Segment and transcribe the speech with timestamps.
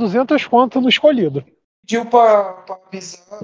[0.00, 1.44] 200 conto no escolhido.
[1.82, 3.38] Pediu pra, pra avisar.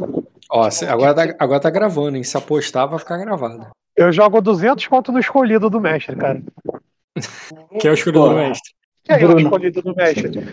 [0.51, 2.25] Ó, agora tá, agora tá gravando, hein?
[2.25, 3.69] Se apostar, vai ficar gravado.
[3.97, 6.43] Eu jogo 200 conto no escolhido do mestre, cara.
[7.81, 8.29] Quem é o escolhido Pô.
[8.29, 8.73] do mestre?
[9.05, 10.31] Quem é o escolhido do mestre?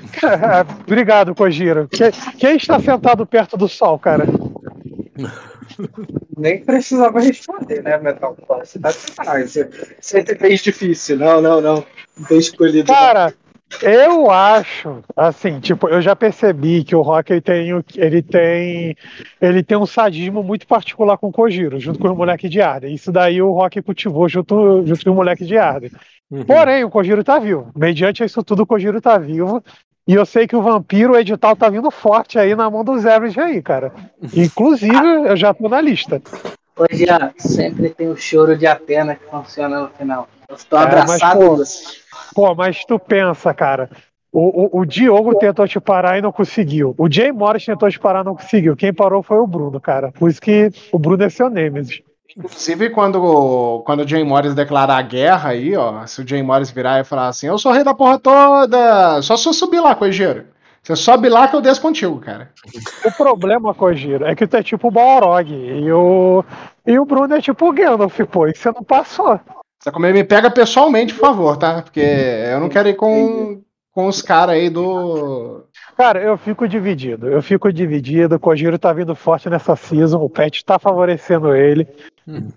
[0.85, 1.87] Obrigado, Kojiro.
[1.89, 4.25] Quem, quem está sentado perto do sol, cara?
[6.37, 8.35] Nem precisava responder, né, Metal?
[8.59, 9.69] Você tá de.
[9.99, 11.17] Você, fez difícil.
[11.17, 11.85] Não, não, não.
[12.17, 12.91] Não tem escolhido.
[12.91, 12.95] não.
[12.95, 13.33] Cara,
[13.81, 18.95] eu acho, assim, tipo, eu já percebi que o Rock ele tem, o- ele tem,
[19.41, 22.93] ele tem um sadismo muito particular com o Kojiro, junto com os moleques de Arden.
[22.93, 25.91] Isso daí o Rock cultivou junto, junto com os moleques de Arden.
[26.29, 26.43] Uhum.
[26.45, 27.69] Porém, o Kojiro tá vivo.
[27.75, 29.63] Mediante isso tudo, o Kojiro tá vivo.
[30.07, 33.05] E eu sei que o vampiro, o edital, tá vindo forte aí na mão dos
[33.05, 33.91] Average aí, cara.
[34.35, 34.91] Inclusive,
[35.27, 36.21] eu já tô na lista.
[36.77, 40.27] Hoje ah, sempre tem o choro de Atena que funciona no final.
[40.55, 41.99] Estou É, abraçado mas,
[42.33, 42.47] pô.
[42.47, 43.89] Pô, mas tu pensa, cara.
[44.31, 46.95] O, o, o Diogo tentou te parar e não conseguiu.
[46.97, 48.75] O Jay Morris tentou te parar e não conseguiu.
[48.75, 50.11] Quem parou foi o Bruno, cara.
[50.11, 52.01] Por isso que o Bruno é seu Nemesis.
[52.35, 56.71] Inclusive, quando, quando o Jay Morris declarar a guerra aí, ó, se o Jay Morris
[56.71, 59.93] virar e falar assim, eu sou rei da porra toda, só se eu subir lá,
[59.93, 60.45] coigeiro.
[60.81, 62.49] Você sobe lá que eu desço contigo, cara.
[63.05, 65.49] O problema, Kojiro, é que tu é tipo o Balrog.
[65.49, 66.43] E o,
[66.85, 68.47] e o Bruno é tipo o Gandalf, pô.
[68.47, 69.39] E você não passou.
[69.83, 71.81] Você como me pega pessoalmente, por favor, tá?
[71.81, 75.65] Porque eu não quero ir com, com os caras aí do.
[75.97, 77.27] Cara, eu fico dividido.
[77.27, 78.35] Eu fico dividido.
[78.35, 80.19] O Kojiro tá vindo forte nessa season.
[80.21, 81.85] O Pet tá favorecendo ele.
[82.25, 82.47] Hum.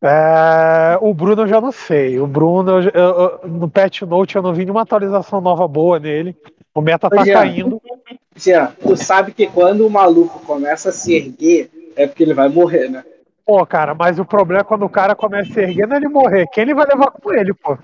[0.00, 2.20] É, o Bruno eu já não sei.
[2.20, 6.36] O Bruno, eu- eu- no Pet Note, eu não vi nenhuma atualização nova boa nele.
[6.72, 7.32] O meta tá Jean.
[7.34, 7.82] caindo.
[8.36, 12.48] Jean, tu sabe que quando o maluco começa a se erguer, é porque ele vai
[12.48, 13.02] morrer, né?
[13.46, 15.98] Pô, cara, mas o problema é quando o cara começa a se erguer, não é
[15.98, 16.46] ele morrer.
[16.52, 17.78] Quem ele vai levar com ele, pô?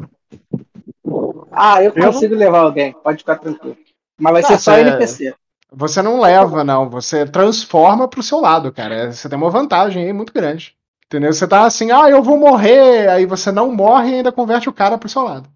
[1.51, 3.77] Ah, eu Eu não- consigo levar alguém, pode ficar tranquilo.
[4.19, 5.35] Mas vai ser Ah, só cê- NPC.
[5.75, 6.91] Você não leva, não.
[6.91, 9.11] Você transforma pro seu lado, cara.
[9.13, 10.75] Você tem uma vantagem aí muito grande.
[11.07, 11.33] Entendeu?
[11.33, 13.09] Você tá assim, ah, eu vou morrer.
[13.09, 15.49] Aí você não morre e ainda converte o cara pro seu lado.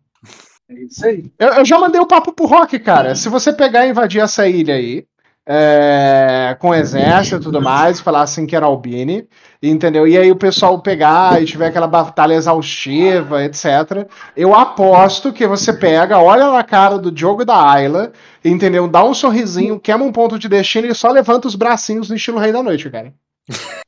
[0.69, 1.31] É isso aí.
[1.39, 3.15] Eu, eu já mandei o papo pro Rock, cara.
[3.15, 5.07] Se você pegar e invadir essa ilha aí,
[5.49, 9.29] é, com exército e tudo mais, falar assim que era Albini,
[9.63, 10.07] entendeu?
[10.07, 14.09] E aí o pessoal pegar e tiver aquela batalha exaustiva, etc.
[14.37, 18.13] Eu aposto que você pega, olha na cara do Diogo e da Ayla,
[18.45, 18.89] entendeu?
[18.89, 22.39] Dá um sorrisinho, queima um ponto de destino e só levanta os bracinhos no estilo
[22.39, 23.15] Rei da Noite, cara.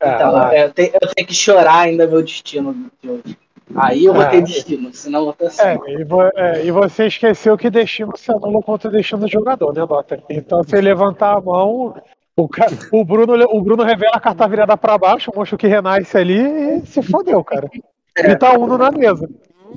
[0.00, 3.36] Então, Ah, eu, tenho, eu tenho que chorar ainda meu destino de hoje.
[3.76, 4.26] Aí eu vou Ah.
[4.26, 5.62] ter destino, senão eu vou ter assim.
[5.62, 9.28] É, e, vo- é, e você esqueceu que destino se anula contra o destino do
[9.28, 10.22] jogador, né, Dota?
[10.30, 11.94] Então, se ele levantar a mão,
[12.36, 12.48] o,
[12.92, 16.38] o, Bruno, o Bruno revela a carta virada pra baixo, o monstro que renasce ali
[16.40, 17.68] e se fodeu, cara.
[18.16, 19.28] Ele tá uno na mesa.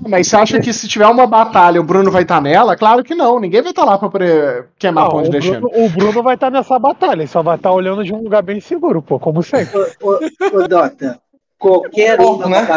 [0.07, 2.77] Mas você acha que se tiver uma batalha o Bruno vai estar nela?
[2.77, 3.41] Claro que não.
[3.41, 5.69] Ninguém vai estar lá pra poder queimar Não, ponto de o, destino.
[5.73, 8.61] O Bruno vai estar nessa batalha, ele só vai estar olhando de um lugar bem
[8.61, 9.77] seguro, pô, como sempre.
[10.01, 10.19] Ô, ô,
[10.63, 11.19] ô, Dota,
[11.61, 12.67] qualquer um Corpo, né?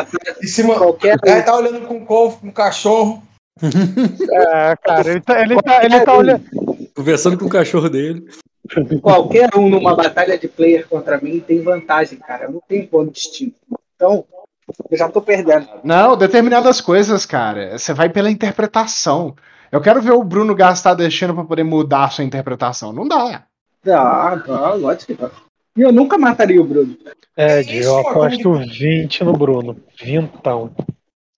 [0.43, 0.77] Em cima.
[0.77, 3.22] qualquer Aí tá olhando com o corvo, com o cachorro.
[3.62, 6.45] É, cara, ele tá, ele tá, ele tá olhando.
[6.94, 8.27] Conversando com o cachorro dele.
[9.00, 12.44] qualquer um numa batalha de player contra mim tem vantagem, cara.
[12.44, 13.56] Eu não tenho ponto distinto.
[13.97, 14.25] Então,
[14.91, 15.69] eu já tô perdendo.
[15.83, 19.34] Não, determinadas coisas, cara, você vai pela interpretação.
[19.73, 22.93] Eu quero ver o Bruno gastar destino pra poder mudar a sua interpretação.
[22.93, 23.44] Não dá.
[23.83, 25.31] Dá, dá, lógico que dá.
[25.77, 26.97] E eu nunca mataria o Bruno.
[27.37, 29.77] É, Isso, eu mano, aposto 20 no Bruno.
[30.01, 30.71] Vintão.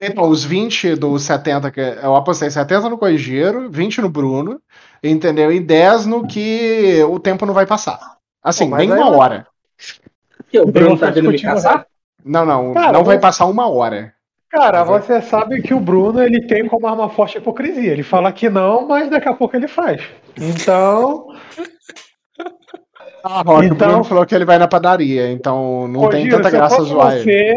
[0.00, 4.60] Então, os 20 dos 70, que eu apostei 70 no Coigeiro, 20 no Bruno,
[5.02, 5.50] entendeu?
[5.50, 7.98] E 10 no que o tempo não vai passar.
[8.42, 9.46] Assim, Pô, nem uma vai- hora.
[10.50, 11.86] Que o Bruno tá vindo me caçar?
[12.22, 14.12] Não, não, Cara, não vai passar uma hora.
[14.50, 17.92] Cara, você sabe que o Bruno ele tem como arma forte a hipocrisia.
[17.92, 20.02] Ele fala que não, mas daqui a pouco ele faz.
[20.38, 21.26] Então,
[23.24, 26.50] Ah, Rock, Então- o Bruno falou que ele vai na padaria, então não tem tanta
[26.50, 27.22] graça zoar ele.
[27.24, 27.54] você,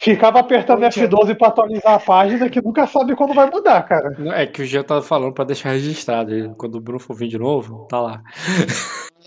[0.00, 4.16] ficava apertando F12 pra atualizar a página que nunca sabe quando vai mudar, cara.
[4.36, 6.32] É que o Jean tava falando pra deixar registrado.
[6.32, 8.20] Ele- Quando o Bruno for vir de novo, tá lá.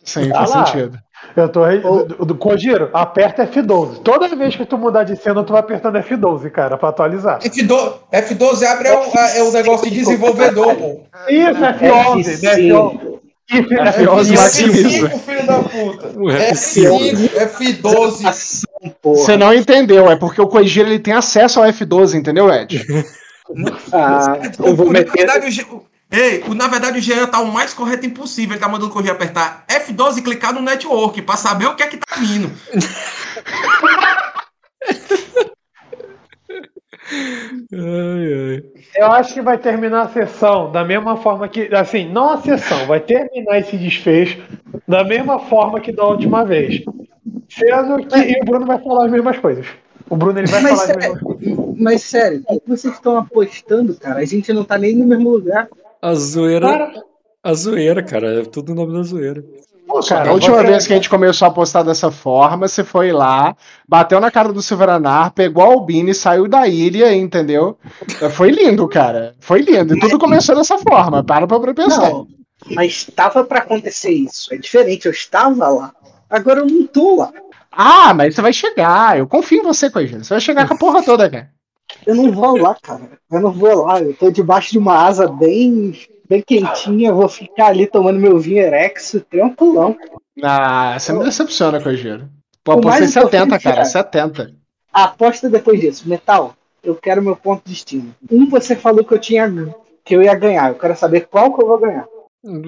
[0.03, 0.65] Sim, Tá faz lá.
[0.65, 0.97] sentido.
[1.35, 1.61] Eu tô.
[2.25, 3.99] do Kojiro, aperta F12.
[3.99, 7.39] Toda vez que tu mudar de cena, tu vai apertando F12, cara, pra atualizar.
[7.39, 11.01] F12, F12 abre é o, é o negócio de desenvolvedor, pô.
[11.29, 12.55] Isso, F11, né?
[12.55, 13.19] F11.
[13.51, 14.35] Isso, F11 F11.
[14.35, 15.09] maximiza.
[15.09, 16.07] F5, filho da puta.
[16.15, 17.29] O F5.
[17.29, 18.25] F5, F12.
[18.25, 19.17] Ação, porra.
[19.17, 22.83] Você não entendeu, é porque o Coigeiro ele tem acesso ao F12, entendeu, Ed?
[23.91, 25.11] Ah, eu vou na meter.
[25.11, 28.53] verdade, o Ei, o- na verdade o Jean tá o mais correto impossível.
[28.53, 31.83] Ele tá mandando o correio apertar F12 e clicar no network pra saber o que
[31.83, 32.49] é que tá vindo.
[37.73, 38.63] Ai, ai.
[38.95, 41.73] Eu acho que vai terminar a sessão da mesma forma que.
[41.73, 44.39] Assim, não a sessão, vai terminar esse desfecho
[44.87, 46.83] da mesma forma que da última vez.
[47.49, 49.65] Sendo que e o Bruno vai falar as mesmas coisas.
[50.09, 51.75] O Bruno ele vai Mas, falar as sé- mesmas coisas.
[51.79, 54.19] mas sério, o que vocês estão apostando, cara?
[54.19, 55.67] A gente não tá nem no mesmo lugar.
[56.01, 56.67] A zoeira.
[56.67, 56.93] Cara,
[57.43, 58.41] A zoeira, cara.
[58.41, 59.43] É tudo o nome da zoeira.
[60.01, 63.11] Pô, Cara, a última vez que a gente começou a apostar dessa forma, você foi
[63.11, 63.55] lá,
[63.87, 67.77] bateu na cara do Silveranar, pegou a Albini, saiu da ilha, entendeu?
[68.31, 69.35] Foi lindo, cara.
[69.39, 69.95] Foi lindo.
[69.95, 71.23] E tudo começou dessa forma.
[71.23, 72.09] Para pra pensar.
[72.09, 72.27] Não,
[72.71, 74.53] mas estava pra acontecer isso.
[74.53, 75.93] É diferente, eu estava lá.
[76.29, 77.31] Agora eu não tô lá.
[77.71, 79.17] Ah, mas você vai chegar.
[79.17, 80.23] Eu confio em você, Coisinha.
[80.23, 81.49] Você vai chegar com a porra toda, cara.
[82.05, 83.19] Eu não vou lá, cara.
[83.31, 84.01] Eu não vou lá.
[84.01, 85.93] Eu tô debaixo de uma asa bem,
[86.31, 87.11] bem quentinha.
[87.13, 89.97] Vou ficar ali tomando meu vinho Erex, tranquilão.
[90.41, 92.29] Ah, você me decepciona, Coisinha.
[92.63, 93.81] Pô, O apostei mais 70, importante cara.
[93.81, 94.55] é- 70.
[94.93, 96.07] A aposta depois disso.
[96.07, 98.15] Metal, eu quero meu ponto de destino.
[98.31, 99.49] Um, você falou que eu tinha
[100.05, 100.69] que eu ia ganhar.
[100.69, 102.07] Eu quero saber qual que eu vou ganhar.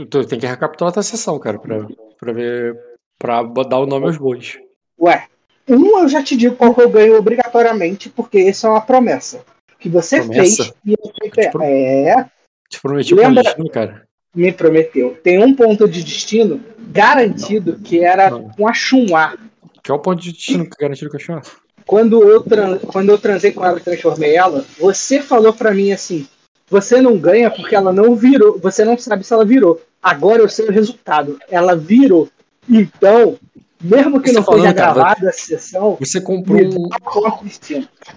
[0.09, 1.87] Tu tem que recapitular a tua sessão, cara, pra,
[2.19, 2.77] pra ver.
[3.17, 4.59] pra dar o nome aos bois.
[4.99, 5.25] Ué,
[5.67, 9.41] um eu já te digo qual que eu ganho obrigatoriamente, porque isso é uma promessa.
[9.79, 10.63] Que você Promessa?
[10.63, 12.29] fez e eu tenho que Tipo- É,
[12.73, 14.03] Te prometi Lembra- cara.
[14.35, 15.15] me prometeu.
[15.23, 16.59] Tem um ponto de destino
[16.91, 18.49] garantido que era Não.
[18.49, 19.35] com a Chunwa.
[19.83, 21.41] Que é o ponto de destino que garantiu que eu achava.
[21.85, 25.91] Quando eu, tran- quando eu transei com ela e transformei ela, você falou pra mim
[25.91, 26.25] assim:
[26.69, 29.81] você não ganha porque ela não virou, você não sabe se ela virou.
[30.01, 31.37] Agora eu sei o resultado.
[31.49, 32.27] Ela virou.
[32.69, 33.37] Então,
[33.81, 36.89] mesmo que Você não falando, seja cara, gravada a sessão, Você comprou um.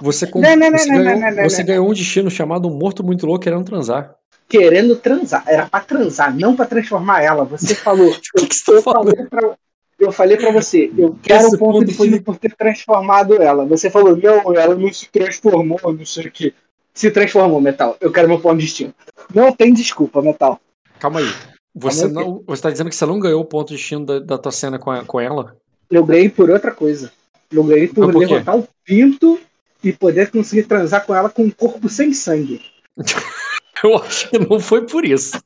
[0.00, 0.42] Você, comp...
[0.44, 1.20] Não, não, não, você, não, ganhou...
[1.20, 1.66] não, não, você não.
[1.66, 4.14] ganhou um destino chamado Morto Muito Louco querendo transar.
[4.48, 5.42] Querendo transar.
[5.46, 7.44] Era pra transar, não pra transformar ela.
[7.44, 8.08] Você falou.
[8.10, 9.10] O que, que você eu, tá falando?
[9.16, 9.56] falei pra,
[9.98, 13.40] eu falei pra você, eu quero o ponto ponto de destino foi- por ter transformado
[13.42, 13.64] ela.
[13.66, 16.54] Você falou, não, ela não se transformou, não sei o que.
[16.94, 17.96] Se transformou, Metal.
[18.00, 18.94] Eu quero meu ponto de destino.
[19.34, 20.60] Não tem desculpa, Metal.
[20.98, 21.30] Calma aí.
[21.74, 22.42] Você Calma não.
[22.46, 24.78] Você tá dizendo que você não ganhou o ponto de destino da, da tua cena
[24.78, 25.56] com, a- com ela?
[25.90, 27.12] Eu ganhei por outra coisa.
[27.50, 28.26] Eu ganhei por por quê?
[28.26, 29.38] levantar um pinto
[29.84, 32.60] e poder conseguir transar com ela com um corpo sem sangue.
[33.82, 35.40] Eu acho que não foi por isso.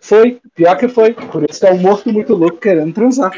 [0.00, 1.14] Foi, pior que foi.
[1.14, 3.32] Por isso que é o morto muito louco querendo transar.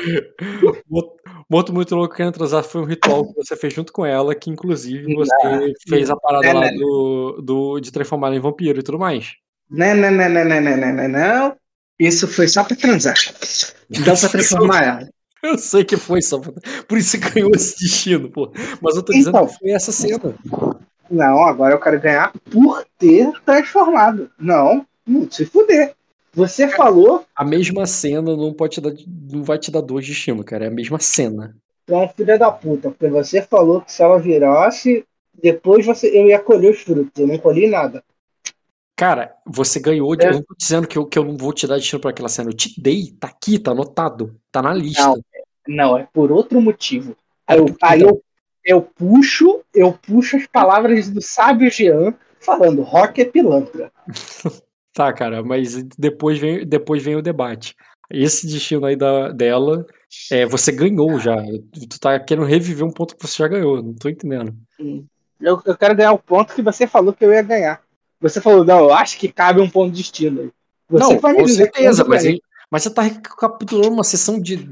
[1.49, 4.51] Morto muito louco querendo transar foi um ritual que você fez junto com ela, que
[4.51, 6.79] inclusive você ah, não, fez a parada não, lá não.
[6.79, 9.33] Do, do, de transformar em vampiro e tudo mais.
[9.71, 11.57] Não, não, não, não, não, não, não, não.
[11.99, 13.15] Isso foi só pra transar.
[14.05, 15.09] Dá pra transformar ela.
[15.43, 16.53] Eu sei que foi só pra...
[16.87, 18.53] Por isso ganhou esse destino, pô.
[18.81, 20.35] Mas eu tô dizendo então, que foi essa cena.
[21.13, 24.31] Não, agora eu quero ganhar por ter transformado.
[24.39, 25.95] Não, não se fuder.
[26.33, 28.93] Você falou, A mesma cena não pode te dar,
[29.31, 30.65] não vai te dar dois destinos, cara.
[30.65, 31.55] É a mesma cena.
[31.85, 35.05] então, filha da puta, porque você falou que se ela virasse,
[35.43, 37.13] depois você, eu ia colher os frutos.
[37.21, 38.03] Eu não colhi nada.
[38.97, 40.17] Cara, você ganhou.
[40.17, 40.29] de- É.
[40.31, 42.29] Eu não tô dizendo que eu, que eu não vou te dar destino pra aquela
[42.31, 42.49] cena.
[42.51, 44.35] Eu te dei, tá aqui, tá anotado.
[44.51, 45.03] Tá na lista.
[45.03, 45.23] Não.
[45.69, 47.15] Não, é por outro motivo.
[47.47, 48.23] Aí, eu, aí eu,
[48.65, 53.93] eu puxo, eu puxo as palavras do sábio Jean falando rock é pilantra.
[54.95, 57.75] Tá, cara, mas depois vem, depois vem o debate.
[58.11, 59.87] Esse destino aí da, dela,
[60.31, 61.35] é, você ganhou já.
[61.89, 63.83] Tu tá querendo reviver um ponto que você já ganhou.
[63.83, 64.55] Não tô entendendo.
[65.41, 67.81] Eu, eu quero ganhar o ponto que você falou que eu ia ganhar.
[68.21, 70.51] Você falou, não, eu acho que cabe um ponto de destino aí.
[70.91, 72.25] Você não, que vai me com certeza, mas,
[72.73, 74.67] mas você tá recapitulando uma sessão de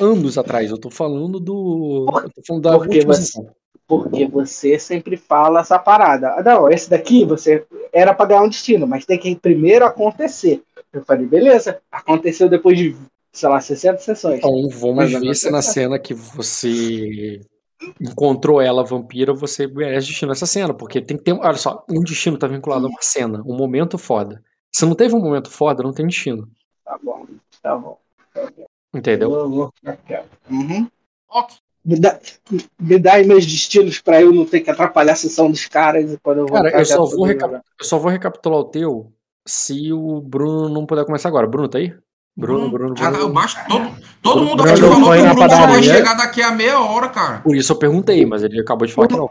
[0.00, 0.68] anos atrás.
[0.68, 2.06] Eu tô falando do.
[2.34, 3.46] Tô falando da Porque última você- sessão.
[3.88, 6.30] Porque você sempre fala essa parada.
[6.36, 10.60] Ah, Não, esse daqui você era pra ganhar um destino, mas tem que primeiro acontecer.
[10.92, 12.96] Eu falei, beleza, aconteceu depois de,
[13.32, 14.38] sei lá, 60 sessões.
[14.38, 17.40] Então vamos ver se na você- cena que você
[18.00, 20.74] encontrou ela vampira, você merece destino nessa cena.
[20.74, 21.32] Porque tem que ter.
[21.34, 24.42] Olha só, um destino tá vinculado a uma cena, um momento foda.
[24.74, 26.48] Se não teve um momento foda, não tem destino.
[26.86, 27.26] Tá bom,
[27.62, 27.98] tá bom.
[28.94, 29.32] Entendeu?
[29.34, 30.28] Eu vou ficar quieto.
[30.50, 30.88] Uhum.
[31.28, 31.56] Ok.
[31.84, 32.18] Me dá,
[32.80, 36.12] me dá aí meus destinos pra eu não ter que atrapalhar a sessão dos caras
[36.12, 39.12] e quando eu Cara, eu só, vou reca- eu só vou recapitular o teu
[39.46, 41.46] se o Bruno não puder começar agora.
[41.46, 41.94] Bruno, tá aí?
[42.36, 43.24] Bruno, Bruno, Já, Bruno.
[43.28, 43.90] eu baixo, todo,
[44.20, 45.94] todo mundo Bruno aqui falou que o Bruno só vai padaria.
[45.94, 47.38] chegar daqui a meia hora, cara.
[47.40, 49.30] Por isso eu perguntei, mas ele acabou de falar que não.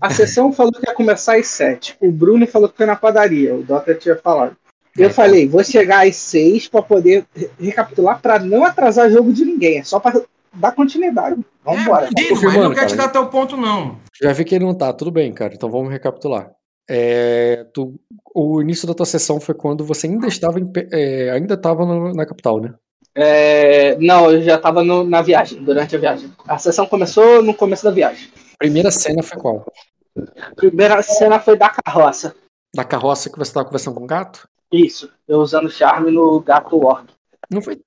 [0.00, 1.96] A sessão falou que ia começar às 7.
[2.00, 3.54] O Bruno falou que foi na padaria.
[3.54, 4.56] O Dota tinha falado.
[4.96, 9.32] Eu É, falei, vou chegar às 6 pra poder re- recapitular pra não atrasar jogo
[9.32, 9.78] de ninguém.
[9.78, 10.20] É só pra
[10.52, 11.36] dar continuidade.
[11.64, 12.06] Vamos embora.
[12.06, 13.98] É, mas não quer te dar teu ponto, não.
[14.22, 15.52] Já vi que ele não tá, tudo bem, cara.
[15.54, 16.50] Então vamos recapitular.
[16.88, 17.98] É, tu-
[18.34, 22.26] o início da tua sessão foi quando você ainda estava em é, ainda estava na
[22.26, 22.74] capital, né?
[23.16, 26.30] É, não, eu já tava no- na viagem, durante a viagem.
[26.46, 28.28] A sessão começou no começo da viagem.
[28.58, 29.64] Primeira cena foi qual?
[30.56, 32.34] Primeira cena foi da carroça.
[32.74, 34.48] Da carroça que você tava conversando com o gato?
[34.72, 37.06] Isso, eu usando charme no gato orc.
[37.50, 37.80] Não foi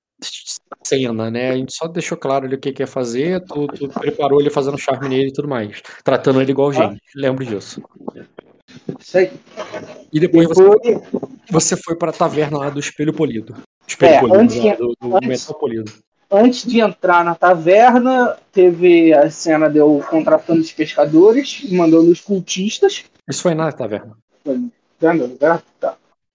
[0.82, 1.50] cena, né?
[1.50, 4.50] A gente só deixou claro ali o que, que ia fazer, tu, tu preparou ele
[4.50, 5.82] fazendo charme nele e tudo mais.
[6.02, 7.00] Tratando ele igual gente.
[7.14, 7.82] Lembro disso.
[8.98, 9.30] Isso aí.
[10.12, 11.02] E depois você, Depois,
[11.50, 13.54] você foi pra taverna lá do espelho polido.
[13.86, 15.92] Espelho É, polido, antes lá, de- do, do antes- metal polido.
[16.30, 22.20] antes de entrar na taverna, teve a cena de eu contratando os pescadores mandando os
[22.20, 23.04] cultistas.
[23.28, 24.16] Isso foi na taverna.
[25.00, 25.28] Vendo?
[25.38, 25.62] Tá.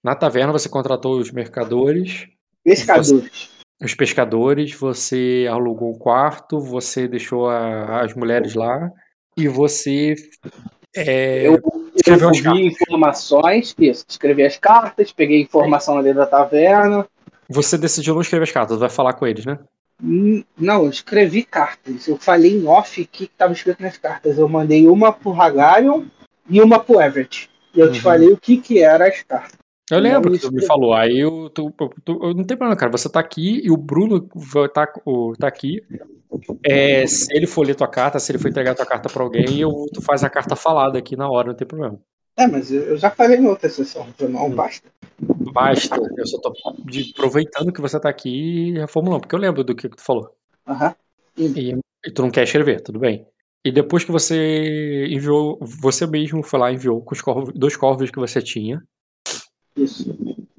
[0.04, 2.28] Na taverna você contratou os mercadores,
[2.64, 3.50] Pescadores.
[3.82, 8.92] os pescadores, você alugou um quarto, você deixou a- as mulheres lá
[9.38, 10.16] e você
[10.96, 11.60] é, Eu,
[11.96, 17.08] escreveu eu informações, isso, escrevi as cartas, peguei informação ali da taverna.
[17.50, 19.58] você decidiu não escrever as cartas, vai falar com eles, né?
[20.04, 22.08] Hum, Não, eu escrevi cartas.
[22.08, 24.38] Eu falei em off o que estava escrito nas cartas.
[24.38, 26.04] Eu mandei uma pro Hagarion
[26.50, 27.50] e uma pro Everett.
[27.74, 28.04] E eu te Uhum.
[28.04, 29.58] falei o que que eram as cartas.
[29.92, 30.94] Eu lembro que tu me falou.
[30.94, 31.72] Aí eu, tu,
[32.04, 32.92] tu- eu não tem problema, cara.
[32.92, 34.28] Você tá aqui e o Bruno
[34.74, 34.88] tá,
[35.40, 35.82] tá aqui.
[36.63, 39.60] É, se ele for ler tua carta, se ele for entregar tua carta pra alguém,
[39.60, 42.00] eu, tu faz a carta falada aqui na hora, não tem problema.
[42.36, 44.08] É, mas eu já falei em outra sessão.
[44.10, 44.56] então Não Hum.
[44.56, 44.88] basta.
[45.20, 45.96] Basta.
[46.18, 46.52] Eu só tô
[46.86, 48.30] de- aproveitando que você tá aqui
[48.70, 50.32] e reformulando, porque eu lembro do que, que tu falou.
[50.68, 50.96] Aham.
[51.38, 51.75] E,
[52.06, 53.28] e tu não quer escrever, tudo bem.
[53.66, 57.75] E depois que você enviou, você mesmo foi lá e enviou com os corvos, dois
[57.78, 58.82] corvos que você tinha.
[59.75, 60.15] Isso.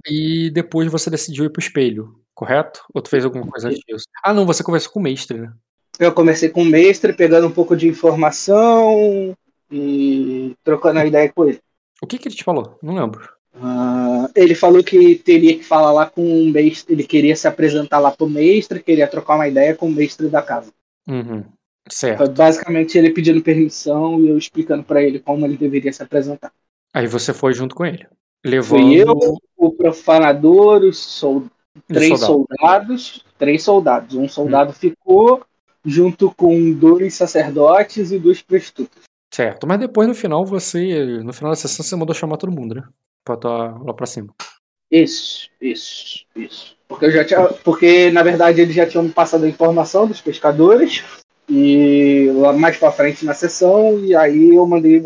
[0.06, 2.82] E depois você decidiu ir pro espelho, correto?
[2.92, 4.06] Ou tu fez alguma coisa antes disso?
[4.22, 5.52] Ah, não, você conversou com o mestre, né?
[5.98, 9.36] Eu comecei com o mestre, pegando um pouco de informação
[9.70, 11.60] e trocando a ideia com ele.
[12.02, 12.78] O que que ele te falou?
[12.82, 13.28] Não lembro.
[13.54, 18.00] Ah, ele falou que teria que falar lá com o mestre, ele queria se apresentar
[18.00, 20.72] lá pro mestre, queria trocar uma ideia com o mestre da casa.
[21.08, 21.44] Uhum.
[21.88, 22.18] Certo.
[22.18, 26.50] Foi basicamente ele pedindo permissão e eu explicando pra ele como ele deveria se apresentar.
[26.92, 28.06] Aí você foi junto com ele.
[28.44, 32.46] Levando Fui eu, o profanador, os sol- os três soldados.
[32.58, 34.14] soldados, três soldados.
[34.16, 35.42] Um soldado ficou
[35.84, 39.02] junto com dois sacerdotes e duas prostitutas.
[39.32, 39.66] Certo.
[39.66, 41.22] Mas depois no final você.
[41.24, 42.84] No final da sessão você mandou chamar todo mundo, né?
[43.24, 44.28] Pra tua, lá pra cima.
[44.90, 46.76] Isso, isso, isso.
[46.86, 51.02] Porque eu já tinha, porque na verdade eles já tinham passado a informação dos pescadores
[51.48, 55.02] e lá mais pra frente na sessão e aí eu mandei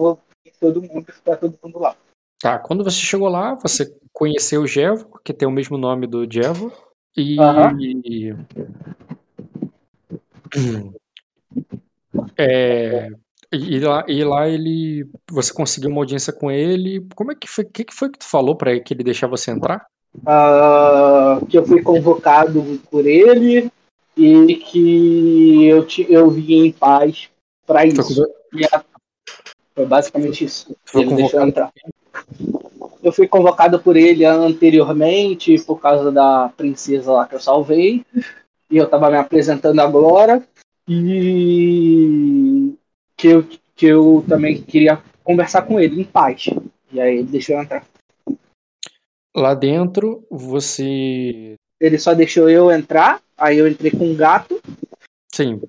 [0.61, 1.97] todo mundo para todo mundo lá.
[2.41, 6.27] Tá, quando você chegou lá, você conheceu o Jevo, que tem o mesmo nome do
[6.31, 6.73] Jevo.
[7.17, 7.39] E.
[7.39, 7.77] Aham.
[12.37, 13.11] É,
[13.53, 15.09] e, lá, e lá ele.
[15.31, 17.07] Você conseguiu uma audiência com ele.
[17.15, 17.65] Como é que foi?
[17.65, 19.87] O que, que foi que tu falou pra ele que ele deixar você entrar?
[20.27, 23.71] Ah, que eu fui convocado por ele
[24.17, 27.29] e que eu, ti- eu vim em paz
[27.67, 28.23] para Foi, isso.
[28.73, 28.85] a-
[29.75, 30.75] Foi basicamente isso.
[30.85, 31.73] foi Ele deixou entrar.
[33.03, 38.05] Eu fui convocado por ele anteriormente por causa da princesa lá que eu salvei.
[38.71, 40.43] E eu tava me apresentando agora.
[40.87, 42.75] E
[43.17, 46.49] que eu, que eu também queria conversar com ele em paz.
[46.93, 47.85] E aí ele deixou eu entrar.
[49.37, 51.55] Lá dentro, você.
[51.81, 53.21] Ele só deixou eu entrar.
[53.37, 54.61] Aí eu entrei com um gato.
[55.33, 55.61] Sim,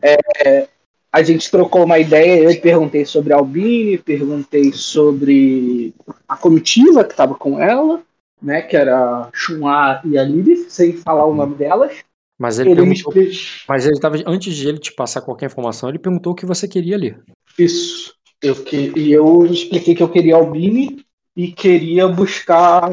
[1.11, 2.43] A gente trocou uma ideia.
[2.51, 5.93] Eu perguntei sobre a Albine, perguntei sobre
[6.27, 8.01] a comitiva que tava com ela,
[8.41, 8.61] né?
[8.61, 11.97] Que era a e a Lilith, sem falar o nome delas.
[12.37, 13.23] mas ele, Ele me perguntou.
[13.23, 13.65] explicou.
[13.67, 14.17] Mas ele tava.
[14.27, 17.19] Antes de ele te passar qualquer informação, ele perguntou o que você queria ler.
[17.57, 18.13] Isso.
[18.41, 22.89] Eu que, e eu expliquei que eu queria Albine e queria buscar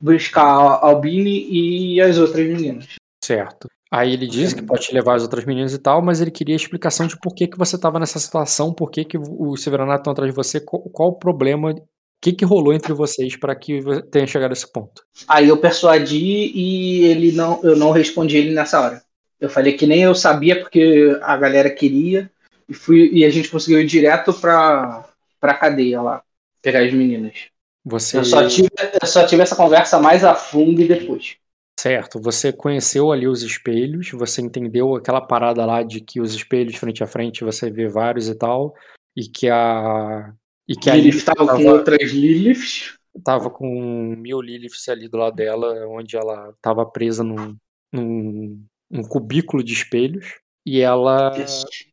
[0.00, 2.86] buscar a Albine e as outras meninas.
[3.22, 3.68] Certo.
[3.90, 6.54] Aí ele disse que pode te levar as outras meninas e tal, mas ele queria
[6.54, 10.12] explicação de por que, que você estava nessa situação, por que, que os Severanato estão
[10.12, 11.82] atrás de você, qual, qual o problema, o
[12.20, 13.80] que, que rolou entre vocês para que
[14.12, 15.02] tenha chegado a esse ponto.
[15.26, 19.02] Aí eu persuadi e ele não, eu não respondi ele nessa hora.
[19.40, 22.30] Eu falei que nem eu sabia porque a galera queria
[22.68, 25.04] e fui e a gente conseguiu ir direto pra
[25.40, 26.22] para cadeia lá
[26.62, 27.48] pegar as meninas.
[27.84, 28.68] Você, Eu só tive
[29.00, 31.36] eu só tive essa conversa mais a fundo depois.
[31.80, 36.76] Certo, você conheceu ali os espelhos, você entendeu aquela parada lá de que os espelhos
[36.76, 38.74] frente a frente você vê vários e tal,
[39.16, 40.34] e que a
[40.68, 42.96] e que a Lilith estava com outras Liliths.
[43.24, 47.56] tava com mil Liliths ali do lado dela, onde ela tava presa num,
[47.92, 50.26] num, num cubículo de espelhos.
[50.64, 51.32] E ela.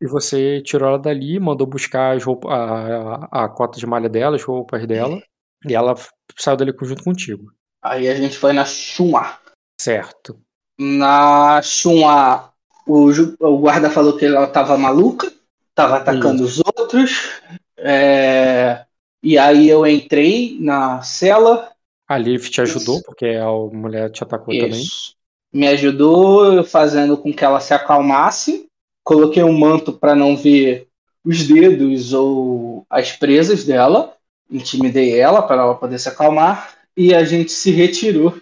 [0.00, 4.08] E você tirou ela dali, mandou buscar as roupas, a, a, a cota de malha
[4.08, 5.20] dela, as roupas dela.
[5.66, 5.96] E ela
[6.36, 7.50] saiu dali junto contigo.
[7.82, 9.38] Aí a gente foi na Chuma.
[9.80, 10.38] Certo.
[10.78, 12.52] Na Chuma,
[12.86, 15.32] o, o guarda falou que ela tava maluca,
[15.74, 17.40] tava atacando os outros.
[17.76, 18.84] É,
[19.22, 21.70] E aí eu entrei na cela.
[22.08, 23.04] A Lilith te ajudou, Isso.
[23.04, 24.70] porque a mulher te atacou também.
[24.70, 25.14] Isso.
[25.52, 28.66] Me ajudou fazendo com que ela se acalmasse.
[29.04, 30.86] Coloquei um manto para não ver
[31.24, 34.14] os dedos ou as presas dela.
[34.50, 36.74] Intimidei ela para ela poder se acalmar.
[36.96, 38.34] E a gente se retirou.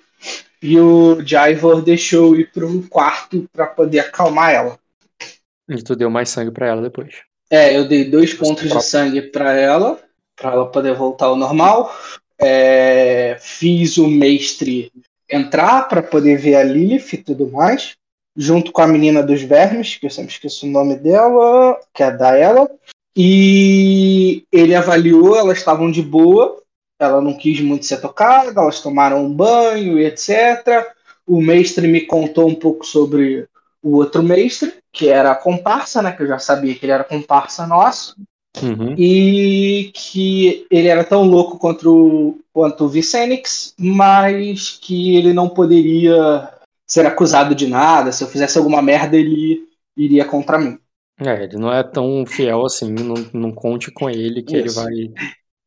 [0.66, 4.76] E o Jaivor deixou eu ir para um quarto para poder acalmar ela.
[5.68, 7.14] E tu deu mais sangue pra ela depois.
[7.48, 9.96] É, eu dei dois pontos de sangue para ela,
[10.34, 11.94] para ela poder voltar ao normal.
[12.36, 14.90] É, fiz o mestre
[15.30, 17.94] entrar para poder ver a Lilith e tudo mais,
[18.36, 22.06] junto com a menina dos vermes, que eu sempre esqueço o nome dela, que é
[22.06, 22.68] a Daela.
[23.16, 26.60] E ele avaliou, elas estavam de boa,
[26.98, 30.86] ela não quis muito ser tocada, elas tomaram um banho e etc.
[31.26, 33.48] O mestre me contou um pouco sobre
[33.82, 36.12] o outro mestre, que era a comparsa, né?
[36.12, 38.16] Que eu já sabia que ele era comparsa nosso
[38.62, 38.94] Uhum.
[38.96, 45.48] e que ele era tão louco contra o, quanto o Vicenix, mas que ele não
[45.48, 46.48] poderia
[46.86, 48.12] ser acusado de nada.
[48.12, 49.64] Se eu fizesse alguma merda, ele
[49.96, 50.78] iria contra mim.
[51.20, 54.82] É, ele não é tão fiel assim, não, não conte com ele que ele Isso.
[54.82, 55.10] vai.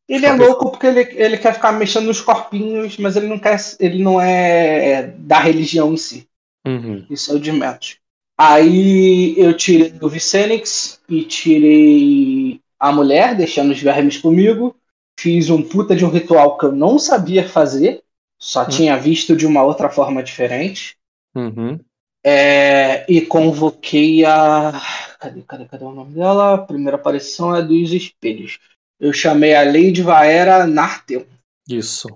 [0.09, 3.59] Ele é louco porque ele, ele quer ficar mexendo nos corpinhos, mas ele não quer,
[3.79, 6.27] ele não é da religião em si.
[6.65, 7.05] Uhum.
[7.07, 7.97] Isso é o de menos.
[8.35, 14.75] Aí eu tirei o Vicenix e tirei a mulher, deixando os vermes comigo.
[15.19, 18.01] Fiz um puta de um ritual que eu não sabia fazer,
[18.39, 20.97] só tinha visto de uma outra forma diferente.
[21.35, 21.79] Uhum.
[22.25, 24.81] É, e convoquei a.
[25.19, 26.53] Cadê, cadê, cadê o nome dela?
[26.53, 28.57] A primeira aparição é dos espelhos.
[28.99, 31.25] Eu chamei a Lady Vaera Nartel.
[31.67, 32.07] Isso.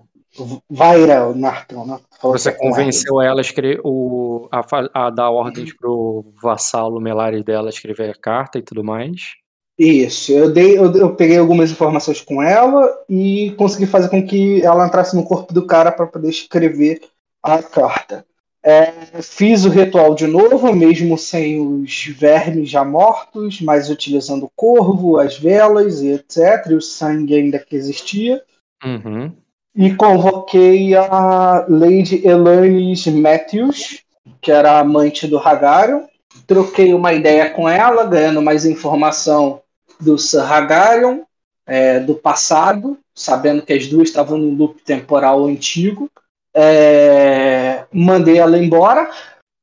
[0.70, 2.00] Vaera Nartel, né?
[2.22, 7.70] Você é convenceu ela a, escrever o, a, a dar ordens pro vassalo Melares dela
[7.70, 9.36] escrever a carta e tudo mais.
[9.78, 14.62] Isso, eu, dei, eu, eu peguei algumas informações com ela e consegui fazer com que
[14.64, 17.02] ela entrasse no corpo do cara para poder escrever
[17.42, 18.26] a carta.
[18.66, 24.52] É, fiz o ritual de novo, mesmo sem os vermes já mortos, mas utilizando o
[24.56, 26.68] corvo, as velas e etc.
[26.70, 28.42] E o sangue ainda que existia.
[28.84, 29.32] Uhum.
[29.76, 34.04] E convoquei a Lady Elanis Matthews,
[34.40, 36.04] que era a amante do Hagarion.
[36.48, 39.62] Troquei uma ideia com ela, ganhando mais informação
[40.00, 41.22] do Sir Hagarion,
[41.66, 46.10] é, do passado, sabendo que as duas estavam no loop temporal antigo.
[46.56, 49.10] É, mandei ela embora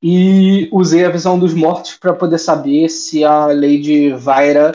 [0.03, 4.73] e usei a visão dos mortos para poder saber se a Lady Vaira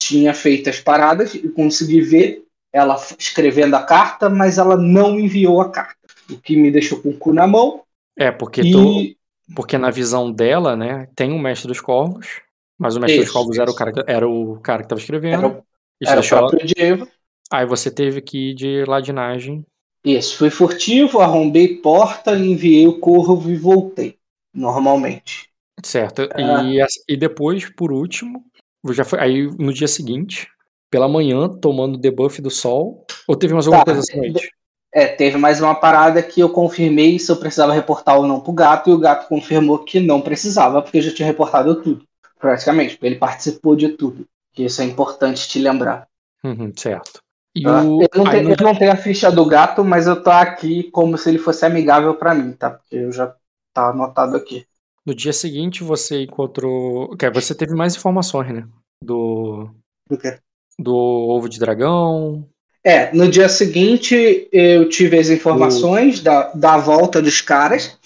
[0.00, 5.60] tinha feito as paradas e consegui ver ela escrevendo a carta, mas ela não enviou
[5.60, 5.96] a carta,
[6.30, 7.82] o que me deixou com o cu na mão.
[8.18, 9.16] É, porque, tu, E
[9.54, 12.42] porque na visão dela, né, tem o Mestre dos Corvos,
[12.78, 15.34] mas o Mestre dos Corvos era o, cara, que- era o cara que tava escrevendo.
[15.34, 15.62] era,
[16.04, 17.08] era o deixou ela- próprio Diego.
[17.50, 19.64] Aí você teve que ir de ladinagem.
[20.06, 24.16] Isso, fui furtivo, arrombei porta, enviei o corvo e voltei,
[24.54, 25.50] normalmente.
[25.84, 26.28] Certo.
[26.32, 26.62] Ah.
[26.62, 28.44] E, as- e depois, por último,
[28.90, 30.48] já foi aí no dia seguinte,
[30.90, 33.04] pela manhã, tomando o debuff do sol.
[33.26, 34.48] Ou teve mais alguma Tá, coisa essa noite?
[34.94, 38.52] É, teve mais uma parada que eu confirmei se eu precisava reportar ou não pro
[38.52, 42.04] gato, e o gato confirmou que não precisava, porque eu já tinha reportado tudo,
[42.38, 44.26] praticamente, porque ele participou de tudo.
[44.54, 46.06] Que isso é importante te lembrar.
[46.44, 47.20] Uhum, certo.
[47.56, 47.82] E Tá?
[47.82, 50.30] o, Eu, não tenho, no- eu não tenho a ficha do gato, mas eu tô
[50.30, 52.70] aqui como se ele fosse amigável pra mim, tá?
[52.70, 53.34] Porque eu já
[53.74, 54.66] tá anotado aqui.
[55.06, 57.16] no dia seguinte você encontrou.
[57.16, 58.68] Quer, você teve mais informações, né?
[59.02, 59.70] Do,
[60.08, 60.38] Do quê?
[60.78, 62.46] do ovo de dragão.
[62.84, 67.98] É, no dia seguinte eu tive as informações da, da volta dos caras,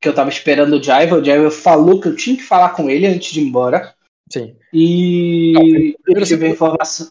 [0.00, 1.16] que eu tava esperando o Jaiva.
[1.16, 3.94] O Jaiva falou que eu tinha que falar com ele antes de ir embora.
[4.30, 4.56] Sim.
[4.72, 5.52] E
[6.06, 7.10] Não, eu tive a informação.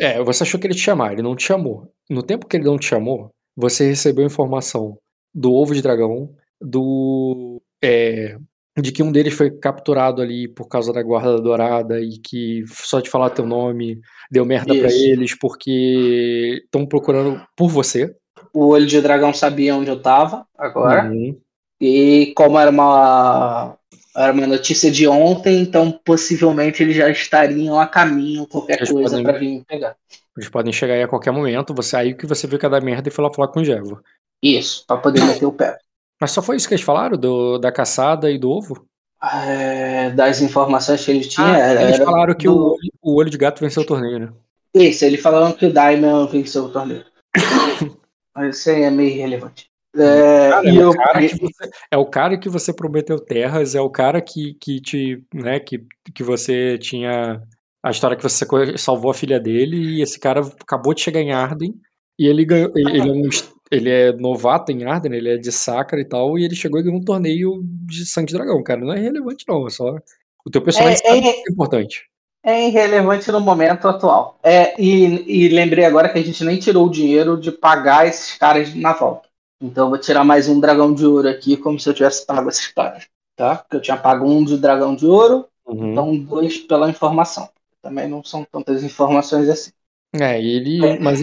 [0.00, 1.92] É, você achou que ele te chamar, ele não te chamou.
[2.08, 4.98] No tempo que ele não te chamou, você recebeu informação
[5.34, 7.60] do ovo de dragão, do.
[7.82, 8.36] é,
[8.80, 13.00] de que um deles foi capturado ali por causa da guarda dourada e que só
[13.00, 14.00] de falar teu nome
[14.30, 15.04] deu merda pra Isso.
[15.04, 18.14] eles porque estão procurando por você.
[18.54, 21.10] O olho de dragão sabia onde eu tava agora.
[21.10, 21.38] Uhum.
[21.80, 23.77] E como era uma,
[24.18, 29.10] era uma notícia de ontem, então possivelmente eles já estariam a caminho, qualquer Eles coisa
[29.16, 29.96] podem- pra vir pegar.
[30.36, 31.74] Eles podem chegar aí a qualquer momento.
[31.74, 33.64] Você aí que você viu que ia dar merda e foi lá falar com o
[33.64, 34.00] Jevo.
[34.42, 35.76] Isso, pra poder meter o pé.
[36.20, 37.16] Mas só foi isso que eles falaram?
[37.16, 38.86] Do, da caçada e do ovo?
[39.20, 43.14] É, das informações que ele tinha, Ah, era, eles falaram que do- o, olho, o
[43.16, 44.28] olho de gato venceu o torneio, né?
[44.74, 47.04] Isso, ele falando que o Daimon venceu o torneio.
[48.34, 49.67] Mas isso aí é meio irrelevante.
[49.96, 53.18] É, Cara, e é, eu, o cara que você, é o cara que você prometeu
[53.18, 55.82] terras, é o cara que, que te, né, que,
[56.14, 57.42] que você tinha
[57.82, 58.44] A história que você
[58.76, 61.74] salvou a filha dele e esse cara acabou de chegar em Arden
[62.18, 62.72] e ele ganhou.
[62.76, 63.28] Ele, é, um,
[63.70, 66.82] ele é novato em Arden, ele é de Sacra e tal, e ele chegou e
[66.82, 68.80] ganhou um torneio de sangue de dragão, cara.
[68.80, 69.66] Não é relevante, não.
[69.66, 69.96] É só.
[70.44, 72.08] O teu personagem é, é, é importante.
[72.42, 74.38] É irrelevante no momento atual.
[74.42, 78.36] É, e, e lembrei agora que a gente nem tirou o dinheiro de pagar esses
[78.36, 79.27] caras na volta.
[79.60, 82.48] Então eu vou tirar mais um dragão de ouro aqui, como se eu tivesse pago
[82.48, 83.06] esses caras.
[83.36, 83.56] Tá?
[83.56, 85.92] Porque eu tinha pago um de dragão de ouro, uhum.
[85.92, 87.48] então dois pela informação.
[87.80, 89.70] Também não são tantas informações assim.
[90.12, 90.84] É, ele.
[90.84, 90.98] É.
[90.98, 91.22] Mas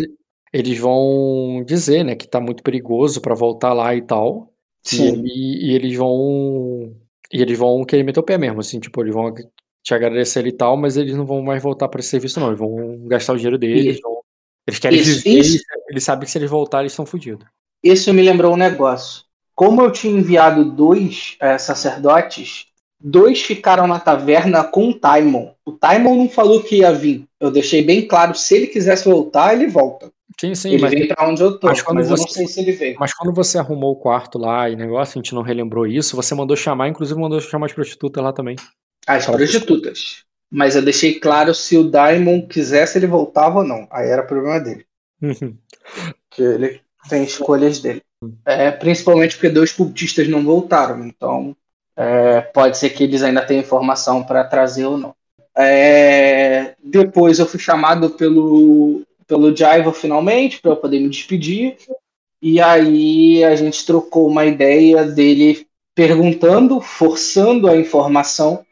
[0.54, 4.54] eles vão dizer, né, que tá muito perigoso para voltar lá e tal.
[4.82, 5.04] Sim.
[5.04, 6.96] E, ele, e, eles vão.
[7.34, 10.52] E eles vão querer meter o pé mesmo, assim, tipo, eles vão te agradecer e
[10.52, 12.48] tal, mas eles não vão mais voltar para esse serviço, não.
[12.48, 14.00] Eles vão gastar o dinheiro deles.
[14.02, 14.22] Vão...
[14.66, 15.64] Eles querem isso, viver, isso.
[15.90, 17.46] Eles, sabem que se eles voltarem, eles estão fodidos.
[17.84, 19.24] Isso me lembrou um negócio.
[19.54, 22.66] Como eu tinha enviado dois é, sacerdotes,
[23.00, 25.52] dois ficaram na taverna com o Taimon.
[25.66, 27.26] O Taimon não falou que ia vir.
[27.40, 30.12] Eu deixei bem claro, se ele quisesse voltar, ele volta.
[30.40, 30.72] Sim, sim.
[30.74, 32.72] Ele mas, vem pra onde eu tô, mas, mas você, eu não sei se ele
[32.74, 32.98] veio.
[33.00, 36.36] Mas quando você arrumou o quarto lá e negócio, a gente não relembrou isso, você
[36.36, 38.58] mandou chamar, inclusive mandou chamar as prostitutas lá também.
[39.08, 40.26] As prostitutas.
[40.52, 43.88] Mas eu deixei claro se o Daimon quisesse, ele voltava ou não.
[43.90, 44.86] Aí era problema dele.
[45.22, 45.58] Uhum.
[46.30, 48.02] que ele tem escolhas dele.
[48.46, 51.06] É, principalmente porque dois cultistas não voltaram.
[51.06, 51.56] Então,
[51.96, 55.16] é, pode ser que eles ainda tenham informação para trazer ou não.
[55.58, 61.78] É, depois eu fui chamado pelo, pelo Jaiva finalmente, para eu poder me despedir.
[62.42, 65.66] E aí a gente trocou uma ideia dele
[65.96, 68.66] perguntando, forçando a informação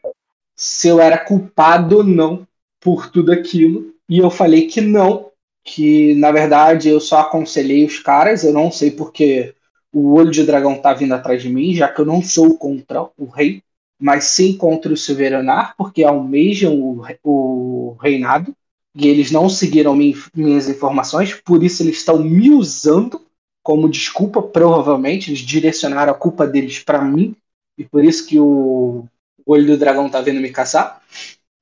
[0.54, 2.46] se eu era culpado ou não
[2.80, 3.94] por tudo aquilo.
[4.08, 5.30] E eu falei que não,
[5.64, 9.54] que na verdade eu só aconselhei os caras, eu não sei porque
[9.92, 13.02] o olho de dragão tá vindo atrás de mim, já que eu não sou contra
[13.16, 13.62] o rei,
[13.98, 18.54] mas sim contra o Silveranar, porque almejam o, o reinado,
[18.94, 23.20] e eles não seguiram minhas informações, por isso eles estão me usando
[23.62, 27.34] como desculpa, provavelmente, eles direcionaram a culpa deles para mim,
[27.78, 29.06] e por isso que o
[29.46, 31.00] o olho do dragão tá vindo me caçar.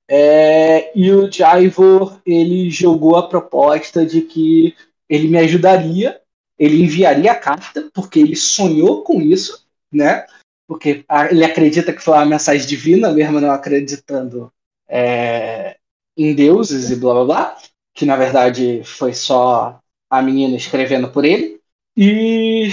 [0.09, 4.75] É, e o Jaivor, ele jogou a proposta de que
[5.09, 6.21] ele me ajudaria,
[6.59, 10.27] ele enviaria a carta, porque ele sonhou com isso, né?
[10.67, 14.53] Porque ele acredita que foi uma mensagem divina, mesmo não acreditando
[14.89, 15.77] é,
[16.17, 17.59] em deuses e blá blá blá,
[17.95, 21.61] que na verdade foi só a menina escrevendo por ele.
[21.97, 22.69] E,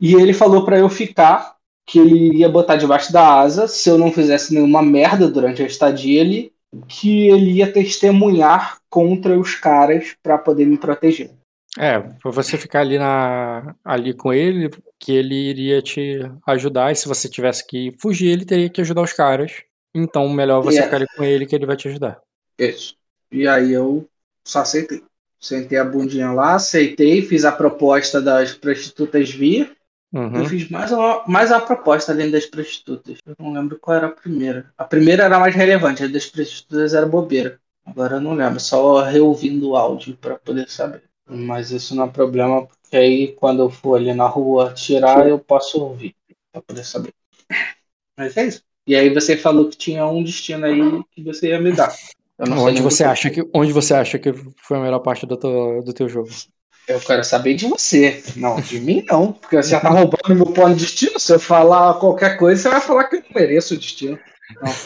[0.00, 1.55] e ele falou para eu ficar
[1.86, 5.66] que ele ia botar debaixo da asa se eu não fizesse nenhuma merda durante a
[5.66, 6.52] estadia ali,
[6.88, 11.30] que ele ia testemunhar contra os caras para poder me proteger.
[11.78, 16.96] É, pra você ficar ali, na, ali com ele, que ele iria te ajudar, e
[16.96, 19.62] se você tivesse que fugir, ele teria que ajudar os caras.
[19.94, 22.18] Então, melhor você ficar ali com ele, que ele vai te ajudar.
[22.58, 22.96] Isso.
[23.30, 24.08] E aí eu
[24.42, 25.02] só aceitei.
[25.38, 29.76] Sentei a bundinha lá, aceitei, fiz a proposta das prostitutas vir.
[30.12, 30.36] Uhum.
[30.36, 33.18] Eu fiz mais uma, mais uma proposta além das prostitutas.
[33.26, 34.72] Eu não lembro qual era a primeira.
[34.76, 37.60] A primeira era mais relevante, a das prostitutas era bobeira.
[37.84, 41.02] Agora eu não lembro, só reouvindo o áudio para poder saber.
[41.28, 45.38] Mas isso não é problema, porque aí quando eu for ali na rua tirar, eu
[45.38, 46.14] posso ouvir,
[46.52, 47.12] para poder saber.
[48.16, 48.62] Mas é isso.
[48.86, 51.92] E aí você falou que tinha um destino aí que você ia me dar.
[52.40, 55.92] onde você acha que onde você acha que foi a melhor parte do teu, do
[55.92, 56.28] teu jogo?
[56.88, 58.22] Eu quero saber de você.
[58.36, 59.32] Não, de mim não.
[59.32, 61.18] Porque você já tá roubando meu plano de destino.
[61.18, 64.18] Se eu falar qualquer coisa, você vai falar que eu não mereço o destino.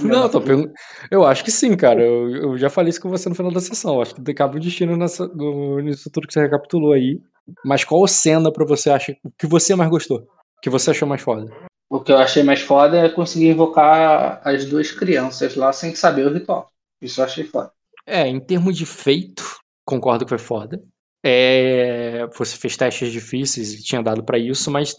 [0.00, 0.74] Não, não tô perguntando.
[1.10, 2.00] Eu acho que sim, cara.
[2.02, 4.00] Eu, eu, já falei isso com você no final da sessão.
[4.00, 7.20] Acho que cabe o destino nessa, no, nisso tudo que você recapitulou aí.
[7.64, 10.26] Mas qual cena pra você acha o que você mais gostou?
[10.62, 11.52] Que você achou mais foda?
[11.90, 16.26] O que eu achei mais foda é conseguir invocar as duas crianças lá sem saber
[16.26, 16.70] o ritual.
[17.02, 17.72] Isso eu achei foda.
[18.06, 20.80] É, em termos de feito, concordo que foi foda.
[21.22, 24.94] É, você fez testes difíceis e tinha dado para isso, mas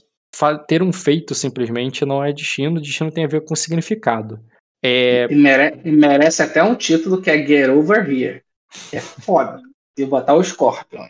[0.67, 4.39] ter um feito simplesmente não é destino, destino tem a ver com significado.
[4.83, 5.25] É...
[5.29, 8.41] E, mere e merece até um título que é Get Over Here.
[8.91, 9.59] É foda.
[9.97, 11.05] E botar o Scorpion.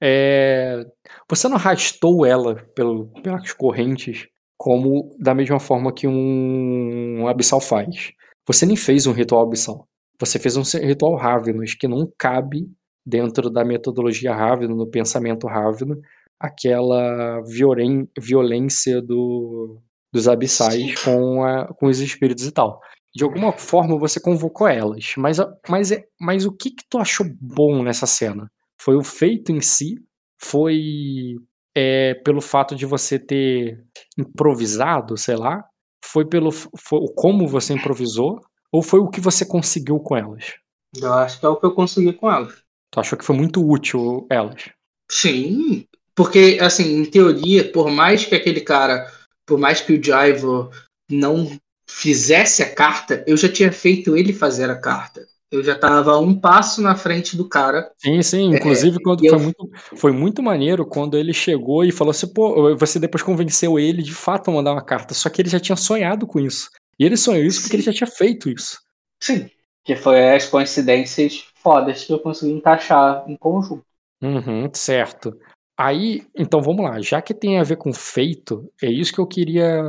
[0.00, 0.86] É...
[1.28, 7.60] Você não arrastou ela pelo, pelas correntes como da mesma forma que um, um abissal
[7.60, 8.12] faz.
[8.46, 9.88] Você nem fez um ritual abissal.
[10.18, 12.70] Você fez um ritual Ravenous que não cabe
[13.08, 15.98] dentro da metodologia Ravena, no pensamento Ravena,
[16.38, 19.80] aquela violen violência do,
[20.12, 22.80] dos abissais com, a, com os espíritos e tal.
[23.14, 27.26] De alguma forma você convocou elas, mas, mas, é, mas o que, que tu achou
[27.40, 28.50] bom nessa cena?
[28.78, 29.94] Foi o feito em si?
[30.40, 31.34] Foi
[31.74, 33.82] é, pelo fato de você ter
[34.18, 35.64] improvisado, sei lá?
[36.04, 38.38] Foi pelo foi, como você improvisou?
[38.70, 40.54] Ou foi o que você conseguiu com elas?
[40.94, 42.67] Eu acho que é o que eu consegui com elas.
[42.90, 44.70] Tu achou que foi muito útil elas?
[45.10, 49.10] Sim, porque, assim, em teoria, por mais que aquele cara,
[49.46, 50.70] por mais que o Jaivo
[51.10, 51.48] não
[51.88, 55.26] fizesse a carta, eu já tinha feito ele fazer a carta.
[55.50, 57.90] Eu já estava um passo na frente do cara.
[57.96, 58.54] Sim, sim.
[58.54, 59.40] Inclusive, é, quando foi, eu...
[59.40, 64.02] muito, foi muito maneiro quando ele chegou e falou assim: pô, você depois convenceu ele
[64.02, 65.14] de fato a mandar uma carta.
[65.14, 66.68] Só que ele já tinha sonhado com isso.
[66.98, 68.78] E ele sonhou isso porque ele já tinha feito isso.
[69.22, 69.48] Sim.
[69.84, 73.84] Que foi as coincidências fodas que eu consegui encaixar em conjunto.
[74.22, 75.36] Uhum, certo.
[75.76, 77.00] Aí, então vamos lá.
[77.00, 79.82] Já que tem a ver com feito, é isso que eu queria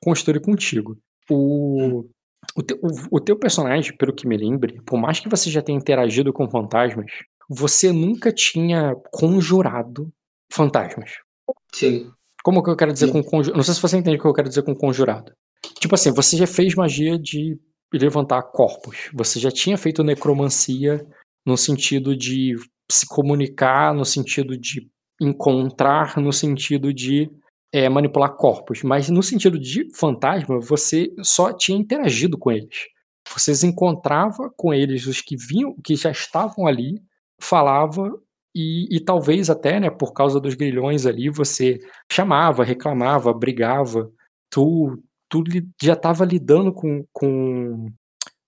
[0.00, 0.96] construir contigo.
[1.28, 2.04] O,
[2.56, 5.60] o, te, o, o teu personagem, pelo que me lembre, por mais que você já
[5.60, 7.10] tenha interagido com fantasmas,
[7.48, 10.12] você nunca tinha conjurado
[10.52, 11.18] fantasmas.
[11.72, 12.10] Sim.
[12.44, 13.12] Como que eu quero dizer Sim.
[13.12, 13.56] com conjurado?
[13.56, 15.32] Não sei se você entende o que eu quero dizer com conjurado.
[15.80, 17.58] Tipo assim, você já fez magia de
[17.92, 19.10] levantar corpos.
[19.14, 21.06] Você já tinha feito necromancia
[21.44, 22.56] no sentido de
[22.90, 24.88] se comunicar, no sentido de
[25.20, 27.30] encontrar, no sentido de
[27.72, 28.82] é, manipular corpos.
[28.82, 32.88] Mas no sentido de fantasma, você só tinha interagido com eles.
[33.32, 37.00] Vocês encontrava com eles os que vinham, que já estavam ali,
[37.40, 38.12] falava
[38.54, 44.10] e, e, talvez até, né, por causa dos grilhões ali, você chamava, reclamava, brigava.
[44.50, 45.02] Tu
[45.32, 45.42] tu
[45.82, 47.86] já estava lidando com, com,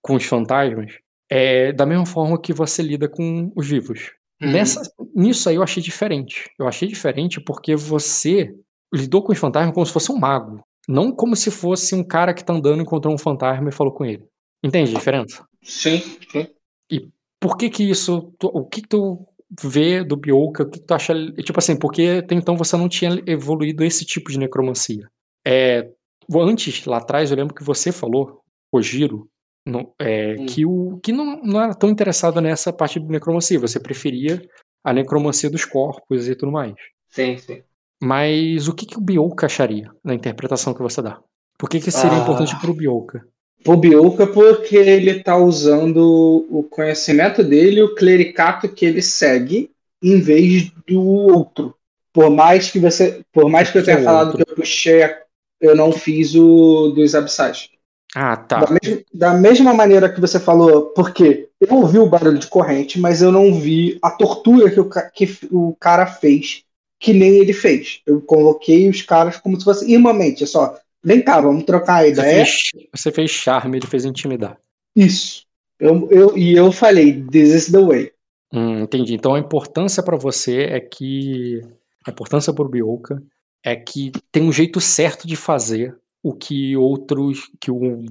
[0.01, 4.11] com os fantasmas é, da mesma forma que você lida com os vivos.
[4.39, 4.51] Uhum.
[4.51, 4.81] Nessa,
[5.15, 6.47] nisso aí eu achei diferente.
[6.59, 8.53] Eu achei diferente porque você
[8.93, 10.63] lidou com os fantasmas como se fosse um mago.
[10.87, 14.05] Não como se fosse um cara que tá andando, encontrou um fantasma e falou com
[14.05, 14.23] ele.
[14.63, 15.43] Entende a diferença?
[15.63, 16.47] Sim, sim.
[16.91, 18.31] E por que que isso...
[18.37, 19.25] Tu, o que, que tu
[19.63, 20.61] vê do Bioka?
[20.61, 21.15] O que, que tu acha...
[21.37, 25.09] Tipo assim, porque até então você não tinha evoluído esse tipo de necromancia.
[25.47, 25.89] É,
[26.33, 29.29] Antes, lá atrás, eu lembro que você falou, o Giro,
[29.65, 30.45] no, é, hum.
[30.45, 33.59] que, o, que não, não era tão interessado nessa parte de necromancia.
[33.59, 34.41] Você preferia
[34.83, 36.73] a necromancia dos corpos e tudo mais.
[37.09, 37.63] Sim, sim.
[38.01, 41.19] Mas o que, que o Bioka acharia na interpretação que você dá?
[41.57, 43.25] Por que, que seria ah, importante para o Bioka?
[43.63, 49.71] Pro Bioka, porque ele está usando o conhecimento dele, o clericato que ele segue,
[50.03, 51.73] em vez do outro.
[52.13, 54.45] Por mais que você, por mais que eu tenha falado outro?
[54.45, 55.24] que eu puxei a
[55.59, 57.69] eu não fiz o dos abissais.
[58.15, 58.61] Ah, tá.
[58.61, 58.67] Da,
[59.13, 63.29] da, mesma maneira que você falou, porque eu ouvi o barulho de corrente, mas eu
[63.29, 66.63] não vi a tortura que o, que o cara fez,
[66.97, 68.01] que nem ele fez.
[68.05, 72.07] Eu coloquei os caras como se fosse irmãmente, é só, vem cá, vamos trocar a
[72.07, 72.45] ideia.
[72.45, 74.57] Você fez, você fez charme, ele fez intimidar.
[74.95, 75.43] Isso.
[75.77, 78.11] Eu, eu, e eu falei, this is the way.
[78.53, 79.13] Hum, entendi.
[79.13, 81.61] Então a importância para você é que.
[82.07, 83.21] A importância para o Bioka
[83.65, 88.05] é que tem um jeito certo de fazer o que outros que o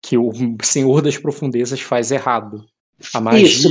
[0.00, 0.32] que o
[0.64, 2.64] Senhor das Profundezas faz errado.
[3.14, 3.46] A magia.
[3.46, 3.70] Isso,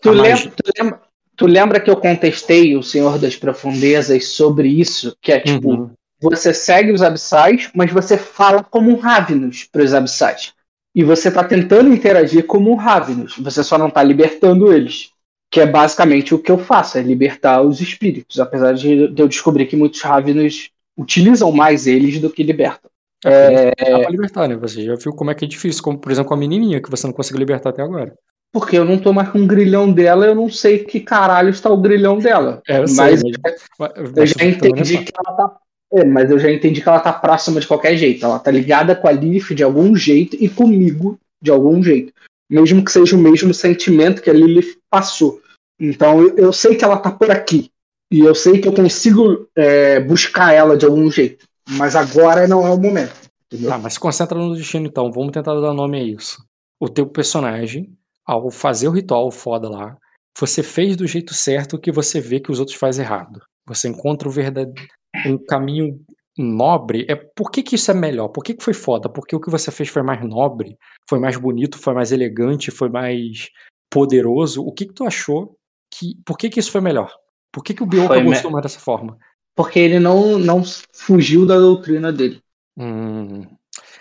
[0.00, 0.50] tu, a lembra, magia...
[0.50, 1.02] Tu, lembra,
[1.36, 5.16] tu, lembra, que eu contestei o Senhor das Profundezas sobre isso?
[5.20, 5.90] Que é tipo, uhum.
[6.20, 10.52] você segue os abissais, mas você fala como um Ravenous para os abissais.
[10.94, 15.13] E você está tentando interagir como um Ravenous, você só não está libertando eles
[15.54, 19.66] que é basicamente o que eu faço, é libertar os espíritos, apesar de eu descobrir
[19.66, 22.90] que muitos Ravenos utilizam mais eles do que libertam.
[23.24, 23.90] É, é...
[23.92, 24.56] Dá pra libertar, né?
[24.56, 26.90] Você já viu como é que é difícil, como por exemplo com a menininha, que
[26.90, 28.12] você não conseguiu libertar até agora.
[28.52, 31.70] Porque eu não tô mais com o grilhão dela, eu não sei que caralho está
[31.70, 32.60] o grilhão dela.
[32.66, 33.32] É, eu mas, sei,
[33.78, 35.56] mas, eu já entendi que ela tá.
[35.92, 38.26] É, mas eu já entendi que ela tá próxima de qualquer jeito.
[38.26, 42.12] Ela tá ligada com a Lilith de algum jeito e comigo de algum jeito.
[42.50, 45.43] Mesmo que seja o mesmo sentimento que a Lilith passou.
[45.78, 47.70] Então eu, sei que ela tá por aqui.
[48.10, 51.46] E eu sei que eu consigo é, buscar ela de algum jeito.
[51.68, 53.30] Mas agora não é o momento.
[53.46, 53.70] Entendeu?
[53.70, 55.10] Tá, mas se concentra no destino então.
[55.10, 56.44] Vamos tentar dar nome a isso.
[56.78, 59.96] O teu personagem, ao fazer o ritual foda lá,
[60.38, 63.40] você fez do jeito certo que você vê que os outros fazem errado.
[63.66, 64.86] Você encontra o verdadeiro
[65.26, 66.00] um caminho
[66.36, 67.06] nobre.
[67.08, 68.28] É por que, que isso é melhor?
[68.28, 69.08] Por que, que foi foda?
[69.08, 70.76] Porque o que você fez foi mais nobre,
[71.08, 73.48] foi mais bonito, foi mais elegante, foi mais
[73.90, 74.64] poderoso.
[74.64, 75.56] O que, que tu achou
[75.98, 76.16] que.
[76.24, 77.12] Por que, que isso foi melhor?
[77.52, 79.16] Por que, que o Bioka gostou mais dessa forma?
[79.54, 82.40] Porque ele não, não fugiu da doutrina dele.
[82.76, 83.46] Hum,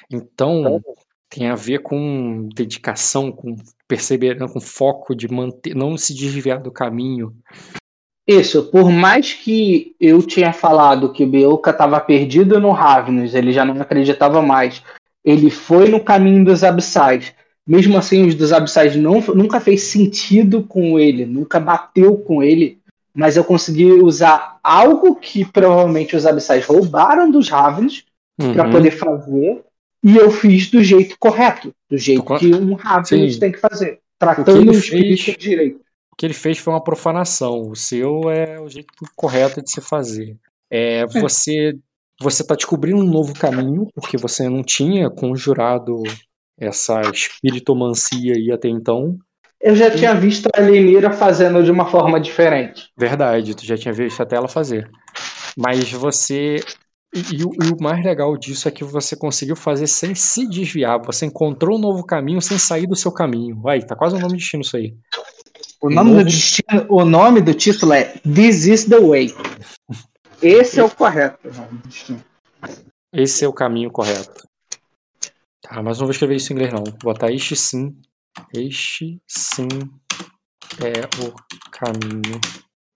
[0.10, 0.82] então,
[1.29, 3.56] tem a ver com dedicação, com
[3.88, 7.36] perseverança, com foco de manter, não se desviar do caminho.
[8.25, 13.51] Isso, por mais que eu tinha falado que o Bioka estava perdido no Ravnus, ele
[13.51, 14.82] já não acreditava mais.
[15.23, 17.34] Ele foi no caminho dos abissais.
[17.65, 22.80] Mesmo assim, os dos Abissais não, nunca fez sentido com ele, nunca bateu com ele,
[23.13, 28.06] mas eu consegui usar algo que provavelmente os Abissais roubaram dos Ravens
[28.41, 28.54] uhum.
[28.54, 29.63] para poder fazer,
[30.04, 33.99] e eu fiz do jeito correto, do jeito que um Ravens tem que fazer.
[34.19, 35.80] Tratando o fez- espírito direito.
[36.12, 37.69] O que ele fez foi uma profanação.
[37.69, 40.38] O seu é o jeito correto de se fazer.
[40.69, 41.76] É, você
[42.21, 46.04] você está descobrindo um novo caminho porque você não tinha conjurado
[46.60, 49.18] essa espiritomancia aí até então.
[49.62, 52.89] Eu já tinha visto a Lenira fazendo de uma forma diferente.
[52.98, 54.89] Verdade, tu já tinha visto até ela fazer.
[55.58, 56.58] Mas você.
[57.16, 60.48] E, e o, e o mais legal disso é que você conseguiu fazer sem se
[60.50, 61.00] desviar.
[61.06, 63.62] Você encontrou um novo caminho sem sair do seu caminho.
[63.62, 64.96] Vai, tá quase o nome de destino isso aí.
[65.82, 69.34] O nome, Novo- do destino, o nome do título é This is the Way.
[70.42, 71.38] Esse é o correto.
[73.13, 74.44] Esse é o caminho correto.
[75.63, 76.84] Tá, mas não vou escrever isso em inglês, não.
[76.84, 77.95] Vou botar este sim.
[78.54, 79.67] Este sim
[80.82, 81.34] é o
[81.71, 82.39] caminho.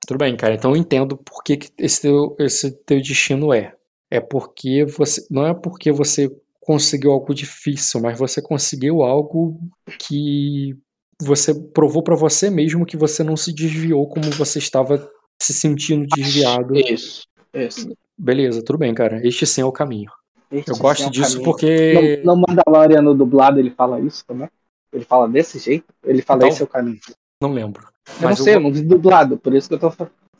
[0.06, 0.54] Tudo bem, cara.
[0.54, 3.74] Então eu entendo por que, que esse, teu, esse teu destino é.
[4.12, 5.26] É porque você.
[5.32, 9.58] Não é porque você conseguiu algo difícil, mas você conseguiu algo
[10.00, 10.76] que
[11.22, 15.10] você provou pra você mesmo que você não se desviou como você estava
[15.42, 16.76] se sentindo desviado.
[16.76, 17.26] Isso.
[17.54, 17.98] Isso.
[18.18, 19.26] Beleza, tudo bem, cara.
[19.26, 20.12] Este sim é o caminho.
[20.52, 21.44] Esse Eu gosto é disso caminho.
[21.44, 22.22] porque.
[22.24, 24.50] No, no Mandalorian no dublado ele fala isso também?
[24.94, 25.86] Ele fala desse jeito?
[26.06, 27.00] Ele fala Então, esse é o caminho.
[27.42, 27.84] Não lembro.
[28.08, 29.92] Eu Mas não sei, eu eu não vi dublado, por isso que eu tô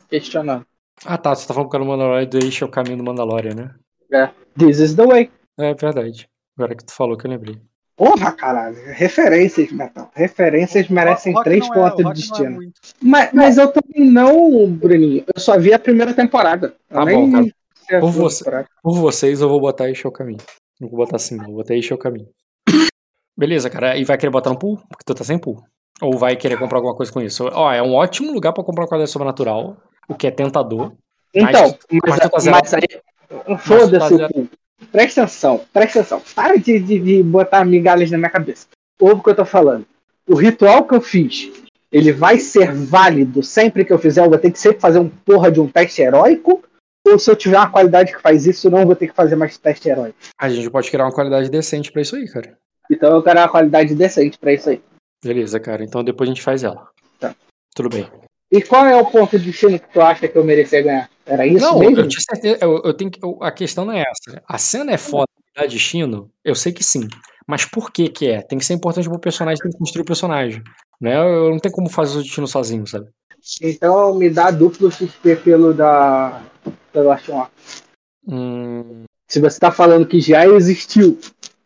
[0.08, 0.64] questionando.
[1.04, 1.34] Ah, tá.
[1.34, 4.30] Você tá falando que o Mandalorian deixa o caminho do Mandalorian, né?
[4.58, 5.30] This is the way.
[5.58, 6.28] É verdade.
[6.56, 7.56] Agora que tu falou que eu lembrei.
[7.96, 8.76] Porra, caralho.
[8.92, 10.10] Referências, Metal.
[10.14, 12.50] Referências merecem Rock três não é- pontos de é destino.
[12.52, 12.80] muito.
[13.02, 15.24] mas, mas eu também não, Bruninho.
[15.34, 16.74] Eu só vi a primeira temporada.
[16.90, 17.54] Eu Tá nem bom, cara.
[18.00, 18.44] Por você.
[18.82, 20.38] Por vocês, eu vou botar este é o caminho.
[20.80, 21.46] Não vou botar assim, não.
[21.46, 22.28] Vou botar este é o caminho.
[23.36, 23.96] Beleza, cara.
[23.96, 24.76] E vai querer botar no pool?
[24.88, 25.62] Porque tu tá sem pool.
[26.00, 27.48] Ou vai querer comprar alguma coisa com isso?
[27.52, 29.76] Ó, é um ótimo lugar pra comprar um quadro sobrenatural.
[30.08, 30.92] O que é tentador.
[31.34, 33.58] Então, mas mas, tu tá mas aí.
[33.58, 34.16] Foda-se.
[34.16, 34.48] zero- o cu.
[34.92, 36.22] Presta atenção, presta atenção.
[36.34, 38.66] Para de, de, de botar migalhas na minha cabeça.
[39.00, 39.84] Ouve o que eu tô falando.
[40.26, 41.50] O ritual que eu fiz,
[41.92, 44.24] ele vai ser válido sempre que eu fizer?
[44.24, 46.62] Eu vou ter que sempre fazer um porra de um teste heróico?
[47.12, 49.36] Ou se eu tiver uma qualidade que faz isso, eu não vou ter que fazer
[49.36, 50.16] mais teste heróico?
[50.38, 52.56] A gente pode criar uma qualidade decente pra isso aí, cara.
[52.90, 54.82] Então eu quero uma qualidade decente pra isso aí.
[55.22, 55.84] Beleza, cara.
[55.84, 56.88] Então depois a gente faz ela.
[57.18, 57.34] Tá.
[57.74, 58.08] Tudo bem.
[58.50, 61.10] E qual é o ponto de destino que tu acha que eu merecia ganhar?
[61.26, 61.98] Era isso não, mesmo?
[62.00, 62.58] eu tinha certeza.
[62.62, 64.42] Eu, eu tenho que, eu- a questão não é essa.
[64.48, 66.30] A cena é foda, dá destino?
[66.42, 67.06] Eu sei que sim.
[67.46, 68.40] Mas por que que é?
[68.40, 70.62] Tem que ser importante pro personagem, tem que construir o personagem.
[71.00, 71.16] Né?
[71.16, 73.08] Eu não tenho como fazer o destino sozinho, sabe?
[73.62, 76.42] Então me dá duplo XP pelo da.
[78.26, 81.18] Hum, Se você tá falando que já existiu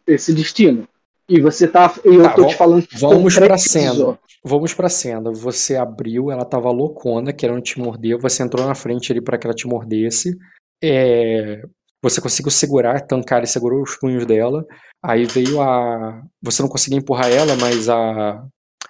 [0.06, 0.86] esse destino,
[1.28, 1.92] e você tá.
[2.04, 4.18] E eu Tá, tô te falando que vamos pra cena.
[4.44, 5.30] vamos pra cena.
[5.32, 8.18] Você abriu, ela tava loucona, querendo te morder.
[8.18, 10.36] Você entrou na frente ali pra que ela te mordesse.
[10.82, 11.62] É,
[12.02, 14.66] Você conseguiu segurar, tancar e segurou os punhos dela.
[15.00, 16.20] Aí veio a.
[16.42, 18.44] Você não conseguia empurrar ela, mas a.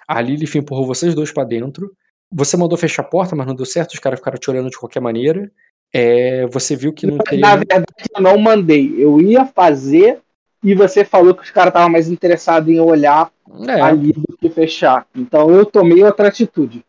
[0.07, 1.91] A Lilith empurrou vocês dois pra dentro.
[2.33, 3.91] Você mandou fechar a porta, mas não deu certo.
[3.93, 5.49] Os caras ficaram te olhando de qualquer maneira.
[5.93, 7.55] É, Você viu que não Na teria.
[7.55, 8.93] verdade, eu não mandei.
[8.97, 10.19] Eu ia fazer
[10.63, 13.31] e você falou que os caras estavam mais interessados em olhar
[13.67, 15.05] É, ali do que fechar.
[15.15, 16.83] Então eu tomei outra atitude.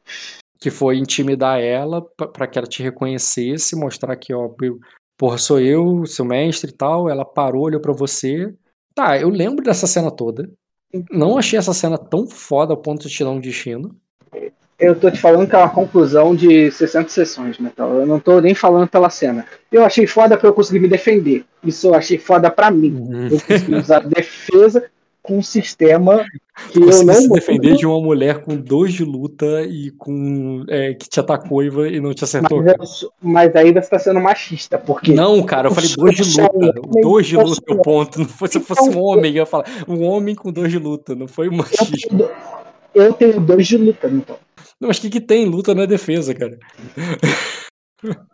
[0.58, 4.78] que foi intimidar ela pa- pra que ela te reconhecesse, mostrar que, ó, eu-
[5.18, 7.06] porra, sou eu, seu mestre e tal.
[7.10, 8.54] Ela parou, olhou pra você.
[8.94, 10.48] Tá, eu lembro dessa cena toda.
[11.10, 13.94] Não achei essa cena tão foda ao ponto de te dar um destino.
[14.78, 17.94] Eu tô te falando que é uma conclusão de 60 sessões, Metal.
[17.94, 19.46] Eu não tô nem falando pela cena.
[19.70, 21.44] Eu achei foda pra eu conseguir me defender.
[21.62, 23.28] Isso eu achei foda pra mim.
[23.30, 24.84] Eu consegui usar defesa
[25.22, 26.22] com um sistema
[26.70, 30.64] que eu Consegui não se defender de uma mulher com dois de luta e com.
[30.68, 32.62] é, que te atacou e não te acertou.
[32.62, 36.16] Mas, eu mas aí você tá sendo machista, porque Não, cara, eu falei Eu dois
[36.16, 36.80] de um luta.
[37.00, 38.18] Dois de eu luta é o ponto.
[38.18, 39.64] Não foi, se fosse um Então, homem, eu ia falar.
[39.88, 41.64] Um homem com dois de luta, não foi um eu
[42.94, 44.36] eu tenho dois de luta, então.
[44.80, 45.46] Não, mas o que, que tem?
[45.46, 46.58] Luta não é defesa, cara.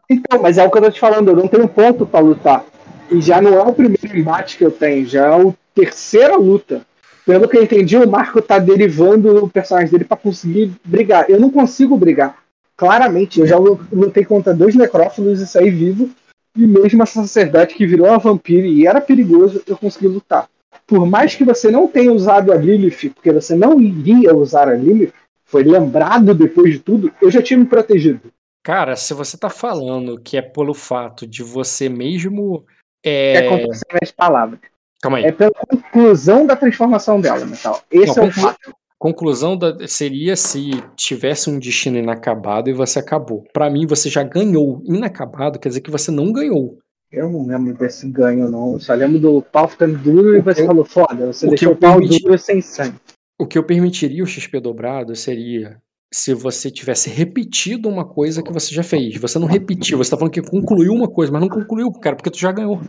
[0.09, 2.65] Então, mas é o que eu tô te falando, eu não tenho ponto pra lutar.
[3.11, 6.83] E já não é o primeiro embate que eu tenho, já é a terceira luta.
[7.25, 11.29] Pelo que eu entendi, o Marco tá derivando o personagem dele pra conseguir brigar.
[11.31, 12.39] Eu não consigo brigar.
[12.77, 16.11] Claramente, eu já lu- lutei contra dois necrófilos e saí vivo.
[16.57, 20.49] E mesmo essa sacerdote que virou uma vampira e era perigoso, eu consegui lutar.
[20.91, 24.75] Por mais que você não tenha usado a Lilith, porque você não iria usar a
[24.75, 25.13] Lilith,
[25.45, 28.21] foi lembrado depois de tudo, eu já tinha me protegido.
[28.65, 32.65] Cara, se você tá falando que é pelo fato de você mesmo.
[33.03, 33.47] que É...
[33.47, 34.59] aconteceu nas palavras.
[35.01, 35.25] Calma aí.
[35.27, 37.81] É pela conclusão da transformação dela, Metal.
[37.91, 38.75] Esse Não, é o conclu- fato.
[38.99, 43.45] Conclusão da- seria se tivesse um destino inacabado e você acabou.
[43.53, 44.83] Pra mim, você já ganhou.
[44.85, 46.79] Inacabado quer dizer que você não ganhou.
[47.13, 48.75] Eu não lembro desse ganho, não.
[48.75, 51.77] Eu só lembro do pau ficando duro e você eu- falou, foda, você deixou o
[51.77, 52.95] pau permiti- duro sem sangue.
[53.39, 55.79] O que eu permitiria o XP dobrado seria
[56.13, 59.17] se você tivesse repetido uma coisa que você já fez.
[59.17, 62.31] Você não repetiu, você tá falando que concluiu uma coisa, mas não concluiu, cara, porque
[62.31, 62.81] tu já ganhou.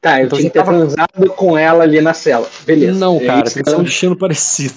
[0.00, 2.48] Tá, eu Então tinha que ter tava- transado com ela ali na cela.
[2.64, 2.98] Beleza.
[2.98, 4.74] Não, É cara, isso tem que que ser um eu- destino parecido.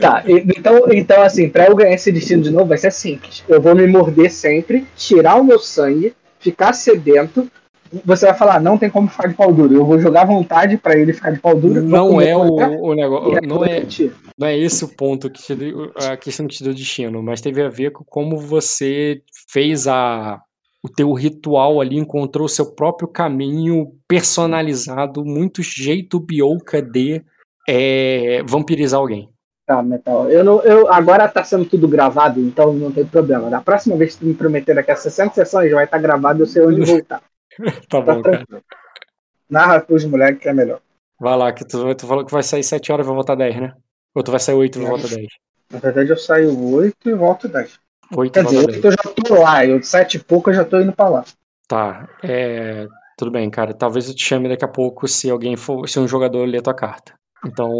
[0.00, 3.44] Tá, então, então assim, pra eu ganhar esse destino de novo vai ser simples.
[3.48, 7.48] Eu vou me morder sempre, tirar o meu sangue, ficar sedento.
[8.04, 9.74] Você vai falar, não tem como ficar de pau duro.
[9.74, 11.82] Eu vou jogar à vontade pra ele ficar de pau duro.
[11.82, 13.40] Não é o, o negócio.
[13.46, 13.82] Não é,
[14.38, 17.40] não é esse o ponto que te deu, a questão que te deu destino, mas
[17.40, 20.40] teve a ver com como você fez a
[20.82, 27.24] o teu ritual ali, encontrou o seu próprio caminho personalizado, muito jeito bioca de
[27.66, 29.30] é, vampirizar alguém.
[29.66, 30.30] Tá, Metal.
[30.30, 33.48] Eu não, eu, agora tá sendo tudo gravado, então não tem problema.
[33.48, 36.42] Da próxima vez que tu me prometer daqui a 60 sessões, já vai estar gravado
[36.42, 37.22] eu sei onde voltar.
[37.88, 38.44] Tá Tá bom, cara.
[39.48, 40.80] Narra pros moleques que é melhor.
[41.20, 43.60] Vai lá, que tu, tu falou que vai sair 7 horas e vai voltar 10,
[43.60, 43.74] né?
[44.14, 45.26] Ou tu vai sair 8 e vai voltar 10?
[45.70, 47.78] Na verdade, eu saio 8 e volto 10.
[48.16, 48.76] 8 e Quer volta dizer, 10.
[48.76, 51.08] 8 eu já tô lá, eu de 7 e pouco eu já tô indo pra
[51.08, 51.24] lá.
[51.68, 52.86] Tá, é.
[53.16, 53.72] Tudo bem, cara.
[53.72, 55.88] Talvez eu te chame daqui a pouco se alguém for.
[55.88, 57.14] Se um jogador ler tua carta.
[57.46, 57.70] Então,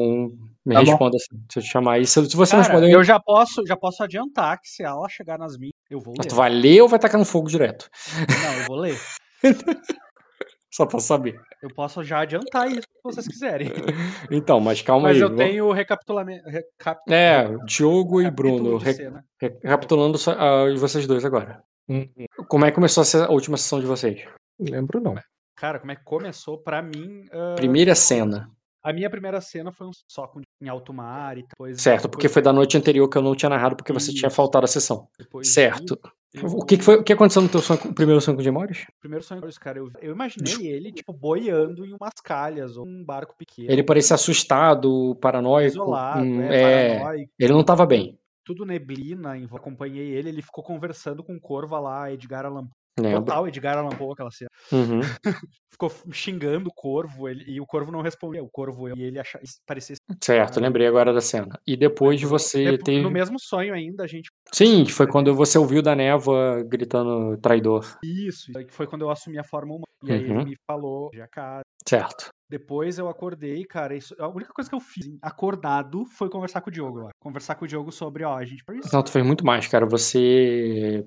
[0.65, 1.43] me Tá responda assim.
[1.51, 2.07] Se eu te chamar aí.
[2.07, 5.37] Se, se você Cara, responder, eu já posso, já posso adiantar que se ela chegar
[5.37, 6.31] nas minhas, eu vou Mas ler.
[6.31, 7.91] tu vai ler ou vai tacar no fogo direto?
[8.17, 8.97] Não, eu vou ler.
[10.73, 11.41] Só pra saber.
[11.63, 13.71] Eu posso já adiantar isso se vocês quiserem.
[14.31, 15.23] Então, mas calma Mas aí.
[15.23, 16.49] eu vamos- tenho o recapitulamento.
[16.49, 17.01] Recap...
[17.09, 18.77] É, Diogo e Bruno.
[18.79, 19.25] re- cena.
[19.41, 20.19] re- Recapitulando
[20.73, 21.63] e vocês dois agora.
[21.89, 22.09] Uhum.
[22.49, 24.25] Como é que começou a, ser a última sessão de vocês?
[24.59, 25.15] Lembro não.
[25.57, 27.25] Cara, como é que começou pra mim?
[27.31, 28.51] ah, Primeira cena.
[28.83, 31.81] A minha primeira cena foi um só com em alto mar e depois.
[31.81, 34.65] Certo, porque foi da noite anterior que eu não tinha narrado porque você tinha faltado
[34.65, 35.07] a sessão.
[35.19, 35.95] depois Certo.
[35.95, 36.01] disso,
[36.43, 38.45] O que, que foi, o que aconteceu no teu sonho, o primeiro sonho com o
[38.45, 38.83] Demórios?
[38.99, 43.05] O primeiro sonho, cara, eu, eu imaginei ele, tipo, boiando em umas calhas ou um
[43.05, 43.71] barco pequeno.
[43.71, 45.69] Ele parecia assustado, paranoico.
[45.69, 47.33] isolado, hum, é, é, paranoico.
[47.39, 48.19] ele não tava bem.
[48.45, 52.69] Tudo neblina, acompanhei ele, ele ficou conversando com o Corva lá, Edgar Allan.
[52.99, 53.25] Lembro.
[53.25, 54.49] Total, Edgar Allan Poe, aquela cena.
[54.73, 55.01] Uhum.
[55.73, 58.43] Ficou xingando o Corvo, ele- e o Corvo não respondia.
[58.45, 59.97] O Corvo, e ele acha, parecia...
[60.23, 61.59] Certo, lembrei agora da cena.
[61.67, 63.03] E depois você Depo- teve.
[63.03, 64.31] No mesmo sonho ainda, a gente...
[64.53, 67.99] Sim, que foi quando você ouviu da névoa gritando traidor.
[68.05, 69.85] Isso, que foi quando eu assumi a forma humana.
[70.05, 70.41] E aí Uhum.
[70.43, 71.63] ele me falou, já cara...
[71.87, 72.29] Certo.
[72.49, 73.97] Depois eu acordei, cara.
[73.97, 77.11] Isso, a única coisa que eu fiz acordado foi conversar com o Diogo lá.
[77.21, 78.63] Conversar com o Diogo sobre, ó, a gente.
[78.93, 79.85] Não, tu fez muito mais, cara.
[79.87, 81.05] Você.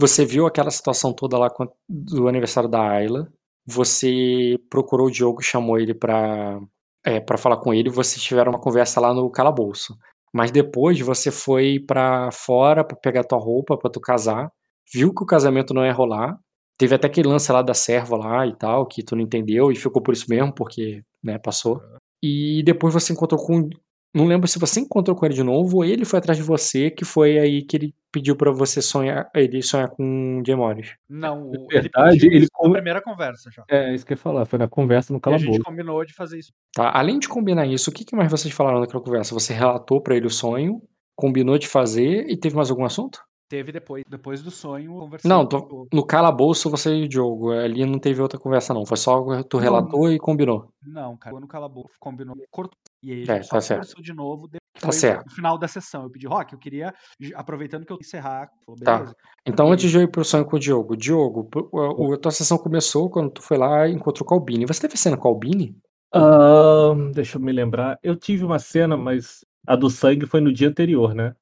[0.00, 1.50] Você viu aquela situação toda lá
[1.86, 3.30] do aniversário da Ayla.
[3.66, 6.58] Você procurou o Diogo, chamou ele pra,
[7.04, 7.90] é, pra falar com ele.
[7.90, 9.94] Vocês tiveram uma conversa lá no calabouço.
[10.32, 14.50] Mas depois você foi pra fora pra pegar tua roupa pra tu casar.
[14.90, 16.38] Viu que o casamento não ia rolar.
[16.78, 19.76] Teve até aquele lance lá da serva lá e tal, que tu não entendeu e
[19.76, 21.78] ficou por isso mesmo, porque, né, passou.
[22.24, 23.68] E depois você encontrou com.
[24.12, 26.90] Não lembro se você encontrou com ele de novo ou ele foi atrás de você,
[26.90, 29.30] que foi aí que ele pediu pra você sonhar.
[29.34, 30.96] Ele sonhar com Demórios.
[31.08, 33.62] Não, o- Na verdade, ele na come- primeira conversa já.
[33.70, 35.62] É, isso que eu ia falar, foi na conversa no E a gente calabouço.
[35.64, 36.52] combinou de fazer isso.
[36.74, 36.90] Tá?
[36.92, 39.32] Além de combinar isso, o que, que mais vocês falaram naquela conversa?
[39.34, 40.82] Você relatou pra ele o sonho,
[41.14, 43.20] combinou de fazer e teve mais algum assunto?
[43.50, 47.08] Teve depois, depois do sonho, conversando Não, com o tô- no calabouço você e o
[47.08, 47.50] Diogo.
[47.50, 48.86] Ali não teve outra conversa, não.
[48.86, 49.62] Foi só tu Não.
[49.64, 50.68] relatou e combinou.
[50.86, 52.78] Não, cara, no calabouço combinou, cortou.
[53.02, 53.80] E aí a É, gente só tá certo.
[53.80, 54.46] conversou de novo.
[54.46, 55.22] depois Tá.
[55.26, 56.94] No final da sessão, eu pedi, Rock, eu queria,
[57.34, 58.98] aproveitando que eu encerrar, falou, Tá.
[58.98, 59.16] beleza.
[59.44, 59.74] Então, Ok.
[59.74, 63.10] antes de eu ir pro sonho com o Diogo, Diogo, o- a tua sessão começou
[63.10, 64.64] quando tu foi lá e encontrou com o Albini.
[64.64, 65.76] Você teve cena com o Albini?
[66.14, 67.98] Ah, deixa eu me lembrar.
[68.02, 71.34] Eu tive uma cena, mas a do sangue foi no dia anterior, né?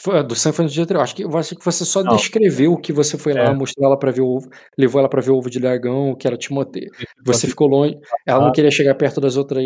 [0.00, 1.02] Foi- Do sangue foi no dia anterior.
[1.02, 2.16] Acho que, eu acho que você só Não.
[2.16, 3.54] descreveu que você foi lá, É.
[3.54, 4.48] mostrou ela pra ver o ovo,
[4.78, 6.88] levou ela pra ver o ovo de dragão, que era Timoteu.
[7.24, 8.52] Você ficou longe, ela não Ah.
[8.52, 9.64] queria chegar perto das outras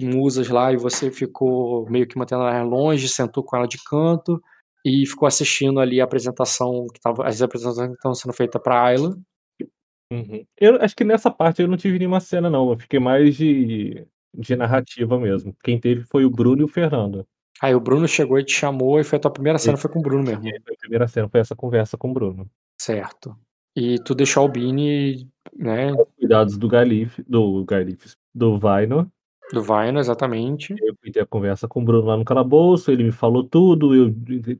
[0.00, 4.40] musas lá e você ficou meio que mantendo ela longe, sentou com ela de canto
[4.84, 8.82] e ficou assistindo ali a apresentação que tava, as apresentações que estavam sendo feitas pra
[8.82, 9.14] Ayla.
[10.12, 10.44] Uhum.
[10.60, 12.70] Eu acho que nessa parte eu não tive nenhuma cena, não.
[12.70, 15.54] Eu fiquei mais de, de narrativa mesmo.
[15.64, 17.26] Quem teve foi o Bruno e o Fernando.
[17.60, 20.00] Aí o Bruno chegou e te chamou e foi a tua primeira cena, foi com
[20.00, 20.46] o Bruno mesmo.
[20.48, 22.50] A primeira cena foi essa conversa com o Bruno.
[22.80, 23.36] Certo.
[23.76, 29.10] E tu deixou o Albini, né, Cuidados do Galif, do Galif, do Vaino.
[29.52, 30.74] do Vaino, exatamente.
[30.80, 33.94] Eu fui ter a conversa com o Bruno lá no calabouço, ele me falou tudo,
[33.94, 34.14] eu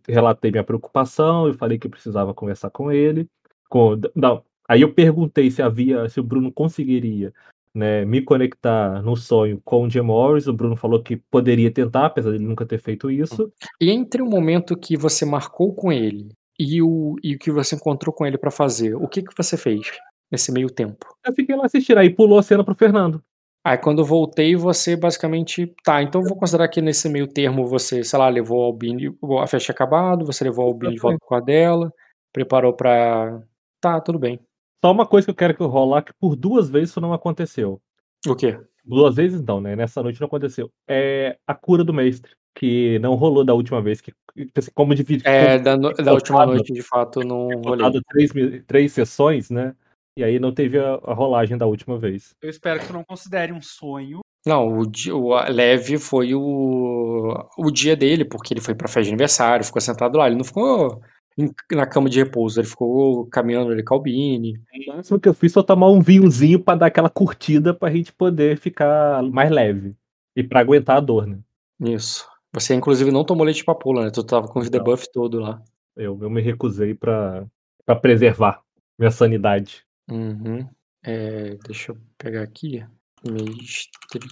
[0.08, 3.28] relatei minha preocupação, eu falei que eu precisava conversar com ele.
[3.68, 7.32] Com, não, aí eu perguntei se havia, se o Bruno conseguiria
[7.74, 10.46] né, me conectar no sonho com o Jim Morris.
[10.46, 13.52] O Bruno falou que poderia tentar, apesar de ele nunca ter feito isso.
[13.80, 17.74] E entre o momento que você marcou com ele e o, e o que você
[17.74, 19.90] encontrou com ele pra fazer, o que que você fez
[20.30, 21.06] nesse meio tempo?
[21.26, 23.22] Eu fiquei lá assistindo, aí pulou a cena pro Fernando.
[23.66, 25.74] Aí quando eu voltei, você basicamente.
[25.82, 29.06] Tá, então eu vou considerar que nesse meio termo você, sei lá, levou o Albini.
[29.40, 31.90] A festa tinha acabado, você levou o Albini de volta com a dela,
[32.30, 33.42] preparou pra.
[33.80, 34.38] Tá, tudo bem.
[34.84, 37.80] Só uma coisa que eu quero que rolar, que por duas vezes isso não aconteceu.
[38.28, 38.60] O quê?
[38.84, 39.74] Duas vezes não, né?
[39.74, 40.70] Nessa noite não aconteceu.
[40.86, 44.02] É a cura do mestre, que não rolou da última vez.
[44.02, 44.12] Que,
[44.54, 45.26] assim, como dividir.
[45.26, 47.82] É, da, no- da última noite, de fato, não rolei.
[47.86, 48.30] Rodado três,
[48.66, 49.74] três sessões, né?
[50.18, 52.36] E aí não teve a, a rolagem da última vez.
[52.42, 54.20] Eu espero que tu não considere um sonho.
[54.46, 54.82] Não, o,
[55.14, 59.80] o leve foi o, o dia dele, porque ele foi pra festa de aniversário, ficou
[59.80, 60.26] sentado lá.
[60.26, 61.00] Ele não ficou
[61.36, 64.60] em- na cama de repouso, ele ficou caminhando ali com Albini.
[64.88, 68.12] O máximo que eu fiz foi tomar um vinhozinho pra dar aquela curtida pra gente
[68.12, 69.94] poder ficar mais leve.
[70.36, 71.38] E pra aguentar a dor, né?
[71.80, 72.26] Isso.
[72.52, 74.10] Você, inclusive, não tomou leite de papoula, né?
[74.10, 75.60] Tu tava com os debuff todo lá.
[75.96, 77.44] Eu, eu me recusei pra,
[77.84, 78.60] pra preservar
[78.98, 79.84] minha sanidade.
[80.10, 80.68] Uhum.
[81.04, 82.84] É, deixa eu pegar aqui.
[83.28, 84.28] Mestre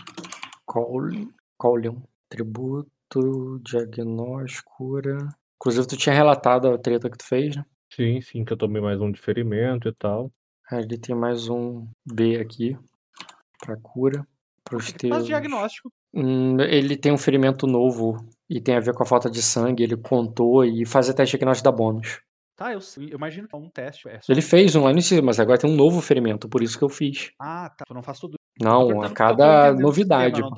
[0.66, 1.10] Col-
[1.58, 1.96] Collion.
[2.28, 5.28] Tributo, diagnóstico, cura.
[5.62, 7.64] Inclusive, tu tinha relatado a treta que tu fez, né?
[7.94, 10.28] Sim, sim, que eu tomei mais um de ferimento e tal.
[10.68, 12.76] Ah, Ele tem mais um B aqui
[13.60, 14.26] pra cura.
[14.64, 15.26] Pros tu faz teus...
[15.26, 15.92] diagnóstico.
[16.12, 18.16] Hum, ele tem um ferimento novo
[18.50, 19.84] e tem a ver com a falta de sangue.
[19.84, 22.20] Ele contou e fazer teste diagnóstico dá bônus.
[22.56, 24.08] Tá, eu, eu imagino que é um teste.
[24.08, 26.60] É só- Ele fez um lá no início, mas agora tem um novo ferimento, por
[26.60, 27.30] isso que eu fiz.
[27.38, 27.84] Ah, tá.
[27.86, 28.34] Tu não faz tudo.
[28.60, 30.36] Não, a eu cada novidade.
[30.36, 30.56] sistema.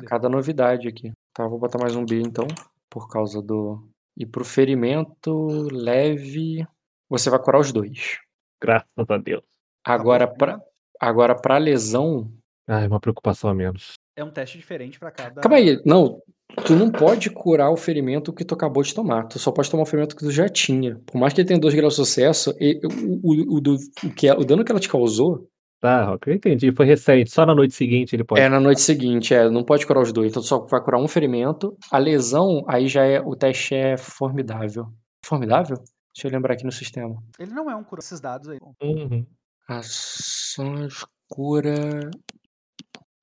[0.00, 1.12] A cada novidade aqui.
[1.34, 2.46] Tá, vou botar mais um B então,
[2.88, 3.86] por causa do.
[4.18, 6.66] E pro ferimento leve,
[7.08, 8.18] você vai curar os dois.
[8.60, 9.44] Graças a Deus.
[9.84, 10.60] Agora, bom, pra,
[11.00, 12.28] agora pra lesão.
[12.66, 13.92] Ai, uma preocupação a menos.
[14.16, 15.40] É um teste diferente pra cada.
[15.40, 16.20] Calma aí, não.
[16.66, 19.28] Tu não pode curar o ferimento que tu acabou de tomar.
[19.28, 20.96] Tu só pode tomar o ferimento que tu já tinha.
[21.06, 23.58] Por mais que ele tenha dois graus de sucesso, e- o, o, o,
[24.06, 25.48] o que, o dano que ela te causou
[25.80, 26.72] Tá, Rock, eu entendi.
[26.72, 27.30] Foi recente.
[27.30, 28.40] Só na noite seguinte ele pode.
[28.40, 29.32] é na noite seguinte.
[29.32, 30.30] É, não pode curar os dois.
[30.30, 31.76] Então tu só vai curar um ferimento.
[31.90, 33.20] A lesão, aí já é.
[33.20, 34.86] O teste é formidável.
[35.24, 35.76] Formidável?
[36.14, 37.22] Deixa eu lembrar aqui no sistema.
[37.38, 38.58] Ele não é um cura esses dados aí.
[38.82, 39.24] Uhum.
[39.68, 42.10] Ações, cura.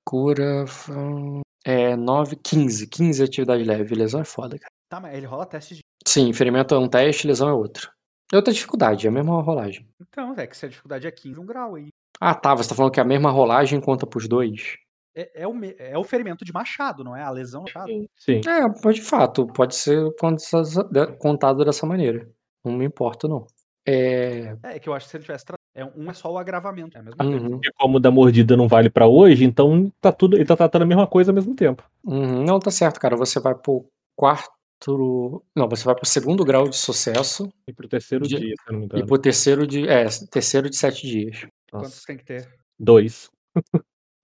[0.02, 0.64] Cura.
[1.64, 2.86] É 9, 15.
[2.86, 3.94] 15 atividade leve.
[3.94, 4.72] Lesão é foda, cara.
[4.88, 5.80] Tá, mas ele rola teste de.
[6.06, 7.90] Sim, ferimento é um teste, lesão é outro.
[8.32, 9.86] É outra dificuldade, é a mesma rolagem.
[10.00, 11.88] Então, é que se a dificuldade é 15, um grau aí.
[12.20, 12.54] Ah, tá.
[12.54, 14.76] Você tá falando que a mesma rolagem conta pros dois?
[15.14, 17.22] É, é o, é o ferimento de machado, não é?
[17.22, 17.90] A lesão do machado.
[18.16, 18.40] Sim.
[18.46, 19.98] É, pode, de fato, pode ser
[21.18, 22.28] contado dessa maneira.
[22.64, 23.46] Não me importa, não.
[23.86, 24.56] É.
[24.62, 25.44] É que eu acho que se ele tivesse.
[25.44, 25.56] Tra...
[25.74, 26.96] É, um é só o agravamento.
[26.96, 27.36] É a mesma coisa.
[27.44, 30.36] Uhum, Porque como da mordida não vale pra hoje, então tá tudo.
[30.36, 31.82] Ele tá tratando a mesma coisa ao mesmo tempo.
[32.04, 32.42] uhum.
[32.44, 33.16] Não, tá certo, cara.
[33.16, 33.86] Você vai pro
[34.16, 34.50] quarto.
[35.54, 38.80] Não, você vai pro segundo grau de sucesso E pro terceiro De- dia, se não
[38.80, 39.06] me e engano.
[39.06, 39.88] pro terceiro de.
[39.88, 41.46] É, terceiro de sete dias.
[41.80, 42.48] Quantos tem que ter?
[42.78, 43.30] Dois.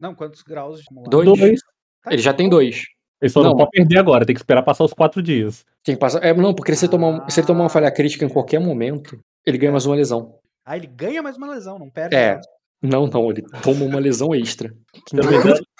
[0.01, 1.09] Não, quantos graus de acumular?
[1.11, 1.39] Dois.
[1.39, 1.61] Dois.
[2.03, 2.83] Tá, Ele já tem dois.
[3.21, 3.57] Ele só não, Não.
[3.57, 5.65] pode perder agora, tem que esperar passar os quatro dias.
[5.85, 6.23] Tem que passar.
[6.25, 9.19] É, não, porque se ele, tomar, se ele tomar uma falha crítica em qualquer momento,
[9.47, 10.39] ele ganha mais uma lesão.
[10.65, 12.17] Ah, ele ganha mais uma lesão, não perde.
[12.17, 12.41] É.
[12.83, 14.75] Não, não, ele toma uma lesão extra.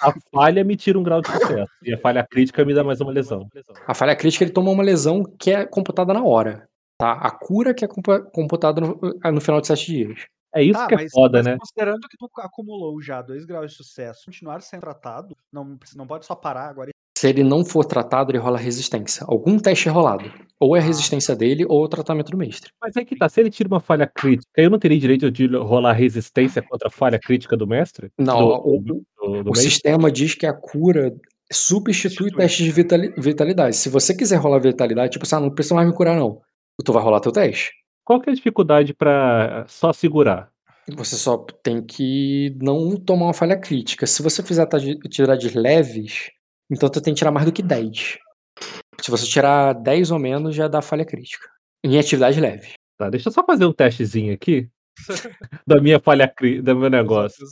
[0.01, 1.71] A falha me tira um grau de sucesso.
[1.83, 3.45] E a falha crítica me dá mais uma lesão.
[3.85, 6.65] A falha crítica ele toma uma lesão que é computada na hora.
[6.97, 7.11] Tá?
[7.11, 8.97] A cura que é compu- computada no,
[9.33, 10.25] no final de sete dias.
[10.55, 11.57] É isso Tá, que é mas, foda, mas né?
[11.59, 16.25] considerando que tu acumulou já dois graus de sucesso, continuar sendo tratado, não, não pode
[16.25, 16.89] só parar agora.
[16.89, 19.25] e- Se ele não for tratado, ele rola resistência.
[19.27, 20.31] Algum teste é rolado.
[20.59, 20.85] Ou é a Ah.
[20.85, 22.69] resistência dele, ou é o tratamento do mestre.
[22.81, 25.47] Mas é que tá, se ele tira uma falha crítica, eu não teria direito de
[25.55, 28.09] rolar resistência contra a falha crítica do mestre?
[28.17, 29.61] Não, Do- o, do- do o mestre?
[29.71, 31.13] sistema diz que a cura
[31.51, 31.93] substitui
[32.29, 32.37] Substitui.
[32.37, 33.75] testes de vitali- vitalidade.
[33.75, 36.41] Se você quiser rolar vitalidade, tipo assim, ah, não precisa mais me curar, não.
[36.83, 37.71] Tu vai rolar teu teste.
[38.05, 40.51] Qual que é a dificuldade pra só segurar?
[40.95, 44.05] Você só tem que não tomar uma falha crítica.
[44.05, 46.29] Se você fizer ati- atividades leves,
[46.69, 48.17] então tu tem que tirar mais do que 10.
[49.01, 51.47] Se você tirar 10 ou menos, já dá falha crítica.
[51.83, 52.73] Em atividade leve.
[52.97, 54.69] Tá, deixa eu só fazer um testezinho aqui
[55.65, 57.43] da minha falha crítica, do meu negócio.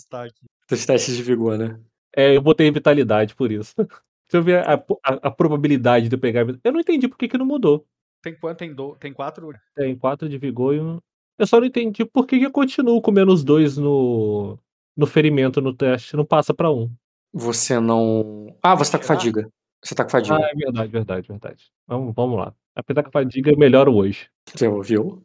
[0.69, 1.79] Dos testes de vigor, né?
[2.15, 3.73] É, eu botei vitalidade por isso.
[4.31, 6.45] Deixa eu ver a, a- a probabilidade de eu pegar.
[6.63, 7.85] Eu não entendi por que, que não mudou.
[8.21, 8.57] Tem quanto?
[8.57, 8.95] Tem, do...
[8.95, 9.51] tem quatro?
[9.75, 10.99] Tem 4 de vigor e um.
[11.39, 14.59] Eu só não entendi por que, que eu continuo com menos 2 no,
[14.95, 16.15] no ferimento no teste.
[16.15, 16.81] Não passa pra 1.
[16.81, 16.91] Um.
[17.33, 18.55] Você não.
[18.61, 19.49] Ah, você tá com fadiga.
[19.83, 20.35] Você tá com fadiga.
[20.35, 21.71] Ah, é verdade, verdade, verdade.
[21.87, 22.53] Vamos, vamos lá.
[22.75, 24.29] Apesar que a fadiga melhora hoje.
[24.53, 25.23] Você ouviu?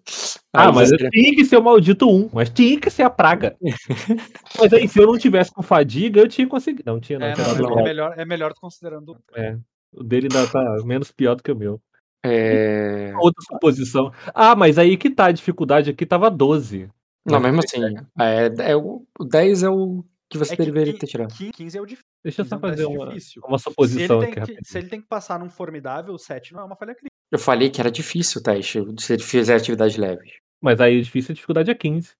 [0.53, 3.11] Ah, Aí mas você- tinha que ser o maldito 1, mas tinha que ser a
[3.11, 3.57] praga.
[4.59, 6.91] mas aí, se eu não tivesse com fadiga, eu tinha conseguido.
[6.91, 7.27] Não tinha, não.
[7.27, 9.17] É, não, dado é, melhor, é melhor considerando.
[9.35, 9.59] É,
[9.93, 11.81] o dele ainda tá menos pior do que o meu.
[12.27, 13.13] É...
[13.17, 14.13] Outra suposição.
[14.35, 16.89] Ah, mas aí que tá, a dificuldade aqui tava 12.
[17.25, 17.97] Não, Mas mesmo assim.
[18.21, 21.35] É, é, o o 10 é o que você É que deveria qui- ter tirado.
[21.35, 22.05] qui- 15 é o difícil.
[22.25, 23.43] Deixa eu 15 só é fazer uma, difícil.
[23.47, 26.19] uma Se ele, suposição tem aqui que, se ele tem que passar num formidável, o
[26.19, 27.11] 7 não é uma falha crítica.
[27.33, 30.33] Eu falei que era difícil o teste, se ele fizer atividades leves.
[30.63, 32.11] Mas aí é difícil, a dificuldade é 15.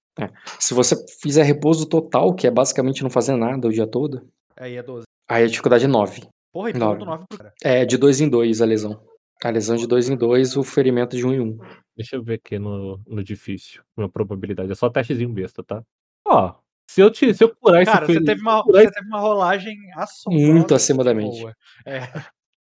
[0.59, 4.27] Se você fizer repouso total, que é basicamente não fazer nada o dia todo,
[4.57, 5.05] Aí é 12.
[5.29, 6.27] aí a dificuldade é 9.
[6.51, 6.99] Porra, e pulou Nove.
[6.99, 7.53] do 9 pro cara.
[7.63, 8.99] É de 2 em 2 a lesão.
[9.43, 11.43] A lesão de 2 em 2, o ferimento de 1 um em 1.
[11.43, 11.59] Um.
[11.95, 13.81] Deixa eu ver aqui no, no difícil.
[13.95, 14.71] Minha probabilidade.
[14.71, 15.83] É só testezinho besta, tá?
[16.25, 16.53] Ó,
[16.89, 19.07] se eu, te, se eu curar esse Cara, você ferimento- teve, uma, curar você teve
[19.07, 20.45] uma rolagem assombrosa.
[20.53, 21.31] Muito acima da média.
[21.41, 21.55] boa.
[21.85, 21.99] É.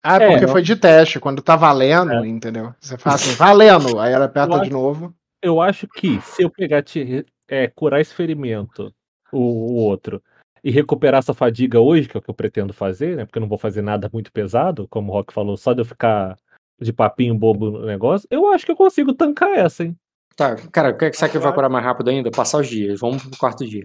[0.02, 1.18] Ah, É, porque eu- foi de teste.
[1.20, 2.74] Quando tá valendo, entendeu?
[2.80, 3.98] Você fala assim, valendo.
[3.98, 5.14] Aí ela aperta de novo.
[5.42, 8.92] eu acho que se eu pegar te, é, curar esse ferimento,
[9.32, 10.22] o, o outro,
[10.62, 13.24] e recuperar essa fadiga hoje, que é o que eu pretendo fazer, né?
[13.26, 15.84] Porque eu não vou fazer nada muito pesado, como o Rock falou, só de eu
[15.84, 16.36] ficar
[16.80, 19.96] de papinho bobo no negócio, eu acho que eu consigo tancar essa, hein?
[20.36, 22.30] Tá, cara, o que sabe que vai curar mais rápido ainda?
[22.30, 22.98] Passar os dias.
[23.00, 23.84] Vamos pro quarto dia.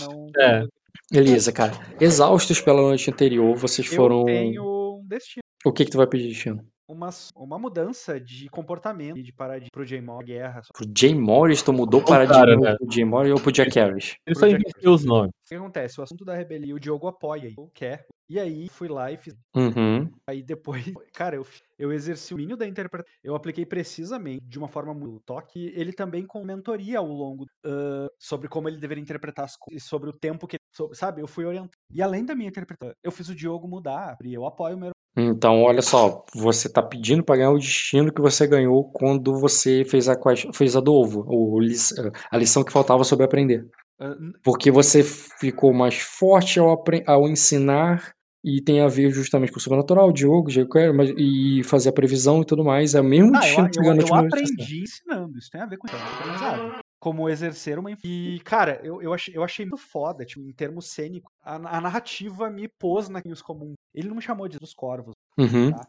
[0.00, 0.66] Não- É.
[1.10, 1.72] Beleza, cara.
[2.00, 4.24] Exaustos pela noite anterior, vocês Eu foram.
[4.24, 4.62] tenho
[5.00, 5.42] um destino.
[5.64, 6.64] O que que tu vai pedir, destino?
[6.88, 10.62] Uma, uma mudança de comportamento e de paradigma pro J-Mod guerra.
[10.72, 12.76] Pro Jay Morris, tu mudou para cara, de né?
[12.76, 14.16] pro Jay Morris ou pro Jack Harris?
[14.26, 15.30] Ele só inverteu os nomes.
[15.30, 16.00] O que acontece?
[16.00, 18.06] O assunto da rebelião, o Diogo apoia, eu quer.
[18.28, 19.34] E aí fui lá e fiz.
[19.54, 20.10] Uhum.
[20.26, 21.46] Aí depois, cara, eu,
[21.78, 23.12] eu exerci o domínio da interpretação.
[23.22, 28.08] Eu apliquei precisamente, de uma forma muito toque, ele também com mentoria ao longo ah,
[28.18, 30.56] sobre como ele deveria interpretar as coisas, e sobre o tempo que.
[30.74, 31.76] sobre- sabe, eu fui orientando.
[31.90, 34.92] E além da minha interpretação, eu fiz o Diogo mudar, e eu apoio o meu.
[35.16, 39.84] Então, olha só, você tá pedindo pra ganhar o destino que você ganhou quando você
[39.84, 40.16] fez a,
[40.54, 41.94] fez a do ovo, o lis-
[42.30, 43.66] a lição que faltava sobre aprender.
[44.00, 49.58] ah, Porque você ficou mais forte ao, ao ensinar e tem a ver justamente com
[49.58, 50.48] o sobrenatural, o Diogo,
[50.94, 52.94] mas- e fazer a previsão e tudo mais.
[52.94, 54.26] É o mesmo Ah, destino eu, que eu, eu ensinou.
[54.26, 56.81] aprendi ensinando, isso tem a ver com isso.
[57.02, 57.90] Como exercer uma.
[58.04, 61.32] E, cara, eu, eu, achei, eu achei muito foda, tipo, em termos cênicos.
[61.42, 63.74] A, a narrativa me pôs naqueles como.
[63.92, 65.14] Ele não me chamou de dos corvos.
[65.38, 65.72] Uhum.
[65.72, 65.86] Ah,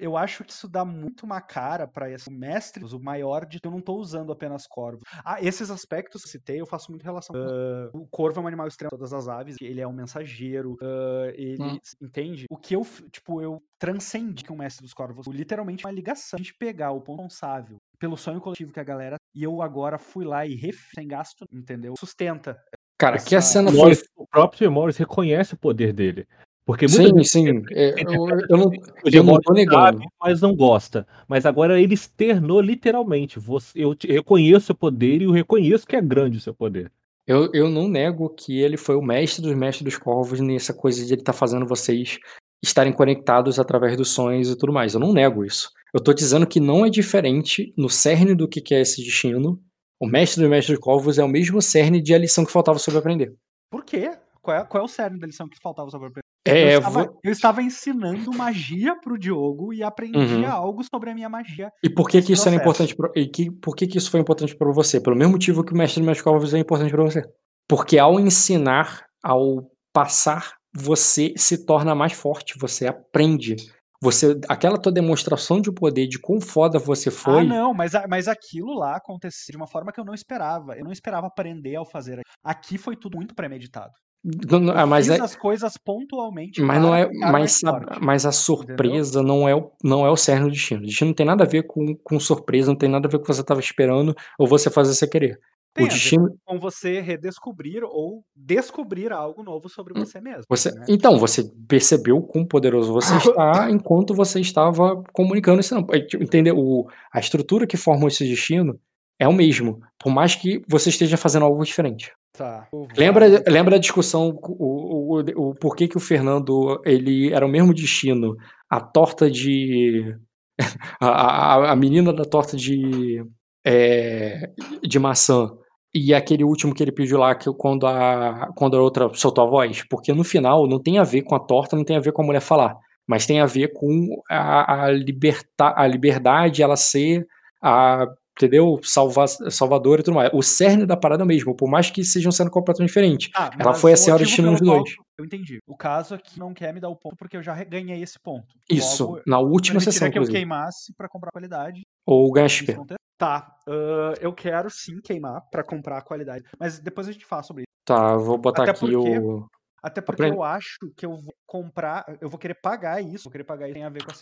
[0.00, 3.70] eu acho que isso dá muito uma cara pra esse mestre, o maior de eu
[3.70, 5.02] não tô usando apenas corvos.
[5.24, 7.34] Ah, esses aspectos que eu citei, eu faço muito relação.
[7.34, 11.30] Ah, o corvo é um animal extremo, todas as aves, ele é um mensageiro, ah,
[11.34, 11.78] ele Hum.
[12.02, 12.46] entende.
[12.50, 12.82] O que eu,
[13.12, 17.00] tipo, eu transcendi com o mestre dos corvos, literalmente uma ligação, a gente pegar o
[17.00, 20.90] ponto responsável pelo sonho coletivo que a galera, e eu agora fui lá e ref,
[20.94, 21.94] sem gasto, entendeu?
[21.98, 22.58] Sustenta.
[22.98, 23.78] Cara, que a Essa- cena foi.
[23.78, 26.26] Morris- o próprio Morris reconhece o poder dele.
[26.64, 27.62] Porque muita Sim, gente sim.
[27.70, 28.72] é, eu, eu não, o
[29.10, 30.00] eu não tô negando.
[30.00, 31.06] sabe, mas não gosta.
[31.26, 33.38] Mas agora ele externou literalmente.
[33.38, 36.52] Você, eu te- reconheço o seu poder e eu reconheço que é grande o seu
[36.52, 36.92] poder.
[37.26, 41.02] Eu, eu não nego que ele foi o mestre dos mestres dos corvos nessa coisa
[41.06, 42.18] de ele estar fazendo vocês
[42.62, 44.94] estarem conectados através dos sonhos e tudo mais.
[44.94, 45.70] Eu não nego isso.
[45.94, 49.60] Eu tô dizendo que não é diferente no cerne do que é esse destino.
[50.00, 52.78] O mestre dos mestres dos corvos é o mesmo cerne de a lição que faltava
[52.78, 53.34] sobre aprender.
[53.70, 54.10] Por quê?
[54.42, 56.10] Qual é, qual é o cerne da lição que faltava sobre a
[56.50, 60.46] É, eu, estava, vo- eu estava ensinando magia pro Diogo e aprendia Uhum.
[60.50, 61.70] algo sobre a minha magia.
[61.82, 62.92] E por que que isso era processo.
[62.92, 65.00] importante pra, e que, por que que isso foi importante para você?
[65.00, 67.22] Pelo mesmo motivo que o mestre dos mestres dos corvos é importante para você.
[67.68, 73.56] Porque ao ensinar, ao passar, você se torna mais forte, você aprende.
[74.00, 78.28] Você, aquela tua demonstração de poder, de quão foda você Ah, foi, não, mas, mas
[78.28, 80.76] aquilo lá aconteceu de uma forma que eu não esperava.
[80.76, 82.20] Eu não esperava aprender ao fazer.
[82.44, 83.90] Aqui foi tudo muito premeditado.
[84.24, 86.60] Não, não, ah, mas fiz é, as coisas pontualmente.
[86.60, 90.46] mas não é, mas, a- mas a surpresa não é, o, não é o cerne
[90.46, 90.80] do destino.
[90.82, 93.18] O destino não tem nada a ver com, com surpresa, não tem nada a ver
[93.18, 95.38] com o que você estava esperando ou você fazer sem querer.
[95.74, 100.44] Tem o destino, com você redescobrir ou descobrir algo novo sobre Hum, você mesmo.
[100.48, 100.86] Você, né?
[100.88, 105.74] então, você percebeu quão poderoso você está enquanto você estava comunicando isso.
[106.20, 106.58] Entendeu?
[106.58, 108.78] O, a estrutura que forma esse destino
[109.18, 112.12] é o mesmo, por mais que você esteja fazendo algo diferente.
[112.32, 112.68] Tá.
[112.96, 117.74] Lembra, lembra a discussão, o, o, o porquê que o Fernando ele era o mesmo
[117.74, 118.36] destino,
[118.70, 120.16] a torta de.
[121.00, 123.24] A, a, a menina da torta de.
[123.64, 124.50] É,
[124.82, 125.50] de maçã.
[125.94, 129.48] E aquele último que ele pediu lá, que quando a, quando a outra soltou a
[129.48, 132.12] voz, porque no final não tem a ver com a torta, não tem a ver
[132.12, 137.26] com a mulher falar, mas tem a ver com a, a, a liberdade, ela ser
[137.62, 138.06] a,
[138.38, 138.78] entendeu?
[138.82, 140.30] Salva, salvadora e tudo mais.
[140.32, 143.30] O cerne da parada é mesmo, por mais que sejam sendo completamente diferentes.
[143.34, 144.94] Ah, Ela foi a senhora destino dos dois.
[145.18, 145.58] Eu entendi.
[145.66, 148.46] O caso aqui não quer me dar o ponto porque eu já ganhei esse ponto.
[148.70, 151.82] Isso, Logo, na última sessão, que eu queimasse pra comprar qualidade.
[152.06, 152.76] Ou ganhar XP.
[153.18, 156.44] Tá, ah, eu quero sim queimar pra comprar a qualidade.
[156.58, 157.68] Mas depois a gente fala sobre isso.
[157.84, 159.46] Tá, vou botar Até aqui porque- o.
[159.82, 163.30] Até porque Aprende- eu acho que eu vou comprar, eu vou querer pagar isso, vou
[163.32, 164.14] querer pagar isso tem a ver com a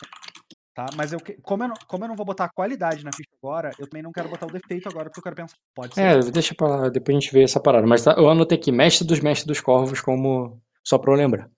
[0.77, 0.87] tá?
[0.97, 3.73] Mas eu, como, eu não, como eu não vou botar a qualidade na ficha agora,
[3.79, 5.57] eu também não quero botar o defeito agora, porque eu quero pensar.
[5.75, 6.01] Pode ser.
[6.03, 7.87] É, deixa pra lá, depois a gente vê essa parada.
[7.87, 10.61] Mas tá, eu anotei aqui, mestre dos mestres dos corvos, como.
[10.87, 11.51] Só pra eu lembrar.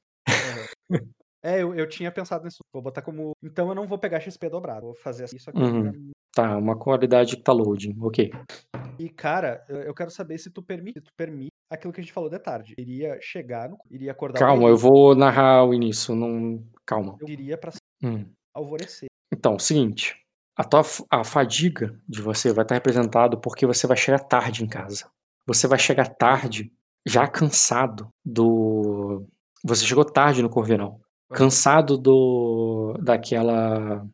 [1.43, 2.59] É, eu, eu tinha pensado nisso.
[2.73, 3.33] Vou botar como.
[3.43, 4.87] Então eu não vou pegar XP dobrado.
[4.87, 5.61] Vou fazer isso aqui.
[5.61, 5.83] Uhum.
[5.93, 6.01] pra-
[6.35, 8.31] Tá, uma qualidade que tá loading, ok.
[8.99, 12.29] E, cara, eu quero saber se tu permite, tu permite aquilo que a gente falou
[12.31, 12.75] de tarde.
[12.79, 14.39] Iria chegar, no, iria acordar.
[14.39, 16.15] Calma, eu vou narrar o início.
[16.15, 16.63] Não...
[16.87, 17.17] Calma.
[17.21, 17.73] Eu iria pra
[18.05, 18.25] Hum.
[18.55, 19.08] alvorecer.
[19.33, 20.17] Então, seguinte.
[20.57, 24.69] A, tua, a fadiga de você vai estar representado porque você vai chegar tarde em
[24.69, 25.07] casa.
[25.47, 26.73] Você vai chegar tarde,
[27.07, 29.25] já cansado do.
[29.65, 31.01] Você chegou tarde no Corvinal.
[31.33, 32.95] Cansado do.
[33.03, 34.05] daquela.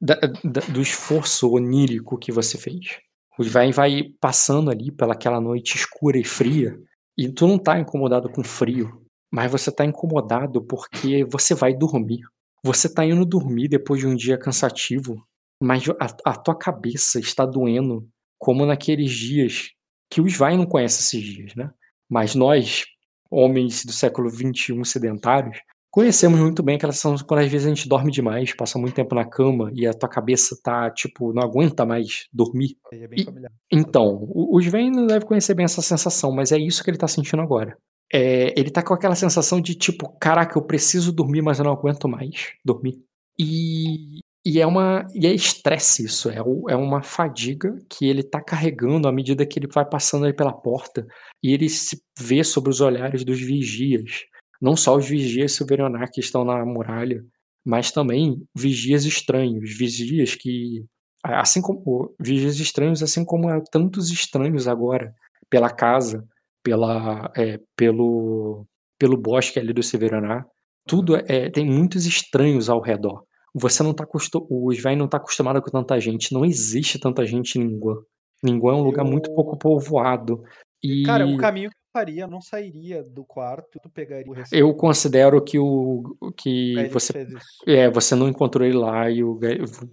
[0.00, 2.98] da- da- do esforço onírico que você fez.
[3.38, 6.78] O Svain vai passando ali pelaquela noite escura e fria.
[7.18, 9.02] E tu não tá incomodado com frio.
[9.32, 12.20] Mas você tá incomodado porque você vai dormir.
[12.64, 15.22] Você tá indo dormir depois de um dia cansativo,
[15.62, 18.08] mas a, a tua cabeça está doendo
[18.38, 19.68] como naqueles dias
[20.10, 21.70] que o Svain não conhece esses dias, né?
[22.08, 22.84] Mas nós,
[23.30, 25.58] homens do século XXI sedentários,
[25.90, 29.14] conhecemos muito bem aquela sensação quando às vezes a gente dorme demais, passa muito tempo
[29.14, 32.78] na cama e a tua cabeça tá, tipo, não aguenta mais dormir.
[32.90, 33.26] É E-.
[33.70, 36.96] Então, o, o Sven não deve conhecer bem essa sensação, mas é isso que ele
[36.96, 37.76] tá sentindo agora.
[38.12, 41.72] É, ele tá com aquela sensação de tipo, caraca, eu preciso dormir, mas eu não
[41.72, 43.02] aguento mais dormir.
[43.38, 48.40] E, e é uma e é estresse isso, é, é uma fadiga que ele tá
[48.40, 51.06] carregando à medida que ele vai passando aí pela porta
[51.42, 54.24] e ele se vê sobre os olhares dos vigias.
[54.60, 57.24] Não só os vigias Silverionar que estão na muralha,
[57.64, 60.84] mas também vigias estranhos, vigias que
[61.24, 65.14] assim como vigias estranhos, assim como há tantos estranhos agora
[65.48, 66.26] pela casa,
[66.64, 68.66] pela é, pelo
[68.98, 70.44] pelo bosque ali do Severaná,
[70.88, 73.22] tudo é tem muitos estranhos ao redor.
[73.54, 77.24] Você não tá acostum, o Sven não tá acostumado com tanta gente, não existe tanta
[77.24, 77.96] gente em Ningguan.
[78.42, 80.42] Ningguan é um lugar muito Eu- pouco povoado
[80.82, 84.60] e Cara, o caminho que faria, eu não sairia do quarto, tu pegaria o recibo.
[84.60, 87.28] eu considero que o que ele você
[87.68, 89.38] é, você não encontrou ele lá e o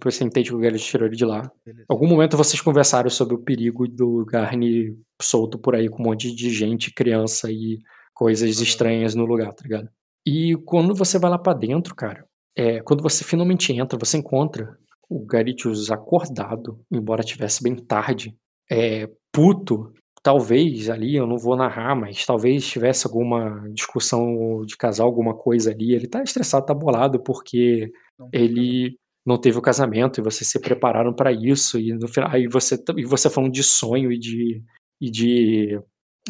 [0.02, 1.48] você entende que o Galho tirou ele de lá.
[1.64, 1.86] Beleza.
[1.88, 6.06] Em algum momento vocês conversaram sobre o perigo do Garni solto por aí com um
[6.06, 7.78] monte de gente, criança e
[8.12, 9.88] coisas estranhas no lugar, tá ligado?
[10.26, 12.26] E quando você vai lá pra dentro, cara,
[12.56, 14.76] é, quando você finalmente entra, você encontra
[15.08, 18.34] o Garitius acordado, embora tivesse bem tarde,
[18.70, 19.92] é, puto,
[20.22, 25.70] talvez ali, eu não vou narrar, mas talvez tivesse alguma discussão de casal, alguma coisa
[25.70, 25.94] ali.
[25.94, 30.60] Ele tá estressado, tá bolado, porque Não ele não teve o casamento e vocês se
[30.60, 34.62] prepararam pra isso e no final aí você e você falando de sonho e de
[35.00, 35.80] e de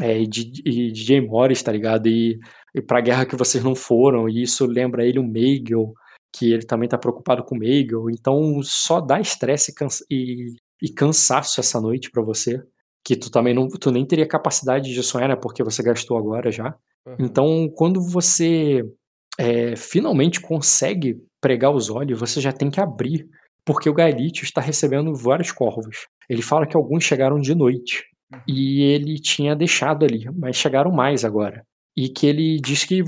[0.01, 2.07] é, e de, e de Jay Morris, tá ligado?
[2.09, 2.39] E,
[2.75, 5.93] e pra guerra que vocês não foram, e isso lembra ele o Meigel,
[6.35, 10.55] que ele também tá preocupado com o Meigel, então só dá estresse e, cansa- e,
[10.83, 12.63] e cansaço essa noite pra você,
[13.05, 16.51] que tu também não, tu nem teria capacidade de sonhar, né, porque você gastou agora
[16.51, 16.75] já.
[17.07, 17.17] Uhum.
[17.19, 18.85] Então, quando você
[19.39, 23.27] é, finalmente consegue pregar os olhos, você já tem que abrir,
[23.65, 26.07] porque o Gaelite está recebendo vários corvos.
[26.29, 28.05] Ele fala que alguns chegaram de noite
[28.47, 31.67] e ele tinha deixado ali, mas chegaram mais agora.
[31.97, 33.03] E que ele diz que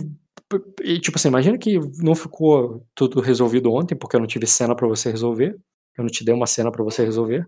[1.00, 4.86] tipo assim, imagina que não ficou tudo resolvido ontem, porque eu não tive cena pra
[4.86, 5.56] você resolver.
[5.96, 7.46] Eu não te dei uma cena pra você resolver.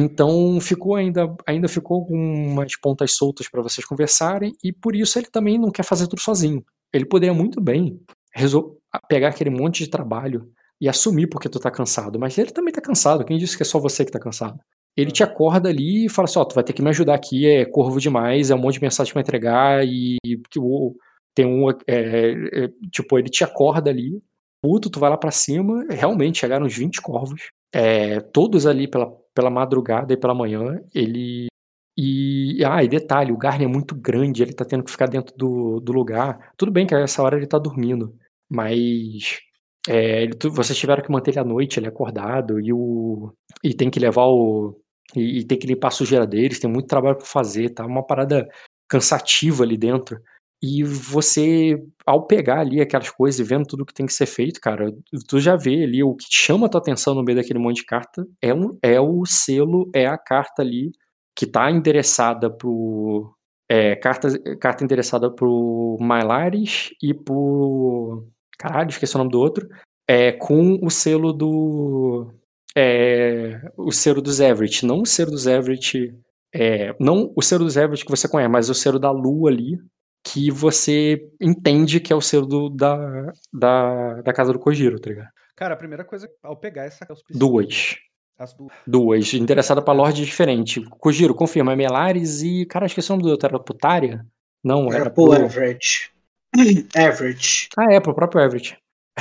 [0.00, 5.26] Então ficou ainda, ainda ficou algumas pontas soltas pra vocês conversarem e por isso ele
[5.26, 6.64] também não quer fazer tudo sozinho.
[6.92, 8.00] Ele poderia muito bem
[9.08, 10.48] pegar aquele monte de trabalho
[10.80, 13.24] e assumir porque tu tá cansado, mas ele também tá cansado.
[13.24, 14.60] Quem disse que é só você que tá cansado?
[14.96, 17.46] Ele te acorda ali e fala assim: Ó, tu vai ter que me ajudar aqui,
[17.46, 20.16] é corvo demais, é um monte de mensagem pra entregar e
[20.50, 20.94] que o-
[21.34, 21.68] tem um.
[21.70, 24.20] é, é, tipo, ele te acorda ali,
[24.62, 27.40] puto, tu vai lá pra cima, realmente chegaram uns 20 corvos,
[27.72, 30.82] é, todos ali pela, pela madrugada e pela manhã.
[30.92, 31.46] Ele.
[31.96, 35.36] E, ah, e detalhe, o Garner é muito grande, ele tá tendo que ficar dentro
[35.36, 36.52] do, do lugar.
[36.56, 38.14] Tudo bem que essa hora ele tá dormindo,
[38.50, 39.38] mas
[39.88, 43.32] é, ele- vocês tiveram que manter ele à noite, ele acordado, e o.
[43.64, 44.80] E tem que levar o.
[45.16, 47.84] E, e tem que limpar a sujeira deles, tem muito trabalho pra fazer, tá?
[47.86, 48.48] Uma parada
[48.88, 50.20] cansativa ali dentro.
[50.62, 54.60] E você, ao pegar ali aquelas coisas e vendo tudo que tem que ser feito,
[54.60, 54.92] cara,
[55.28, 57.86] tu já vê ali o que chama a tua atenção no meio daquele monte de
[57.86, 60.90] carta é, um, é o selo, é a carta ali
[61.38, 63.32] que tá endereçada pro.
[63.70, 68.26] É, carta, carta endereçada pro Mylaris e pro.
[68.58, 69.68] Caralho, esqueci o nome do outro.
[70.08, 72.32] É, com o selo do.
[72.76, 74.84] É, o selo do Zevrit.
[74.84, 76.12] Não o selo do Zevrit.
[76.52, 79.78] É, não o selo do Zevrit que você conhece, mas o selo da Lua ali,
[80.24, 85.10] que você entende que é o selo do- da, da, da casa do Kojiro, tá
[85.10, 85.28] ligado?
[85.56, 87.96] Cara, a primeira coisa, ao pegar essa Duas.
[88.38, 88.72] As duas.
[88.86, 89.34] Duas.
[89.34, 90.80] Interessada pra Lorde diferente.
[91.00, 91.74] Kojiro, confirma.
[91.74, 92.64] Melares e.
[92.66, 93.48] Cara, esqueci o nome do outro.
[93.48, 94.24] Era Putária?
[94.62, 96.10] Não, Era era pro average.
[96.94, 97.68] Average.
[97.76, 98.76] Ah, é, pro próprio Everett.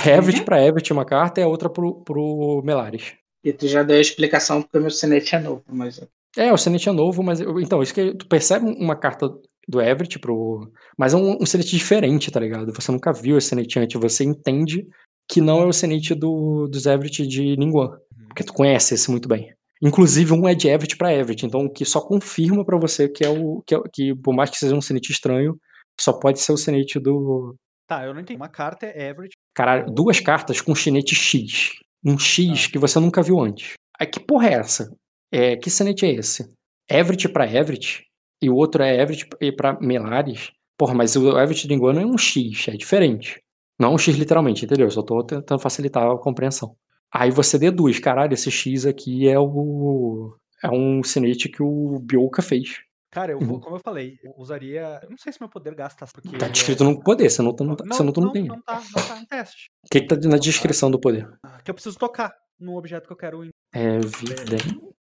[0.06, 3.14] Everett pra Everett uma carta e a outra pro, pro Melares.
[3.44, 6.00] E tu já deu a explicação porque o meu Senete é novo, mas.
[6.36, 7.40] É, o Senate é novo, mas.
[7.42, 9.34] eu- Então, isso que tu percebe uma carta
[9.68, 10.72] do Everett pro.
[10.98, 12.74] Mas é um, um Senate diferente, tá ligado?
[12.74, 14.00] Você nunca viu esse Senate antes.
[14.00, 14.88] Você entende
[15.28, 17.98] que não é o Senate do, dos Everett de Ningguang.
[18.30, 19.54] Porque tu conhece esse muito bem.
[19.82, 21.46] Inclusive, um é de Everett pra Everett.
[21.46, 23.62] Então, o que só confirma pra você que é o.
[23.66, 25.60] Que, é que por mais que seja um Senate estranho,
[26.00, 27.56] só pode ser o Senate do.
[27.88, 28.38] Tá, eu não entendi.
[28.38, 29.34] Uma carta é average.
[29.54, 31.72] Caralho, duas cartas com chinete X.
[32.04, 33.74] Um X que você nunca viu antes.
[34.00, 34.90] Aí que porra é essa?
[35.32, 36.52] É, que Senate é esse?
[36.90, 38.07] Everett pra Everett?
[38.42, 40.52] E o outro é Everett e pra Melares?
[40.78, 43.42] Porra, mas o Everett de Iguana é um X, é diferente.
[43.80, 44.90] Não um X literalmente, entendeu?
[44.92, 46.76] Só tô tentando facilitar a compreensão.
[47.12, 50.36] Aí você deduz, caralho, esse X aqui é o.
[50.64, 52.80] É um Senate que o Bioka fez.
[53.12, 53.46] Cara, eu Uhum.
[53.48, 55.00] vou, como eu falei, eu usaria.
[55.04, 56.06] Eu não sei se meu poder gasta.
[56.06, 58.32] Porque Tá ele descrito é- no poder, você não, tá- não, tá- você não, não,
[58.32, 58.44] tem.
[58.46, 59.70] não tá, não tá no teste.
[59.86, 61.28] O que, que tá na descrição do poder?
[61.64, 63.48] Que eu preciso tocar num objeto que eu quero.
[63.74, 64.58] É vida.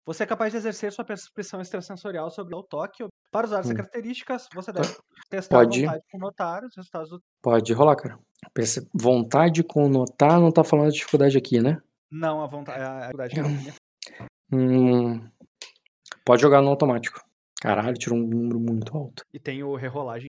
[0.05, 3.03] Você é capaz de exercer sua percepção extrasensorial sobre o toque.
[3.31, 3.75] Para usar essas Hum.
[3.75, 4.95] características, você deve
[5.29, 5.83] testar Pode.
[5.83, 7.21] a vontade com notar os resultados do.
[7.41, 8.19] Pode rolar, cara.
[8.53, 11.81] Perce- Vontade com notar, não tá falando de dificuldade aqui, né?
[12.11, 12.81] Não, a vontade.
[12.81, 13.73] A habilidade não é minha.
[14.53, 15.27] Hum,
[16.23, 17.19] pode jogar no automático.
[17.59, 19.23] Caralho, tirou um número muito alto.
[19.33, 20.27] E tem o rerolagem.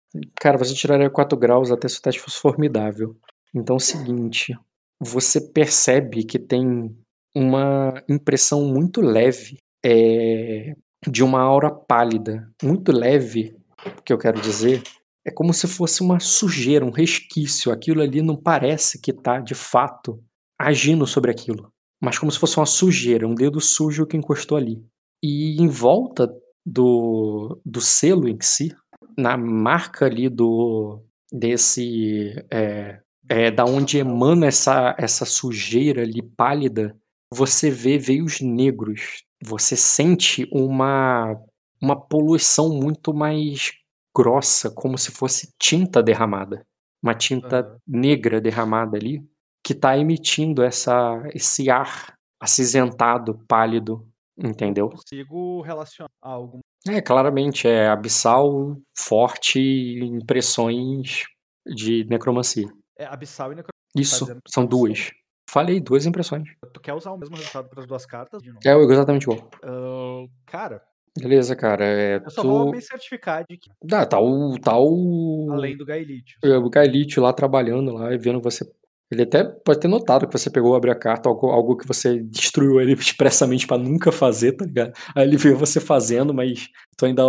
[0.41, 3.15] Cara, você tiraria 4 graus até se o teste fosse formidável.
[3.53, 4.57] Então é o seguinte:
[4.99, 6.97] você percebe que tem
[7.39, 10.73] uma impressão muito leve é,
[11.07, 12.51] de uma aura pálida.
[12.61, 13.55] Muito leve,
[13.97, 14.83] o que eu quero dizer.
[15.25, 17.71] É como se fosse uma sujeira, um resquício.
[17.71, 20.21] Aquilo ali não parece que tá, de fato,
[20.59, 21.71] agindo sobre aquilo.
[22.01, 24.83] Mas como se fosse uma sujeira, um dedo sujo que encostou ali.
[25.23, 26.29] E em volta
[26.65, 28.73] do, do selo em si,
[29.17, 36.97] na marca ali do desse é, é, da onde emana essa essa sujeira ali pálida,
[37.32, 39.23] você vê veios negros.
[39.43, 41.36] Você sente uma
[41.82, 43.71] uma poluição muito mais
[44.13, 46.65] grossa, como se fosse tinta derramada,
[47.01, 47.77] uma tinta Aham.
[47.88, 49.25] negra derramada ali,
[49.63, 54.05] que está emitindo essa esse ar acinzentado, pálido,
[54.38, 54.89] entendeu?
[54.89, 56.59] Consigo relacionar a algum.
[56.88, 61.25] É, claramente, é abissal, forte e impressões
[61.65, 62.67] de necromancia.
[62.97, 63.69] É abissal e necro...
[63.95, 65.11] Isso, dizendo que são duas.
[65.49, 66.47] Falei, duas impressões.
[66.73, 68.41] Tu quer usar o mesmo resultado para as duas cartas?
[68.43, 68.51] De?
[68.67, 69.49] É exatamente igual.
[69.63, 70.81] Ah, cara,
[71.17, 71.83] Beleza, cara.
[71.83, 72.71] É, eu só vou tu...
[72.75, 74.57] me certificar de que, Ah, tá o.
[74.59, 75.49] Tá o.
[75.51, 76.35] além do Gaelite.
[76.43, 78.63] é, o Gaelite lá trabalhando lá e vendo você.
[79.11, 82.19] Ele até pode ter notado que você pegou, abriu a carta, algo, algo que você
[82.21, 84.93] destruiu ele expressamente pra nunca fazer, tá ligado?
[85.15, 87.23] Aí ele viu você fazendo, mas tu ainda.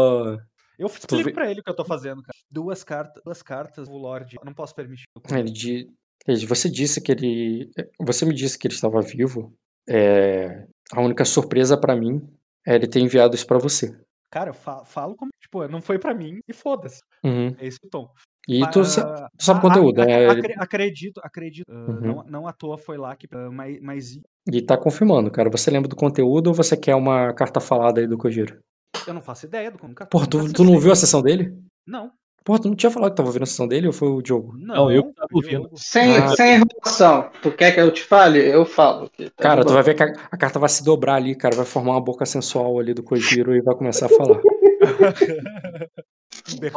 [0.78, 2.36] Eu explico vê- pra ele o que eu tô fazendo, cara.
[2.50, 4.36] Duas cartas, duas cartas, o Lorde.
[4.38, 5.04] Eu não posso permitir.
[5.30, 5.90] Ele di- ele-
[6.26, 7.70] Você disse que ele.
[8.00, 9.52] Você me disse que ele estava vivo.
[9.88, 12.20] É, A única surpresa pra mim
[12.66, 13.96] é ele ter enviado isso pra você.
[14.30, 15.30] Cara, eu fa- falo como.
[15.40, 17.00] Tipo, não foi pra mim e foda-se.
[17.24, 17.54] Uhum.
[17.58, 18.08] É esse o tom.
[18.48, 20.26] E tu, ah, tu sabe o a- conteúdo, né?
[20.28, 21.66] acre- acredito, acredito.
[21.70, 22.00] ah, Uhum.
[22.00, 23.26] não, não à toa foi lá que.
[23.32, 24.18] ah, mas, mas
[24.52, 25.50] E tá confirmando, cara.
[25.50, 28.60] Você lembra do conteúdo ou você quer uma carta falada aí do Kojiro?
[29.06, 29.94] eu não faço ideia do como.
[29.94, 31.56] Porra, nunca tu, tu não viu a sessão dele?
[31.86, 32.12] Não.
[32.42, 34.54] Porra, tu não tinha falado que tava ouvindo a sessão dele ou foi o Diogo?
[34.56, 35.68] Não, eu que tava ouvindo.
[35.76, 36.28] Sem, Ah.
[36.34, 37.30] sem enrolação.
[37.42, 38.38] Tu quer que eu te fale?
[38.38, 39.10] Eu falo.
[39.10, 41.54] que tá Cara, tu vai ver que a, a carta vai se dobrar ali, cara.
[41.54, 44.40] Vai formar uma boca sensual ali do Kojiro e vai começar a falar.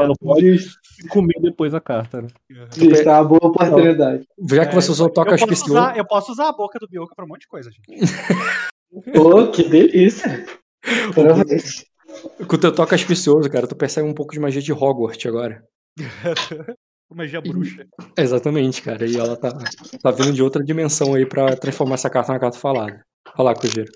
[0.08, 0.58] Não pode
[1.10, 2.28] comer depois a carta, né?
[2.78, 4.28] Isso, tá uma boa oportunidade.
[4.52, 6.78] Já que É, você usou o eu toca posso, usar, eu posso usar a boca
[6.80, 8.14] do Bioka pra um monte de coisa, gente.
[9.14, 10.46] Pô, que delícia.
[12.48, 15.64] Com o teu toque auspicioso, cara, tu percebe um pouco de magia de Hogwarts agora.
[17.14, 17.86] Magia bruxa.
[18.18, 19.06] Exatamente, cara.
[19.06, 19.56] E ela tá,
[20.02, 23.04] tá vindo de outra dimensão aí pra transformar essa carta na carta falada.
[23.38, 23.92] Olha lá, Kojiro.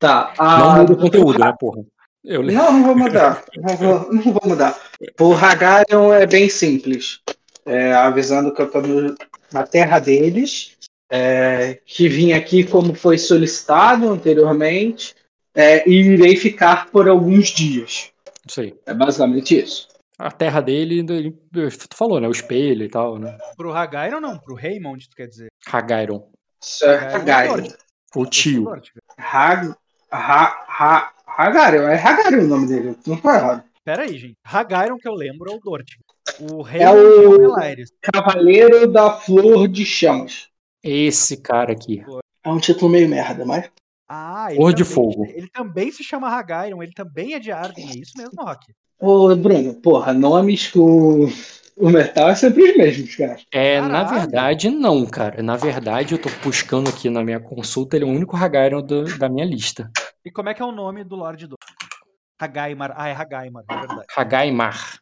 [0.00, 0.34] Tá.
[0.38, 1.82] Não a- muda o conteúdo, né, porra?
[2.24, 3.44] Eu Não, não vou mudar.
[3.56, 4.76] Não vou, não vou mudar.
[5.20, 7.20] O Hagarion é bem simples.
[7.64, 9.14] É, avisando que eu tô no-
[9.52, 10.72] na terra deles,
[11.08, 15.14] é, que vim aqui como foi solicitado anteriormente,
[15.56, 18.12] é, e irei ficar por alguns dias.
[18.46, 18.74] Isso aí.
[18.86, 19.88] É basicamente isso.
[20.18, 21.32] A terra dele, ele-
[21.70, 22.28] tu falou, né?
[22.28, 23.36] O espelho e tal, né?
[23.56, 25.48] Pro Hagairon não, pro Raymond, tu quer dizer.
[25.66, 26.28] Hagairon.
[26.82, 27.52] É Hagarion Hagarion.
[27.56, 27.74] Lorde.
[28.14, 28.62] O tio.
[28.64, 28.92] Lorde.
[29.18, 29.74] Hag,
[30.10, 31.88] ha, ha, Hagarion.
[31.88, 32.96] É Hagarion o nome dele.
[33.06, 33.64] Não foi errado.
[33.84, 34.34] Pera aí, gente.
[34.44, 35.86] Hagairon que eu lembro é o Dort.
[36.40, 37.84] O É Raymond é o.
[38.12, 40.48] Cavaleiro da Flor de Chamas.
[40.82, 42.02] Esse cara aqui.
[42.42, 43.70] É um título meio merda, mas.
[44.08, 45.26] Ah, ele Flor de Fogo.
[45.26, 48.72] Ele também se chama Hagairon, ele também é de Arden, é isso mesmo, Rock?
[49.00, 51.26] Ô, Bruno, porra, nomes com
[51.76, 53.36] o metal é sempre os mesmos, cara.
[53.52, 54.20] É, na Caralho.
[54.20, 55.42] verdade, não, cara.
[55.42, 59.18] Na verdade, eu tô buscando aqui na minha consulta, ele é o único Hagairon do-
[59.18, 59.90] da minha lista.
[60.24, 61.56] E como é que é o nome do Lorde do
[62.38, 62.92] Hagaimar.
[62.96, 64.06] Ah, é Hagaimar, é verdade.
[64.16, 64.98] Hagaimar.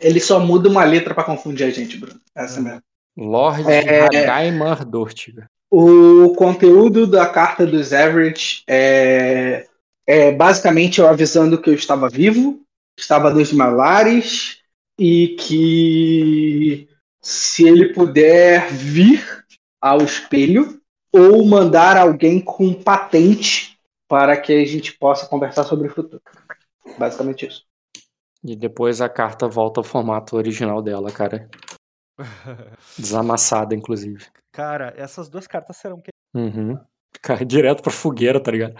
[0.00, 2.20] Ele só muda uma letra pra confundir a gente, Bruno.
[2.34, 2.80] Essa mesmo.
[3.16, 4.04] Lorde É.
[4.24, 5.48] Hagaimar Dortiga.
[5.76, 9.66] O conteúdo da carta dos Average é,
[10.06, 12.60] é basicamente eu avisando que eu estava vivo,
[12.96, 14.60] estava dos malares
[14.96, 16.88] e que
[17.20, 19.44] se ele puder vir
[19.80, 20.80] ao espelho
[21.12, 23.76] ou mandar alguém com patente
[24.08, 26.22] para que a gente possa conversar sobre o futuro.
[26.96, 27.64] Basicamente isso.
[28.44, 31.50] E depois a carta volta ao formato original dela, cara.
[32.98, 34.26] Desamassada, inclusive.
[34.52, 36.10] Cara, essas duas cartas serão que.
[36.34, 36.78] Uhum.
[37.22, 38.74] Cara, direto pra fogueira, tá ligado?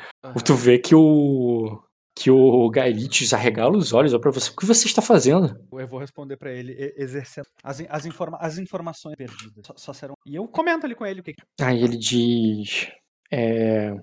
[0.45, 1.82] Tu vê que o.
[2.16, 4.49] Que o Gaelites arregala os olhos ó, pra você.
[4.51, 5.59] O que você está fazendo?
[5.72, 9.66] Eu vou responder pra ele exercendo as, as, informa as informações perdidas.
[9.66, 10.14] Só, só serão.
[10.24, 11.35] E eu comento ali com ele o que.
[11.61, 12.89] Aí ele diz.
[13.32, 13.97] É.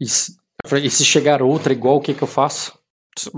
[0.00, 0.34] E se,
[0.82, 2.78] e se chegar outra igual, o que que eu faço?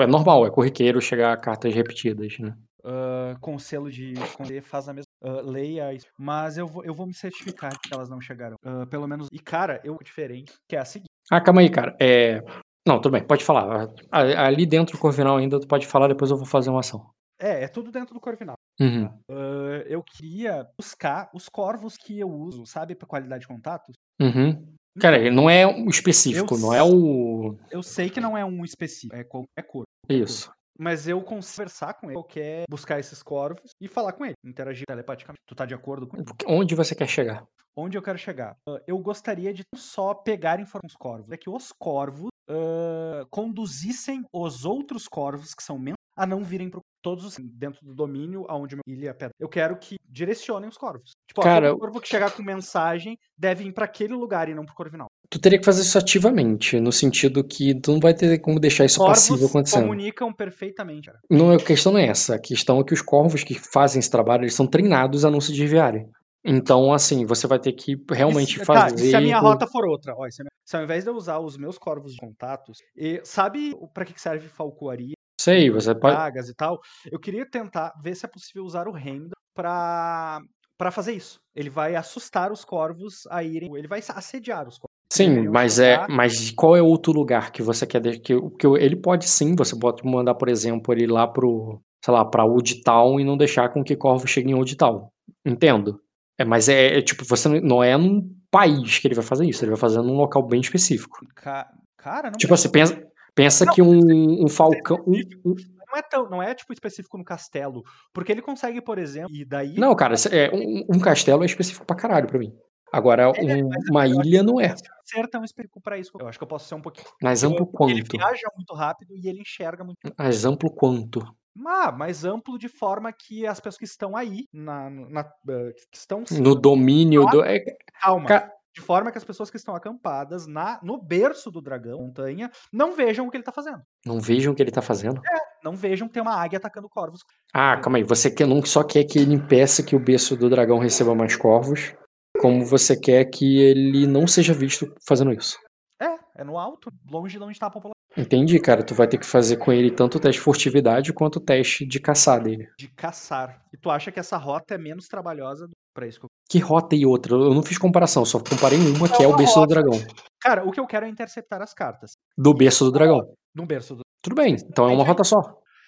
[0.01, 2.57] É normal, é corriqueiro chegar cartas repetidas, né?
[2.85, 4.15] ah, com selo de.
[4.37, 5.09] Com, faz a mesma.
[5.25, 6.07] Ah, leia isso.
[6.19, 8.57] Mas eu vou, eu vou me certificar de que elas não chegaram.
[8.63, 9.29] Ah, pelo menos.
[9.33, 11.09] E, cara, eu diferente, que é a seguinte.
[11.31, 11.97] Ah, calma aí, cara.
[11.99, 12.43] É.
[12.87, 13.89] Não, tudo bem, pode falar.
[14.11, 17.09] Ali dentro do Corvinal ainda tu pode falar, depois eu vou fazer uma ação.
[17.41, 18.57] É, é tudo dentro do Corvinal.
[18.79, 19.07] Uhum.
[19.31, 23.95] Ah, eu queria buscar os corvos que eu uso, sabe, pra qualidade de contatos.
[24.21, 24.75] Uhum.
[25.01, 27.57] Cara, não é o específico, Eu não é o.
[27.71, 29.85] Eu sei que não é um específico, é qualquer cor.
[30.09, 30.53] Isso.
[30.79, 34.35] Mas eu consigo conversar com ele, eu quero buscar esses corvos e falar com ele,
[34.45, 35.41] interagir telepaticamente.
[35.47, 36.17] Tu tá de acordo com
[36.47, 37.47] Onde você quer chegar?
[37.77, 38.57] onde eu quero chegar?
[38.69, 43.27] Ah, eu gostaria de não só pegar informações dos corvos, é que os corvos ah,
[43.31, 47.95] conduzissem os outros corvos que são menos a não virem pro todos os dentro do
[47.95, 49.35] domínio aonde ilha é pedra.
[49.39, 51.11] Eu quero que direcionem os corvos.
[51.29, 54.55] Tipo, ó, Cara, todo corvo que chegar com mensagem deve ir pra aquele lugar e
[54.55, 55.07] não pro corvinal.
[55.29, 58.85] Tu teria que fazer isso ativamente, no sentido que tu não vai ter como deixar
[58.85, 59.83] isso passivo Corvos acontecendo.
[59.83, 61.07] comunicam perfeitamente.
[61.09, 61.19] cara.
[61.29, 62.37] Não, a questão não é essa.
[62.37, 65.41] A questão é que os corvos que fazem esse trabalho, eles são treinados a não
[65.41, 66.09] se desviarem.
[66.47, 69.07] Então, assim, você vai ter que realmente tá, fazer.
[69.07, 71.15] e se a minha rota for outra, ó, se, minha- se ao invés de eu
[71.17, 75.14] usar os meus corvos de contatos, e sabe o- que que serve falcoaria,
[75.45, 76.15] Sei, você pode.
[76.17, 76.81] pragas e tal?
[77.11, 80.41] Eu queria tentar ver se é possível usar o Renda pra,
[80.79, 81.39] pra fazer isso.
[81.55, 83.75] Ele vai assustar os corvos a irem.
[83.77, 84.95] Ele vai assediar os corvos.
[85.13, 86.07] Sim, mas é.
[86.09, 90.05] Mas qual é outro lugar que você quer que, que ele pode sim, você pode
[90.05, 93.85] mandar, por exemplo, ele lá pro, sei lá, pra Old Town e não deixar com
[93.85, 95.09] que Corvo chegue em Old Town.
[95.45, 96.01] Entendo.
[96.39, 99.47] É, mas é, é tipo, você não- não é num país que ele vai fazer
[99.47, 101.19] isso, ele vai fazer num local bem específico.
[101.37, 103.01] Ca- Cara, não Tipo assim, pensa,
[103.35, 104.99] pensa que um, um falcão.
[105.07, 105.55] um-
[105.87, 107.83] Não é, tão, não é tipo específico no castelo.
[108.13, 109.75] Porque ele consegue, por exemplo, e daí.
[109.77, 112.53] Não, cara, é, um, um castelo é específico pra caralho pra mim.
[112.93, 114.75] Agora, um- uma ilha não é.
[115.05, 116.11] ser tão específico pra isso.
[116.19, 117.07] Eu acho que eu posso ser um pouquinho.
[117.23, 118.17] Mais amplo Porque Ele quanto?
[118.19, 119.99] viaja muito rápido e ele enxerga muito.
[120.17, 121.21] Mais amplo quanto?
[121.67, 125.97] Ah, mais amplo de forma que as pessoas que estão aí, na, na- eh, que
[125.97, 126.25] estão.
[126.41, 127.45] No domínio do.
[127.45, 127.65] é,
[128.01, 128.27] Calma.
[128.27, 132.51] ca- De forma que as pessoas que estão acampadas na, no berço do dragão, montanha,
[132.73, 133.81] não vejam o que ele tá fazendo.
[134.05, 135.21] não vejam o que ele tá fazendo.
[135.63, 137.21] Não vejam que tem uma águia atacando corvos.
[137.55, 138.05] Ah, calma aí.
[138.05, 141.37] Você quer, não só quer que ele impeça que o berço do dragão receba mais
[141.37, 141.95] corvos,
[142.41, 145.57] como você quer que ele não seja visto fazendo isso.
[146.03, 147.95] É, é no alto, longe de onde tá a população.
[148.17, 148.85] Entendi, cara.
[148.85, 151.87] Tu vai ter que fazer com ele tanto o teste de furtividade quanto o teste
[151.87, 152.69] de caçar dele.
[152.79, 153.63] De caçar.
[153.73, 156.31] E tu acha que essa rota é menos trabalhosa do- pra isso que eu...
[156.51, 157.35] Que rota e outra?
[157.35, 159.75] Eu não fiz comparação, só comparei uma que é o berço do rota.
[159.75, 159.99] dragão.
[160.41, 162.13] Cara, o que eu quero é interceptar as cartas.
[162.37, 163.21] Do berço do dragão.
[163.55, 164.03] No berço do.
[164.21, 165.41] Tudo bem, então é uma rota só.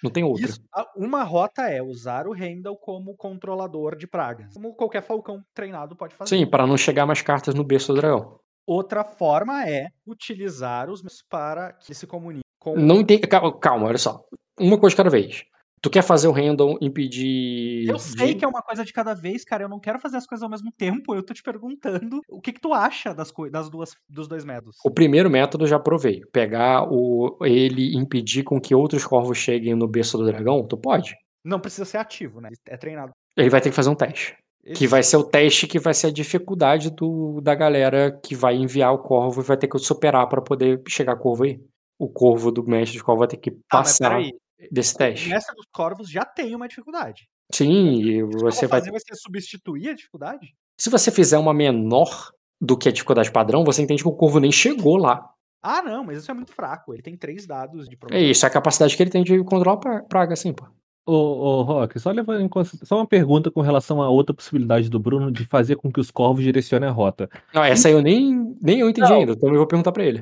[0.03, 0.45] Não tem outra.
[0.45, 0.59] Isso,
[0.95, 4.53] uma rota é usar o Rendel como controlador de pragas.
[4.53, 6.37] Como qualquer falcão treinado pode fazer.
[6.37, 8.39] Sim, para não chegar mais cartas no berço do dragão.
[8.65, 12.75] Outra forma é utilizar os meus para que se comuniquem com.
[12.75, 13.25] Não entendi.
[13.27, 14.23] Calma, calma, olha só.
[14.59, 15.43] Uma coisa de cada vez.
[15.81, 17.87] Tu quer fazer o random impedir.
[17.87, 19.63] Eu sei de- que é uma coisa de cada vez, cara.
[19.63, 21.13] Eu não quero fazer as coisas ao mesmo tempo.
[21.13, 24.77] Eu tô te perguntando o que, que tu acha das, das duas, dos dois métodos.
[24.83, 26.21] O primeiro método eu já provei.
[26.31, 31.15] Pegar o ele impedir com que outros corvos cheguem no berço do dragão, tu pode.
[31.45, 32.49] Não precisa ser ativo, né?
[32.67, 33.11] É treinado.
[33.35, 34.35] Ele vai ter que fazer um teste.
[34.75, 38.55] Que vai ser o teste que vai ser a dificuldade do, da galera que vai
[38.55, 41.57] enviar o corvo e vai ter que superar para poder chegar corvo aí.
[41.97, 44.33] O corvo do mestre de corvo vai ter que Ah, mas passar peraí.
[44.71, 45.29] Desse O teste.
[45.29, 47.27] mestre dos corvos já tem uma dificuldade.
[47.53, 48.79] Sim, e O que eu você vai.
[48.79, 50.53] fazer vai ser substituir a dificuldade?
[50.79, 54.39] Se você fizer uma menor, do que a dificuldade padrão, você entende que o corvo
[54.39, 55.23] nem chegou lá.
[55.61, 56.93] Ah, não, mas isso é muito fraco.
[56.93, 58.31] Ele tem três dados de É probabilidade.
[58.31, 60.65] isso, é a capacidade que ele tem de controlar a pra- praga, assim, pô.
[61.07, 64.89] Ô, ô Rock, só, levando em consideração, só uma pergunta com relação a outra possibilidade
[64.89, 67.29] do Bruno de fazer com que os corvos direcionem a rota.
[67.53, 69.19] Não, essa eu nem, nem eu entendi Não.
[69.19, 70.21] ainda, então eu vou perguntar pra ele.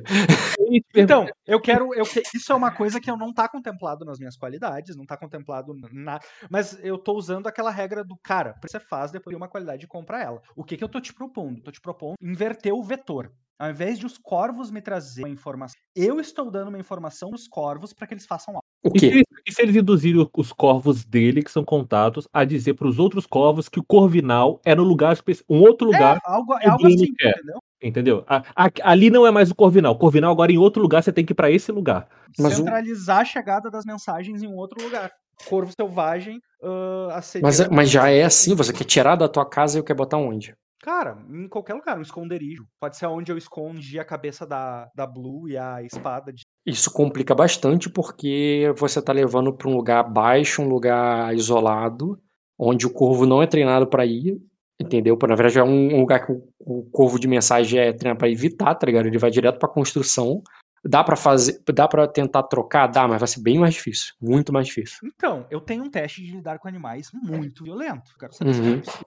[0.94, 1.92] Então, eu quero.
[1.92, 5.04] Eu, que- isso é uma coisa que eu não tá contemplado nas minhas qualidades, não
[5.04, 6.20] tá contemplado na.
[6.48, 9.88] Mas eu tô usando aquela regra do cara, você faz depois de uma qualidade e
[9.88, 10.40] compra ela.
[10.54, 11.60] O que, que eu tô te propondo?
[11.62, 13.32] Tô te propondo inverter o vetor.
[13.58, 17.48] Ao invés de os corvos me trazer uma informação, eu estou dando uma informação pros
[17.48, 18.62] corvos para que eles façam algo.
[18.86, 19.14] O E se, quê?
[19.16, 22.98] eles- e se eles induzirem os corvos dele, que são contatos, a dizer para os
[22.98, 25.16] outros corvos que o Corvinal era um lugar
[25.48, 27.30] um outro lugar, É algo, é algo assim, quer.
[27.30, 27.58] entendeu?
[27.82, 28.24] entendeu?
[28.26, 29.92] A- a- ali não é mais o Corvinal.
[29.94, 32.08] O Corvinal agora em outro lugar, você tem que ir para esse lugar.
[32.38, 35.10] Mas o- Centralizar a chegada das mensagens em um outro lugar.
[35.48, 37.08] Corvo selvagem, uh.
[37.42, 40.16] Mas, é- mas já é assim, você quer tirar da tua casa e quer botar
[40.16, 40.54] onde?
[40.82, 42.64] Cara, em qualquer lugar, um esconderijo.
[42.80, 46.42] Pode ser onde eu escondi a cabeça da, da Blue e a espada de.
[46.66, 52.20] Isso complica bastante porque você tá levando pra um lugar baixo, um lugar isolado,
[52.58, 54.40] onde o corvo não é treinado pra ir,
[54.80, 55.16] entendeu?
[55.22, 58.84] Na verdade, é um lugar que o, corvo de mensagem é treinado pra evitar, tá
[58.86, 59.06] ligado?
[59.06, 60.42] Ele vai direto pra construção.
[60.84, 64.52] Dá pra fazer, dá para tentar trocar, dá, mas vai ser bem mais difícil, muito
[64.52, 64.98] mais difícil.
[65.04, 68.10] Então, eu tenho um teste de lidar com animais muito violento.
[68.18, 68.80] Quero saber é Uhum.
[68.80, 69.06] possível.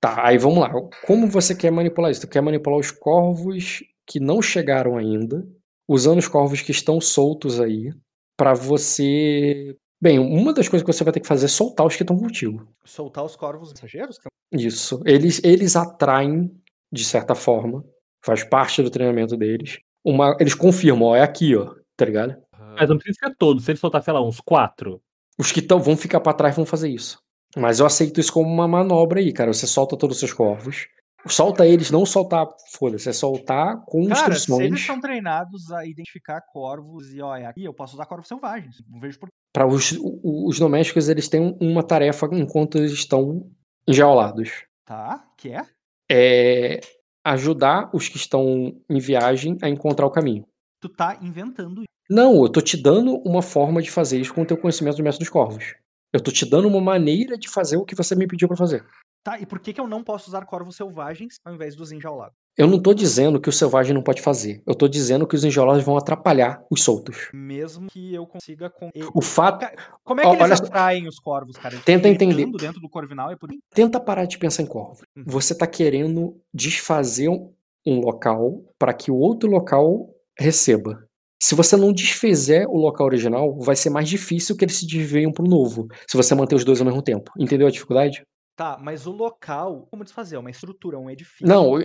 [0.00, 0.70] Tá, aí vamos lá.
[1.06, 2.20] Como você quer manipular isso?
[2.22, 5.44] Tu quer manipular os corvos que não chegaram ainda,
[5.92, 7.92] usando os corvos que estão soltos aí,
[8.36, 9.76] pra você.
[10.00, 12.18] Bem, uma das coisas que você vai ter que fazer é soltar os que estão
[12.18, 12.66] contigo.
[12.84, 14.18] Soltar os corvos mensageiros?
[14.50, 15.00] Isso.
[15.06, 16.50] Eles, eles atraem,
[16.90, 17.84] de certa forma,
[18.24, 19.78] faz parte do treinamento deles.
[20.04, 22.36] Uma, eles confirmam, ó, é aqui, ó, tá ligado?
[22.78, 23.64] Mas não precisa ser todos.
[23.64, 25.00] Se ele soltar, sei lá, uns quatro.
[25.38, 27.18] Os que tão, vão ficar pra trás vão fazer isso.
[27.56, 29.52] Mas eu aceito isso como uma manobra aí, cara.
[29.52, 30.88] Você solta todos os seus corvos.
[31.26, 36.40] Solta eles, não soltar, foda-se, é soltar com Cara, se eles são treinados a identificar
[36.52, 38.76] corvos e, é aqui, eu posso usar corvos selvagens.
[38.88, 43.50] Não vejo por para os, os domésticos, eles têm um- uma tarefa enquanto eles estão
[43.86, 44.64] enjaulados.
[44.86, 45.62] Tá, que é?
[46.10, 46.80] É
[47.24, 50.44] ajudar os que estão em viagem a encontrar o caminho.
[50.80, 51.86] Tu tá inventando isso.
[52.10, 55.02] Não, eu tô te dando uma forma de fazer isso com o teu conhecimento do
[55.04, 55.74] método dos corvos.
[56.12, 58.84] Eu tô te dando uma maneira de fazer o que você me pediu pra fazer.
[59.24, 62.36] Tá, e por que, que eu não posso usar corvos selvagens ao invés dos enjaulados?
[62.58, 64.62] Eu não tô dizendo que o selvagem não pode fazer.
[64.66, 67.30] Eu tô dizendo que os enjaulados vão atrapalhar os soltos.
[67.32, 68.68] Mesmo que eu consiga.
[68.68, 68.90] Com...
[69.14, 69.66] O fato.
[70.04, 70.64] Como é que eles olha só.
[70.64, 71.74] atraem os corvos, cara?
[71.74, 72.46] Eles Tenta entender.
[72.58, 73.48] dentro do corvinal é por?
[73.70, 75.02] Tenta parar de pensar em corvo.
[75.16, 75.24] Uhum.
[75.26, 77.52] Você tá querendo desfazer um
[77.86, 80.08] um local para que o outro local
[80.38, 81.04] receba.
[81.42, 85.32] Se você não desfizer o local original, vai ser mais difícil que eles se desviem
[85.32, 85.88] pro novo.
[86.08, 87.32] Se você manter os dois ao mesmo tempo.
[87.36, 88.22] Entendeu a dificuldade?
[88.54, 90.36] Tá, mas o local, como desfazer?
[90.36, 91.46] É uma estrutura, é um edifício.
[91.46, 91.78] Não, o,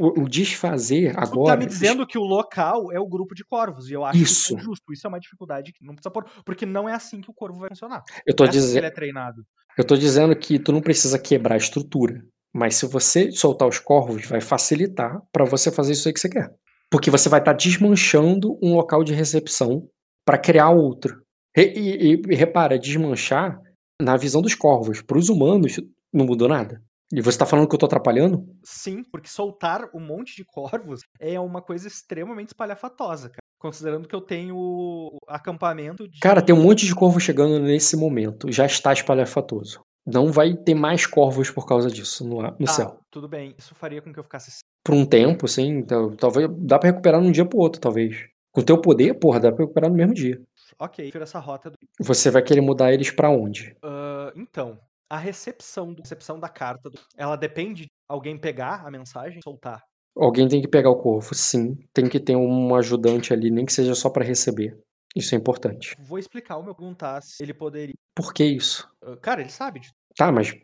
[0.00, 1.56] o- o desfazer Tu tá agora.
[1.56, 4.52] me dizendo que o local é o grupo de corvos, e eu acho Isso.
[4.52, 4.92] isso injusto.
[4.92, 7.60] Isso é uma dificuldade que não precisa pôr, porque não é assim que o corvo
[7.60, 8.02] vai funcionar.
[8.26, 9.42] Eu tô, é assim que dizendo, ele é treinado.
[9.78, 12.20] eu tô dizendo que tu não precisa quebrar a estrutura.
[12.52, 16.28] Mas se você soltar os corvos, vai facilitar para você fazer isso aí que você
[16.28, 16.50] quer.
[16.90, 19.86] Porque você vai estar desmanchando um local de recepção
[20.26, 21.22] para criar outro.
[21.56, 23.60] E, e- e repara, desmanchar
[24.00, 25.02] na visão dos corvos.
[25.02, 25.78] Para os humanos,
[26.12, 26.82] não mudou nada.
[27.12, 28.44] E você tá falando que eu tô atrapalhando?
[28.62, 33.38] Sim, porque soltar um monte de corvos é uma coisa extremamente espalhafatosa, cara.
[33.58, 36.20] Considerando que eu tenho acampamento de.
[36.20, 38.52] Cara, tem um monte de corvo chegando nesse momento.
[38.52, 39.80] Já está espalhafatoso.
[40.06, 43.00] Não vai ter mais corvos por causa disso no, no Tá, céu.
[43.10, 43.54] tudo bem.
[43.58, 44.58] Isso faria com que eu ficasse.
[44.84, 45.66] Por um tempo, sim.
[45.78, 48.26] Então, talvez dá pra recuperar num dia pro outro, talvez.
[48.52, 50.40] Com o teu poder, porra, dá pra recuperar no mesmo dia.
[50.78, 51.70] Ok, essa rota.
[51.70, 51.76] Do...
[52.00, 53.76] Você vai querer mudar eles pra onde?
[53.82, 54.78] Ah, então,
[55.10, 59.82] a recepção, do- recepção da carta, ela depende de alguém pegar a mensagem e soltar.
[60.16, 61.76] Alguém tem que pegar o corvo, sim.
[61.92, 64.76] Tem que ter um ajudante ali, nem que seja só pra receber.
[65.14, 65.94] Isso é importante.
[66.00, 67.94] Vou explicar o meu perguntar se ele poderia.
[68.14, 68.88] Por que isso?
[69.02, 70.54] Ah, cara, ele sabe de Tá, mas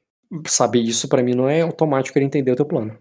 [0.48, 2.98] saber isso pra mim não é automático ele entender o teu plano.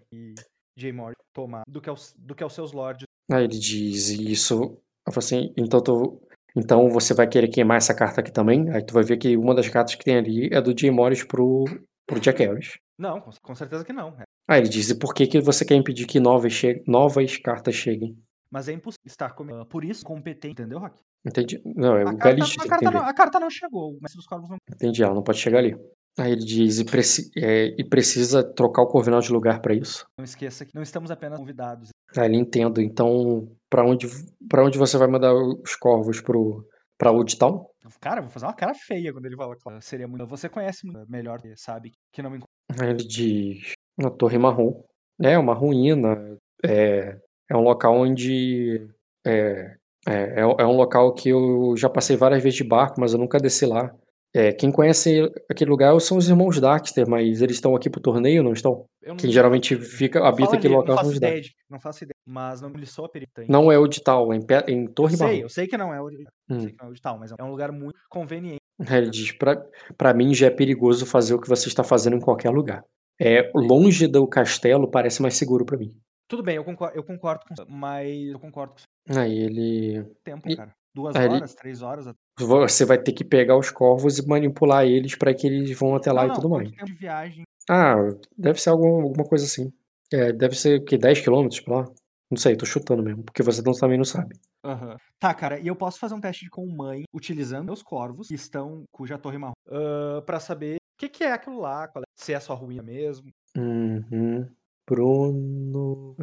[0.76, 0.92] J.
[0.92, 3.04] Morty tomar do que, aos, do que aos seus lords.
[3.30, 4.76] Aí ele diz isso.
[5.06, 6.20] Eu falo assim, então tu.
[6.56, 8.70] Então você vai querer queimar essa carta aqui também?
[8.70, 11.24] Aí tu vai ver que uma das cartas que tem ali é do Jay Morris
[11.24, 11.64] pro,
[12.06, 12.78] pro Jack Harris.
[12.98, 14.10] Não, com, certeza que não.
[14.20, 14.22] é.
[14.48, 17.74] Aí ele diz, e por que, que você quer impedir que novas, che- novas cartas
[17.74, 18.16] cheguem?
[18.50, 19.42] Mas é impossível estar com...
[19.52, 20.96] ah, por isso competente, entendeu, Rock?
[21.26, 21.60] Entendi.
[21.64, 24.26] Não, é A o carta, a, carta não, a carta não chegou, o mestre dos
[24.26, 24.58] corvos não.
[24.72, 25.74] Entendi, ela não pode chegar ali.
[26.18, 30.06] Aí ele diz, e, preci- é, e precisa trocar o Corvinal de lugar pra isso.
[30.16, 31.88] Não esqueça que não estamos apenas convidados.
[32.16, 32.80] Aí ele entendo.
[32.80, 34.06] Então, pra onde,
[34.48, 36.64] pra onde você vai mandar os corvos pro,
[36.96, 37.66] pra Old Town?
[38.00, 40.24] Cara, vou fazer uma cara feia quando ele fala que seria muito.
[40.26, 42.40] Você conhece muito melhor, sabe que não me
[42.80, 44.82] Aí ele diz, na Torre Marrom.
[45.20, 46.36] É, uma ruína.
[46.64, 47.18] É,
[47.50, 48.88] é um local onde.
[49.26, 49.76] É,
[50.06, 53.18] é, é é um local que eu já passei várias vezes de barco, mas eu
[53.18, 53.92] nunca desci lá.
[54.36, 58.42] É, quem conhece aquele lugar são os irmãos Daxter, mas eles estão aqui pro torneio,
[58.42, 58.84] não estão?
[59.00, 62.02] Eu Quem geralmente fica, não habita aquele ali, local Não faço ideia, de, não faço
[62.04, 63.30] ideia, mas não me soa perigo.
[63.48, 65.38] Não é o de tal, é em, em eu Torre sei, Marrom.
[65.42, 66.60] eu sei que não é o de, eu Hum.
[66.60, 68.58] sei não é o de tal, mas é um lugar muito conveniente.
[68.90, 69.64] Ele diz, pra,
[69.96, 72.82] pra mim já é perigoso fazer o que você está fazendo em qualquer lugar.
[73.20, 75.94] É, longe do castelo parece mais seguro pra mim.
[76.26, 78.74] Tudo bem, eu concordo, eu concordo com mas eu concordo
[79.06, 80.04] com Aí ele.
[80.24, 80.74] tempo, E- cara.
[80.94, 82.06] Duas aí ele- horas, três horas.
[82.38, 86.12] Você vai ter que pegar os corvos e manipular eles pra que eles vão até
[86.12, 86.70] lá não, e não, tudo mais.
[86.70, 87.42] tempo de viagem?
[87.68, 87.96] Ah,
[88.36, 89.72] deve ser algum, alguma coisa assim.
[90.12, 90.96] É, deve ser o quê?
[90.98, 91.84] 10 quilômetros pra lá?
[92.30, 94.36] Não sei, tô chutando mesmo, porque você não, também não sabe.
[94.64, 94.96] Aham.
[95.18, 98.84] Tá, cara, e eu posso fazer um teste com mãe utilizando meus corvos, que estão
[98.92, 102.40] cuja torre marrom, ah, pra saber o que, que é aquilo lá, é- se é
[102.40, 103.28] só ruína mesmo.
[103.56, 104.48] Uhum.
[104.88, 106.14] Bruno.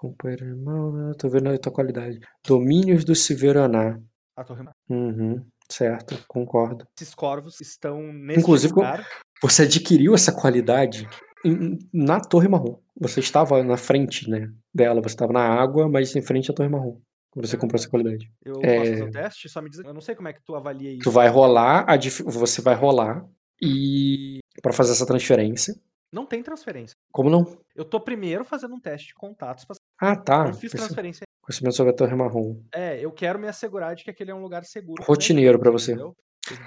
[0.00, 1.12] Companheiro irmão, né?
[1.18, 2.18] Tô vendo a tua qualidade.
[2.46, 4.00] Domínios do Silveraná.
[4.34, 4.72] A torre marrom.
[4.88, 5.44] Uhum.
[5.68, 6.86] Certo, concordo.
[6.98, 9.06] Esses corvos estão nesse Inclusive, lugar.
[9.42, 11.06] Você adquiriu essa qualidade
[11.92, 12.78] na Torre Marrom.
[12.98, 15.00] Você estava na frente, né, dela.
[15.02, 16.98] Você estava na água, mas em frente à Torre Marrom.
[17.36, 18.28] Você comprou essa qualidade.
[18.44, 18.78] Eu É.
[18.78, 19.48] posso fazer o teste?
[19.48, 19.78] Só me diz.
[19.80, 21.02] Eu não sei como é que tu avalia isso.
[21.04, 23.24] Tu vai rolar, a dif- você vai rolar
[23.62, 25.74] e para fazer essa transferência.
[26.12, 26.96] Não tem transferência.
[27.12, 27.46] Como não?
[27.76, 29.64] Eu tô primeiro fazendo um teste de contatos.
[29.64, 29.76] Pra...
[30.00, 30.44] Ah, tá.
[30.44, 31.24] não fiz Conheci- transferência.
[31.42, 32.56] Conhecimento sobre a Torre Marrom.
[32.74, 35.02] É, eu quero me assegurar de que aquele é um lugar seguro.
[35.02, 35.92] Rotineiro pra você.
[35.92, 36.14] entendeu?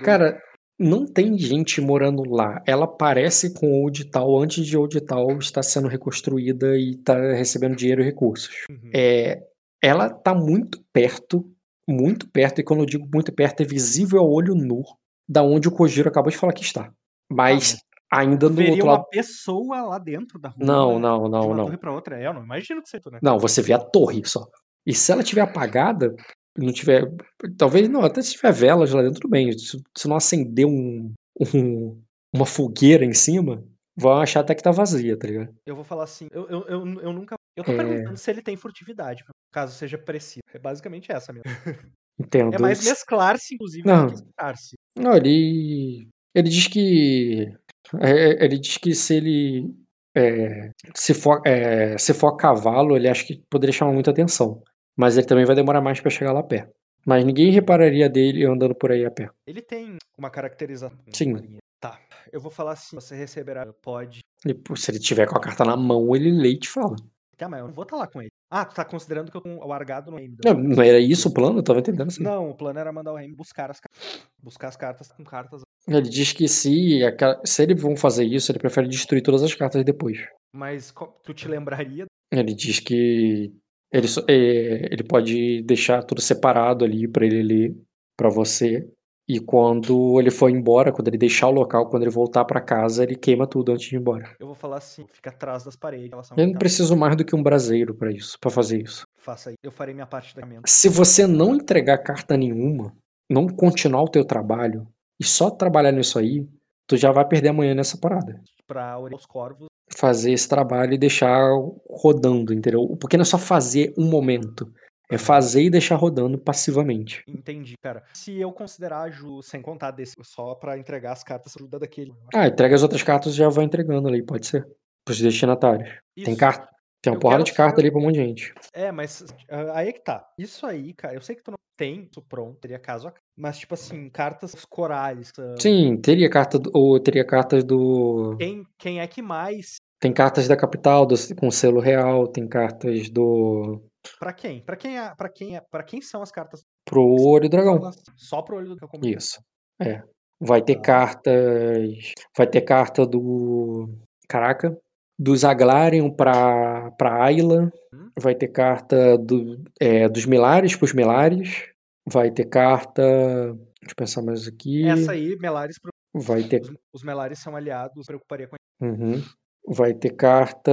[0.03, 0.41] Cara,
[0.80, 2.61] não tem gente morando lá.
[2.68, 7.76] Ela parece com Old Town antes de Old Town estar sendo reconstruída e tá recebendo
[7.76, 8.49] dinheiro e recursos.
[8.69, 8.89] Uhum.
[8.93, 9.41] É,
[9.81, 11.45] ela tá muito perto,
[11.88, 14.81] muito perto, e quando eu digo muito perto, é visível ao olho nu
[15.27, 16.91] da onde o Kojiro acabou de falar que está.
[17.31, 17.77] Mas
[18.19, 19.07] ainda do Veria outro uma lado.
[19.10, 20.65] pessoa lá dentro da rua.
[20.65, 21.65] Não, não, de não, uma não.
[21.65, 22.19] torre pra outra.
[22.22, 23.19] É, eu não imagino que seja, né?
[23.22, 24.45] Não, você vê a torre só.
[24.85, 26.15] E se ela tiver apagada,
[26.57, 27.10] não tiver.
[27.57, 29.52] Talvez não, até se tiver velas lá dentro, tudo bem.
[29.57, 31.11] Se, se não acender um,
[31.53, 32.02] um-
[32.35, 33.64] uma fogueira em cima,
[33.95, 35.53] vão achar até que tá vazia, tá ligado?
[35.65, 37.35] Eu vou falar assim, eu, eu, eu, eu nunca.
[37.56, 37.77] Eu tô É.
[37.77, 40.41] perguntando se ele tem furtividade, caso seja preciso.
[40.53, 41.44] É basicamente essa mesmo.
[42.19, 42.56] Entendo.
[42.56, 44.07] É mais mesclar-se, inclusive, Não.
[44.07, 44.76] do que estar-se.
[44.98, 46.07] Não, ele.
[46.35, 47.56] Ele diz que.
[48.02, 49.74] É, ele diz que se ele.
[50.15, 54.61] é, se, for, é, se for a cavalo, ele acha que poderia chamar muita atenção.
[54.98, 56.70] Mas ele também vai demorar mais pra chegar lá a pé.
[57.06, 59.28] Mas ninguém repararia dele andando por aí a pé.
[59.45, 60.98] Ele tem uma caracterização.
[61.11, 61.57] Sim.
[61.82, 61.99] Tá.
[62.32, 63.65] Eu vou falar assim: você receberá.
[63.82, 64.20] Pode.
[64.45, 66.95] Ele- se ele tiver com a carta na mão, ele lê e te fala.
[67.44, 68.32] Tá, mas eu não vou estar lá com ele.
[68.49, 70.38] Ah, tu tá considerando que eu tô com o Argado no ainda.
[70.45, 71.60] Não, não era isso o plano?
[71.60, 72.24] Eu tava entendendo assim.
[72.24, 74.28] Não, o plano era mandar o Remy buscar as cartas.
[74.41, 75.61] Buscar as cartas com cartas.
[75.88, 77.02] Ele diz que se,
[77.44, 80.20] se eles vão fazer isso, ele prefere destruir todas as cartas depois.
[80.56, 80.94] Mas
[81.24, 82.06] tu te lembraria?
[82.32, 83.52] Ele diz que
[83.91, 87.76] ele, é, ele pode deixar tudo separado ali pra ele ler
[88.18, 88.90] pra você.
[89.28, 93.04] E quando ele for embora, quando ele deixar o local, quando ele voltar pra casa,
[93.04, 94.36] ele queima tudo antes de ir embora.
[94.38, 96.12] Eu vou falar assim: fica atrás das paredes.
[96.12, 96.60] Eu não pintadas.
[96.60, 99.06] preciso mais do que um braseiro pra isso, para fazer isso.
[99.18, 99.56] Faça aí.
[99.64, 100.62] Eu farei minha parte da minha.
[100.66, 102.94] Se você não entregar carta nenhuma,
[103.30, 104.86] não continuar o teu trabalho
[105.20, 106.45] e só trabalhar nisso aí,
[106.86, 108.41] tu já vai perder amanhã nessa parada.
[108.68, 109.68] Pra orientar os corvos.
[109.95, 111.50] Fazer esse trabalho e deixar
[111.90, 112.98] rodando, entendeu?
[113.00, 114.70] Porque não é só fazer um momento.
[115.09, 117.23] É fazer e deixar rodando passivamente.
[117.27, 118.03] Entendi, cara.
[118.13, 122.13] Se eu considerar ajuda, sem contar desse, só pra entregar as cartas, ajuda daquele.
[122.34, 124.67] Ah, entrega as outras cartas e já vai entregando ali, pode ser.
[125.05, 125.89] Pros destinatários.
[126.15, 126.38] Tem Isso.
[126.38, 126.73] carta.
[127.01, 128.53] Tem uma Eu porrada de carta ali pra um monte de gente.
[128.73, 130.25] É, mas ah, aí é que tá.
[130.38, 133.23] Isso aí, cara, eu sei que tu não tem isso pronto, teria caso a caso.
[133.35, 135.31] Mas, tipo assim, cartas corales.
[135.38, 138.35] ah, Sim, teria carta do, ou teria cartas do.
[138.38, 139.75] Quem, quem é que mais?
[139.99, 143.81] Tem cartas da capital do, com selo real, tem cartas do.
[144.19, 144.61] Pra quem?
[144.63, 146.61] Pra quem é, para quem é, para quem são as cartas?
[146.85, 147.80] pro olho dragão.
[148.17, 148.99] Só pro olho do dragão.
[149.03, 149.39] Isso.
[149.81, 150.03] É.
[150.39, 150.81] Vai ter Tá.
[150.81, 152.13] cartas.
[152.38, 153.89] Vai ter carta do.
[154.27, 154.77] Caraca.
[155.17, 157.71] Do Zaglarion pra, pra Ayla.
[157.93, 158.09] Hum.
[158.19, 161.69] Vai ter carta do, é, dos Milares pros Milares.
[162.05, 163.01] Vai ter carta.
[163.03, 164.85] Deixa eu pensar mais aqui.
[164.88, 166.61] Essa aí, Melares, pro- Vai ter.
[166.61, 169.21] os, os Melares são aliados, preocuparia com Uhum.
[169.67, 170.71] Vai ter carta.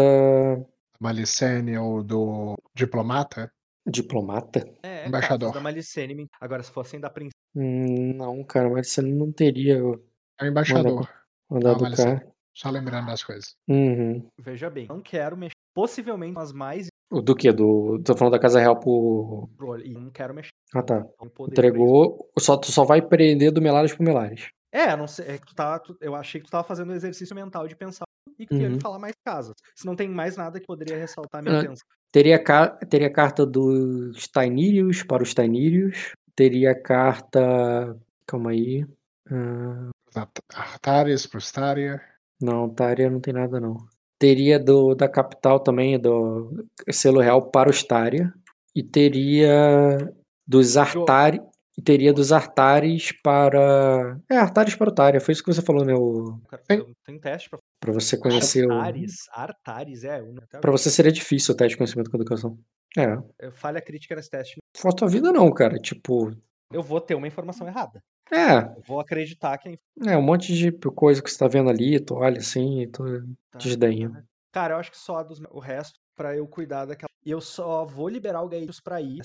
[1.00, 3.50] Malicene ou do diplomata?
[3.86, 4.60] Diplomata?
[4.82, 5.48] É, Embaixador.
[5.48, 6.26] cartas da Malicene.
[6.40, 7.32] Agora, se fossem da princesa.
[7.56, 9.78] Hum, Não, cara, você não teria
[10.38, 11.08] É o embaixador.
[11.50, 12.18] mandado Malicene.
[12.20, 12.32] carta.
[12.54, 13.54] Só lembrando das coisas.
[13.68, 14.28] Uhum.
[14.38, 15.54] Veja bem, não quero mexer.
[15.74, 17.50] Possivelmente as mais O Do que?
[17.52, 18.00] Do...
[18.04, 19.48] Tô falando da Casa Real por.
[19.84, 20.50] E não quero mexer.
[20.74, 21.04] Ah, tá.
[21.48, 22.30] Entregou.
[22.38, 24.48] Só, tu só vai prender do Melares pro Melares.
[24.72, 26.94] É, não sei, é que tu tá, tu- eu achei que tu tava fazendo um
[26.94, 28.04] exercício mental de pensar
[28.38, 28.80] e que Uhum.
[28.80, 29.54] falar mais casas.
[29.74, 31.86] Se não tem mais nada que poderia ressaltar a minha atenção.
[32.12, 36.14] Teria, ca- teria a carta dos Tainírios para os Tainírios.
[36.34, 37.96] Teria a carta.
[38.26, 38.86] Calma aí.
[39.30, 42.00] Ah, Artaris, Prostaria.
[42.40, 43.76] não, Tária não tem nada, não.
[44.18, 48.32] Teria do, da capital também, do selo real para os Tária.
[48.74, 50.12] E teria
[50.46, 51.40] dos Artari.
[51.80, 54.18] E teria dos Artares para.
[54.30, 55.18] É, Artares para o Tária.
[55.20, 55.94] Foi isso que você falou, né?
[55.94, 56.38] O,
[56.68, 58.72] Tem- eu- Tem teste pra pra você conhecer o.
[58.72, 59.14] Artares.
[59.32, 60.20] Artares, é.
[60.20, 62.58] um- Pra você seria difícil o teste de conhecimento com educação.
[62.98, 63.04] É.
[63.04, 63.24] agora.
[63.52, 64.58] Falha crítica nesse teste.
[64.76, 65.78] For tua vida, não, cara.
[65.78, 66.30] Tipo.
[66.70, 68.02] Eu vou ter uma informação errada.
[68.30, 69.68] É, Eu vou acreditar que
[70.06, 72.86] a é um monte de coisa que você tá vendo ali, tu olha assim, e
[72.86, 73.02] tu
[73.50, 73.58] Tá.
[73.58, 74.22] desdenha.
[74.52, 77.08] Cara, eu acho que só dos, o resto pra eu cuidar daquela.
[77.24, 79.20] E eu só vou liberar o Gaelitos pra ir.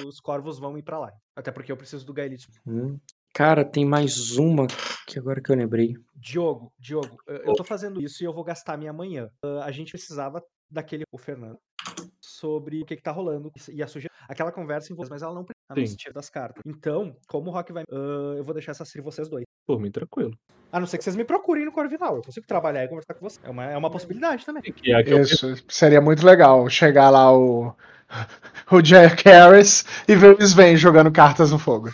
[0.00, 1.12] Os, os corvos vão ir pra lá.
[1.36, 2.46] Até porque eu preciso do Gaelitos.
[2.66, 2.98] Hum.
[3.32, 4.66] Cara, tem mais uma
[5.06, 5.94] que agora que eu lembrei.
[6.14, 9.30] Diogo, Diogo, eu eu tô fazendo isso e eu vou gastar minha manhã.
[9.42, 11.58] Ah, a gente precisava daquele, o Fernando,
[12.20, 14.16] sobre o que que tá rolando e a sugestão.
[14.28, 15.92] Aquela conversa em vocês, mas ela não precisa no Sim.
[15.92, 16.62] sentido das cartas.
[16.66, 17.84] Então, como o Rock vai.
[17.90, 19.44] ah, eu vou deixar essa série vocês dois.
[19.66, 20.36] Por mim, tranquilo.
[20.72, 22.16] A não ser que vocês me procurem no Corvinal.
[22.16, 23.44] Eu consigo trabalhar e conversar com vocês.
[23.44, 24.62] É uma, é uma possibilidade também.
[24.62, 26.68] Que é Isso, seria muito legal.
[26.68, 27.74] Chegar lá o.
[28.72, 31.90] O Jack Harris e ver o Sven jogando cartas no fogo.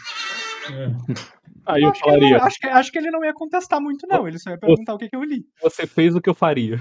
[1.64, 3.80] Aí eu acho, que ele falaria, não, acho, que, acho que ele não ia contestar
[3.80, 4.28] muito, não.
[4.28, 5.46] Ele só ia perguntar o que, que eu li.
[5.62, 6.78] você fez o que eu faria.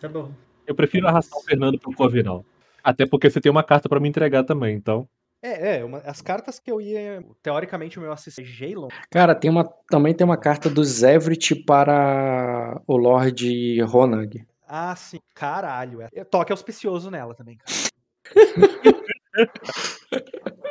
[0.00, 0.30] Tá bom.
[0.66, 2.44] Eu prefiro arrastar o Fernando pro Corvinal.
[2.82, 5.08] Até porque você tem uma carta pra me entregar também, então.
[5.42, 7.22] É, é, uma- as cartas que eu ia.
[7.42, 8.88] Teoricamente, o meu assistente é Jaylon.
[9.10, 14.46] Cara, tem uma, também tem uma carta do Zevrit para o Lord Ronag.
[14.66, 15.20] Ah, sim.
[15.34, 16.02] Caralho.
[16.12, 16.24] É.
[16.24, 17.85] Toque auspicioso nela também, cara.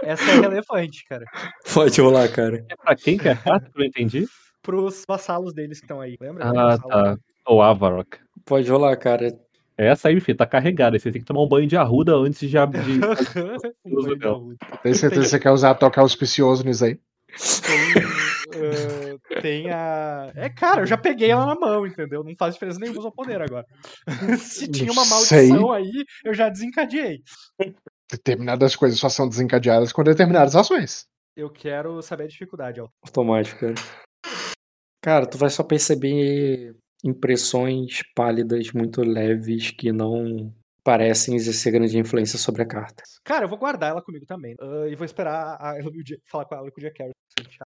[0.03, 1.25] Essa é relevante, cara.
[1.73, 2.65] Pode rolar, cara.
[2.69, 4.27] É pra quem que é eu não entendi?
[4.61, 6.17] Pros vassalos deles que estão aí.
[6.19, 6.45] Lembra?
[6.45, 7.17] Ah, tá.
[7.47, 8.17] O Avarok.
[8.45, 9.37] Pode rolar, cara.
[9.77, 10.97] Essa aí, filho, tá carregada.
[10.97, 12.47] Você tem que tomar um banho de arruda antes de.
[12.49, 12.55] de...
[13.85, 14.55] Um.
[14.81, 16.99] Tem certeza que você quer usar toque auspicioso nisso aí?
[18.51, 20.31] Tem, tem a.
[20.35, 22.23] É, cara, eu já peguei ela na mão, entendeu?
[22.23, 23.65] Não faz diferença nenhuma usar o poder agora.
[24.39, 27.21] Se tinha uma maldição aí, eu já desencadeei.
[28.11, 31.05] Determinadas coisas só são desencadeadas com determinadas ações.
[31.35, 32.87] Eu quero saber a dificuldade, ó.
[33.03, 33.73] Automático, cara.
[35.01, 40.53] Cara, tu vai só perceber impressões pálidas muito leves que não
[40.85, 43.03] parecem exercer grande influência sobre a carta.
[43.25, 44.55] Cara, eu vou guardar ela comigo também.
[44.61, 45.91] ah, e vou esperar a, o
[46.31, 47.13] falar com ela e com o Jack Harris.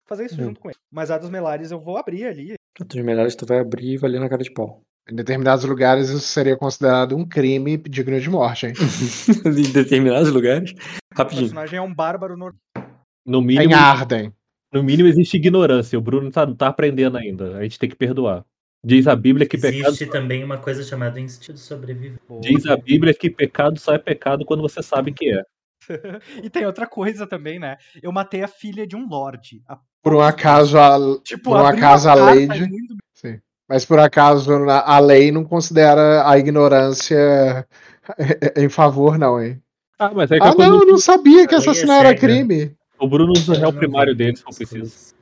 [0.07, 0.45] Fazer isso Hum.
[0.45, 0.79] junto com ele.
[0.93, 2.55] Mas a dos Melares eu vou abrir ali.
[2.79, 4.83] Outros melhores tu vai abrir e vai ler na cara de pau.
[5.11, 8.75] Em determinados lugares isso seria considerado um crime digno de morte, hein?
[9.47, 10.73] em determinados lugares.
[10.73, 11.45] O Rapidinho.
[11.47, 12.37] personagem é um bárbaro.
[12.37, 14.33] No Em mínimo, Arden.
[14.73, 15.99] no mínimo existe ignorância.
[15.99, 17.57] O Bruno tá, não tá aprendendo ainda.
[17.57, 18.45] A gente tem que perdoar.
[18.89, 19.89] Diz a Bíblia que pecado.
[19.89, 22.19] Existe também uma coisa chamada instinto de sobreviver.
[22.41, 25.43] Diz a Bíblia que pecado só é pecado quando você sabe que é.
[26.43, 27.77] E tem outra coisa também, né?
[28.03, 29.61] Eu matei a filha de um lorde.
[29.69, 32.61] A- Por um acaso, a, Tipo, por um acaso a Lady.
[32.61, 33.39] muito- Sim.
[33.69, 37.67] Mas por acaso a lei não considera a ignorância
[38.57, 39.61] em favor, não, hein?
[39.99, 42.75] Ah, mas é que Ah, não, eu não sabia que é assassinar era crime.
[43.01, 45.15] O Bruno usa réu primário dele, se for preciso.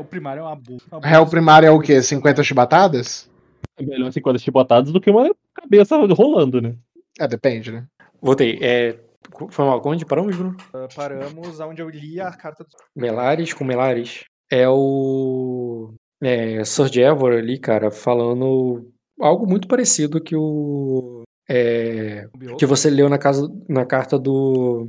[0.00, 0.80] o primário é uma boa.
[1.02, 2.02] Réu primário é o quê?
[2.02, 3.30] 50 chibatadas?
[3.76, 6.74] É melhor 50 chibotadas do que uma cabeça rolando, né?
[7.18, 7.86] É, depende, né?
[8.20, 8.58] Voltei.
[8.60, 8.98] É,
[9.50, 9.80] foi mal.
[9.84, 10.56] Onde paramos, Bruno?
[10.94, 12.70] Paramos onde eu li a carta do.
[12.94, 14.24] Melares com Melares.
[14.50, 15.94] É o.
[16.22, 21.22] É, Sir Jevor ali, cara, falando algo muito parecido que o.
[21.48, 22.28] É,
[22.58, 24.88] que você leu na, casa, na carta do.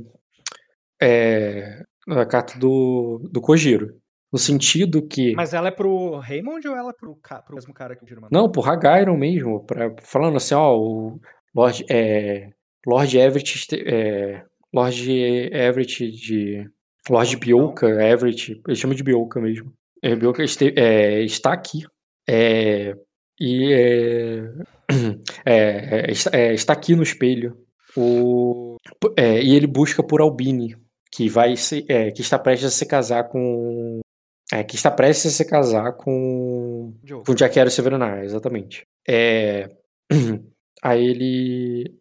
[1.04, 3.94] É, na carta do, do Kojiro.
[4.32, 5.32] No sentido que.
[5.36, 7.16] Mas ela é pro Raymond ou ela é pro,
[7.46, 8.42] pro mesmo cara que o Giro mandou?
[8.42, 9.64] Não, por Hagairon mesmo.
[9.64, 11.20] Pra, falando assim, ó, o
[11.54, 12.50] Lord, é,
[12.84, 13.68] Lord Everett.
[13.86, 15.10] É, Lord
[15.52, 16.68] Everett de.
[17.08, 18.60] Lord Bioka, Everett.
[18.66, 19.72] Ele chama de Bioka mesmo.
[20.02, 21.84] É, Bioka este- é, está aqui.
[22.28, 22.94] É,
[23.40, 24.50] e é,
[25.46, 27.56] é, é, está, é, está aqui no espelho.
[27.96, 28.76] O,
[29.16, 30.74] é, e ele busca por Albini,
[31.14, 34.00] que vai se, é, que está prestes a se casar com.
[34.52, 36.92] É, que está prestes a se casar com.
[37.04, 37.24] Diogo.
[37.24, 38.84] Com Jaquero Severonar, exatamente.
[39.08, 39.68] É...
[40.82, 41.94] Aí ele.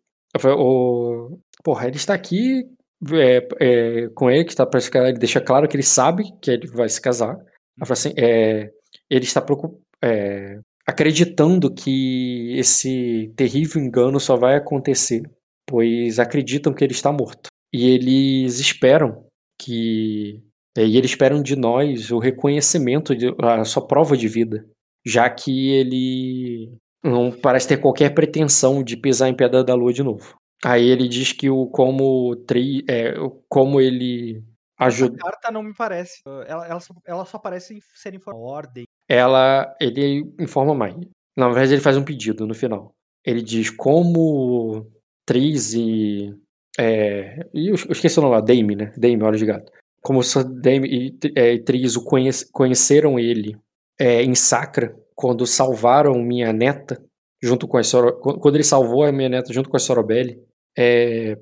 [0.58, 1.38] O...
[1.64, 2.68] Porra, ele está aqui
[3.14, 5.10] é, é, com ele, que está prestes a.
[5.10, 7.38] Ele deixa claro que ele sabe que ele vai se casar.
[7.82, 8.72] Assim, é,
[9.10, 15.22] ele está preocup- é, acreditando que esse terrível engano só vai acontecer,
[15.68, 17.53] pois acreditam que ele está morto.
[17.74, 19.26] E eles esperam
[19.60, 20.42] que.
[20.78, 24.66] é, E eles esperam de nós o reconhecimento, de, a sua prova de vida,
[25.06, 30.04] já que ele não parece ter qualquer pretensão de pisar em Pedra da Lua de
[30.04, 30.36] novo.
[30.64, 33.14] Aí ele diz que o como tri, é,
[33.50, 34.42] como ele
[34.80, 36.22] ajuda carta não me parece.
[36.26, 38.46] Ela, ela, só, ela só parece ser informada.
[38.46, 38.84] Ordem.
[39.10, 40.96] ela, ele informa mais.
[41.36, 42.94] Na verdade, ele faz um pedido no final.
[43.26, 44.90] Ele diz como
[45.26, 46.34] Tris e.
[46.80, 48.92] É, e eu esqueci o nome lá, Dame, né?
[48.98, 49.72] Dame, olha de gato.
[50.02, 50.22] Como
[50.62, 53.56] Dame e, é, e Tris o conhece- conheceram ele
[54.00, 57.02] é, em Sacra, quando salvaram minha neta,
[57.42, 57.82] junto com a
[58.22, 60.42] quando ele salvou a minha neta junto com a Sorobelli,
[60.78, 61.38] é,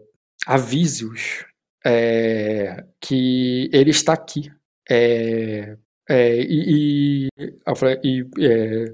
[0.45, 1.45] avise-os
[1.85, 4.51] é, que ele está aqui.
[4.89, 5.77] É,
[6.09, 8.85] é, e, e, é,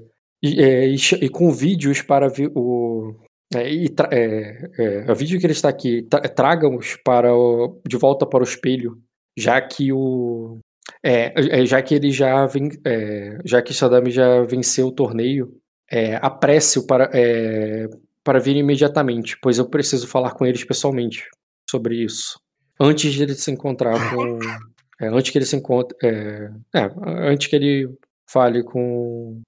[0.44, 3.14] é, e e convide-os para ver o.
[3.54, 8.26] É, e é, é, avise que ele está aqui, tra, traga-os para o- de volta
[8.26, 8.98] para o espelho,
[9.36, 10.58] já que o.
[11.02, 15.54] É, é, já que ele já ven, é, já que Saddam já venceu o torneio,
[15.90, 17.86] é, apresse-o para, é,
[18.22, 21.24] para vir imediatamente, pois eu preciso falar com eles pessoalmente
[21.70, 22.38] sobre isso.
[22.80, 24.38] Antes de ele se encontrar com.
[25.00, 25.96] é, antes que ele se encontre.
[26.02, 26.90] É, é,
[27.30, 27.88] antes que ele
[28.30, 29.40] fale com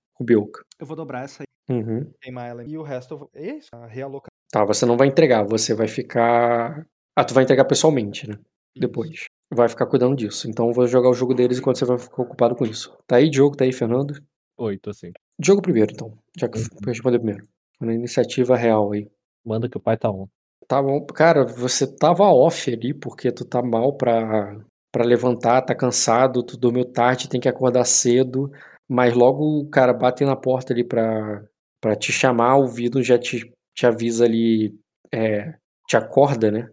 [0.79, 2.11] Eu vou dobrar essa aí, Uhum.
[2.21, 2.65] queimar ela.
[2.65, 3.31] E o resto eu vou.
[3.35, 4.29] É isso, a realocar.
[4.53, 6.85] Tá, você não vai entregar, você vai ficar.
[7.17, 8.37] Ah, tu vai entregar pessoalmente, né?
[8.77, 9.25] Depois.
[9.53, 10.49] Vai ficar cuidando disso.
[10.49, 12.97] Então eu vou jogar o jogo deles enquanto você vai ficar ocupado com isso.
[13.07, 13.57] Tá aí, Diogo?
[13.57, 14.15] Tá aí, Fernando?
[14.59, 15.13] Oito, assim.
[15.39, 16.17] Diogo primeiro, então.
[16.37, 17.47] Já que eu responder primeiro.
[17.81, 19.09] Na iniciativa real aí.
[19.45, 20.29] Manda que o pai tá on.
[20.69, 21.05] Tá bom.
[21.07, 24.57] Cara, você tava off ali porque tu tá mal pra,
[24.93, 28.53] pra levantar, tá cansado, tu dormiu tarde, tem que acordar cedo.
[28.91, 31.45] Mas logo o cara bate na porta ali pra,
[31.81, 34.75] pra te chamar, o Vido já te, te avisa ali,
[35.15, 35.55] é,
[35.87, 36.69] te acorda, né?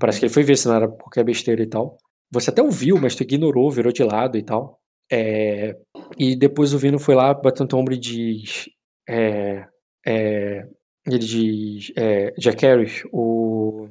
[0.00, 1.96] Parece que ele foi ver se não era porque é besteira e tal.
[2.32, 4.80] Você até ouviu, mas tu ignorou, virou de lado e tal.
[5.10, 5.76] É,
[6.18, 8.68] e depois o Vino foi lá, bateu no ombro e diz.
[9.08, 9.66] É,
[10.04, 10.68] é,
[11.06, 11.92] ele diz.
[11.96, 13.88] É, Jack Harris, o.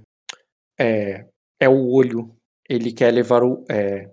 [0.78, 1.26] É,
[1.60, 2.36] é o olho.
[2.70, 3.64] Ele quer levar o.
[3.70, 4.10] É,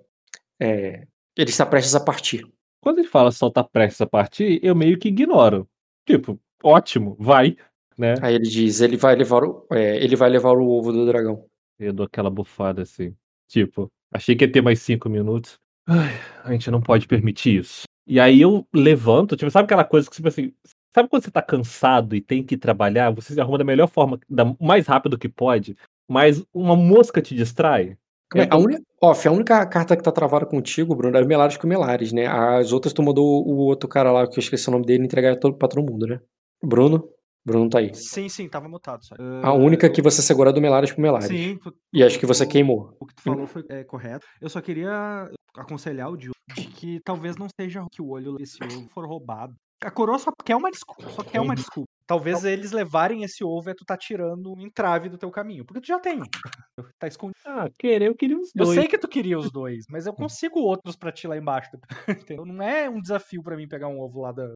[0.60, 1.06] é,
[1.36, 2.44] ele está prestes a partir.
[2.80, 5.68] Quando ele fala tá prestes a partir, eu meio que ignoro.
[6.06, 7.56] Tipo, ótimo, vai,
[7.96, 8.14] né?
[8.22, 11.46] Aí ele diz, ele vai levar o, é, ele vai levar o ovo do dragão.
[11.78, 13.14] Eu dou aquela bufada assim.
[13.48, 15.58] Tipo, achei que ia ter mais cinco minutos.
[15.86, 17.82] Ai, a gente não pode permitir isso.
[18.06, 20.52] E aí eu levanto, tipo, sabe aquela coisa que, tipo assim,
[20.94, 24.18] sabe quando você tá cansado e tem que trabalhar, você se arruma da melhor forma,
[24.28, 25.76] da mais rápido que pode,
[26.08, 27.98] mas uma mosca te distrai?
[28.34, 28.40] É?
[28.42, 31.56] É A, uni- off, a única carta que tá travada contigo, Bruno, é o Melares
[31.56, 32.26] com o Melares, né?
[32.26, 35.36] As outras tu mandou o outro cara lá, que eu esqueci o nome dele, entregar
[35.36, 36.20] todo, pra todo mundo, né?
[36.62, 37.08] Bruno?
[37.44, 37.94] Bruno tá aí.
[37.94, 39.14] Sim, sim, tava mutado só.
[39.42, 41.28] A única que você segura é do Melares pro Melares.
[41.28, 42.96] Sim, tu- E acho que você queimou.
[42.98, 44.26] O que tu falou foi é, correto.
[44.40, 48.58] Eu só queria aconselhar o Diogo de que talvez não seja que o olho desse
[48.64, 49.54] ovo for roubado.
[49.80, 51.08] A coroa só quer uma desculpa.
[51.10, 51.88] Só quer uma desculpa.
[52.06, 55.64] Talvez eles levarem esse ovo e tu tá tirando um entrave do teu caminho.
[55.64, 56.20] Porque tu já tem.
[56.98, 57.38] Tá escondido.
[57.46, 58.78] Ah, querer, eu queria os Eu dois.
[58.78, 61.70] sei que tu queria os dois, mas eu consigo outros pra ti lá embaixo.
[62.46, 64.52] Não é um desafio pra mim pegar um ovo lá da.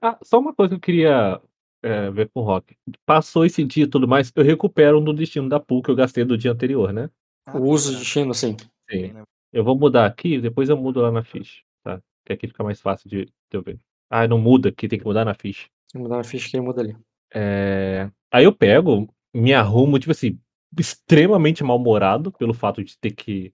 [0.00, 1.40] Ah, só uma coisa que eu queria
[1.82, 2.76] é, ver com o Rock.
[3.04, 5.96] Passou esse dia e tudo mais, eu recupero um do destino da pool que eu
[5.96, 7.10] gastei do dia anterior, né?
[7.46, 8.56] Ah, O uso de destino, sim.
[8.88, 9.12] Sim.
[9.12, 9.24] né?
[9.52, 12.00] Eu vou mudar aqui, depois eu mudo lá na ficha, tá?
[12.24, 13.78] Que aqui fica mais fácil de, de eu ver.
[14.08, 15.66] Ah, não muda aqui, tem que mudar na ficha.
[15.94, 16.96] Mudar uma ficha que ele muda ali.
[17.34, 20.38] É, Aí eu pego, me arrumo, tipo assim,
[20.78, 23.52] extremamente mal-humorado pelo fato de ter que.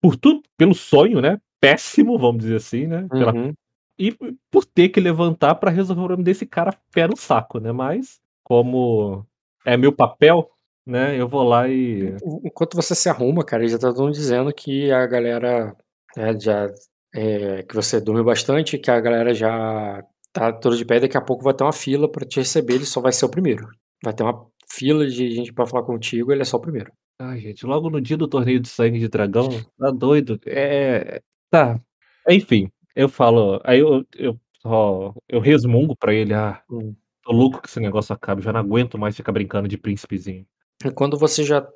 [0.00, 1.40] Por tudo, pelo sonho, né?
[1.60, 3.06] Péssimo, vamos dizer assim, né?
[3.08, 3.52] Pela- Uhum.
[3.98, 4.14] E
[4.50, 7.72] por ter que levantar pra resolver o problema desse cara pé no saco, né?
[7.72, 9.24] Mas, como
[9.64, 10.50] é meu papel,
[10.86, 11.18] né?
[11.18, 12.14] Eu vou lá e.
[12.44, 15.74] Enquanto você se arruma, cara, eles já estão dizendo que a galera
[16.14, 16.66] é, já.
[17.14, 20.04] é, que você dormiu bastante, que a galera já
[20.36, 22.84] tá toda de pé, daqui a pouco vai ter uma fila pra te receber, ele
[22.86, 23.68] só vai ser o primeiro.
[24.04, 26.92] Vai ter uma fila de gente pra falar contigo, ele é só o primeiro.
[27.18, 29.48] Ai, gente, logo no dia do torneio de sangue de dragão,
[29.78, 30.38] tá doido?
[30.46, 31.20] É.
[31.50, 31.80] Tá.
[32.28, 33.60] Enfim, eu falo.
[33.64, 35.14] Aí eu, eu só.
[35.28, 36.94] Eu resmungo pra ele, ah, Hum.
[37.24, 40.44] tô louco que esse negócio acabe, já não aguento mais ficar brincando de príncipezinho.
[40.84, 41.66] E quando você já.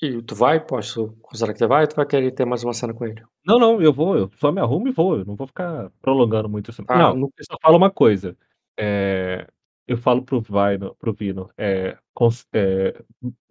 [0.00, 2.72] E tu vai, posso considerar que você vai, ou tu vai querer ter mais uma
[2.72, 3.20] cena com ele?
[3.44, 6.48] Não, não, eu vou, eu só me arrumo e vou, eu não vou ficar prolongando
[6.48, 6.84] muito isso.
[6.84, 8.36] Tá, não, eu só falo uma coisa.
[8.78, 9.46] é,
[9.88, 11.96] eu falo pro Vino, pro Vino, é,
[12.52, 13.02] é,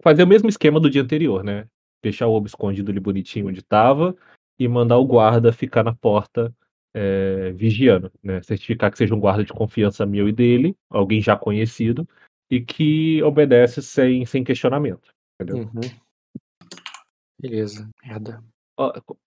[0.03, 1.67] fazer o mesmo esquema do dia anterior, né?
[2.01, 4.15] Deixar o ovo escondido ali bonitinho onde tava
[4.59, 6.55] e mandar o guarda ficar na porta
[6.93, 8.41] é, vigiando, né?
[8.43, 12.07] Certificar que seja um guarda de confiança meu e dele, alguém já conhecido,
[12.49, 15.09] e que obedece sem, sem questionamento.
[15.41, 15.63] Entendeu?
[15.63, 16.06] Uhum.
[17.39, 18.43] Beleza, merda.
[18.77, 18.91] Ó,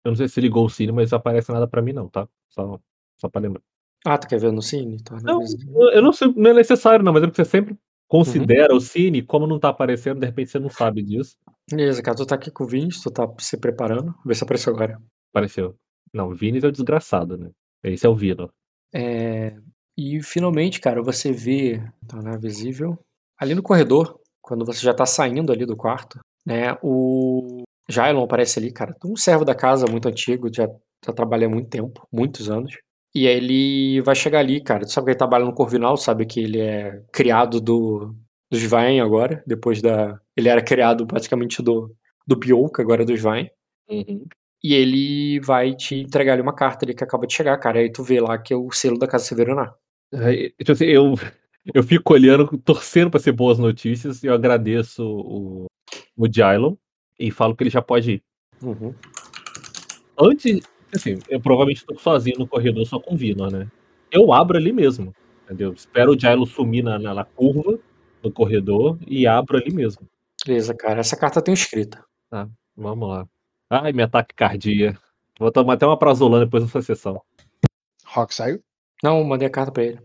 [0.04, 2.28] Eu não sei se ligou o cine, mas não aparece nada pra mim, não, tá?
[2.48, 2.78] Só,
[3.20, 3.62] só pra lembrar.
[4.06, 4.96] Ah, tu quer ver no cine?
[5.00, 5.58] Então, Não, beleza.
[5.74, 7.76] eu- eu não sei, não é necessário, não, mas é porque você sempre
[8.08, 11.36] considera o Cine, como não tá aparecendo, de repente você não sabe disso.
[11.68, 14.14] Beleza, cara, tu tá aqui com o Vinícius, tu tá se preparando.
[14.24, 14.98] Vê se apareceu agora.
[15.30, 15.76] Apareceu.
[16.14, 17.50] Não, o Vini é o desgraçado, né?
[17.84, 18.50] Esse é o Vino.
[18.94, 19.56] É,
[19.96, 22.96] E finalmente, cara, você vê, tornar visível,
[23.36, 26.78] ali no corredor, quando você já tá saindo ali do quarto, né?
[26.82, 28.94] O Jailon aparece ali, cara.
[29.04, 30.68] Um servo da casa muito antigo, já,
[31.04, 32.76] já trabalha há muito tempo, muitos anos.
[33.14, 34.84] E aí ele vai chegar ali, cara.
[34.84, 38.14] Tu sabe que ele trabalha no Corvinal, sabe que ele é criado do,
[38.50, 40.20] dos Vain agora, depois da.
[40.36, 41.94] Ele era criado praticamente do,
[42.26, 43.48] do Bioka, agora é dos Vain.
[44.62, 47.78] E ele vai te entregar ali uma carta ali que acaba de chegar, cara.
[47.78, 49.72] Aí tu vê lá que é o selo da Casa Severaná.
[50.12, 51.14] Aí, tipo assim, eu,
[51.72, 55.66] eu fico olhando, torcendo pra ser boas notícias, e eu agradeço o,
[56.16, 56.76] o Jailon
[57.18, 58.22] e falo que ele já pode ir.
[58.62, 58.94] Uhum.
[60.18, 60.60] Antes,
[60.94, 63.68] assim, eu provavelmente tô sozinho no corredor só com o Vino, né?
[64.10, 65.14] Eu abro ali mesmo,
[65.44, 65.72] entendeu?
[65.72, 67.78] Espero o Jailon sumir na, na, na curva
[68.22, 70.06] do corredor e abro ali mesmo.
[70.44, 71.00] Beleza, cara.
[71.00, 72.04] Essa carta tem escrita.
[72.30, 73.28] Tá, vamos lá.
[73.70, 74.98] Ai, minha taquicardia.
[75.38, 77.22] Vou tomar até uma prazolana depois dessa sessão.
[78.06, 78.62] Rock saiu?
[79.02, 80.00] Não, mandei a carta pra ele.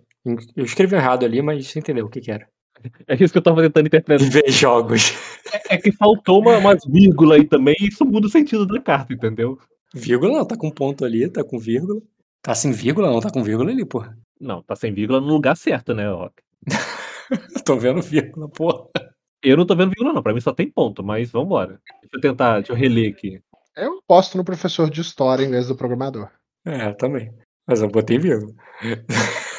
[0.56, 2.48] Eu escrevi errado ali, mas você entendeu o que que era.
[3.07, 4.29] É isso que eu tava tentando interpretar.
[4.29, 5.13] Ver jogos.
[5.53, 8.81] É, é que faltou uma, umas vírgulas aí também, e isso muda o sentido da
[8.81, 9.57] carta, entendeu?
[9.93, 12.01] Vírgula não, tá com ponto ali, tá com vírgula.
[12.41, 14.17] Tá sem vírgula não, tá com vírgula ali, porra.
[14.39, 16.35] Não, tá sem vírgula no lugar certo, né, Rock?
[17.65, 18.87] Tô vendo vírgula, porra.
[19.41, 20.23] Eu não tô vendo vírgula, não.
[20.23, 21.79] Pra mim só tem ponto, mas vambora.
[22.01, 23.41] Deixa eu tentar, deixa eu reler aqui.
[23.75, 26.29] Eu posto no professor de história em vez do programador.
[26.65, 27.33] É, também.
[27.67, 28.53] Mas eu botei vírgula.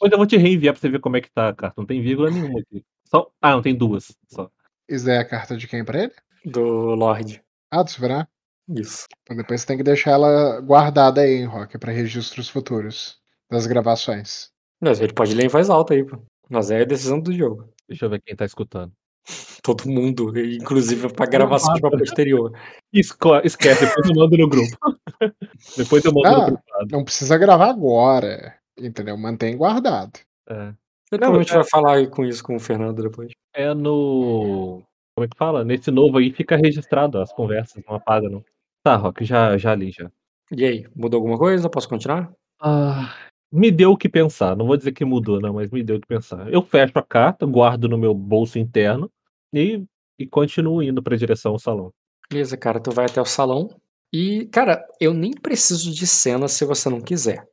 [0.00, 1.74] Depois eu vou te reenviar pra você ver como é que tá a carta.
[1.76, 2.82] Não tem vírgula nenhuma aqui.
[3.06, 3.30] Só...
[3.40, 4.16] Ah, não, tem duas.
[4.28, 4.50] Só.
[4.88, 6.12] Isso é a carta de quem pra ele?
[6.44, 6.62] Do
[6.94, 7.42] Lorde.
[7.70, 8.26] Ah, do Silverá?
[8.68, 9.06] Isso.
[9.22, 13.18] Então depois você tem que deixar ela guardada aí, hein, Rock, pra registros futuros
[13.50, 14.50] das gravações.
[14.80, 16.18] Mas ele pode ler em voz alta aí, pô.
[16.48, 17.68] Mas é a decisão do jogo.
[17.88, 18.92] Deixa eu ver quem tá escutando.
[19.62, 22.52] Todo mundo, inclusive pra gravação de uma posterior.
[22.92, 24.76] Esco- Esquece, depois eu mando no grupo.
[25.76, 26.50] depois eu mando Ah.
[26.50, 26.88] no privado.
[26.90, 29.16] Não precisa gravar agora, entendeu?
[29.16, 30.18] Mantém guardado.
[30.48, 30.72] É.
[31.12, 33.32] Não, provavelmente é- vai falar com isso com o Fernando depois.
[33.54, 34.82] É no.
[35.14, 35.64] Como é que fala?
[35.64, 38.44] Nesse novo aí fica registrado as conversas, não apaga, não.
[38.82, 40.10] Tá, Rock, já, já li já.
[40.52, 41.68] E aí, mudou alguma coisa?
[41.68, 42.32] Posso continuar?
[42.60, 43.14] Ah,
[43.52, 44.56] me deu o que pensar.
[44.56, 46.50] Não vou dizer que mudou, não, mas me deu o que pensar.
[46.52, 49.10] Eu fecho a carta, guardo no meu bolso interno
[49.52, 49.84] e,
[50.18, 51.92] e continuo indo pra direção ao salão.
[52.30, 53.68] Beleza, cara, tu vai até o salão.
[54.12, 57.46] E, cara, eu nem preciso de cena se você não quiser.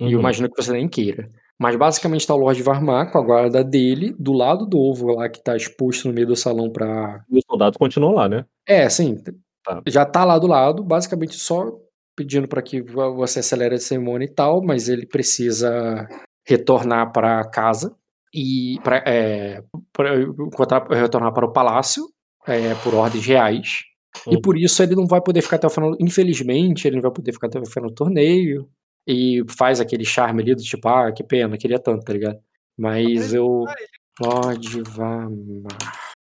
[0.00, 0.20] E eu Uhum.
[0.20, 1.30] imagino que você nem queira.
[1.58, 5.28] Mas basicamente tá o Lorde Varmar com a guarda dele do lado do ovo lá
[5.28, 7.22] que tá exposto no meio do salão pra.
[7.30, 8.44] E os soldados continuam lá, né?
[8.66, 9.16] É, sim.
[9.64, 9.80] Tá.
[9.86, 11.72] Já tá lá do lado, basicamente só
[12.14, 16.06] pedindo pra que vo- você acelere a cerimônia e tal, mas ele precisa
[16.46, 17.94] retornar pra casa
[18.34, 19.62] e pra, é,
[20.90, 22.04] retornar para o palácio
[22.46, 23.80] é, por ordens reais.
[24.26, 24.40] E Uhum.
[24.40, 25.94] por isso ele não vai poder ficar até o final.
[26.00, 28.68] Infelizmente, ele não vai poder ficar até o final do torneio.
[29.06, 32.38] E faz aquele charme ali do tipo, ah, que pena, queria tanto, tá ligado?
[32.76, 33.64] Mas eu.
[34.20, 35.76] Lorde Varmar.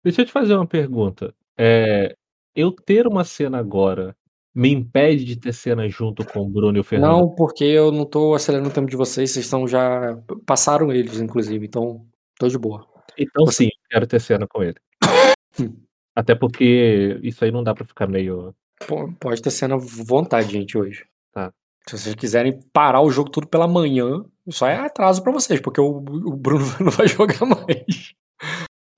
[0.03, 1.33] Deixa eu te fazer uma pergunta.
[1.57, 2.15] É,
[2.55, 4.15] eu ter uma cena agora
[4.55, 7.11] me impede de ter cena junto com o Bruno e o Fernando?
[7.11, 10.17] Não, porque eu não tô acelerando o tempo de vocês, vocês estão já.
[10.45, 12.05] Passaram eles, inclusive, então
[12.39, 12.87] tô de boa.
[13.17, 14.77] Então Você- sim, eu quero ter cena com ele.
[15.59, 15.71] Hum.
[16.15, 18.55] Até porque isso aí não dá pra ficar meio.
[18.87, 21.05] Pô, Pode ter cena à vontade, gente, hoje.
[21.87, 25.81] Se vocês quiserem parar o jogo tudo pela manhã, só é atraso pra vocês, porque
[25.81, 28.13] o, o Bruno não vai jogar mais.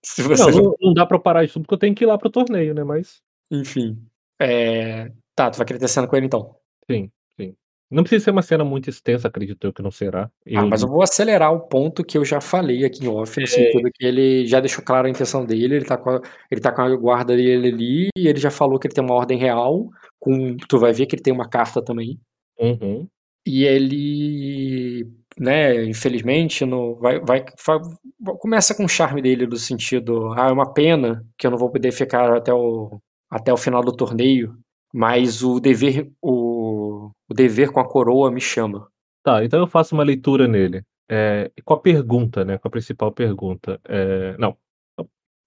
[0.03, 2.07] Se Não, vocês não, não dá pra parar isso tudo porque eu tenho que ir
[2.07, 2.83] lá pro torneio, né?
[2.83, 3.21] Mas
[3.51, 3.99] Enfim.
[4.39, 5.11] É...
[5.35, 6.55] Tá, tu vai querer ter cena com ele então.
[6.89, 7.55] sim, sim.
[7.89, 10.29] Não precisa ser uma cena muito extensa, acredito eu que não será.
[10.45, 13.39] Eu, Ah, mas eu vou acelerar o ponto que eu já falei aqui em off,
[13.39, 16.21] no sentido que ele já deixou clara a intenção dele, ele tá com a,
[16.51, 19.15] ele tá com a guarda dele ali, e ele já falou que ele tem uma
[19.15, 19.89] ordem real,
[20.19, 22.19] com, tu vai ver que ele tem uma carta também.
[22.59, 23.07] Uhum.
[23.47, 25.07] E ele,
[25.39, 27.79] né, infelizmente, no, vai, vai, fa-
[28.39, 31.69] começa com o charme dele do sentido, ah, é uma pena que eu não vou
[31.71, 32.99] poder ficar até o,
[33.29, 34.57] até o final do torneio,
[34.93, 38.87] mas o dever, o, o dever com a coroa me chama.
[39.23, 40.81] Tá, então eu faço uma leitura nele.
[41.09, 42.57] É, com a pergunta, né?
[42.57, 43.79] Com a principal pergunta.
[43.87, 44.57] É, não.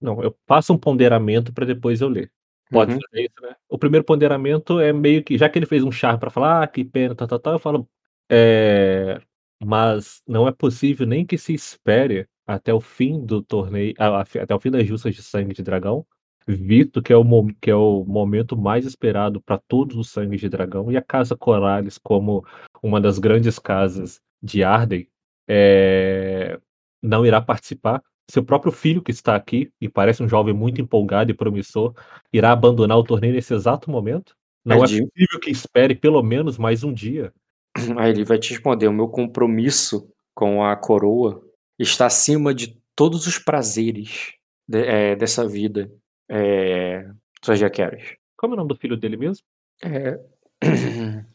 [0.01, 2.31] Não, eu faço um ponderamento para depois eu ler.
[2.71, 3.01] Pode Uhum.
[3.11, 3.57] fazer isso, né?
[3.69, 6.67] O primeiro ponderamento é meio que, já que ele fez um charme para falar, ah,
[6.67, 7.89] que pena, tal, tal, tal, eu falo,
[8.31, 9.21] é,
[9.65, 14.61] mas não é possível nem que se espere até o fim do torneio, até o
[14.61, 16.07] fim das justas de sangue de dragão,
[16.47, 17.25] visto que é o,
[17.61, 21.37] que é o momento mais esperado para todos os sangues de dragão, e a Casa
[21.37, 22.45] Corales, como
[22.83, 25.09] uma das grandes casas de Arden,
[25.47, 26.59] é,
[27.03, 31.31] não irá participar seu próprio filho, que está aqui, e parece um jovem muito empolgado
[31.31, 31.95] e promissor,
[32.33, 34.37] irá abandonar o torneio nesse exato momento?
[34.65, 37.33] Não é Adi- possível que espere pelo menos mais um dia.
[37.99, 41.43] Aí ele vai te responder: o meu compromisso com a coroa
[41.79, 44.35] está acima de todos os prazeres
[44.69, 45.91] de- é, dessa vida.
[46.29, 47.09] É,
[47.43, 47.57] Sr.
[47.57, 48.03] Jaqueras.
[48.37, 49.45] Como é o nome do filho dele mesmo?
[49.83, 50.21] É.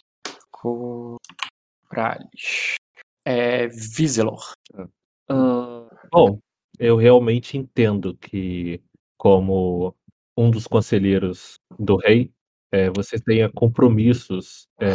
[0.52, 1.18] Corales.
[3.26, 3.68] É.
[3.68, 4.52] Viselor.
[5.30, 6.40] Ah, bom,
[6.80, 8.82] eu realmente entendo que,
[9.18, 9.96] como
[10.38, 12.32] um dos conselheiros do rei,
[12.72, 14.92] eh, você tenha compromissos eh,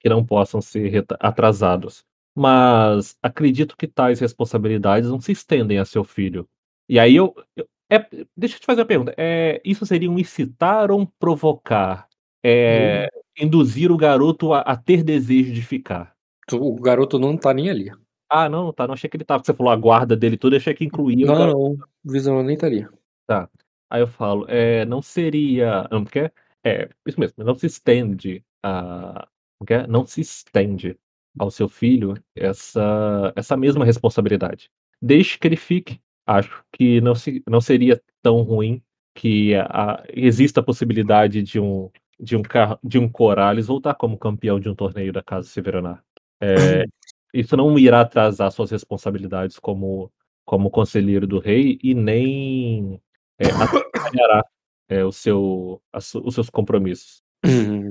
[0.00, 2.04] que não possam ser atrasados.
[2.36, 6.48] Mas acredito que tais responsabilidades não se estendem a seu filho.
[6.88, 7.34] E aí eu.
[7.56, 9.14] eu- é- deixa eu te fazer uma pergunta.
[9.16, 12.08] É, isso seria um incitar ou um provocar?
[12.44, 13.08] É,
[13.38, 16.14] induzir o garoto a, a ter desejo de ficar?
[16.52, 17.90] O garoto não tá nem ali.
[18.36, 18.84] Ah, não, tá.
[18.86, 19.44] Não achei que ele tava.
[19.44, 21.60] Você falou a guarda dele eu achei que incluía Não, não.
[21.70, 22.84] O Viselor nem ali.
[23.28, 23.48] Tá.
[23.88, 25.86] Aí eu falo, é, não seria.
[25.88, 26.30] Não, porque
[26.64, 29.28] é isso mesmo, não se estende a.
[29.56, 29.86] como que é?
[29.86, 30.98] Não se estende
[31.38, 34.68] ao seu filho essa, essa mesma responsabilidade.
[35.00, 36.00] Deixe que ele fique.
[36.26, 38.82] Acho que não, se, não seria tão ruim
[39.14, 41.88] que a- exista a possibilidade de um
[42.18, 42.42] de um,
[42.82, 46.02] de um Corales voltar como campeão de um torneio da Casa Severanar.
[46.40, 46.84] É,
[47.34, 50.10] isso não irá atrasar suas responsabilidades como,
[50.44, 53.00] como conselheiro do rei e nem
[53.38, 54.44] é, atrapalhará
[54.88, 57.22] é, o seu, os seus compromissos.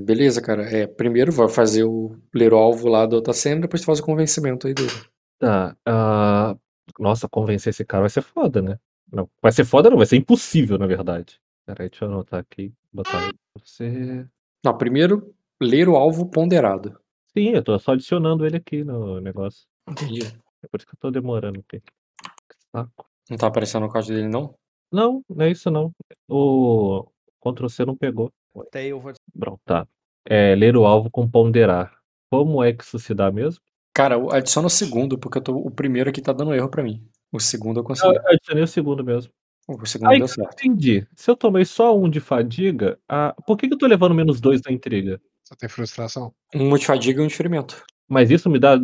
[0.04, 0.64] Beleza, cara.
[0.64, 4.00] É, primeiro vai fazer o ler o alvo lá da outra cena, depois tu faz
[4.00, 4.90] o convencimento aí dele.
[5.38, 6.56] Tá, ah,
[6.98, 8.78] nossa, convencer esse cara vai ser foda, né?
[9.12, 11.40] Não, vai ser foda não, vai ser impossível, na verdade.
[11.66, 13.32] Peraí, deixa eu anotar aqui, botar aí.
[13.54, 14.26] Você...
[14.64, 16.98] Não, primeiro, ler o alvo ponderado.
[17.36, 19.66] Sim, eu tô só adicionando ele aqui no negócio.
[19.88, 20.22] Entendi.
[20.62, 21.80] É por isso que eu tô demorando aqui.
[21.80, 23.06] Que saco.
[23.28, 24.54] Não tá aparecendo no código dele, não?
[24.92, 25.92] Não, não é isso não.
[26.28, 27.06] O
[27.42, 28.30] Ctrl C não pegou.
[28.56, 29.12] Até eu vou.
[29.38, 29.86] Pronto, tá.
[30.26, 31.92] É, ler o alvo com ponderar.
[32.30, 33.60] Como é que isso se dá mesmo?
[33.92, 36.82] Cara, o- adiciona o segundo, porque eu tô, o primeiro aqui tá dando erro pra
[36.82, 37.06] mim.
[37.32, 38.18] O segundo eu Eu consegui.
[38.26, 39.32] adicionei o segundo mesmo.
[39.68, 40.52] O segundo Aí deu eu certo.
[40.54, 41.06] entendi.
[41.16, 44.40] Se eu tomei só um de fadiga, ah, por que, que eu tô levando menos
[44.40, 45.20] dois na intriga?
[45.54, 46.34] Você tem frustração?
[46.52, 47.84] Um de fadiga e um de ferimento.
[48.08, 48.76] Mas isso me dá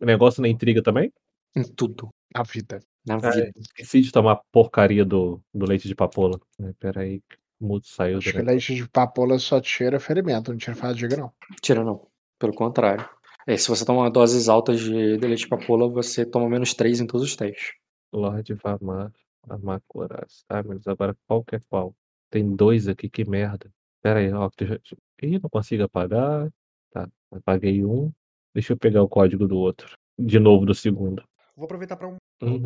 [0.00, 1.12] negócio na intriga também?
[1.54, 2.08] Em tudo.
[2.34, 2.80] A vida.
[3.06, 3.52] Na É, vida.
[3.56, 6.40] esqueci de tomar porcaria do, do leite de papoula.
[6.80, 7.22] Peraí,
[7.60, 8.18] o mudo saiu.
[8.18, 11.32] Acho do que leite de papoula só tira ferimento, não tira fadiga, não.
[11.62, 12.06] Tira não.
[12.38, 13.08] Pelo contrário.
[13.46, 17.00] É, se você toma doses altas de, de leite de papoula, você toma menos 3
[17.00, 17.74] em todos os testes.
[18.12, 19.12] Lorde Vamar,
[19.48, 20.44] Amacoraz.
[20.48, 21.94] Ah, mas agora qual que é qual?
[22.28, 23.70] Tem dois aqui, que merda.
[24.02, 24.50] Pera aí, ó.
[24.58, 24.80] Deixa...
[25.22, 26.48] Ih, não consigo apagar.
[26.92, 28.12] Tá, apaguei um.
[28.54, 29.96] Deixa eu pegar o código do outro.
[30.18, 31.22] De novo do segundo.
[31.56, 32.16] Vou aproveitar pra um.
[32.42, 32.62] Uhum.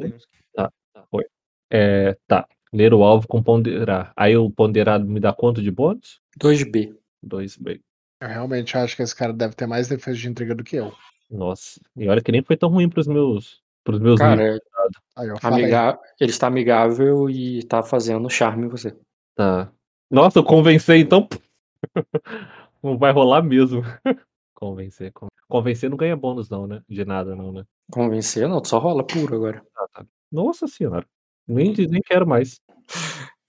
[0.55, 1.25] Tá, tá, foi.
[1.71, 2.47] É, tá.
[2.73, 4.13] Ler o alvo com ponderar.
[4.17, 6.21] Aí o ponderado me dá quanto de bônus?
[6.41, 6.97] 2B.
[7.25, 7.81] 2B.
[8.21, 10.93] Eu realmente acho que esse cara deve ter mais defesa de intriga do que eu.
[11.31, 11.81] Nossa.
[11.97, 13.61] E olha que nem foi tão ruim pros meus.
[13.85, 14.19] Pros meus.
[14.19, 14.59] Cara,
[15.17, 15.99] Aí amiga...
[16.21, 18.97] ele está amigável e tá fazendo charme em você.
[19.35, 19.73] Tá.
[20.11, 21.29] Nossa, eu convenci então.
[22.83, 23.83] Não vai rolar mesmo.
[24.55, 26.83] convencer, con- convencer não ganha bônus, não, né?
[26.89, 27.65] De nada, não, né?
[27.91, 29.63] Convencer, não, só rola puro agora.
[29.77, 30.07] Ah, tá.
[30.31, 31.07] Nossa senhora.
[31.47, 32.61] Nem, nem quero mais.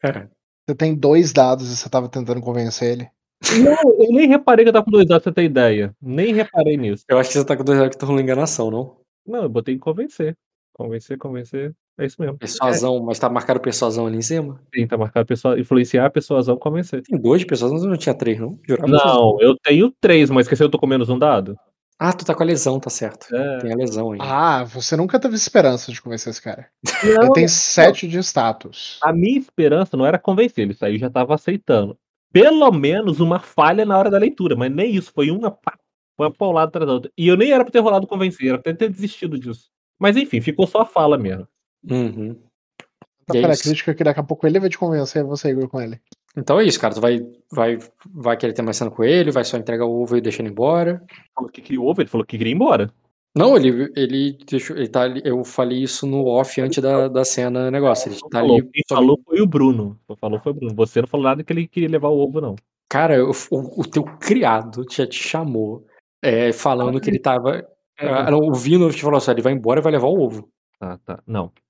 [0.03, 0.27] É.
[0.67, 3.09] Você tem dois dados e você tava tentando convencer ele.
[3.63, 5.95] Não, eu nem reparei que eu tava com dois dados, pra você ter ideia.
[6.01, 7.03] Nem reparei nisso.
[7.09, 8.97] Eu acho que você tá com dois que tá rolando enganação, não?
[9.25, 10.37] Não, eu botei em convencer.
[10.73, 11.75] Convencer, convencer.
[11.97, 12.37] É isso mesmo.
[12.37, 14.59] Persuasão, mas tá marcado persuasão ali em cima?
[14.73, 17.03] Sim, tá marcado pessoa, influenciar a persuasão, convencer.
[17.03, 18.59] Tem dois de persuasão, mas eu não tinha três, não?
[18.67, 21.55] Jurava Não, eu tenho três, mas esqueceu, eu tô com menos um dado?
[21.99, 23.33] Ah, tu tá com a lesão, tá certo.
[23.33, 23.59] É.
[23.59, 24.19] Tem a lesão aí.
[24.21, 26.67] Ah, você nunca teve esperança de convencer esse cara.
[27.03, 28.99] Não, Ele tem sete de status.
[29.01, 31.97] A minha esperança não era convencer, ele aí já tava aceitando.
[32.31, 35.77] Pelo menos uma falha na hora da leitura, mas nem isso, foi uma pá,
[36.17, 37.11] foi uma paulada atrás da outra.
[37.15, 39.69] E eu nem era pra ter rolado convencer, era pra ter desistido disso.
[39.99, 41.47] Mas enfim, ficou só a fala mesmo.
[41.89, 42.35] Uhum.
[43.25, 43.63] Tá E é isso.
[43.63, 45.99] crítica que daqui a pouco ele vai te convencer você ir com ele.
[46.35, 46.93] Então é isso, cara.
[46.93, 47.19] Tu vai,
[47.51, 47.77] vai,
[48.13, 50.51] vai querer ter mais cena com ele, vai só entregar o ovo e deixar ele
[50.51, 51.01] embora.
[51.35, 52.91] Falou que queria ovo, ele falou que queria ir embora.
[53.35, 57.25] Não, ele, ele, deixou, ele tá ali, eu falei isso no off antes da, da
[57.25, 58.09] cena negócio.
[58.11, 58.69] Ele tá Falou, ali.
[58.71, 59.99] Quem só- falou foi o Bruno.
[60.19, 60.75] Falou foi o Bruno.
[60.75, 62.55] Você não falou nada que ele queria levar o ovo, não.
[62.89, 65.85] Cara, eu- o, o teu criado já te chamou,
[66.21, 67.67] é, falando que ele tava.
[67.97, 70.47] Ah, não, o Vino te falou assim: ele vai embora e vai levar o ovo.
[70.79, 71.23] Tá, tá.
[71.25, 71.61] Não, tá.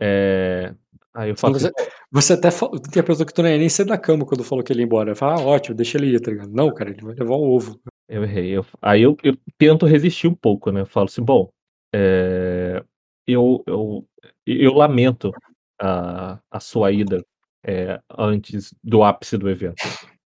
[0.00, 0.74] É...
[1.14, 3.58] Aí eu falo Você, assim, você até falou, tem a pessoa que tu não ia
[3.58, 5.16] nem sair da cama quando falou que ele ia embora.
[5.16, 6.52] Fala, ah, ótimo, deixa ele ir, tá ligado?
[6.52, 7.80] Não, cara, ele vai levar o ovo.
[8.08, 8.50] Eu errei.
[8.50, 10.82] Eu- aí eu, eu tento resistir um pouco, né?
[10.82, 11.50] Eu falo assim, bom,
[11.94, 12.82] é,
[13.26, 14.06] eu, eu,
[14.46, 15.32] eu lamento
[15.80, 17.24] a, a sua ida
[17.64, 19.82] é, antes do ápice do evento.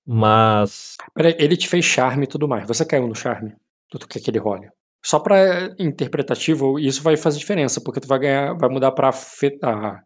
[0.07, 0.97] Mas.
[1.15, 2.67] Peraí, ele te fez charme e tudo mais.
[2.69, 3.53] Você caiu no charme?
[3.91, 4.69] Tu quer que ele role?
[5.07, 10.03] Só pra interpretativo, isso vai fazer diferença, porque tu vai ganhar, vai mudar afe- a-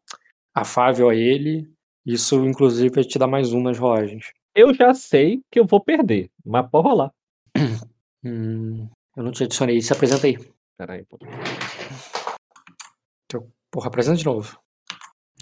[0.55, 1.67] afável a ele.
[2.05, 4.27] Isso, inclusive, vai te dar mais um nas rolagens.
[4.55, 7.11] Eu já sei que eu vou perder, mas pode rolar.
[8.23, 8.87] Hum,
[9.17, 9.81] eu não te adicionei.
[9.81, 10.37] Se apresenta aí.
[10.77, 11.19] Peraí, pô.
[13.71, 14.61] Porra, apresenta de novo.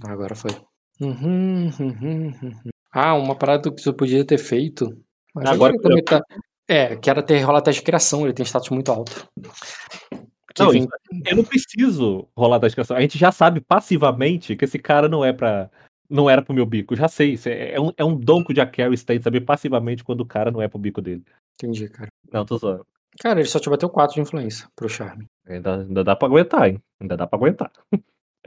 [0.05, 0.52] Agora foi.
[1.01, 2.52] Uhum, uhum, uhum.
[2.93, 4.97] Ah, uma parada que tu podia ter feito.
[5.35, 6.22] Mas Agora também tá...
[6.69, 9.27] É, que era ter rolar teste de criação, ele tem status muito alto.
[10.55, 10.89] Que Não, vem-
[11.27, 12.97] Eu não preciso rolar da descrição.
[12.97, 15.70] A gente já sabe passivamente que esse cara não é pra.
[16.11, 16.97] Não era pro meu bico.
[16.97, 17.32] Já sei.
[17.35, 20.03] Isso é, é um, é um dom que o Jack Harris tem de saber passivamente
[20.05, 21.23] quando o cara não é pro bico dele.
[21.55, 22.09] Entendi, cara.
[22.32, 22.86] Não, tô zoando.
[23.20, 25.27] Cara, ele só te bateu 4 de influência pro charme.
[25.47, 26.81] Ainda, ainda dá pra aguentar, hein?
[27.01, 27.70] Ainda dá pra aguentar.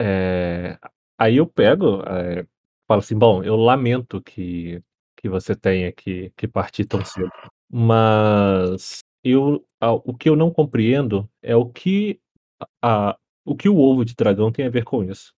[0.00, 0.78] É,
[1.18, 2.46] aí eu pego, é,
[2.88, 4.82] falo assim, bom, eu lamento que,
[5.16, 7.30] que você tenha que, que partir tão cedo.
[7.72, 12.20] Mas eu, a- o que eu não compreendo é o que,
[12.82, 13.16] a,
[13.46, 15.32] o que o ovo de dragão tem a ver com isso.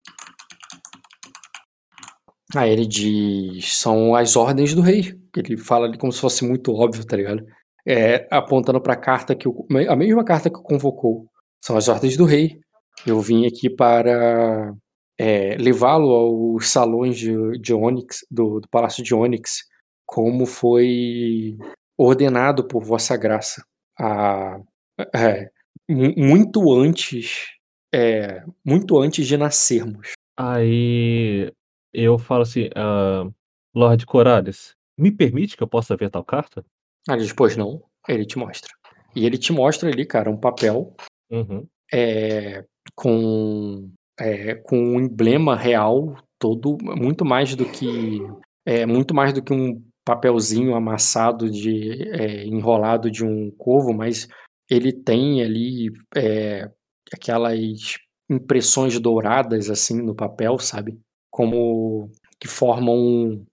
[2.54, 3.78] Ah, ele diz.
[3.78, 5.18] São as ordens do rei.
[5.36, 7.44] Ele fala ali como se fosse muito óbvio, tá ligado?
[7.86, 9.48] É, apontando pra carta que.
[9.88, 11.26] A mesma carta que o convocou.
[11.62, 12.58] São as ordens do rei.
[13.06, 14.74] Eu vim aqui para
[15.18, 19.62] é, levá-lo aos salões de, de Onyx, do, do Palácio de Onyx,
[20.06, 21.56] como foi
[21.98, 23.64] ordenado por Vossa Graça.
[23.98, 24.58] A,
[25.14, 25.50] é,
[25.88, 27.48] mu- muito antes.
[27.94, 30.12] é, muito antes de nascermos.
[30.38, 31.52] Aí
[31.92, 33.28] eu falo assim, ah,
[33.74, 36.64] Lord Corales, me permite que eu possa ver tal carta?
[37.08, 38.70] Ah, ele diz, pois não, ele te mostra.
[39.14, 40.94] E ele te mostra ali, cara, um papel
[41.30, 41.66] Uhum.
[41.92, 42.64] é,
[42.94, 48.20] com, é, com um emblema real todo, muito mais do que
[48.66, 54.28] é, muito mais do que um papelzinho amassado de é, enrolado de um corvo, mas
[54.70, 56.70] ele tem ali é,
[57.12, 57.98] aquelas
[58.30, 60.98] impressões douradas assim no papel, sabe?
[61.30, 62.10] Como
[62.40, 63.46] que formam um,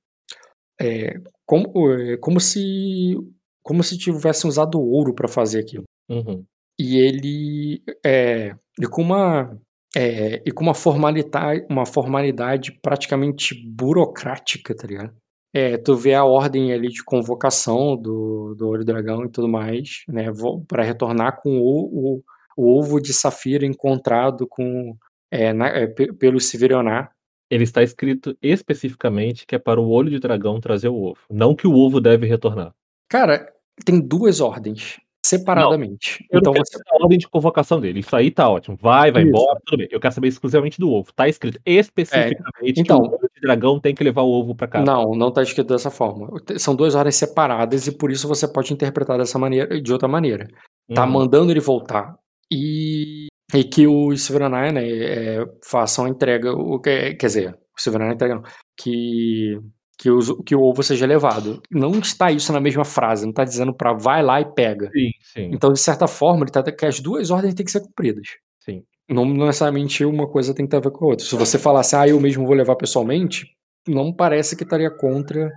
[0.81, 1.13] é,
[1.45, 3.15] como, é, como se
[3.61, 5.83] como se tivessem usado ouro para fazer aquilo.
[6.09, 6.43] Uhum.
[6.79, 9.59] E ele é, e com uma
[9.95, 15.13] é, e com uma formalidade, uma formalidade praticamente burocrática, tá ligado?
[15.53, 20.03] É, tu vê a ordem ali de convocação do, do Olho Dragão e tudo mais,
[20.07, 20.25] né?
[20.67, 22.23] Para retornar com o, o,
[22.55, 24.95] o ovo de safira encontrado com
[25.31, 27.11] é, na, é, pe- pelo Severionar.
[27.49, 31.19] Ele está escrito especificamente que é para o olho de dragão trazer o ovo.
[31.31, 32.71] Não que o ovo deve retornar.
[33.09, 33.51] Cara,
[33.83, 36.23] tem duas ordens separadamente.
[36.31, 37.99] Então não quero você a ordem de convocação dele.
[38.01, 38.77] Isso aí tá ótimo.
[38.79, 39.29] Vai, vai Isso.
[39.29, 39.87] embora, tudo bem.
[39.91, 41.11] Eu quero saber exclusivamente do ovo.
[41.13, 44.67] Tá escrito especificamente então- que o olho de dragão tem que levar o ovo para
[44.67, 44.85] casa.
[44.85, 46.29] Não, não tá escrito dessa forma.
[46.57, 50.47] São duas ordens separadas e por isso você pode interpretar dessa maneira, de outra maneira.
[50.93, 51.11] Tá Uhum.
[51.11, 52.15] mandando ele voltar
[52.51, 57.81] e, e que os Silveranai, né, é, façam a entrega, o que, quer dizer, o
[57.81, 58.43] Silveranai entrega não,
[58.77, 59.57] que
[60.01, 61.61] que, os- que o ovo seja levado.
[61.69, 64.89] Não está isso na mesma frase, não tá dizendo pra vai lá e pega.
[64.93, 65.49] Sim, sim.
[65.53, 68.25] Então, de certa forma, ele tá que as duas ordens têm que ser cumpridas.
[68.61, 68.83] Sim.
[69.09, 71.25] Não necessariamente uma coisa tem que ter a ver com a outra.
[71.25, 73.47] Se você falasse, ah, eu mesmo vou levar pessoalmente,
[73.87, 75.51] não parece que estaria contra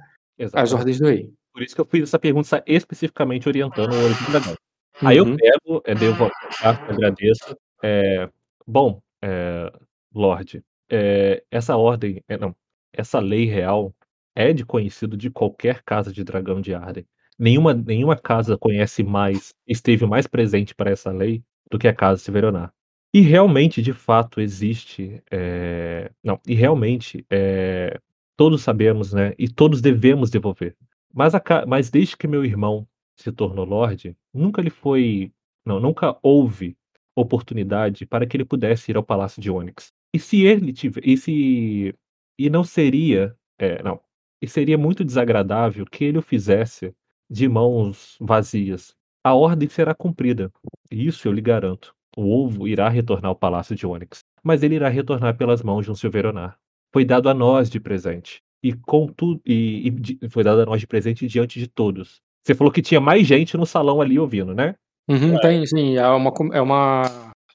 [0.54, 1.30] as ordens do rei.
[1.52, 4.54] Por isso que eu fiz essa pergunta especificamente orientando o olho de dragão.
[5.02, 5.36] Aí eu Uhum.
[5.36, 6.30] pego, é, devo a
[6.60, 7.56] carta, agradeço.
[7.82, 8.28] É,
[8.66, 9.70] bom, é,
[10.14, 12.54] Lorde, é, essa ordem, é, não,
[12.92, 13.94] essa lei real
[14.34, 17.06] é de conhecido de qualquer casa de dragão de Arden.
[17.38, 22.22] Nenhuma, nenhuma casa conhece mais, esteve mais presente para essa lei do que a casa
[22.22, 22.72] Severonar.
[23.14, 25.22] E realmente, de fato, existe.
[25.30, 28.00] é, não, e realmente, é,
[28.36, 29.34] todos sabemos, né?
[29.38, 30.76] E todos devemos devolver.
[31.12, 35.30] Mas, a mas desde que meu irmão se tornou Lorde, nunca lhe foi.
[35.64, 36.76] Não, nunca houve
[37.14, 39.92] oportunidade para que ele pudesse ir ao Palácio de Onyx.
[40.14, 41.06] E se ele tiver.
[41.06, 41.94] E se.
[42.38, 43.36] E não seria.
[43.58, 44.00] é, não.
[44.40, 46.94] E seria muito desagradável que ele o fizesse
[47.30, 48.94] de mãos vazias.
[49.22, 50.50] A ordem será cumprida.
[50.90, 51.94] Isso eu lhe garanto.
[52.16, 54.20] O ovo irá retornar ao Palácio de Onyx.
[54.42, 56.56] Mas ele irá retornar pelas mãos de um Silveronar.
[56.92, 58.40] Foi dado a nós de presente.
[58.62, 59.40] E contudo.
[59.46, 62.20] E, e de- foi dado a nós de presente diante de todos.
[62.44, 64.74] Você falou que tinha mais gente no salão ali ouvindo, né?
[65.08, 67.02] Uhum, tem, sim, é uma, é uma.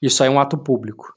[0.02, 1.14] Isso aí é um ato público.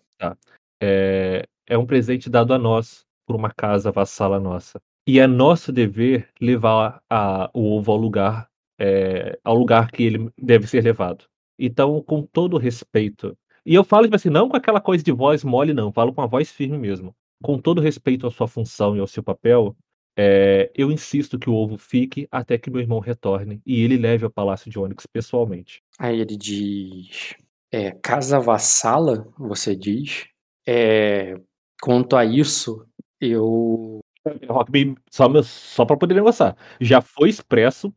[0.83, 4.81] é, é um presente dado a nós por uma casa vassala nossa.
[5.07, 8.49] E é nosso dever levar a- o ovo ao lugar,
[8.79, 11.25] é, ao lugar que ele deve ser levado.
[11.61, 13.37] Então, com todo respeito.
[13.65, 15.93] E eu falo, tipo assim, não com aquela coisa de voz mole, não.
[15.93, 17.15] Falo com a voz firme mesmo.
[17.43, 19.75] com todo respeito à sua função e ao seu papel,
[20.17, 24.25] é, eu insisto que o ovo fique até que meu irmão retorne e ele leve
[24.25, 25.83] ao Palácio de Onyx pessoalmente.
[25.99, 27.35] Aí ele diz:
[27.71, 30.27] é, casa vassala, você diz.
[30.67, 31.41] É,
[31.81, 32.85] quanto a isso,
[33.21, 34.01] eu.
[34.49, 36.55] Rockman, só, só para poder negociar.
[36.79, 37.95] Já foi expresso,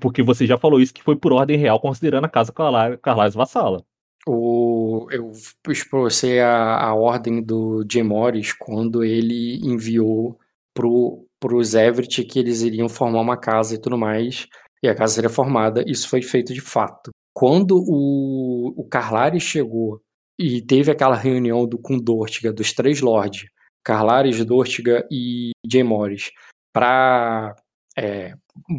[0.00, 3.34] porque você já falou isso, que foi por ordem real, considerando a casa Carla- Carlais
[3.34, 3.84] vassala.
[4.26, 5.30] O, eu
[5.62, 10.38] pus pra você a, a ordem do Jim Morris quando ele enviou
[10.74, 14.48] pro, pros Everett que eles iriam formar uma casa e tudo mais,
[14.82, 15.84] e a casa seria formada.
[15.86, 17.10] Isso foi feito de fato.
[17.32, 20.00] Quando o, o Carlares chegou
[20.38, 23.48] e teve aquela reunião do, com Dortiga, dos três lords,
[23.84, 26.30] Carlares, Dortiga e Jim Morris,
[26.72, 27.54] para
[27.96, 28.34] é,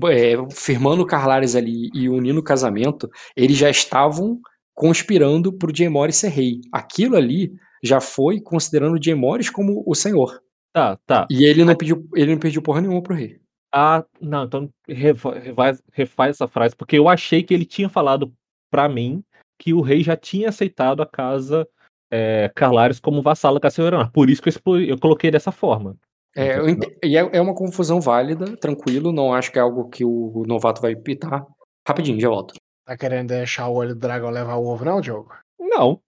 [0.10, 4.39] é, firmando o Carlares ali e unindo o casamento, eles já estavam
[4.76, 6.61] conspirando pro Jay Morris ser rei.
[6.72, 7.52] Aquilo ali
[7.84, 10.41] já foi considerando o Jay Morris como o senhor.
[10.73, 11.27] Tá, tá.
[11.31, 13.39] E ele não pediu, ele não pediu porra nenhuma pro rei.
[13.73, 18.31] Ah, não, então refa- refaz, refaz essa frase, porque eu achei que ele tinha falado
[18.72, 19.23] pra mim
[19.60, 21.68] que o rei já tinha aceitado a casa
[22.11, 24.10] é, Carlares como vassalo da Castelhana.
[24.11, 25.98] Por isso que eu, eu coloquei dessa forma.
[26.38, 29.89] É, eu ente- e é, é uma confusão válida, tranquilo, não acho que é algo
[29.89, 31.45] que o novato vai pitar.
[31.88, 32.53] Rapidinho, já volto.
[32.85, 35.34] Tá querendo deixar o olho do dragão levar o ovo, não, Diogo?
[35.59, 35.99] Não,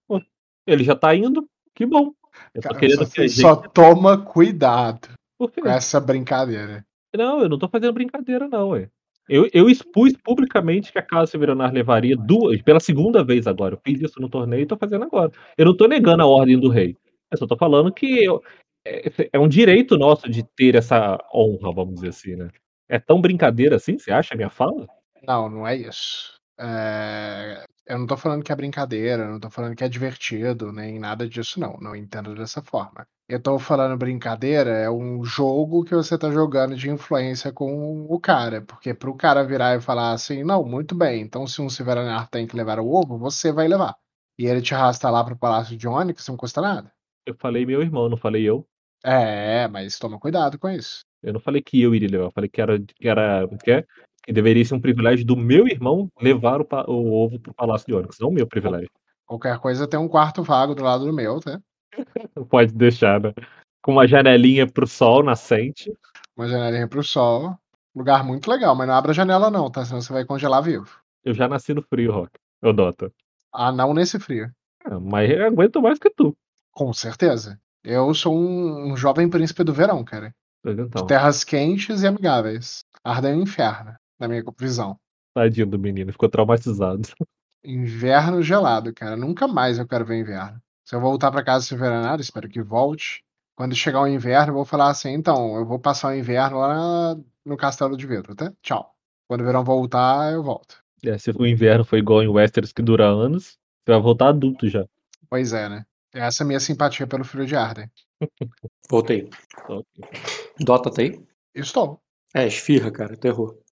[0.66, 2.12] ele já tá indo, que bom.
[2.54, 3.40] Eu tô Cara, querendo só, que gente...
[3.40, 5.08] só toma cuidado
[5.38, 6.84] com essa brincadeira.
[7.14, 8.88] Não, eu não tô fazendo brincadeira, não, ué.
[9.28, 13.74] Eu, eu expus publicamente que a Casa Severonar levaria duas, pela segunda vez agora.
[13.74, 15.30] Eu fiz isso no torneio e tô fazendo agora.
[15.56, 16.96] Eu não tô negando a ordem do rei.
[17.30, 18.42] Eu só tô falando que eu-
[18.86, 22.48] é, é um direito nosso de ter essa honra, vamos dizer assim, né?
[22.88, 24.86] É tão brincadeira assim, você acha a minha fala?
[25.26, 26.34] Não, não é isso.
[26.58, 30.98] É, Eu não tô falando que é brincadeira, não tô falando que é divertido, nem
[30.98, 31.76] nada disso, não.
[31.80, 33.06] Não entendo dessa forma.
[33.28, 38.20] Eu tô falando brincadeira, é um jogo que você tá jogando de influência com o
[38.20, 38.60] cara.
[38.62, 42.46] Porque pro cara virar e falar assim, não, muito bem, então se um Silveranar tem
[42.46, 43.94] que levar o ovo, você vai levar.
[44.38, 46.92] E ele te arrasta lá pro Palácio de Onyx, não custa nada.
[47.26, 48.66] Eu falei meu irmão, não falei eu.
[49.04, 51.04] É, mas toma cuidado com isso.
[51.22, 53.84] Eu não falei que eu iria levar, eu falei que era que era que, é,
[54.22, 57.94] que deveria ser um privilégio do meu irmão levar o, o ovo pro Palácio de
[57.94, 58.90] Onyx, não o meu privilégio.
[59.26, 61.60] Qualquer coisa tem um quarto vago do lado do meu, tá?
[62.48, 63.32] Pode deixar, né?
[63.82, 65.92] Com uma janelinha pro sol nascente.
[66.36, 67.56] Uma janelinha pro sol.
[67.94, 69.84] Lugar muito legal, mas não abra a janela não, tá?
[69.84, 70.88] Senão você vai congelar vivo.
[71.24, 72.32] Eu já nasci no frio, Rock.
[72.62, 73.12] Eu Dota.
[73.52, 74.50] Ah, não nesse frio.
[74.84, 76.36] Ah, mas eu aguento mais que tu.
[76.70, 77.58] Com certeza.
[77.82, 80.34] Eu sou um, um jovem príncipe do verão, cara.
[80.64, 82.84] Então, De terras quentes e amigáveis.
[83.02, 84.98] Ardem no inferno, na minha visão.
[85.34, 87.02] tadinho do menino, ficou traumatizado.
[87.64, 89.16] Inverno gelado, cara.
[89.16, 90.58] Nunca mais eu quero ver inverno.
[90.84, 93.22] Se eu voltar pra casa Silveranário, espero que volte.
[93.54, 97.14] Quando chegar o inverno, eu vou falar assim: então, eu vou passar o inverno lá
[97.44, 98.50] no Castelo de Vidro, tá?
[98.62, 98.94] Tchau.
[99.28, 100.82] Quando o verão voltar, eu volto.
[101.04, 104.68] É, se o inverno foi igual em Westeros que dura anos, você vai voltar adulto
[104.68, 104.86] já.
[105.28, 105.84] Pois é, né?
[106.12, 107.90] Essa é a minha simpatia pelo frio de Arden.
[108.90, 109.28] Voltei.
[110.58, 111.20] Dota tá aí?
[111.54, 112.00] Estou.
[112.34, 113.62] É, esfirra, cara, tu errou.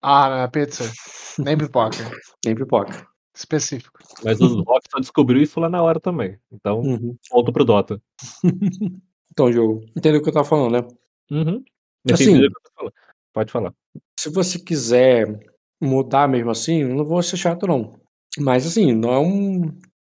[0.00, 0.90] Ah, na pizza.
[1.38, 1.96] Nem pipoca.
[2.44, 3.06] Nem pipoca.
[3.34, 3.98] Específico.
[4.24, 6.38] Mas o Rock só descobriu isso lá na hora também.
[6.50, 7.16] Então, Uhum.
[7.30, 8.00] volta pro Dota.
[9.34, 10.86] Então, jogo, entendeu o que eu tava falando, né?
[11.30, 11.64] Uhum.
[12.12, 12.34] Assim-
[12.76, 12.92] falando.
[13.32, 13.72] Pode falar.
[14.20, 15.40] Se você quiser
[15.80, 17.98] mudar mesmo assim, eu não vou ser chato, não.
[18.38, 19.62] Mas assim, não é um.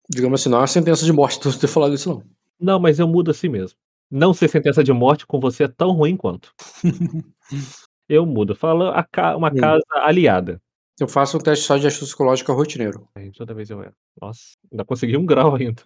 [0.09, 2.23] Digamos assim, não é uma sentença de morte tu ter falado isso, não.
[2.59, 3.77] Não, mas eu mudo assim mesmo.
[4.11, 6.53] Não ser sentença de morte com você é tão ruim quanto.
[8.09, 8.55] eu mudo.
[8.55, 10.61] Fala a ca- uma casa aliada.
[10.99, 13.09] Eu faço um teste só de astúcia psicológica rotineiro.
[13.15, 13.93] Aí, Toda vez eu erro.
[14.21, 15.83] Nossa, ainda consegui um grau ainda.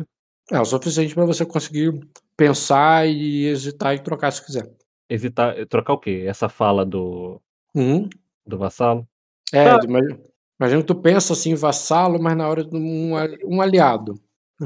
[0.50, 1.98] É o suficiente pra você conseguir
[2.36, 4.70] pensar e hesitar e trocar se quiser.
[5.08, 6.24] Hesitar, trocar o quê?
[6.26, 7.40] Essa fala do,
[7.74, 8.08] Uhum.
[8.46, 9.06] do vassalo?
[9.52, 9.80] É, Tá.
[9.84, 10.18] imagina,
[10.60, 13.12] imagina que tu pensa assim, vassalo, mas na hora de um,
[13.44, 14.14] um aliado.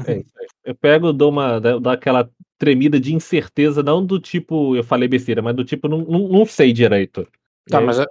[0.05, 0.23] É.
[0.65, 5.41] Eu pego, dou uma, dou aquela tremida de incerteza, não do tipo, eu falei besteira,
[5.41, 7.25] mas do tipo, não, não, não sei direito.
[7.69, 8.05] Tá, aí- mas é-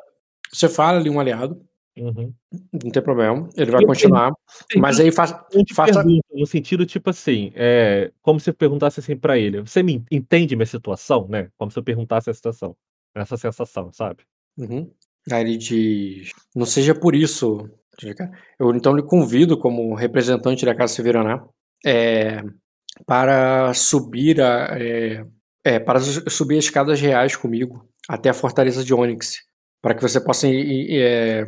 [0.50, 1.60] você fala ali um aliado,
[1.96, 2.32] Uhum.
[2.72, 4.32] não tem problema, ele vai Eu continuar.
[4.76, 5.32] Mas aí faz,
[5.74, 6.02] faça.
[6.32, 10.56] no sentido, tipo assim, é, como se eu perguntasse assim pra ele, você me entende
[10.56, 11.50] minha situação, né?
[11.56, 12.74] Como se eu perguntasse a situação.
[13.14, 14.22] Essa sensação, sabe?
[14.58, 14.90] Uhum.
[15.30, 17.68] Aí ele diz: Não seja por isso.
[18.58, 21.44] Eu então lhe convido, como representante da Casa Severaná,
[21.84, 22.42] é,
[23.06, 25.24] para subir a, é,
[25.64, 29.38] é, para su- subir as escadas reais comigo até a fortaleza de Onyx,
[29.80, 31.46] para que você possa é,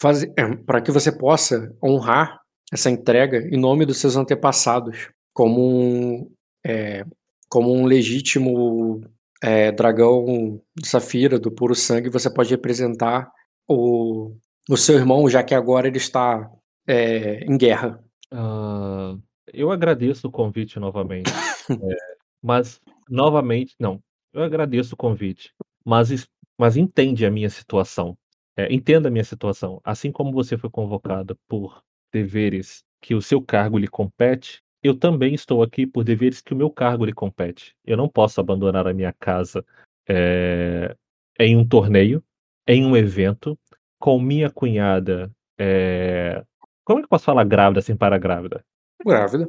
[0.00, 2.40] fazer, é, para que você possa honrar
[2.72, 6.30] essa entrega em nome dos seus antepassados, como um,
[6.66, 7.04] é,
[7.48, 9.00] como um legítimo
[9.46, 13.30] é, dragão de safira do puro sangue, você pode representar
[13.68, 14.36] o,
[14.68, 16.50] o seu irmão, já que agora ele está
[16.84, 18.02] é, em guerra.
[18.32, 19.16] Ah,
[19.54, 21.30] eu agradeço o convite novamente.
[21.68, 21.96] É,
[22.40, 24.00] mas, novamente, não.
[24.32, 25.52] Eu agradeço o convite.
[25.84, 28.16] Mas, mas entende a minha situação.
[28.56, 29.80] É, entenda a minha situação.
[29.82, 31.82] Assim como você foi convocado por
[32.12, 36.56] deveres que o seu cargo lhe compete, eu também estou aqui por deveres que o
[36.56, 37.74] meu cargo lhe compete.
[37.84, 39.64] Eu não posso abandonar a minha casa
[40.08, 40.96] é,
[41.38, 42.22] em um torneio,
[42.66, 43.58] em um evento,
[43.98, 45.30] com minha cunhada.
[45.58, 46.44] é,
[46.84, 48.64] Como é que eu posso falar grávida sem parar grávida?
[49.04, 49.48] Grávida.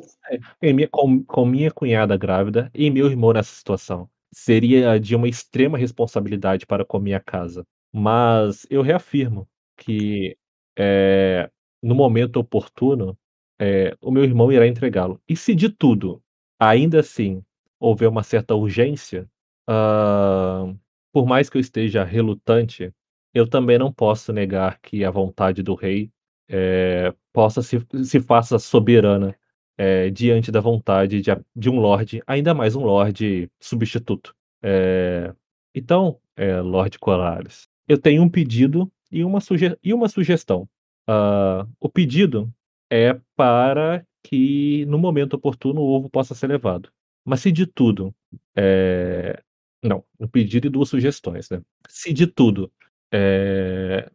[0.62, 4.10] Em minha- com, com minha cunhada grávida e meu irmão nessa situação.
[4.34, 7.66] Seria de uma extrema responsabilidade para com a minha casa.
[7.94, 9.48] Mas eu reafirmo
[9.78, 10.38] que
[10.78, 11.50] é,
[11.82, 13.18] no momento oportuno,
[13.60, 15.22] é, o meu irmão irá entregá-lo.
[15.28, 16.22] E se de tudo,
[16.60, 17.44] ainda assim,
[17.80, 19.30] houver uma certa urgência,
[19.68, 20.74] ah,
[21.12, 22.94] por mais que eu esteja relutante,
[23.34, 26.12] eu também não posso negar que a vontade do rei
[26.50, 29.36] é, possa se, se faça soberana
[29.78, 34.36] é, diante da vontade de, de um lorde, ainda mais um lorde substituto.
[34.64, 35.34] É,
[35.76, 40.68] então, é, Lorde Corales, eu tenho um pedido e uma, suge e uma sugestão.
[41.08, 42.52] Ah, o pedido
[42.90, 46.90] é para que, no momento oportuno, o ovo possa ser levado.
[47.26, 48.14] Mas se de tudo.
[48.56, 49.42] é,
[49.84, 51.62] Não, um pedido e duas sugestões, né?
[51.88, 52.72] Se de tudo
[53.12, 54.10] é,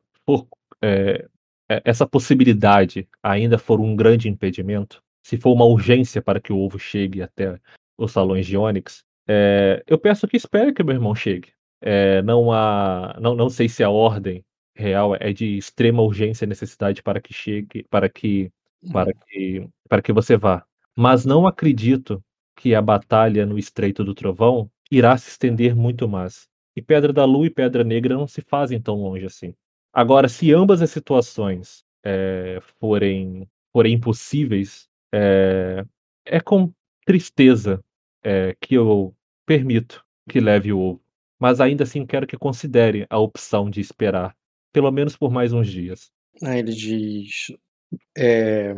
[1.68, 6.58] é, essa possibilidade ainda for um grande impedimento, se for uma urgência para que o
[6.58, 7.58] ovo chegue até
[7.96, 11.52] os salões de Onyx, é, eu peço que espere que meu irmão chegue.
[12.24, 14.44] Não há, não, não sei se a ordem
[14.74, 18.50] real é de extrema urgência e necessidade para que chegue, para que,
[18.90, 20.64] para que, para que você vá.
[20.96, 22.22] Mas não acredito
[22.56, 26.48] que a batalha no Estreito do Trovão irá se estender muito mais.
[26.76, 29.54] E Pedra da Lua e Pedra Negra não se fazem tão longe assim.
[29.92, 35.84] Agora, se ambas as situações é, forem, forem impossíveis, é,
[36.24, 36.72] é com
[37.04, 37.82] tristeza
[38.22, 39.14] é, que eu
[39.44, 41.02] permito que leve o ovo.
[41.38, 44.34] Mas ainda assim quero que considere a opção de esperar,
[44.72, 46.10] pelo menos por mais uns dias.
[46.42, 47.48] Aí ele diz:
[48.16, 48.74] é,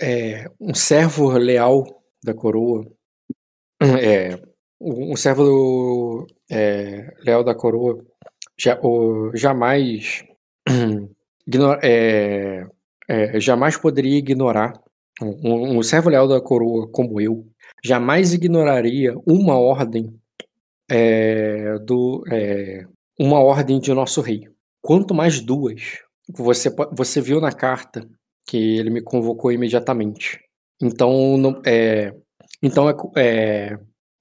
[0.00, 2.86] é, um servo leal da coroa,
[3.82, 4.38] é,
[4.80, 8.04] um servo é, leal da coroa,
[8.58, 10.24] já, o- jamais,
[11.46, 12.66] igno- é,
[13.08, 14.72] é, jamais poderia ignorar
[15.22, 17.46] um, um servo leal da coroa como eu,
[17.84, 20.14] jamais ignoraria uma ordem
[21.84, 22.24] do
[23.18, 24.48] uma ordem de nosso rei.
[24.82, 25.98] Quanto mais duas,
[26.36, 28.08] você, você viu na carta
[28.46, 30.40] que ele me convocou imediatamente.
[30.82, 32.14] Então, não, é,
[32.62, 33.78] então, é, é,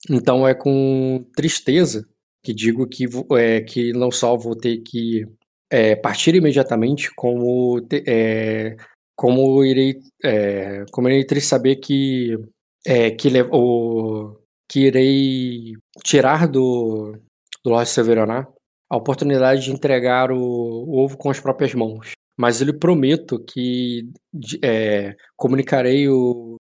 [0.10, 2.08] então é com tristeza
[2.44, 3.06] que digo que,
[3.38, 5.26] é, que não só vou ter que
[5.70, 8.76] é, partir imediatamente, como, é,
[9.16, 12.38] como irei é, como irei saber que,
[12.86, 14.38] é, que, le- o,
[14.70, 15.74] que irei
[16.04, 17.14] tirar do,
[17.64, 18.48] do Lorde Severonar
[18.90, 22.12] a oportunidade de entregar o, o ovo com as próprias mãos.
[22.38, 24.10] Mas eu lhe prometo que
[24.64, 26.58] é, comunicarei o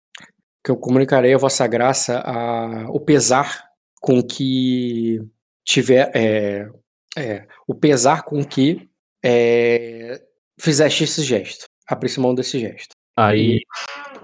[0.65, 3.65] que eu comunicarei a vossa graça a, o pesar
[4.01, 5.21] com que
[5.65, 6.69] tiver é,
[7.17, 8.89] é, o pesar com que
[9.25, 10.23] é,
[10.61, 12.95] fizeste esse gesto, abrir mão desse gesto.
[13.17, 13.61] Aí,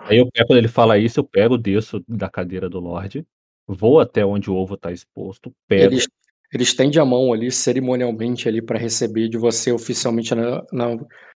[0.01, 3.27] aí eu pego, quando ele fala isso, eu pego, desço da cadeira do Lorde,
[3.67, 5.95] vou até onde o ovo está exposto, pego.
[5.95, 6.05] Ele,
[6.53, 10.87] ele estende a mão ali cerimonialmente ali para receber de você oficialmente na, na,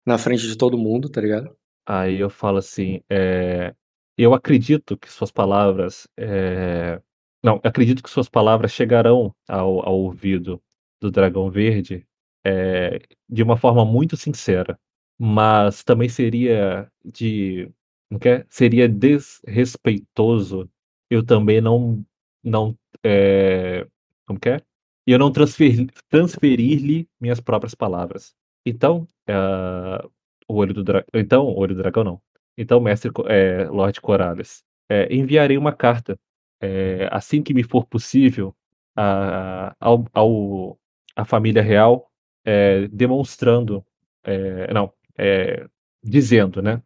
[0.07, 1.55] na frente de todo mundo, tá ligado?
[1.87, 3.75] Aí eu falo assim, é,
[4.17, 7.01] eu acredito que suas palavras, é,
[7.43, 10.63] não, acredito que suas palavras chegarão ao, ao ouvido
[11.01, 12.07] do Dragão Verde
[12.47, 14.79] é, de uma forma muito sincera,
[15.19, 17.71] mas também seria de,
[18.11, 18.47] não quer?
[18.49, 20.71] Seria desrespeitoso
[21.11, 22.05] eu também não,
[22.43, 23.87] não, é,
[24.25, 24.61] como que é?
[25.07, 28.35] Eu não transferir, transferir-lhe minhas próprias palavras.
[28.65, 30.07] Então, ah,
[30.51, 31.07] o olho do dragão.
[31.15, 32.21] Então, o olho do dragão não.
[32.59, 36.19] Então, mestre, é, Lorde Corales, é, enviarei uma carta
[36.61, 38.55] é, assim que me for possível
[38.97, 40.79] a, ao, ao,
[41.17, 42.11] à família real,
[42.45, 43.85] é, demonstrando,
[44.73, 44.93] não,
[46.03, 46.83] dizendo, né,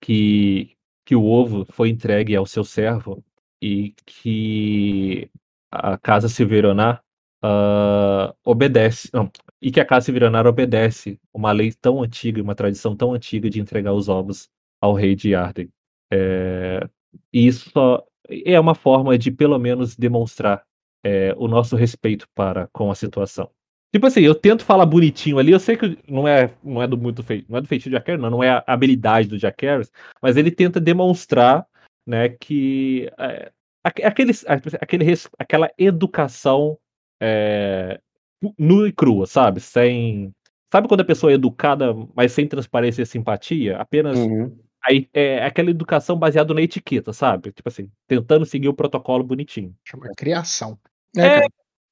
[0.00, 3.24] que, que o ovo foi entregue ao seu servo
[3.60, 5.30] e que
[5.74, 7.02] a casa Silveronar
[7.46, 9.30] ah, obedece, não,
[9.60, 13.50] e que a casa Silveronar obedece uma lei tão antiga e uma tradição tão antiga
[13.50, 14.48] de entregar os ovos
[14.80, 15.68] ao rei de Arden.
[16.10, 16.88] É,
[17.30, 20.64] e isso só, é uma forma de pelo menos demonstrar
[21.04, 23.50] é, o nosso respeito para com a situação.
[23.92, 26.96] Tipo assim, eu tento falar bonitinho ali, eu sei que não é, não é do
[26.96, 29.66] muito feito, não é do feitiço do Jack não, não é a habilidade do Jack
[30.20, 31.66] mas ele tenta demonstrar,
[32.06, 33.52] né, que é,
[33.84, 34.32] aquele,
[34.80, 36.78] aquele, aquela educação
[37.20, 38.00] é,
[38.58, 39.60] nua e crua, sabe?
[39.60, 40.32] Sem.
[40.70, 43.76] Sabe quando a pessoa é educada, mas sem transparência e simpatia?
[43.76, 44.18] Apenas.
[44.18, 44.56] Uhum.
[44.86, 47.52] Aí, é aquela educação baseada na etiqueta, sabe?
[47.52, 49.74] Tipo assim, tentando seguir o protocolo bonitinho.
[49.82, 50.78] Chama criação.
[51.16, 51.46] É,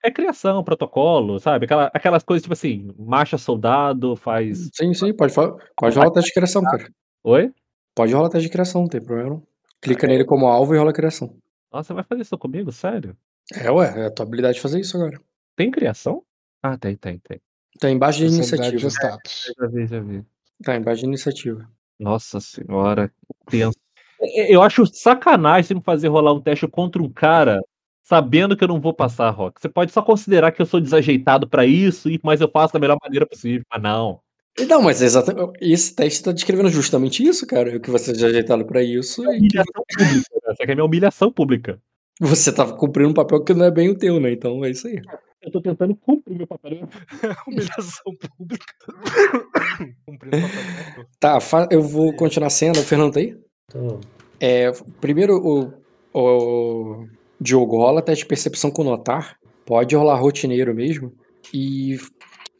[0.04, 1.64] é criação, protocolo, sabe?
[1.64, 4.68] Aquela, aquelas coisas tipo assim, marcha soldado, faz.
[4.74, 6.90] Sim, sim, pode, falar, pode rolar teste de criação, cara.
[7.24, 7.50] Oi?
[7.94, 9.42] Pode rolar teste de criação, não tem problema.
[9.80, 11.34] Clica nele como alvo e rola a criação.
[11.72, 12.70] Nossa, você vai fazer isso comigo?
[12.70, 13.16] Sério?
[13.54, 15.20] É, ué, é a tua habilidade de fazer isso agora.
[15.56, 16.22] Tem criação?
[16.62, 17.40] Ah, tem, tem, tem.
[17.80, 18.76] Tá embaixo de iniciativa.
[18.76, 19.52] de status.
[19.58, 20.24] Já vi, já vi.
[20.62, 21.68] Tá embaixo de iniciativa.
[21.98, 23.10] Nossa senhora,
[23.46, 23.78] tenso.
[24.20, 27.60] É, Eu acho sacanagem você me fazer rolar um teste contra um cara
[28.02, 29.60] sabendo que eu não vou passar, Rock.
[29.60, 32.98] Você pode só considerar que eu sou desajeitado pra isso, mas eu faço da melhor
[33.02, 33.64] maneira possível.
[33.70, 34.20] Mas não.
[34.68, 35.52] Não, mas é exatamente.
[35.60, 37.76] Esse teste tá descrevendo justamente isso, cara.
[37.76, 40.12] O que você já ajeitado pra isso que Humilhação pública.
[40.12, 40.22] né?
[40.52, 41.80] Essa aqui é minha humilhação pública.
[42.20, 44.32] você tá cumprindo um papel que não é bem o teu, né?
[44.32, 45.00] Então é isso aí.
[45.40, 46.88] Eu tô tentando cumprir meu papel.
[47.48, 48.74] Humilhação pública.
[50.06, 51.06] Cumprindo o papel do ator.
[51.18, 51.38] Tá,
[51.70, 52.78] eu vou continuar sendo.
[52.78, 53.36] O Fernando tá aí?
[53.68, 54.00] Tô.
[54.38, 54.70] É,
[55.00, 55.72] primeiro, o,
[56.12, 57.06] o
[57.40, 59.36] Diogo rola teste de percepção com notar.
[59.64, 61.12] Pode rolar rotineiro mesmo.
[61.52, 61.96] E,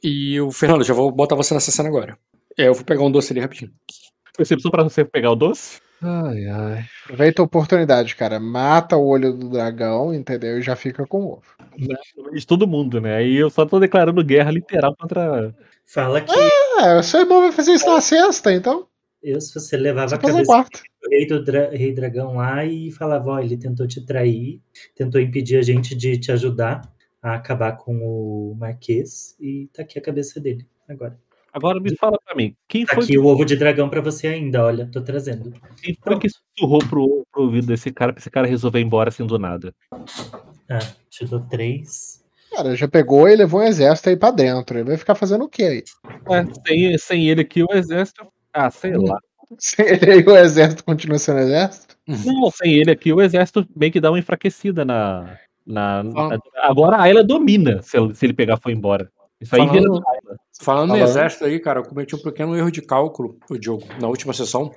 [0.02, 2.18] e o Fernando, já vou botar você nessa cena agora.
[2.58, 3.70] É, eu vou pegar um doce ali rapidinho.
[4.36, 5.80] Percepção pra você pegar o doce?
[6.02, 6.84] Ai, ai.
[7.04, 8.40] Aproveita a oportunidade, cara.
[8.40, 10.58] Mata o olho do dragão, entendeu?
[10.58, 12.32] E já fica com o ovo.
[12.32, 13.16] De todo mundo, né?
[13.16, 15.54] Aí eu só tô declarando guerra literal contra.
[15.86, 16.32] Fala que
[16.80, 18.86] É, o seu irmão vai fazer isso na sexta, então.
[19.22, 20.64] eu, se você levava Você a cabeça
[21.02, 24.60] do rei, do dra- rei dragão lá e falava, ó, ele tentou te trair,
[24.96, 26.80] tentou impedir a gente de te ajudar
[27.22, 31.16] a acabar com o Marquês e tá aqui a cabeça dele agora.
[31.52, 34.26] Agora me fala pra mim, quem Tá foi, aqui o ovo de dragão pra você
[34.26, 35.52] ainda, olha, tô trazendo.
[35.82, 39.10] quem foi que sussurrou pro, pro ouvido desse cara pra esse cara resolver ir embora
[39.10, 39.74] assim do nada?
[40.70, 40.78] Ah,
[41.10, 42.22] te dou três.
[42.54, 44.78] Cara, já pegou e levou um exército aí pra dentro.
[44.78, 45.84] Ele vai ficar fazendo o quê aí?
[46.30, 48.26] É, sem, sem ele aqui, o exército.
[48.52, 49.18] Ah, sei lá.
[49.58, 51.94] Se ele aí, o exército continua sendo exército?
[52.06, 55.38] Não, sem ele aqui, o exército meio que dá uma enfraquecida na.
[55.66, 56.02] Na,
[56.56, 59.10] agora a Ayla domina se, ele- se ele pegar e for embora.
[59.40, 60.36] Isso aí Falando- da Ayla.
[60.60, 63.84] Falando no Falando- exército aí, cara, eu cometi um pequeno erro de cálculo, o Diogo,
[64.00, 64.70] na última sessão.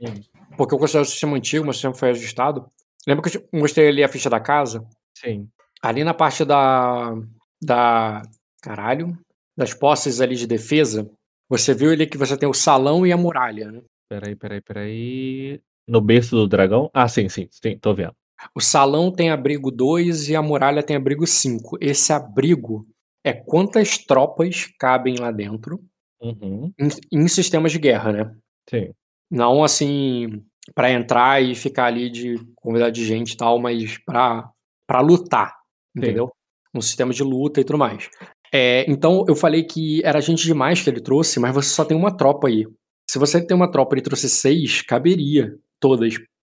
[0.00, 0.14] Hum.
[0.56, 2.66] Porque eu considero o sistema antigo, mas o sistema foi ajustado.
[3.06, 4.84] Lembra que eu mostrei ali a ficha da casa?
[5.16, 5.48] Sim.
[5.82, 7.14] Ali na parte da.
[7.62, 8.22] da.
[8.62, 9.16] Caralho.
[9.56, 11.08] Das posses ali de defesa,
[11.48, 13.80] você viu ali que você tem o salão e a muralha, né?
[14.08, 15.60] Peraí, peraí, peraí.
[15.88, 16.90] No berço do dragão?
[16.92, 18.14] Ah, sim, sim, sim, tô vendo.
[18.54, 21.76] O salão tem abrigo 2 e a muralha tem abrigo 5.
[21.80, 22.86] Esse abrigo
[23.24, 25.80] é quantas tropas cabem lá dentro
[26.22, 26.88] Uhum, em,
[27.22, 28.34] em sistemas de guerra, né?
[28.68, 28.92] sim.
[29.30, 30.42] Não assim
[30.74, 34.50] pra entrar e ficar ali de convidar de gente e tal, mas pra
[34.86, 35.54] para lutar,
[35.96, 36.30] entendeu?
[36.74, 38.10] Um sistema de luta e tudo mais.
[38.52, 41.96] É, então eu falei que era gente demais que ele trouxe, mas você só tem
[41.96, 42.66] uma tropa aí.
[43.08, 46.14] Se você tem uma tropa e ele trouxe seis, caberia todas.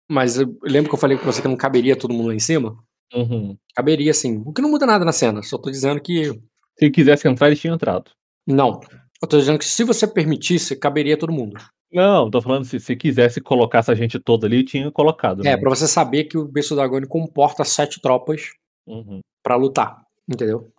[0.09, 2.39] Mas eu lembro que eu falei com você que não caberia todo mundo lá em
[2.41, 2.77] cima?
[3.15, 3.57] Uhum.
[3.75, 4.43] Caberia sim.
[4.45, 5.43] O que não muda nada na cena.
[5.43, 6.31] Só tô dizendo que.
[6.79, 8.11] Se quisesse entrar, eles tinham entrado.
[8.47, 8.81] Não.
[9.23, 11.59] Eu tô dizendo que se você permitisse, caberia todo mundo.
[11.93, 15.41] Não, tô falando se, se quisesse colocar essa gente toda ali, tinha colocado.
[15.43, 15.57] É, né?
[15.57, 18.51] pra você saber que o Berço Dragone comporta sete tropas
[18.87, 19.21] Uhum.
[19.43, 20.03] pra lutar.
[20.29, 20.71] Entendeu?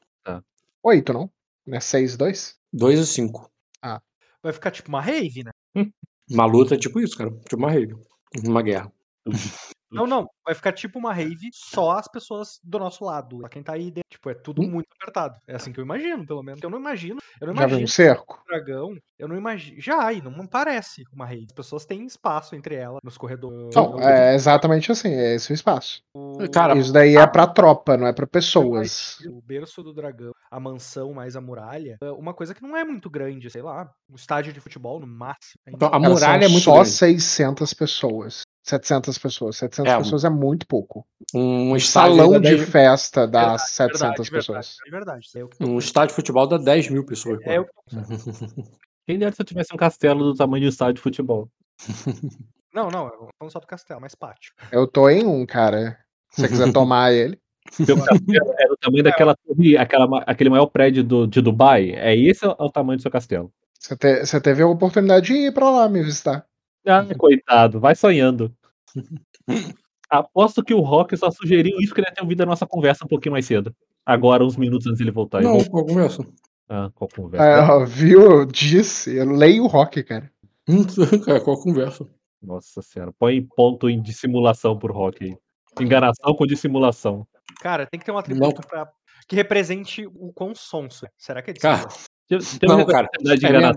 [0.84, 1.32] Oito, não?
[1.66, 2.56] Não é seis, dois?
[2.72, 3.50] Dois e cinco.
[4.44, 5.52] Vai ficar tipo uma rave, né?
[6.30, 7.32] Uma luta é tipo isso, cara.
[7.32, 7.96] Tipo uma rave.
[8.46, 8.92] Uma guerra.
[9.92, 10.28] Não, não.
[10.44, 13.38] Vai ficar tipo uma rave só as pessoas do nosso lado.
[13.42, 14.10] Só quem tá aí dentro.
[14.10, 14.70] Tipo, é tudo Hum.
[14.70, 15.40] muito apertado.
[15.48, 16.60] É assim que eu imagino, pelo menos.
[16.62, 17.20] Eu não imagino.
[17.40, 18.42] Eu não Já viu imagino um cerco?
[18.44, 18.98] o dragão.
[19.18, 19.80] Eu não imagino.
[19.80, 21.46] Já, e não parece uma rave.
[21.50, 23.74] As pessoas têm espaço entre elas, nos corredores.
[23.74, 26.02] Não, é exatamente assim, é esse o espaço.
[26.14, 29.20] O- Cara, Isso daí é pra tropa, não é pra pessoas.
[29.30, 32.84] O berço do dragão, a mansão mais a muralha, é uma coisa que não é
[32.84, 35.62] muito grande, sei lá, um estádio de futebol no máximo.
[35.68, 36.90] Então, a muralha é muito só grande.
[36.90, 38.42] 600 pessoas.
[38.66, 39.58] 700 pessoas.
[39.58, 41.06] 700 É, pessoas é muito pouco.
[41.34, 44.78] Um Um salão de 10 festa dá Verdade, 700 verdade, pessoas.
[44.90, 45.54] Verdade, verdade.
[45.54, 47.40] É que Um estádio de futebol dá 10 mil pessoas.
[47.44, 47.70] é que-
[49.08, 51.48] Quem dera se eu tivesse um castelo do tamanho de um estádio de futebol.
[52.74, 54.52] Não, não, eu falando só do castelo, mais pátio.
[54.72, 55.98] Eu tô em um, cara.
[56.32, 57.40] Se você quiser tomar ele.
[57.80, 61.92] Meu castelo era o tamanho daquela torre, aquela, aquele maior prédio do, de Dubai.
[61.92, 63.52] É esse é o tamanho do seu castelo.
[63.80, 66.46] Você, te- você teve a oportunidade de ir pra lá me visitar.
[66.86, 68.54] Ah, coitado, vai sonhando.
[70.10, 73.06] Aposto que o Rock só sugeriu isso que ele ia ter ouvido a nossa conversa
[73.06, 73.76] um pouquinho mais cedo.
[74.06, 75.42] Agora, uns minutos antes dele voltar.
[75.42, 76.26] Não, qual conversa?
[76.70, 77.74] Ah, qual conversa?
[77.74, 78.46] Ó, viu?
[78.46, 79.16] Disse.
[79.16, 80.32] Eu leio o rock, cara.
[80.68, 80.84] Hum,
[81.26, 82.08] cara, qual conversa?
[82.42, 83.12] Nossa senhora.
[83.18, 85.38] Põe ponto em dissimulação pro Rock aí.
[85.82, 87.28] Enganação com dissimulação.
[87.60, 88.88] Cara, tem que ter um atributo pra...
[89.28, 91.06] que represente o quão sonso.
[91.06, 91.10] é.
[91.18, 92.06] Será que é disso?
[92.64, 93.74] Não, cara, é minha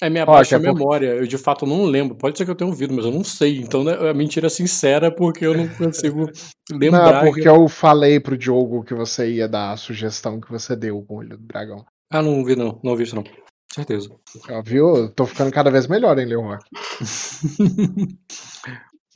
[0.00, 1.08] é minha baixa a memória.
[1.08, 2.16] Eu de fato não lembro.
[2.16, 3.58] Pode ser que eu tenha ouvido, mas eu não sei.
[3.58, 6.26] Então né, é mentira sincera porque eu não consigo
[6.72, 7.24] lembrar.
[7.24, 11.02] Não, porque eu falei pro Diogo que você ia dar a sugestão que você deu
[11.02, 11.84] com o olho do dragão.
[12.10, 12.80] Ah, não vi não.
[12.82, 13.24] Não ouvi isso não.
[13.70, 14.08] Certeza.
[14.50, 15.10] Ó, viu?
[15.10, 16.64] Tô ficando cada vez melhor o rock.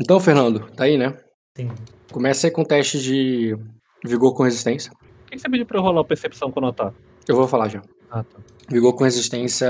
[0.02, 1.14] Então, Fernando, tá aí, né?
[1.54, 1.70] Sim.
[2.10, 3.54] Começa aí com o teste de
[4.02, 4.90] vigor com resistência.
[4.92, 6.90] Por que você pediu pra eu rolar percepção quando eu tá?
[7.28, 7.82] Eu vou falar já.
[8.10, 8.38] Ah, tá.
[8.68, 9.68] Vigor com resistência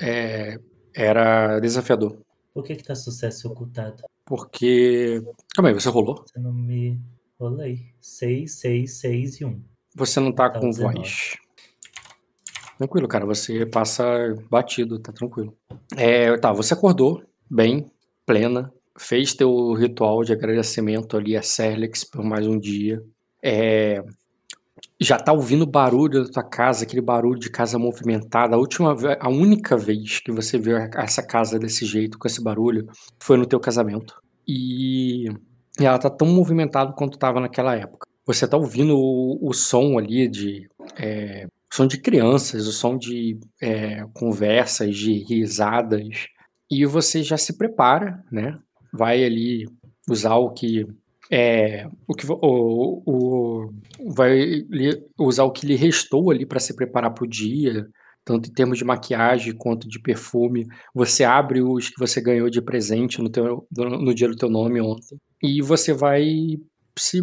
[0.00, 0.58] é,
[0.94, 2.18] era desafiador.
[2.54, 4.02] Por que que tá sucesso ocultado?
[4.24, 5.22] Porque.
[5.54, 6.24] Calma aí, você rolou?
[6.26, 6.98] Você não me
[7.38, 7.86] rolei.
[8.00, 9.62] 6, 6, 6 e 1.
[9.94, 10.98] Você não tá Tá, com 19.
[10.98, 11.36] voz.
[12.78, 13.24] Tranquilo, cara.
[13.26, 14.04] Você passa
[14.50, 15.56] batido, tá tranquilo.
[15.96, 17.86] É, tá, você acordou bem,
[18.24, 18.72] plena.
[18.98, 23.02] Fez teu ritual de agradecimento ali a Serlex por mais um dia.
[23.42, 24.02] É,
[25.00, 28.56] já tá ouvindo barulho da tua casa, aquele barulho de casa movimentada.
[28.56, 32.86] A última, a única vez que você viu essa casa desse jeito, com esse barulho,
[33.18, 34.14] foi no teu casamento.
[34.48, 35.28] E,
[35.78, 38.06] e ela tá tão movimentada quanto tava naquela época.
[38.24, 40.68] Você tá ouvindo o, o som ali de
[40.98, 46.26] é, som de crianças, o som de é, conversas, de risadas.
[46.70, 48.58] E você já se prepara, né?
[48.92, 49.66] Vai ali
[50.08, 50.86] usar o que
[51.30, 53.70] é o que o, o
[54.14, 54.62] vai
[55.18, 57.86] usar o que lhe restou ali para se preparar para o dia,
[58.24, 60.66] tanto em termos de maquiagem quanto de perfume.
[60.94, 64.80] Você abre os que você ganhou de presente no teu no, dia do teu nome
[64.80, 66.56] ontem e você vai
[66.98, 67.22] se,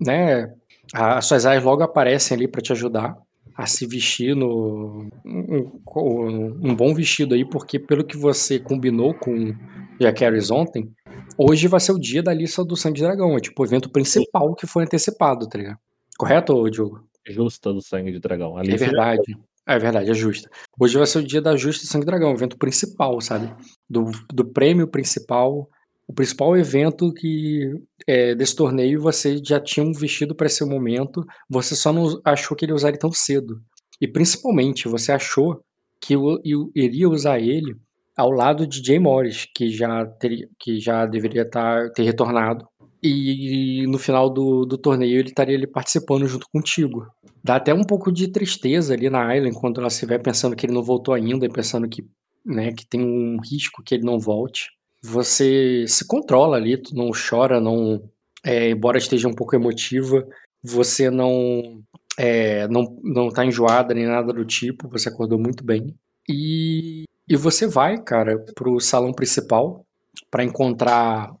[0.00, 0.52] né?
[0.92, 3.16] As suas aias logo aparecem ali para te ajudar
[3.56, 9.14] a se vestir no um, um- um bom vestido aí, porque pelo que você combinou
[9.14, 9.54] com
[10.00, 10.90] Jack Harris ontem,
[11.38, 13.36] hoje vai ser o dia da lista do Sangue de Dragão.
[13.36, 15.78] É tipo o evento principal que foi antecipado, tá ligado?
[16.16, 17.04] Correto, Diogo?
[17.26, 18.56] Justa do sangue de dragão.
[18.56, 19.36] Ali É verdade.
[19.66, 20.50] É verdade, é justa.
[20.78, 23.50] Hoje vai ser o dia da Justa e Sangue Dragão, o evento principal, sabe?
[23.88, 25.70] Do, do prêmio principal,
[26.06, 27.72] o principal evento que
[28.06, 32.54] é, desse torneio você já tinha um vestido para esse momento, você só não achou
[32.54, 33.58] que ele usaria tão cedo.
[33.98, 35.64] E principalmente, você achou
[35.98, 37.74] que eu, eu iria usar ele
[38.16, 42.66] ao lado de Jay Morris, que já, teria, que já deveria tá, ter retornado.
[43.02, 47.06] E no final do, do torneio ele estaria ali participando junto contigo.
[47.42, 50.72] Dá até um pouco de tristeza ali na Island quando ela vê pensando que ele
[50.72, 52.06] não voltou ainda, e pensando que,
[52.44, 54.70] né, que tem um risco que ele não volte.
[55.02, 58.02] Você se controla ali, tu não chora, não,
[58.42, 60.26] é, embora esteja um pouco emotiva,
[60.62, 61.82] você não
[62.18, 65.94] é, não não tá enjoada nem nada do tipo, você acordou muito bem.
[66.26, 69.84] E, e você vai, cara, pro salão principal
[70.30, 71.32] para encontrar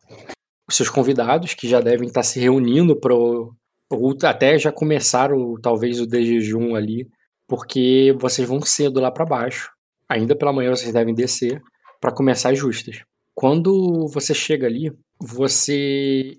[0.68, 3.54] os seus convidados que já devem estar se reunindo pro
[3.90, 7.06] ou até já começaram talvez o de jejum ali,
[7.46, 9.70] porque vocês vão cedo lá para baixo.
[10.08, 11.62] Ainda pela manhã vocês devem descer
[12.00, 13.02] para começar as justas.
[13.34, 14.90] Quando você chega ali,
[15.20, 16.36] você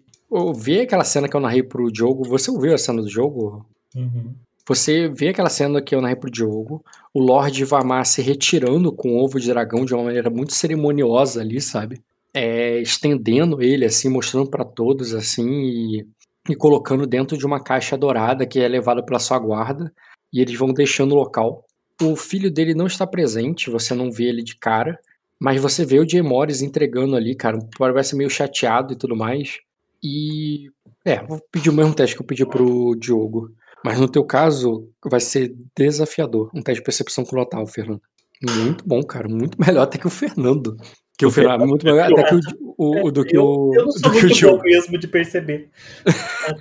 [0.55, 2.27] vê aquela cena que eu narrei pro Diogo.
[2.27, 3.65] Você ouviu a cena do jogo?
[3.95, 4.33] Uhum.
[4.67, 6.83] Você vê aquela cena que eu narrei pro Diogo,
[7.13, 11.41] o Lorde Vamar se retirando com o ovo de dragão de uma maneira muito cerimoniosa
[11.41, 12.01] ali, sabe?
[12.33, 16.07] É, estendendo ele, assim, mostrando para todos, assim, e,
[16.49, 19.93] e colocando dentro de uma caixa dourada que é levada pela sua guarda,
[20.33, 21.63] e eles vão deixando o local.
[22.01, 24.99] O filho dele não está presente, você não vê ele de cara,
[25.39, 29.59] mas você vê o Jay Morris entregando ali, cara, parece meio chateado e tudo mais.
[30.03, 30.69] E.
[31.05, 33.51] É, vou pedir o mesmo teste que eu pedi pro Diogo.
[33.85, 36.49] Mas no teu caso, vai ser desafiador.
[36.55, 38.01] Um teste de percepção com Lotal, Fernando.
[38.43, 39.29] Muito bom, cara.
[39.29, 40.75] Muito melhor até que o Fernando.
[41.17, 42.39] Que o, O Fernando, Fernando muito melhor até que o,
[42.77, 43.71] o- o- do que o.
[43.75, 45.69] Eu não sou do que o muito bom mesmo de perceber.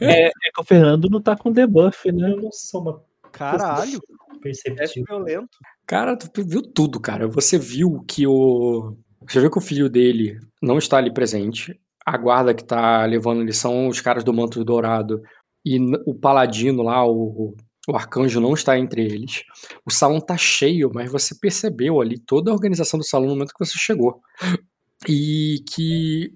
[0.01, 2.31] É, é que o Fernando não tá com debuff, né?
[2.33, 3.03] Eu não sou uma
[3.33, 3.99] Caralho,
[4.35, 5.07] é perceptiva.
[5.09, 5.49] violento.
[5.87, 7.27] Cara, tu viu tudo, cara.
[7.29, 8.95] Você viu que o.
[9.27, 11.75] Você viu que o filho dele não está ali presente.
[12.07, 15.23] A guarda que tá levando ele são os caras do manto dourado.
[15.65, 17.55] E o paladino lá, o,
[17.89, 19.43] o arcanjo, não está entre eles.
[19.85, 23.55] O salão tá cheio, mas você percebeu ali toda a organização do salão no momento
[23.55, 24.21] que você chegou.
[25.09, 26.33] E que.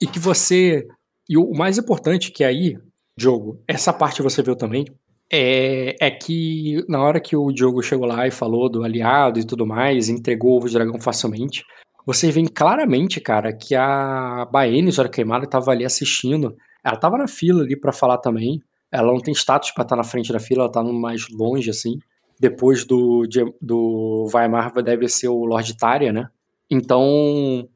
[0.00, 0.86] E que você.
[1.28, 2.76] E o mais importante que aí,
[3.18, 4.84] Diogo, essa parte você viu também,
[5.32, 9.46] é, é que na hora que o Diogo chegou lá e falou do aliado e
[9.46, 11.64] tudo mais, entregou o ovo dragão facilmente,
[12.06, 16.54] vocês veem claramente, cara, que a Baene, Zora Queimada, tava ali assistindo.
[16.84, 18.60] Ela tava na fila ali pra falar também.
[18.92, 21.98] Ela não tem status pra estar na frente da fila, ela tá mais longe, assim.
[22.38, 23.26] Depois do,
[23.60, 26.28] do Weimar deve ser o Lord Tária, né?
[26.70, 27.68] Então,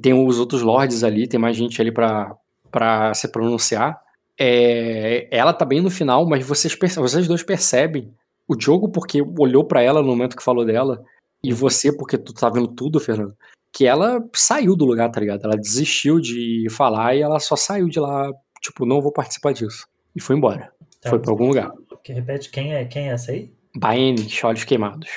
[0.00, 4.00] tem os outros lords ali, tem mais gente ali pra se pronunciar.
[4.38, 8.12] É, ela tá bem no final, mas vocês, vocês dois percebem.
[8.48, 11.02] O Diogo, porque olhou pra ela no momento que falou dela,
[11.42, 13.34] e você, porque tu tá vendo tudo, Fernando,
[13.72, 15.44] que ela saiu do lugar, tá ligado?
[15.44, 18.30] Ela desistiu de falar e ela só saiu de lá,
[18.64, 19.86] tipo, não vou participar disso.
[20.16, 20.72] E foi embora.
[21.00, 21.10] Tá.
[21.10, 21.70] Foi pra algum lugar.
[22.02, 23.52] Que repete, quem é, quem é essa aí?
[23.76, 25.08] Baene, olhos queimados.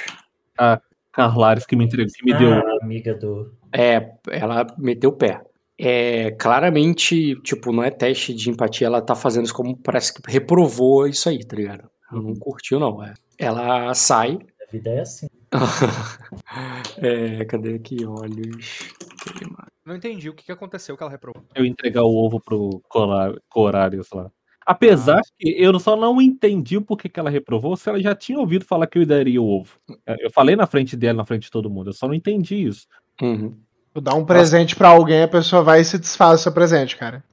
[1.11, 2.53] Carlares que me entregou, que me deu.
[2.53, 3.53] Ah, a amiga do.
[3.73, 5.41] É, ela meteu o pé.
[5.79, 10.21] É, claramente, tipo, não é teste de empatia, ela tá fazendo isso como parece que
[10.31, 11.89] reprovou isso aí, tá ligado?
[12.11, 13.03] Ela não curtiu, não.
[13.03, 13.13] é.
[13.37, 14.39] Ela sai.
[14.67, 15.27] A vida é assim.
[16.97, 18.05] é, cadê aqui?
[18.05, 18.93] Olhos.
[19.85, 21.43] Não entendi o que, que aconteceu que ela reprovou.
[21.55, 22.81] eu entregar o ovo pro
[23.49, 24.29] Corarius lá.
[24.65, 28.37] Apesar que eu só não entendi o porquê que ela reprovou, se ela já tinha
[28.37, 29.79] ouvido falar que eu daria o ovo.
[30.19, 32.85] Eu falei na frente dela, na frente de todo mundo, eu só não entendi isso.
[33.21, 33.57] Uhum.
[33.93, 36.97] Tu dá um presente pra alguém, a pessoa vai e se desfaz do seu presente,
[36.97, 37.23] cara.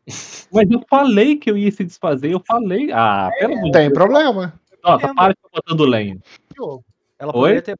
[0.52, 2.92] Mas eu falei que eu ia se desfazer, eu falei.
[2.92, 3.92] Ah, pelo amor Não tem Deus.
[3.94, 4.54] problema.
[4.82, 6.18] Nossa, para de botando lenha.
[7.18, 7.40] Ela Oi?
[7.40, 7.76] poderia ter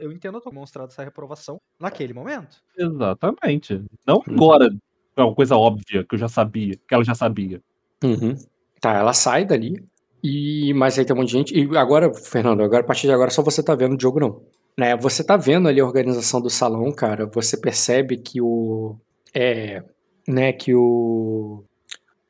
[0.00, 2.58] eu entendo ter mostrado essa reprovação naquele momento.
[2.76, 3.82] Exatamente.
[4.06, 4.68] Não agora.
[5.16, 7.62] É uma coisa óbvia que eu já sabia, que ela já sabia.
[8.04, 8.36] Uhum.
[8.80, 9.82] Tá, ela sai dali.
[10.22, 11.58] E mas aí tem um monte de gente.
[11.58, 14.42] E agora, Fernando, agora a partir de agora só você tá vendo o jogo não.
[14.78, 17.26] Né, você tá vendo ali a organização do salão, cara.
[17.32, 18.96] Você percebe que o
[19.34, 19.82] é,
[20.28, 21.64] né, que o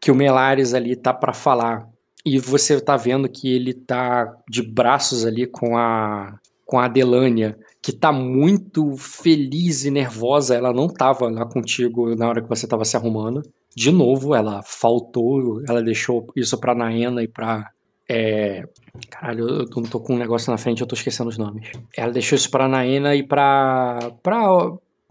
[0.00, 1.88] que o Melares ali tá pra falar.
[2.24, 7.56] E você tá vendo que ele tá de braços ali com a com a Adelânia,
[7.80, 10.56] que tá muito feliz e nervosa.
[10.56, 13.43] Ela não tava lá contigo na hora que você tava se arrumando.
[13.74, 17.70] De novo, ela faltou, ela deixou isso pra Naena e pra.
[18.09, 18.64] É...
[19.10, 21.70] Caralho, eu não tô com um negócio na frente, eu tô esquecendo os nomes.
[21.97, 23.98] Ela deixou isso pra Naena e pra.
[24.22, 24.43] pra.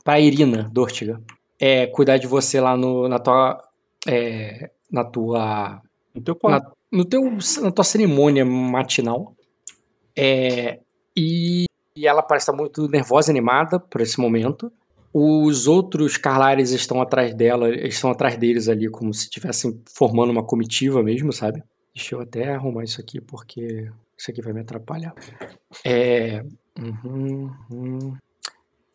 [0.04, 1.22] pra Irina Dortiga.
[1.58, 3.62] É, cuidar de você lá no, na tua.
[4.06, 5.82] É, na tua.
[6.14, 6.38] No teu.
[6.44, 7.22] Na, no teu,
[7.62, 9.34] na tua cerimônia matinal.
[10.18, 10.80] É,
[11.16, 11.66] e,
[11.96, 14.72] e ela parece estar muito nervosa e animada por esse momento.
[15.14, 20.44] Os outros Carlares estão atrás dela, estão atrás deles ali, como se estivessem formando uma
[20.44, 21.64] comitiva mesmo, sabe?
[21.94, 25.14] Deixa eu até arrumar isso aqui, porque isso aqui vai me atrapalhar.
[25.86, 26.44] É.
[26.78, 28.18] uhum, uhum.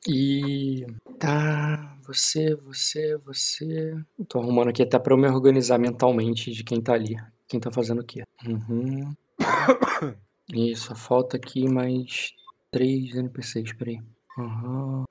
[0.06, 0.86] E.
[1.18, 1.96] Tá.
[2.06, 3.94] Você, você, você.
[4.28, 7.16] Tô arrumando aqui até pra eu me organizar mentalmente de quem tá ali.
[7.46, 8.24] Quem tá fazendo o quê?
[8.46, 9.14] Uhum.
[10.52, 12.32] Isso, falta aqui mais
[12.70, 14.00] três NPCs, peraí.
[14.38, 15.04] Aham.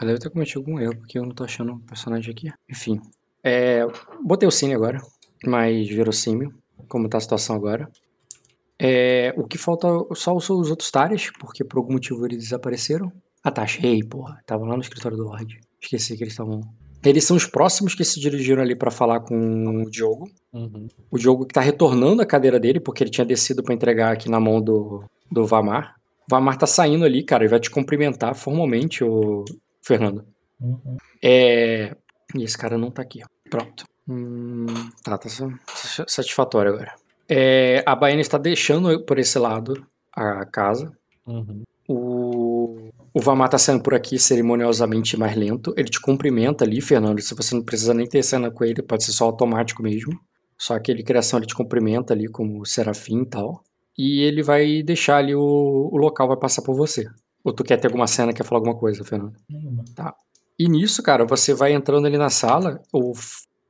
[0.00, 2.52] Eu deve ter cometido algum erro, porque eu não tô achando um personagem aqui.
[2.68, 3.00] Enfim.
[3.42, 3.84] É,
[4.22, 5.00] botei o Cine agora,
[5.44, 6.52] mais verossímil,
[6.88, 7.90] como tá a situação agora.
[8.78, 13.12] É, o que falta só são os outros Tares, porque por algum motivo eles desapareceram.
[13.42, 14.40] Ah, tá, achei, porra.
[14.46, 15.60] Tava lá no escritório do Lorde.
[15.80, 16.60] Esqueci que eles estavam.
[17.04, 20.28] Eles são os próximos que se dirigiram ali pra falar com o Diogo.
[20.52, 20.88] Uhum.
[21.10, 24.28] O Diogo que tá retornando a cadeira dele, porque ele tinha descido pra entregar aqui
[24.28, 25.94] na mão do, do Vamar.
[26.22, 29.44] O Vamar tá saindo ali, cara, e vai te cumprimentar formalmente, o
[29.80, 30.24] Fernando.
[30.60, 30.96] Uhum.
[31.22, 31.94] É.
[32.34, 33.26] E esse cara não tá aqui, ó.
[33.48, 33.84] Pronto.
[34.08, 34.66] Hum,
[35.02, 36.94] tá, tá sa- satisfatório agora.
[37.28, 40.92] É, a Baiana está deixando por esse lado a casa.
[41.26, 41.62] Uhum.
[43.18, 45.74] O, Vamar tá saindo por aqui cerimoniosamente mais lento.
[45.76, 47.20] Ele te cumprimenta ali, Fernando.
[47.20, 50.16] Se você não precisa nem ter cena com ele, pode ser só automático mesmo.
[50.56, 53.64] Só aquele criação ele te cumprimenta ali como serafim e tal.
[53.98, 57.08] E ele vai deixar ali o, o local, vai passar por você.
[57.42, 59.34] Ou tu quer ter alguma cena, quer falar alguma coisa, Fernando?
[59.50, 59.82] Nenhuma.
[60.56, 63.12] E nisso, cara, você vai entrando ali na sala, o,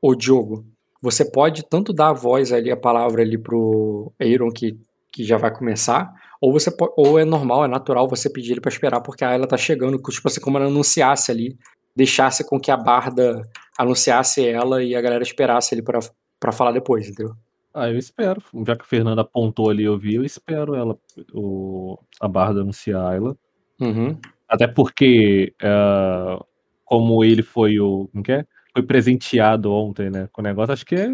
[0.03, 0.67] o Diogo,
[1.01, 4.79] você pode tanto dar a voz ali, a palavra ali pro Aaron que,
[5.11, 8.71] que já vai começar, ou você ou é normal, é natural você pedir ele pra
[8.71, 11.57] esperar, porque a ela tá chegando, tipo assim, como ela anunciasse ali,
[11.95, 13.43] deixasse com que a Barda
[13.77, 15.99] anunciasse ela e a galera esperasse ali pra,
[16.39, 17.35] pra falar depois, entendeu?
[17.75, 18.43] Ah, eu espero.
[18.67, 20.97] Já que a Fernanda apontou ali, eu vi, eu espero ela,
[21.33, 23.37] o, a Barda anunciar ela.
[23.81, 24.19] Uhum.
[24.49, 26.43] Até porque, ah,
[26.85, 28.09] como ele foi o.
[28.13, 28.47] Como que é?
[28.73, 30.29] Foi presenteado ontem, né?
[30.33, 31.09] Com o negócio, acho que é,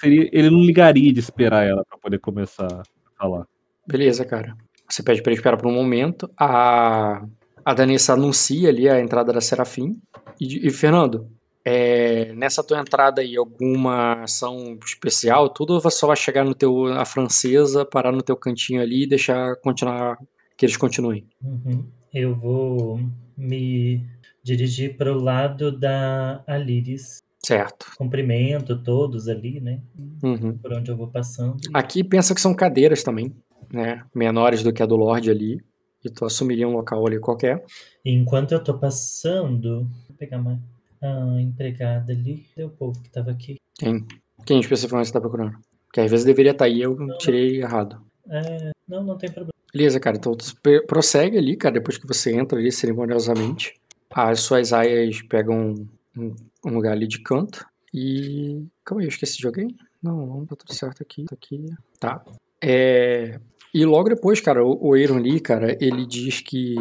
[0.00, 2.82] seria, ele não ligaria de esperar ela pra poder começar a
[3.18, 3.46] falar.
[3.86, 4.56] Beleza, cara.
[4.88, 6.30] Você pede pra ele esperar por um momento.
[6.38, 7.24] A,
[7.64, 10.00] a Danessa anuncia ali a entrada da Serafim.
[10.40, 11.28] E, e, Fernando,
[11.64, 17.04] é, nessa tua entrada aí, alguma ação especial, tudo só vai chegar no teu, na
[17.04, 20.18] francesa, parar no teu cantinho ali e deixar continuar,
[20.56, 21.26] que eles continuem?
[21.42, 21.86] Uhum.
[22.12, 23.00] Eu vou
[23.36, 24.04] me,
[24.42, 27.22] dirigir para o lado da Aliris.
[27.44, 27.86] Certo.
[27.96, 29.80] Cumprimento todos ali, né?
[30.22, 30.56] Uhum.
[30.58, 31.56] Por onde eu vou passando.
[31.72, 33.34] Aqui pensa que são cadeiras também,
[33.72, 34.04] né?
[34.14, 35.60] Menores do que a do Lorde ali.
[36.04, 37.64] E tu assumiria um local ali qualquer.
[38.04, 40.60] Enquanto eu tô passando, vou pegar uma
[41.02, 42.46] a empregada ali.
[42.54, 43.56] Cadê o povo que tava aqui?
[43.74, 44.06] Quem?
[44.46, 45.58] Quem especificamente você tá procurando?
[45.86, 48.00] Porque às vezes deveria estar aí, eu tirei errado.
[48.28, 49.52] É, não, não tem problema.
[49.72, 50.16] Beleza, cara.
[50.16, 50.54] Então tu
[50.86, 53.74] prossegue ali, cara, depois que você entra ali cerimoniosamente.
[54.10, 55.74] As suas aias pegam
[56.16, 57.64] um, um lugar ali de canto.
[57.92, 58.66] E.
[58.84, 59.74] Calma aí, eu esqueci de alguém?
[60.02, 61.24] Não, não, tá tudo certo aqui.
[61.24, 61.66] Tá aqui.
[61.98, 62.24] Tá.
[62.60, 63.40] É.
[63.74, 66.74] E logo depois, cara, o, o Aaron Lee, cara, ele diz que.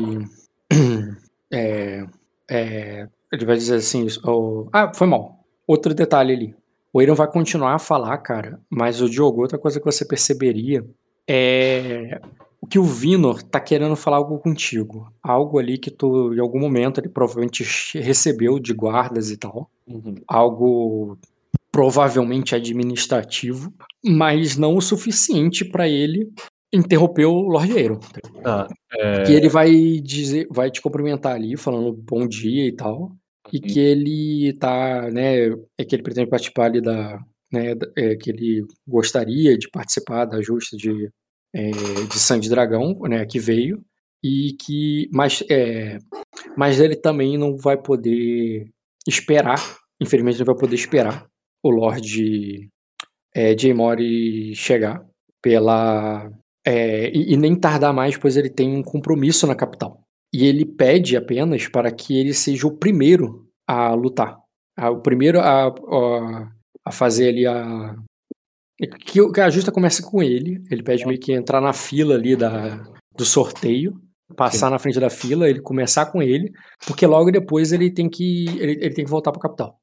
[1.53, 2.05] É.
[2.49, 3.09] É.
[3.30, 4.07] Ele vai dizer assim.
[4.72, 5.43] ah, foi mal.
[5.68, 6.55] Outro detalhe ali.
[6.93, 10.85] O Aaron vai continuar a falar, cara, mas o Diogo, outra coisa que você perceberia
[11.27, 12.22] é
[12.61, 15.11] o que o Vinor tá querendo falar algo contigo.
[15.22, 17.65] Algo ali que tu, em algum momento, ele provavelmente
[17.97, 19.69] recebeu de guardas e tal.
[20.27, 21.18] Algo
[21.72, 23.73] provavelmente administrativo,
[24.05, 26.31] mas não o suficiente pra ele
[26.73, 27.99] interromper o Lord Aeron.
[28.43, 33.11] Tá, é, Que ele vai dizer, vai te cumprimentar ali, falando bom dia e tal.
[33.52, 37.19] E que ele tá, né, é que ele pretende participar ali da,
[37.52, 41.10] né, é, que ele gostaria de participar da justa de,
[41.53, 43.84] é, de Sangue Dragão, né, que veio.
[44.23, 45.98] E que, mas, é,
[46.56, 48.69] mas ele também não vai poder
[49.07, 49.60] esperar,
[49.99, 51.26] infelizmente não vai poder esperar
[51.64, 52.69] o Lord
[53.35, 55.03] é, Mori chegar
[55.41, 56.31] pela,
[56.65, 60.01] é, e, e nem tardar mais, pois ele tem um compromisso na capital.
[60.33, 64.38] E ele pede apenas para que ele seja o primeiro a lutar.
[64.77, 66.51] Ah, o primeiro a, a,
[66.85, 67.95] a fazer ali a.
[69.05, 70.63] Que, o- que a justa comece com ele.
[70.71, 72.81] Ele pede meio que entrar na fila ali da,
[73.15, 73.99] do sorteio.
[74.35, 76.53] Passar na frente da fila, ele começar com ele,
[76.88, 78.45] porque logo depois ele tem que.
[78.59, 79.77] Ele, ele tem que voltar para capital.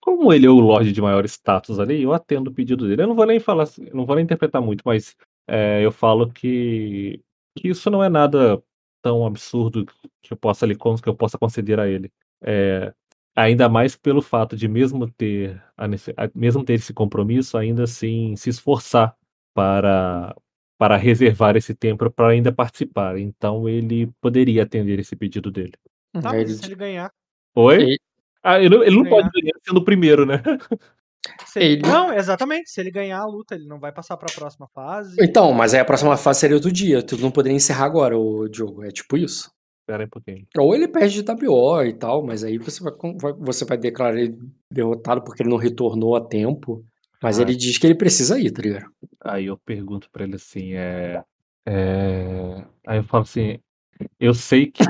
[0.00, 3.02] Como ele é o Lorde de maior status ali, eu atendo o pedido dele.
[3.02, 5.14] Eu não vou nem falar, não vou nem interpretar muito, mas
[5.46, 7.20] é, eu falo que,
[7.56, 8.62] que isso não é nada
[9.02, 9.84] tão absurdo
[10.22, 12.10] que eu possa lhe que eu possa conceder a ele.
[12.42, 12.92] É,
[13.34, 15.62] ainda mais pelo fato de mesmo ter
[16.34, 19.16] mesmo ter esse compromisso, ainda assim se esforçar
[19.54, 20.34] para
[20.78, 23.16] para reservar esse tempo para ainda participar.
[23.18, 25.74] Então ele poderia atender esse pedido dele.
[26.12, 27.12] Tá, mas ele se ele ganhar?
[27.54, 27.82] Oi?
[27.82, 27.98] Ele-
[28.42, 29.22] Ah, ele, não- ele não Ganhar.
[29.22, 30.42] pode ganhar sendo o primeiro, né?
[31.46, 32.70] Se ele- Ele- Não, exatamente.
[32.70, 35.16] Se ele ganhar a luta, ele não vai passar pra próxima fase.
[35.20, 37.02] Então, mas aí a próxima fase seria outro dia.
[37.02, 38.84] Tu não poderia encerrar agora o jogo.
[38.84, 39.50] É tipo isso.
[39.80, 40.46] Espera aí um pouquinho.
[40.58, 44.38] Ou ele perde de WO e tal, mas aí você vai, você vai declarar ele
[44.70, 46.84] derrotado porque ele não retornou a tempo.
[47.22, 47.42] Mas Ah.
[47.42, 48.86] ele diz que ele precisa ir, tá ligado?
[49.24, 51.22] Aí eu pergunto pra ele assim, é,
[51.66, 53.58] é, Aí eu falo assim,
[54.18, 54.82] eu sei que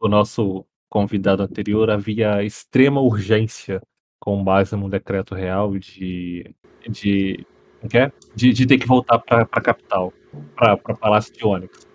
[0.00, 3.82] o nosso convidado anterior havia extrema urgência
[4.24, 6.54] com base num decreto real de
[6.88, 7.46] de
[7.90, 8.10] que é?
[8.34, 10.14] de, de ter que voltar para a capital,
[10.56, 11.86] para Palácio de Onyx.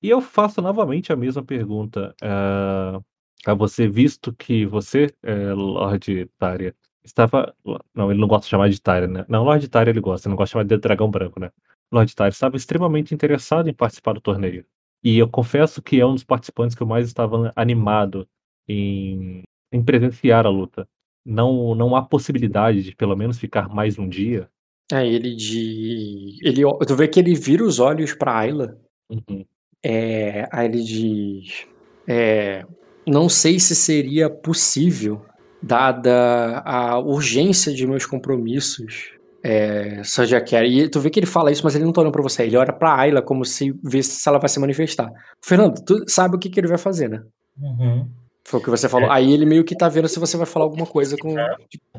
[0.00, 3.00] E eu faço novamente a mesma pergunta ah,
[3.44, 6.72] a você, visto que você, eh, Lord Tária,
[7.04, 7.52] estava.
[7.92, 9.24] Não, ele não gosta de chamar de Tária, né?
[9.28, 11.50] Não, Lord Tária ele gosta, ele não gosta de chamar de Dragão Branco, né?
[11.90, 14.64] Lord Tária estava extremamente interessado em participar do torneio.
[15.02, 18.28] E eu confesso que é um dos participantes que eu mais estava animado
[18.68, 20.88] em, em presenciar a luta.
[21.26, 24.48] Não, não há possibilidade de pelo menos ficar mais um dia.
[24.92, 26.38] Aí ele de.
[26.42, 28.78] Ele, tu vê que ele vira os olhos pra Ayla.
[29.10, 29.44] Uhum.
[29.84, 31.66] É, aí ele diz.
[32.08, 32.64] é,
[33.06, 35.24] não sei se seria possível,
[35.62, 39.12] dada a urgência de meus compromissos,
[39.42, 40.80] é, Sir Carey.
[40.80, 42.44] E tu vê que ele fala isso, mas ele não tá olhando pra você.
[42.44, 45.10] Ele olha pra Ayla como se visse se ela vai se manifestar.
[45.44, 47.22] Fernando, tu sabe o que, que ele vai fazer, né?
[47.60, 48.08] Uhum.
[48.46, 49.10] Foi o que você falou.
[49.10, 51.34] Aí ele meio que tá vendo se você vai falar alguma coisa com.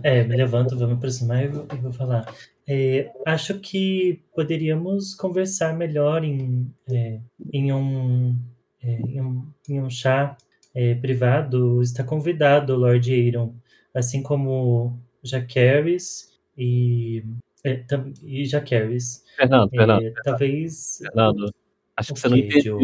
[0.02, 2.34] É, me levanto, vou me aproximar e vou, e vou falar.
[2.66, 7.20] É, acho que poderíamos conversar melhor em, é,
[7.52, 8.34] em, um,
[8.82, 10.38] é, em, um, em um chá
[10.74, 11.82] é, privado.
[11.82, 13.54] Está convidado o Lord Aaron,
[13.94, 17.26] assim como Jaqueris e,
[17.62, 19.26] é, tam- e Jaqueris.
[19.36, 21.00] Fernando, É, Fernando, talvez.
[21.02, 21.54] Fernando,
[21.98, 22.80] acho que você não entendeu.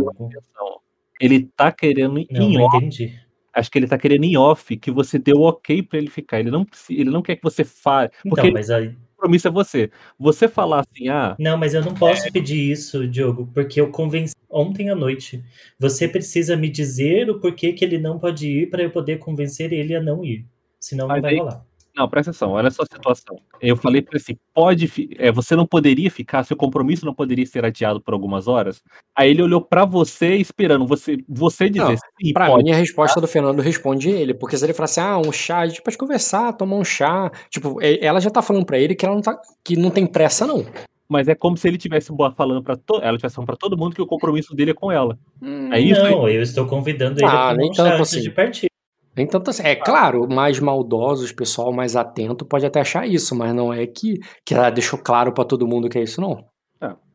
[1.17, 3.23] Ele tá querendo Não, em não entendi.
[3.53, 6.39] Acho que ele tá querendo em off que você deu ok pra ele ficar.
[6.39, 8.09] Ele não, ele não quer que você fale.
[8.23, 8.87] Porque Então, mas aí.
[8.87, 9.91] o compromisso é você.
[10.19, 14.33] Você falar assim, ah, Não, mas eu não posso pedir isso, Diogo, porque eu convenci
[14.49, 15.43] ontem à noite.
[15.79, 19.71] Você precisa me dizer o porquê que ele não pode ir para eu poder convencer
[19.71, 20.45] ele a não ir.
[20.79, 21.65] Senão não Mas vai aí- rolar.
[21.95, 23.35] Não, presta atenção, olha só a situação.
[23.61, 27.45] Eu falei pra ele assim, pode, é, você não poderia ficar, seu compromisso não poderia
[27.45, 28.81] ser adiado por algumas horas.
[29.15, 32.63] Aí ele olhou pra você esperando você, você dizer Não, sim, Pra pode.
[32.63, 35.59] mim, a resposta do Fernando responde ele, porque se ele falar assim, ah, um chá,
[35.59, 37.31] a gente pode conversar, tomar um chá.
[37.51, 40.07] Tipo, e- ela já tá falando pra ele que ela não, tá, que não tem
[40.07, 40.65] pressa, não.
[41.07, 43.93] Mas é como se ele tivesse boa- falando para ela tivesse falando para todo mundo
[43.95, 45.15] que o compromisso dele é com ela.
[45.71, 46.01] É isso?
[46.01, 48.21] Não, eu estou convidando ele Ah, a nem tomar um chá assim.
[48.21, 48.67] de partir.
[49.29, 49.63] Tanto assim.
[49.63, 54.19] É claro, mais maldosos, pessoal mais atento pode até achar isso, mas não é que,
[54.45, 56.45] que ela deixou claro pra todo mundo que é isso, não.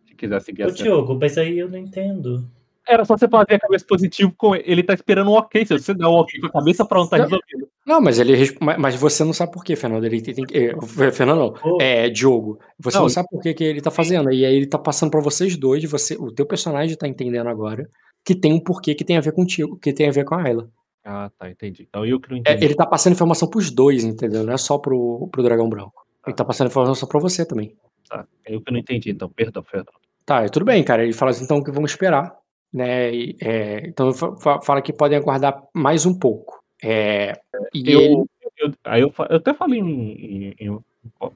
[0.07, 0.83] Se quiser seguir Ô, assim.
[0.83, 2.45] Diogo, mas aí eu não entendo.
[2.87, 4.65] Era só você fazer a cabeça positiva com ele.
[4.67, 5.65] Ele tá esperando um ok.
[5.67, 7.25] Se você der um ok com a cabeça, pronto, tá Não.
[7.25, 7.69] resolvido.
[7.87, 10.05] Não, mas ele mas- mas você não sabe por quê, Fernando.
[10.05, 11.77] Ele tem, tem que- é, Fernando não.
[11.81, 12.59] É, Diogo.
[12.81, 14.33] Você Não, não, sabe por que, que ele tá fazendo.
[14.33, 17.89] E aí ele tá passando pra vocês dois, você, o teu personagem tá entendendo agora
[18.25, 20.43] que tem um porquê que tem a ver contigo, que tem a ver com a
[20.43, 20.69] Ayla.
[21.11, 21.87] Ah, tá, entendi.
[21.89, 22.65] Então eu que não É, entendi.
[22.67, 24.45] ele tá passando informação pros dois, entendeu?
[24.45, 26.07] Não é só pro, pro Dragão Branco.
[26.27, 27.75] Ele tá passando informação pra você também.
[28.07, 29.89] Tá, eu que não entendi, então, perdão, Fernando.
[30.27, 31.03] Tá, e tudo bem, cara.
[31.03, 32.37] Ele fala assim, então que vamos esperar,
[32.71, 33.11] né?
[33.15, 36.63] E, é, então fa- fa- fala que podem aguardar mais um pouco.
[36.85, 37.33] É,
[37.75, 38.25] e Eu, ele,
[38.59, 40.79] eu, aí eu, eu até falei em, em,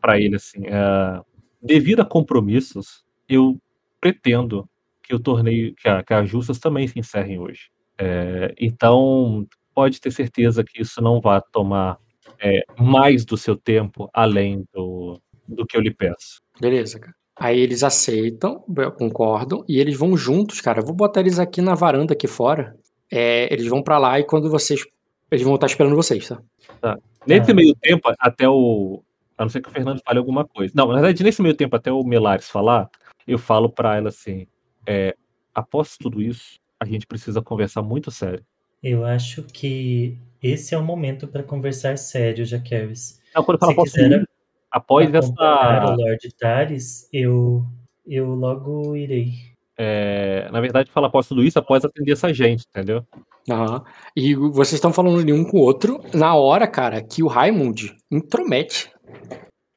[0.03, 1.25] para ele assim, ah,
[1.63, 3.57] devido a compromissos, eu
[3.99, 4.69] pretendo
[5.03, 7.71] que o torneio, que, a, que as justas também se encerrem hoje.
[7.99, 11.99] É, então, pode ter certeza que isso não vai tomar
[12.41, 16.41] é, mais do seu tempo além do, do que eu lhe peço.
[16.61, 17.15] beleza, cara.
[17.35, 18.63] Aí eles aceitam,
[18.99, 20.81] concordam, e eles vão juntos, cara.
[20.81, 22.77] Eu vou botar eles aqui na varanda aqui fora.
[23.11, 24.85] É, eles vão pra lá e quando vocês.
[25.31, 26.99] Eles vão estar esperando vocês, tá?
[27.27, 27.55] Nesse Ah.
[27.55, 29.03] meio tempo, até o.
[29.39, 30.73] A não ser que o Fernando fale alguma coisa.
[30.77, 32.89] Não, na verdade, nesse meio tempo, até o Melares falar,
[33.27, 34.47] eu falo pra ela assim:
[34.87, 35.17] é,
[35.55, 38.45] após tudo isso, a gente precisa conversar muito sério.
[38.83, 43.21] Eu acho que esse é o momento para conversar sério, Jaqueris.
[43.35, 44.25] Não, quando tudo quiser
[44.73, 45.31] após essa.
[45.31, 47.65] o Lord Tares, eu,
[48.07, 49.35] eu logo irei.
[49.79, 53.07] é, na verdade, fala após tudo isso, após atender essa gente, entendeu?
[53.51, 53.85] Aham.
[54.17, 57.95] E vocês estão falando de um com o outro na hora, cara, que o Raimund
[58.11, 58.91] intromete.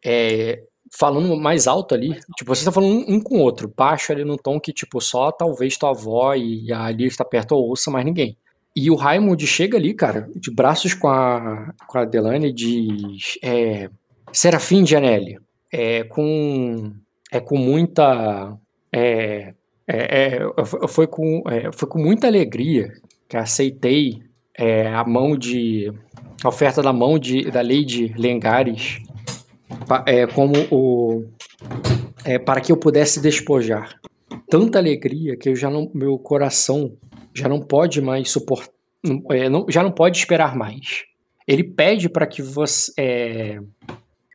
[0.04, 0.64] É,
[0.98, 2.14] falando mais alto ali.
[2.38, 5.02] Tipo, vocês estão falando um, um com o outro, baixo ali no tom que, tipo,
[5.02, 8.38] só talvez tua avó e a ali que está perto ouça mais ninguém.
[8.76, 13.40] E o Raimund chega ali, cara, de braços com a, com a Delane e diz:
[13.42, 13.90] é,
[14.34, 15.40] Serafim de Anelli,
[15.72, 16.92] é com,
[17.32, 18.58] é com muita.
[18.92, 19.54] É,
[19.88, 22.92] é, é, foi, com, é, foi com muita alegria
[23.30, 24.22] que aceitei
[24.58, 25.94] é, a mão de.
[26.44, 29.00] a oferta da mão de, da Lady Lengares
[30.06, 31.24] é, como o.
[32.46, 33.98] para que eu pudesse despojar.
[34.50, 36.92] Tanta alegria que eu já não, meu coração
[37.36, 38.74] já não pode mais suportar,
[39.70, 41.04] já não pode esperar mais.
[41.48, 43.60] Ele pede para que você, é,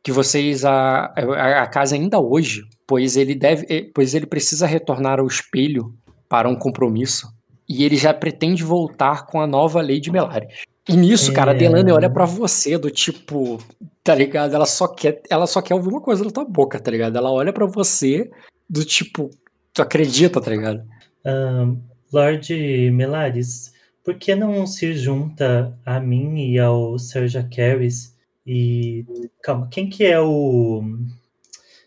[0.03, 4.65] que vocês a, a, a casa ainda hoje, pois ele deve, eh, pois ele precisa
[4.65, 5.93] retornar ao espelho
[6.29, 7.27] para um compromisso
[7.67, 10.49] e ele já pretende voltar com a nova lei de Melares.
[10.87, 11.57] E nisso, cara, a É.
[11.57, 13.59] Delane olha pra você do tipo,
[14.03, 14.53] tá ligado?
[14.53, 17.17] Ela só quer, ela só quer ouvir uma coisa da tua boca, tá ligado?
[17.17, 18.29] Ela olha pra você
[18.69, 19.29] do tipo,
[19.73, 20.83] tu acredita, tá ligado?
[21.25, 21.77] Ahn,
[22.11, 23.73] Lord Melares,
[24.03, 28.15] por que não se junta a mim e ao Sir Jaqueris
[28.45, 29.05] e...
[29.41, 30.83] Calma, quem que é o...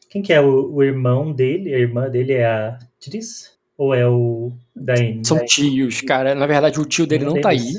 [0.09, 1.74] Quem que é o, o irmão dele?
[1.74, 3.52] A irmã dele é a Tris?
[3.76, 5.24] Ou é o Dain?
[5.24, 6.34] São tios, cara.
[6.34, 7.74] Na verdade, o tio dele Nenhum não tá aí.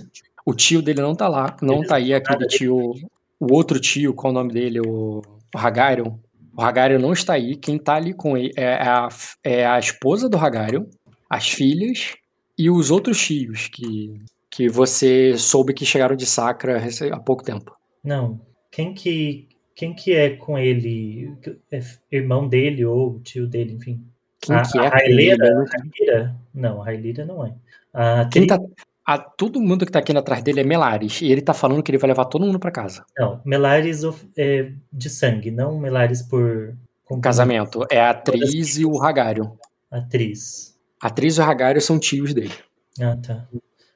[0.45, 1.55] O tio dele não tá lá.
[1.61, 2.93] Não Eles tá aí não aquele tio.
[3.39, 4.81] O outro tio, qual é o nome dele?
[4.81, 5.21] O,
[5.53, 6.17] o Hagarion.
[6.55, 7.55] O Hagarion não está aí.
[7.55, 9.07] Quem tá ali com ele é a,
[9.41, 10.85] é a esposa do Hagarion,
[11.29, 12.15] as filhas
[12.57, 17.75] e os outros tios que, que você soube que chegaram de Sacra há pouco tempo.
[18.03, 18.39] Não.
[18.71, 21.33] Quem que, quem que é com ele?
[21.71, 24.03] É irmão dele ou tio dele, enfim.
[24.39, 25.45] Quem a, que a é com Railera?
[25.45, 26.35] A Railera?
[26.53, 27.53] Não, a Railera não é.
[27.93, 28.59] A Quem tá,
[29.05, 31.21] a, todo mundo que tá aqui atrás dele é Melares.
[31.21, 33.05] E ele tá falando que ele vai levar todo mundo pra casa.
[33.17, 34.01] Não, Melares
[34.37, 36.75] é, de sangue, não Melares por
[37.21, 37.85] casamento.
[37.89, 39.51] É a atriz e o Hagarion.
[39.91, 40.74] atriz.
[41.05, 42.53] A atriz e o Hagarion são tios dele.
[42.99, 43.47] Ah, tá.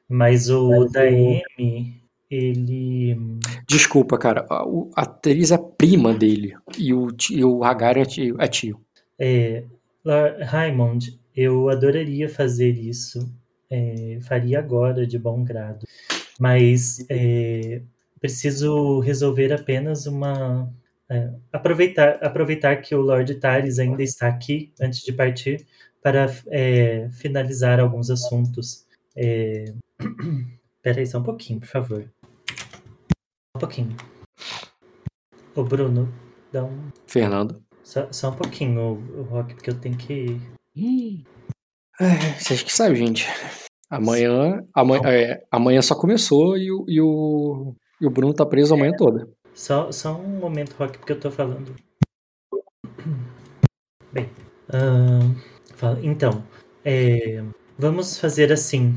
[0.07, 3.17] Mas o Daemi, ele.
[3.67, 4.45] Desculpa, cara.
[4.49, 6.55] A, o- a atriz é prima dele.
[6.77, 8.35] E o, e o Hagarion é tio.
[8.41, 8.79] É tio.
[9.17, 9.63] É,
[10.45, 13.27] Raymond, eu adoraria fazer isso.
[13.71, 15.85] é, faria agora de bom grado.
[16.39, 17.81] Mas é,
[18.21, 20.71] preciso resolver apenas uma.
[21.09, 25.65] é, aproveitar, aproveitar que o Lord Tares ainda está aqui antes de partir
[26.01, 28.85] para é, finalizar alguns assuntos.
[29.15, 29.73] É...
[30.81, 32.09] Peraí só um pouquinho, por favor.
[33.55, 33.95] Um pouquinho.
[35.55, 36.11] Ô, Bruno,
[36.53, 36.89] dá um.
[37.05, 37.61] Fernando.
[37.83, 40.39] Só, só um pouquinho, o, o Rock, porque eu tenho que.
[41.99, 43.27] É, vocês que sabem, gente.
[43.89, 48.73] Amanhã, amanhã, é, amanhã só começou e o, e, o, e o Bruno tá preso
[48.73, 49.27] a manhã toda.
[49.53, 51.75] Só, só um momento, Rock, porque eu tô falando.
[54.13, 54.29] Bem,
[55.79, 56.43] fala- então,
[56.83, 57.41] é,
[57.77, 58.93] vamos fazer assim.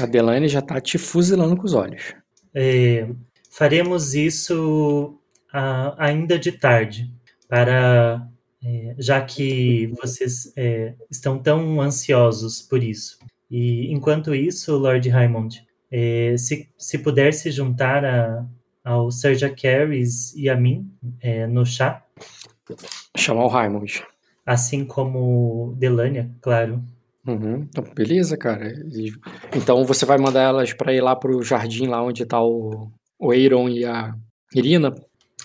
[0.00, 2.14] A Delaney já tá te fuzilando com os olhos.
[2.54, 3.08] É,
[3.50, 5.18] faremos isso
[5.52, 7.10] ah, ainda de tarde,
[7.48, 8.26] para
[8.64, 13.18] é, já que vocês é, estão tão ansiosos por isso.
[13.50, 18.46] E enquanto isso, Lord Raymond, é, se, se puder se juntar a,
[18.84, 20.90] ao Serja Caris e a mim
[21.20, 22.02] é, no chá,
[23.16, 24.04] Chamar o Raimond.
[24.44, 26.82] Assim como Delania, claro.
[27.26, 27.66] Uhum.
[27.68, 28.72] Então, beleza, cara.
[28.92, 29.12] E-
[29.56, 33.30] então você vai mandar elas pra ir lá pro jardim, lá onde tá o, o
[33.30, 34.14] Aaron e a
[34.54, 34.92] Irina.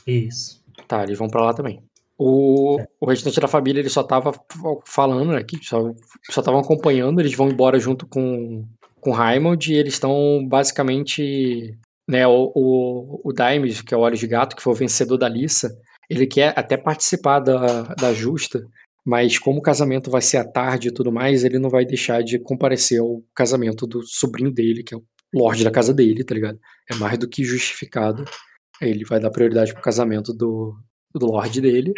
[0.05, 0.63] Isso.
[0.87, 1.81] Tá, eles vão pra lá também.
[2.17, 4.31] O, o restante da família, ele só tava
[4.85, 5.93] falando, né, que só
[6.31, 8.65] só estavam acompanhando, eles vão embora junto com,
[8.99, 11.77] com o Raimond e eles estão basicamente,
[12.09, 15.17] né, o, o, o Dimes, que é o Olho de Gato, que foi o vencedor
[15.17, 15.69] da Lissa,
[16.09, 18.65] ele quer até participar da, da justa,
[19.07, 22.21] mas como o casamento vai ser à tarde e tudo mais, ele não vai deixar
[22.21, 25.03] de comparecer ao casamento do sobrinho dele, que é o
[25.33, 26.59] Lorde da casa dele, tá ligado?
[26.91, 28.25] É mais do que justificado.
[28.81, 30.77] Ele vai dar prioridade pro casamento do,
[31.15, 31.93] do Lorde dele.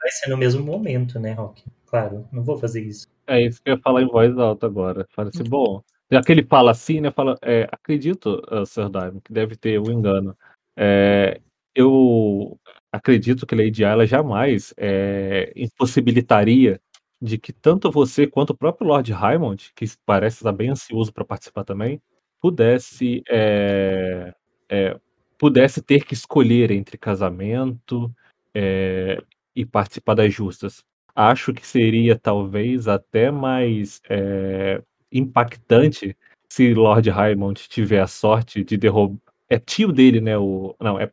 [0.00, 1.62] Vai ser no mesmo momento, né, Rock?
[1.86, 3.06] Claro, não vou fazer isso.
[3.28, 5.06] É isso que eu ia falar em voz alta agora.
[5.14, 5.80] Fala assim, bom,
[6.10, 7.12] já que ele fala assim, né?
[7.12, 10.36] Fala, é, acredito, uh, Sir Diamond, que deve ter um engano.
[10.76, 11.40] É,
[11.72, 12.58] eu
[12.92, 16.80] acredito que Lady Ayla jamais é, impossibilitaria
[17.20, 21.24] de que tanto você quanto o próprio Lord Raymond, que parece estar bem ansioso para
[21.24, 22.00] participar também,
[22.40, 24.32] pudesse é,
[24.68, 24.98] é,
[25.36, 28.12] pudesse ter que escolher entre casamento
[28.54, 29.20] é,
[29.54, 30.84] e participar das justas.
[31.14, 34.00] Acho que seria talvez até mais
[35.10, 36.16] impactante
[36.48, 39.18] se Lord Raymond tiver a sorte de derrubar.
[39.50, 40.36] É tio dele, né?
[40.38, 40.76] O...
[40.80, 41.10] Não, é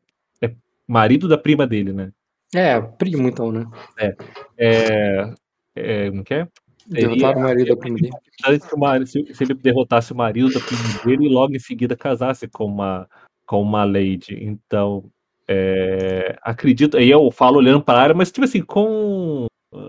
[0.87, 2.11] marido da prima dele, né?
[2.53, 3.65] É, primo então, né?
[3.97, 5.33] É.
[5.75, 6.47] é como que é?
[6.87, 9.07] Derrotaram o marido da prima dele.
[9.07, 12.65] Se, se ele derrotasse o marido da prima dele e logo em seguida casasse com
[12.65, 13.09] uma,
[13.45, 14.37] com uma lady.
[14.39, 15.09] Então,
[15.47, 16.97] é, acredito.
[16.97, 19.47] Aí eu falo olhando para a área, mas tipo assim, com.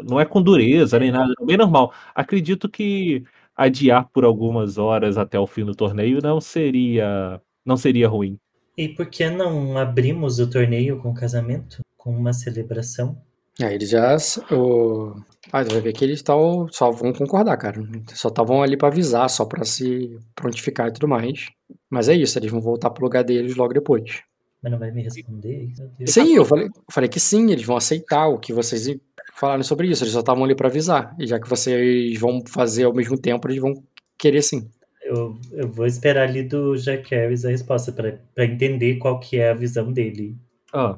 [0.08, 1.92] Não é com dureza nem nada, é bem normal.
[2.14, 3.22] Acredito que
[3.54, 7.40] adiar por algumas horas até o fim do torneio não seria.
[7.64, 8.38] Não seria ruim.
[8.76, 11.80] E por que não abrimos o torneio com casamento?
[11.96, 13.16] Com uma celebração?
[13.60, 14.16] Aí eles já.
[14.52, 15.14] O...
[15.50, 17.80] Ah, vai ver que eles tão, só vão concordar, cara.
[18.12, 21.48] Só estavam ali pra avisar, só pra se prontificar e tudo mais.
[21.88, 24.22] Mas é isso, eles vão voltar pro lugar deles logo depois.
[24.62, 25.72] Mas não vai me responder?
[26.06, 28.94] Sim, eu falei, eu falei que sim, eles vão aceitar o que vocês
[29.34, 30.02] falaram sobre isso.
[30.02, 31.14] Eles só estavam ali pra avisar.
[31.18, 33.82] E já que vocês vão fazer ao mesmo tempo, eles vão
[34.18, 34.68] querer sim.
[35.06, 39.38] Eu, eu vou esperar ali do Jack Harris a resposta pra pra entender qual que
[39.38, 40.36] é a visão dele.
[40.72, 40.96] Ah,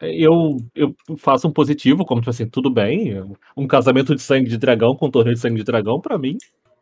[0.00, 3.14] eu, eu faço um positivo, como tipo assim, tudo bem.
[3.56, 6.36] Um casamento de sangue de dragão com um torneio de sangue de dragão, pra mim,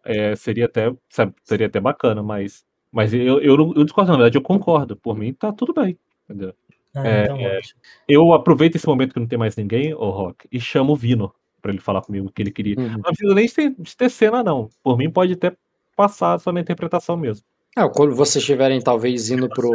[0.04, 4.18] é, seria, até, sabe, seria até bacana, mas, mas eu, eu, não- eu discordo, na
[4.18, 4.96] verdade, eu concordo.
[4.96, 5.98] Por mim, tá tudo bem.
[6.28, 6.54] Entendeu?
[6.94, 7.60] Ah, É, então é.
[8.08, 11.32] Eu aproveito esse momento que não tem mais ninguém, o Rock, e chamo o Vino
[11.62, 12.76] pra ele falar comigo o que ele queria.
[12.78, 12.92] Uhum.
[12.92, 14.68] Não precisa nem ter, de ter cena, não.
[14.82, 15.52] Por mim, pode até
[15.96, 17.44] passar só na interpretação mesmo.
[17.74, 19.70] Ah, quando vocês estiverem talvez indo pro,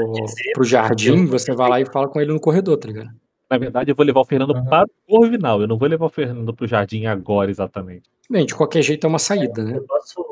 [0.53, 3.09] pro jardim, você vai lá e fala com ele no corredor, tá ligado?
[3.49, 4.65] Na verdade, eu vou levar o Fernando Aham.
[4.65, 5.61] para o Corvinal.
[5.61, 8.09] Eu não vou levar o Fernando pro jardim agora, exatamente.
[8.29, 9.75] Bem, de qualquer jeito é uma saída, né?
[9.75, 10.25] Eu posso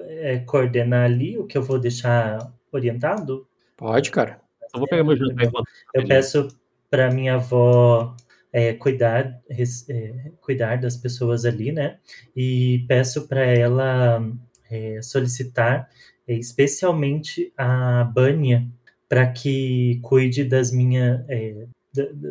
[0.00, 3.46] é, coordenar ali o que eu vou deixar orientado?
[3.76, 4.40] Pode, cara.
[4.74, 5.66] Eu vou pegar meu jantar enquanto.
[5.94, 6.08] Eu Beleza.
[6.38, 6.48] peço
[6.90, 8.14] para minha avó
[8.52, 11.96] é, cuidar, res- é, cuidar das pessoas ali, né?
[12.36, 14.22] E peço para ela
[14.70, 15.88] é, solicitar
[16.26, 18.66] é, especialmente a Bânia
[19.08, 21.66] para que cuide das minha, é,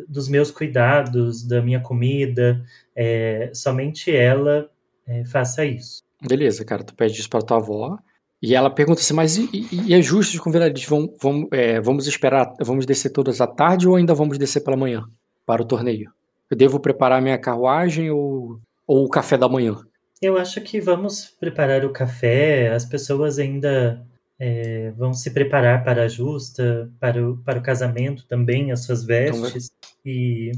[0.08, 2.62] dos meus cuidados, da minha comida.
[2.94, 4.68] é, somente ela
[5.06, 6.02] é, faça isso.
[6.26, 7.98] Beleza, cara, tu pede isso pra tua avó.
[8.42, 10.84] E ela pergunta assim, mas e, e- é justo convidar eles?
[10.84, 14.76] Vão, vão, é, vamos esperar, vamos descer todas à tarde ou ainda vamos descer pela
[14.76, 15.08] manhã
[15.46, 16.12] para o torneio?
[16.50, 19.76] Eu devo preparar minha carruagem ou, ou o café da manhã?
[20.20, 24.04] Eu acho que vamos preparar o café, as pessoas ainda
[24.38, 29.04] é, vão se preparar para a justa, para o, para o casamento também, as suas
[29.04, 29.70] vestes,
[30.04, 30.52] e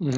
[0.00, 0.10] Hum,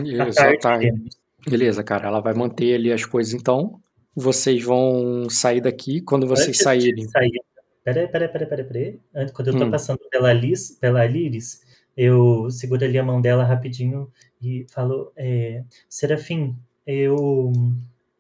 [0.61, 0.87] tarde.
[0.87, 1.17] iremos.
[1.49, 3.81] Beleza, cara, ela vai manter ali as coisas então.
[4.15, 6.01] Vocês vão sair daqui.
[6.01, 7.07] Quando vocês Antes saírem.
[7.09, 7.41] sair,
[7.85, 9.01] peraí, peraí, peraí, peraí, peraí.
[9.33, 9.71] Quando eu tô Hum.
[9.71, 11.61] passando pela, Liz, pela Liris,
[11.97, 14.11] eu seguro ali a mão dela rapidinho
[14.43, 17.53] e falo, é, Serafim, eu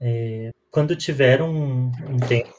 [0.00, 2.52] é, quando tiver um, um tempo,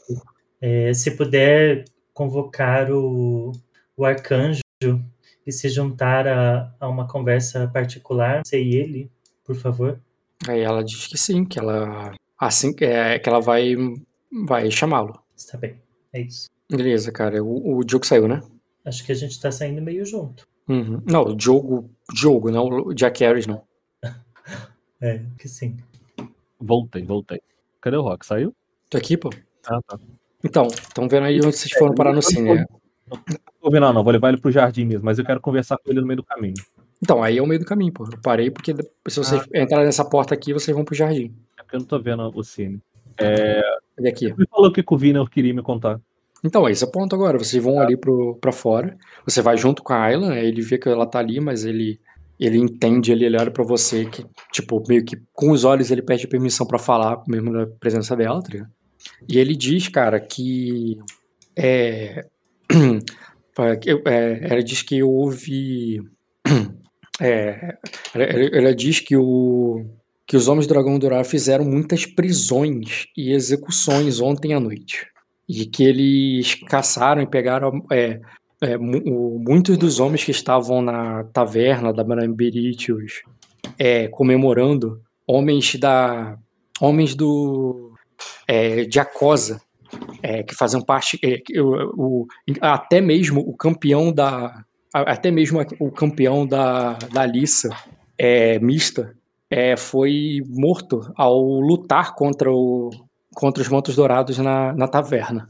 [0.62, 3.52] é, se puder convocar o,
[3.96, 4.62] o arcanjo
[5.46, 9.12] e se juntar a, a uma conversa particular, você e ele,
[9.44, 10.00] por favor.
[10.48, 13.76] Aí ela diz que sim, que ela assim é, que ela vai
[14.46, 15.20] vai chamá-lo.
[15.36, 15.82] Está bem,
[16.14, 16.50] é isso.
[16.70, 17.44] Beleza, cara.
[17.44, 18.42] O, o Diogo saiu, né?
[18.84, 20.48] Acho que a gente tá saindo meio junto.
[20.68, 21.02] Uhum.
[21.06, 23.64] Não, o Diogo, Diogo, não o Jack Harris, não.
[25.00, 25.78] É, que sim.
[26.60, 27.42] Voltei, voltei.
[27.82, 28.26] Cadê o Rock?
[28.26, 28.54] Saiu?
[28.90, 29.30] Tô aqui, pô.
[29.68, 30.00] Ah, tá.
[30.44, 32.56] Então, estão vendo aí onde vocês foram parar no cine.
[32.56, 32.66] né?
[33.10, 33.20] Não
[33.62, 34.04] tô vendo, não.
[34.04, 36.24] Vou levar ele pro jardim mesmo, mas eu quero conversar com ele no meio do
[36.24, 36.56] caminho.
[37.02, 38.06] Então, aí é o meio do caminho, pô.
[38.06, 38.74] Eu parei porque
[39.08, 41.34] se vocês entrarem nessa porta aqui, vocês vão pro jardim.
[41.58, 42.82] É porque eu não tô vendo o cine.
[43.20, 43.62] É...
[44.00, 44.34] E aqui.
[44.38, 46.00] Me falou o que o Vina queria me contar.
[46.44, 47.38] Então, é esse é o ponto agora.
[47.38, 48.98] Vocês vão ali pro, pra fora.
[49.26, 50.46] Você vai junto com a Ayla, né?
[50.46, 52.00] ele vê que ela tá ali, mas ele
[52.40, 56.28] ele entende, ele, olha pra você que, tipo, meio que com os olhos ele pede
[56.28, 58.72] permissão pra falar, mesmo na presença dela, tá ligado?
[59.28, 60.98] E ele diz, cara, que
[61.56, 62.26] é,
[64.06, 66.02] é, ela diz que houve
[67.20, 67.78] é,
[68.14, 69.86] ela, ela diz que o
[70.28, 75.08] que os homens do dragão dourado fizeram muitas prisões e execuções ontem à noite
[75.48, 78.20] e que eles caçaram e pegaram é,
[78.62, 83.22] é, o- muitos dos homens que estavam na taverna da Bramberitius
[83.78, 86.38] é, comemorando homens da
[86.82, 87.92] homens do
[88.48, 89.62] é, de Acosa
[90.22, 92.26] é, que faziam parte é, o,
[92.62, 94.64] até mesmo o campeão da
[94.94, 97.70] até mesmo o campeão da, da Alissa
[98.18, 99.16] é, mista
[99.50, 102.90] é, foi morto ao lutar contra o
[103.34, 105.48] contra os Mantos Dourados na, na taverna.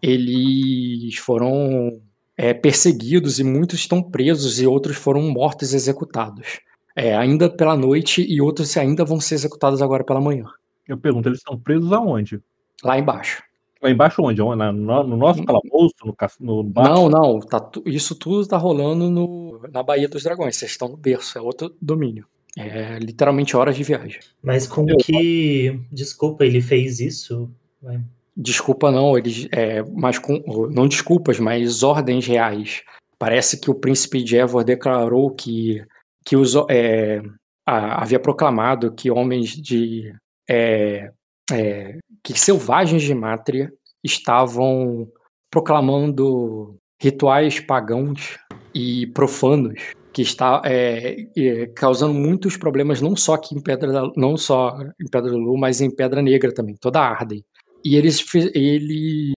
[0.00, 2.00] Eles foram
[2.38, 6.60] é, perseguidos e muitos estão presos e outros foram mortos e executados.
[6.94, 10.44] É, ainda pela noite e outros ainda vão ser executados agora pela manhã.
[10.86, 12.40] Eu pergunto, eles estão presos aonde?
[12.82, 13.42] Lá embaixo.
[13.82, 14.40] Lá embaixo onde?
[14.56, 15.94] Na- no, no nosso calabouço?
[16.40, 16.72] No, no?
[16.74, 17.40] Não, não.
[17.40, 20.56] Tá, isso tudo tá rolando no, na Baía dos Dragões.
[20.56, 22.24] Vocês estão no berço, é outro domínio.
[22.56, 24.18] É literalmente horas de viagem.
[24.42, 25.80] Mas com que.
[25.92, 27.48] Desculpa, ele fez isso?
[27.80, 28.00] Vai.
[28.40, 32.82] Desculpa não, eles, é, mas com, não desculpas, mas ordens reais.
[33.18, 35.84] Parece que o príncipe de Evor declarou que,
[36.24, 37.20] que os, é,
[37.66, 40.14] a- havia proclamado que homens de
[40.48, 41.10] é,
[41.50, 43.72] é, que selvagens de Mátria
[44.04, 45.08] estavam
[45.50, 48.38] proclamando rituais pagãos
[48.72, 54.12] e profanos que está é, é, causando muitos problemas não só aqui em Pedra da,
[54.16, 57.44] não só em Pedra da Lua, mas em Pedra Negra também, toda a Arden.
[57.84, 58.24] E eles,
[58.54, 59.32] eles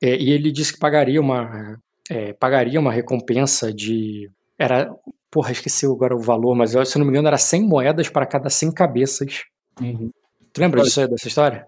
[0.00, 1.78] é, e ele disse que pagaria uma
[2.10, 4.90] é, pagaria uma recompensa de era
[5.30, 8.26] porra esqueci agora o valor, mas eu, se não me engano era 100 moedas para
[8.26, 9.44] cada 100 cabeças.
[9.80, 10.10] Uhum.
[10.52, 11.66] Tu lembra disso dessa história?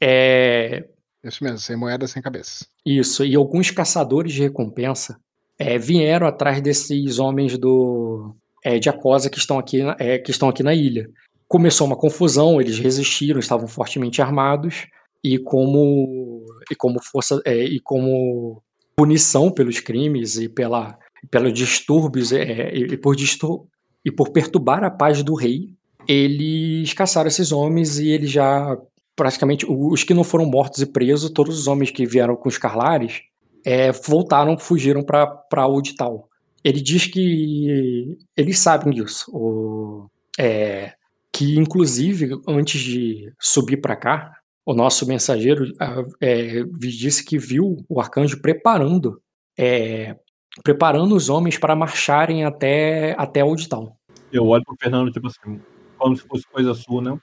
[0.00, 0.84] É,
[1.24, 2.66] Isso mesmo, sem moeda, sem cabeça.
[2.84, 5.18] isso, e alguns caçadores de recompensa
[5.58, 10.48] é, vieram atrás desses homens do é, de Acosa que estão, aqui é, que estão
[10.48, 11.08] aqui na ilha.
[11.48, 14.86] Começou uma confusão, eles resistiram, estavam fortemente armados,
[15.22, 18.62] e como, e como força é, e como
[18.96, 20.98] punição pelos crimes e pela,
[21.30, 23.66] pelos distúrbios é, e, por distur
[24.04, 25.74] e por perturbar a paz do rei,
[26.08, 28.76] eles caçaram esses homens e eles já
[29.14, 32.58] praticamente os que não foram mortos e presos, todos os homens que vieram com os
[32.58, 33.20] Carlares,
[33.64, 36.28] é, voltaram, fugiram para Audital.
[36.64, 40.06] Ele diz que eles sabem disso, o-
[40.38, 40.92] é,
[41.32, 44.32] que inclusive antes de subir para cá,
[44.64, 45.72] o nosso mensageiro
[46.20, 49.20] é, disse que viu o arcanjo preparando,
[49.58, 50.16] é,
[50.62, 53.96] preparando os homens para marcharem até até Audital.
[54.30, 55.60] Eu olho pro Fernando, tipo assim,
[55.98, 57.18] como se fosse coisa sua, né?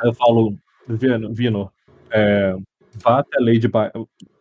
[0.00, 0.56] Aí eu falo,
[0.88, 1.72] Vino, Vino
[2.10, 2.54] é,
[2.94, 3.92] vá até Lady ba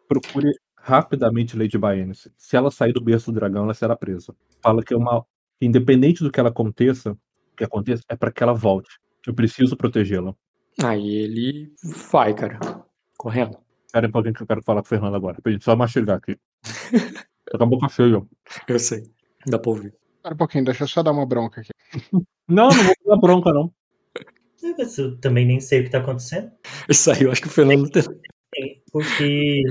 [0.08, 2.16] procure rapidamente Lady Baene.
[2.16, 4.34] Se- Se ela sair do berço do dragão, ela será presa.
[4.61, 5.26] Fala que é uma.
[5.61, 7.18] Independente do que ela aconteça,
[7.58, 8.90] que aconteça, é para que ela volte.
[9.27, 10.34] Eu preciso protegê-la.
[10.83, 11.74] Aí ele
[12.11, 12.59] vai, cara,
[13.17, 13.58] correndo.
[13.85, 15.41] Espera aí um pouquinho que eu quero falar com o Fernando agora.
[15.41, 16.38] Pra gente só mastigar aqui.
[17.51, 18.22] Tô com a boca cheia.
[18.67, 19.03] Eu sei,
[19.45, 19.93] dá pra ouvir.
[20.17, 21.72] Espera um pouquinho, deixa eu só dar uma bronca aqui.
[22.48, 23.72] Não, não vou dar bronca, não.
[24.64, 26.51] É, mas eu também nem sei o que tá acontecendo.
[26.90, 28.03] Isso aí, eu acho que o Fernando tem.
[28.91, 29.61] Porque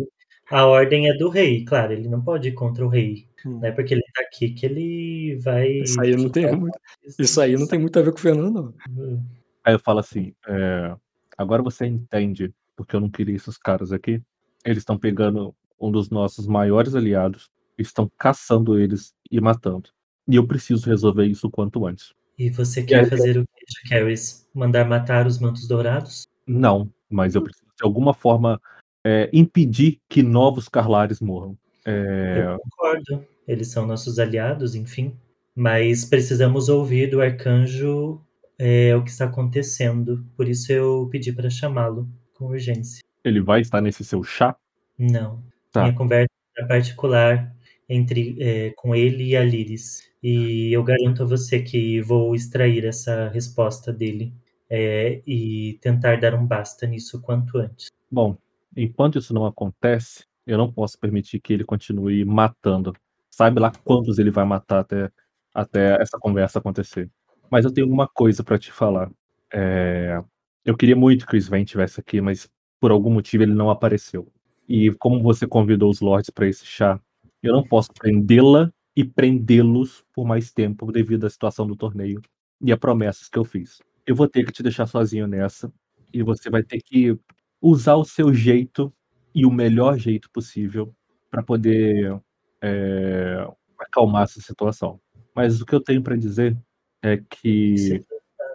[0.49, 3.27] a ordem é do rei, claro, ele não pode ir contra o rei.
[3.45, 3.59] Hum.
[3.59, 5.69] Não é porque ele tá aqui que ele vai.
[5.81, 6.79] Isso aí não tem muito,
[7.19, 9.25] isso aí não tem muito a ver com o Fernando, não.
[9.69, 10.97] Aí eu falo assim, é,
[11.37, 14.23] agora você entende porque eu não queria esses caras aqui.
[14.65, 19.91] Eles estão pegando um dos nossos maiores aliados, estão caçando eles e matando.
[20.27, 22.15] E eu preciso resolver isso o quanto antes.
[22.39, 24.49] E você quer fazer o que, Caris?
[24.55, 26.27] Mandar matar os mantos dourados?
[26.47, 28.59] Não, mas eu preciso de alguma forma
[29.05, 31.59] é, impedir que novos Carlares morram.
[31.85, 32.43] É...
[32.43, 33.27] Eu concordo.
[33.47, 35.15] Eles são nossos aliados, enfim.
[35.55, 38.19] Mas precisamos ouvir do arcanjo
[38.59, 40.27] é, o que está acontecendo.
[40.37, 43.03] Por isso eu pedi para chamá-lo com urgência.
[43.25, 44.57] Ele vai estar nesse seu chá?
[44.99, 45.43] Não.
[45.73, 45.83] Tá.
[45.83, 46.29] Minha conversa
[46.59, 47.55] é particular
[47.89, 50.09] entre é, com ele e a Liris.
[50.23, 54.35] E eu garanto a você que vou extrair essa resposta dele
[54.69, 57.89] é, e tentar dar um basta nisso quanto antes.
[58.11, 58.37] Bom,
[58.77, 62.93] enquanto isso não acontece, eu não posso permitir que ele continue matando.
[63.31, 65.11] Sabe lá quantos ele vai matar até,
[65.55, 67.09] até essa conversa acontecer.
[67.51, 69.11] Mas eu tenho uma coisa para te falar.
[69.53, 70.23] É,
[70.65, 72.49] eu queria muito que o Sven estivesse aqui, mas
[72.81, 74.31] por algum motivo ele não apareceu.
[74.69, 77.01] E como você convidou os lords para esse chá,
[77.43, 82.21] eu não posso prendê-la e prendê-los por mais tempo devido à situação do torneio
[82.61, 83.81] e a promessas que eu fiz.
[84.07, 85.73] Eu vou ter que te deixar sozinho nessa
[86.13, 87.17] e você vai ter que
[87.63, 88.93] usar o seu jeito
[89.35, 90.95] e o melhor jeito possível
[91.31, 92.21] para poder
[92.63, 93.47] é,
[93.79, 95.01] acalmar essa situação.
[95.35, 96.57] Mas o que eu tenho para dizer
[97.03, 98.05] é que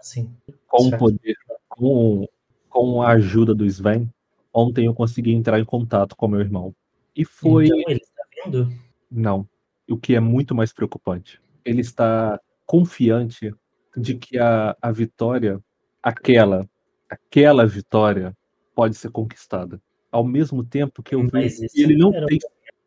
[0.02, 0.30] Sim.
[0.68, 1.36] com o poder,
[1.70, 2.28] com,
[2.70, 4.10] com a ajuda do Sven,
[4.54, 6.76] ontem eu consegui entrar em contato com meu irmão.
[7.16, 7.66] E foi.
[7.66, 8.70] Então ele está vindo?
[9.10, 9.48] Não.
[9.90, 11.42] O que é muito mais preocupante.
[11.64, 13.54] Ele está confiante
[13.96, 15.60] de que a, a vitória,
[16.02, 16.68] aquela,
[17.10, 18.36] aquela vitória,
[18.76, 19.82] pode ser conquistada.
[20.12, 22.40] Ao mesmo tempo que eu vi, Mas isso ele não tem.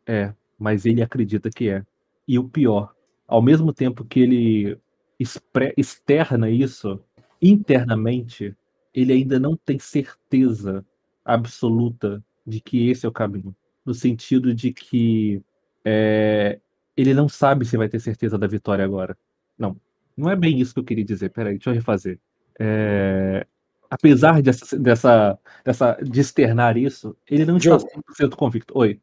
[0.05, 1.83] É, mas ele acredita que é.
[2.27, 2.93] E o pior,
[3.27, 4.77] ao mesmo tempo que ele
[5.19, 6.99] externa isso
[7.41, 8.55] internamente,
[8.93, 10.85] ele ainda não tem certeza
[11.23, 13.55] absoluta de que esse é o caminho.
[13.85, 15.41] No sentido de que
[15.83, 16.59] é,
[16.95, 19.17] ele não sabe se vai ter certeza da vitória agora.
[19.57, 19.79] Não,
[20.15, 21.29] não é bem isso que eu queria dizer.
[21.29, 22.19] Peraí, deixa eu refazer.
[22.59, 23.45] É,
[23.89, 28.03] apesar dessa, dessa, dessa, de externar isso, ele não está Diogo.
[28.19, 28.77] 100% convicto.
[28.77, 28.99] Oi.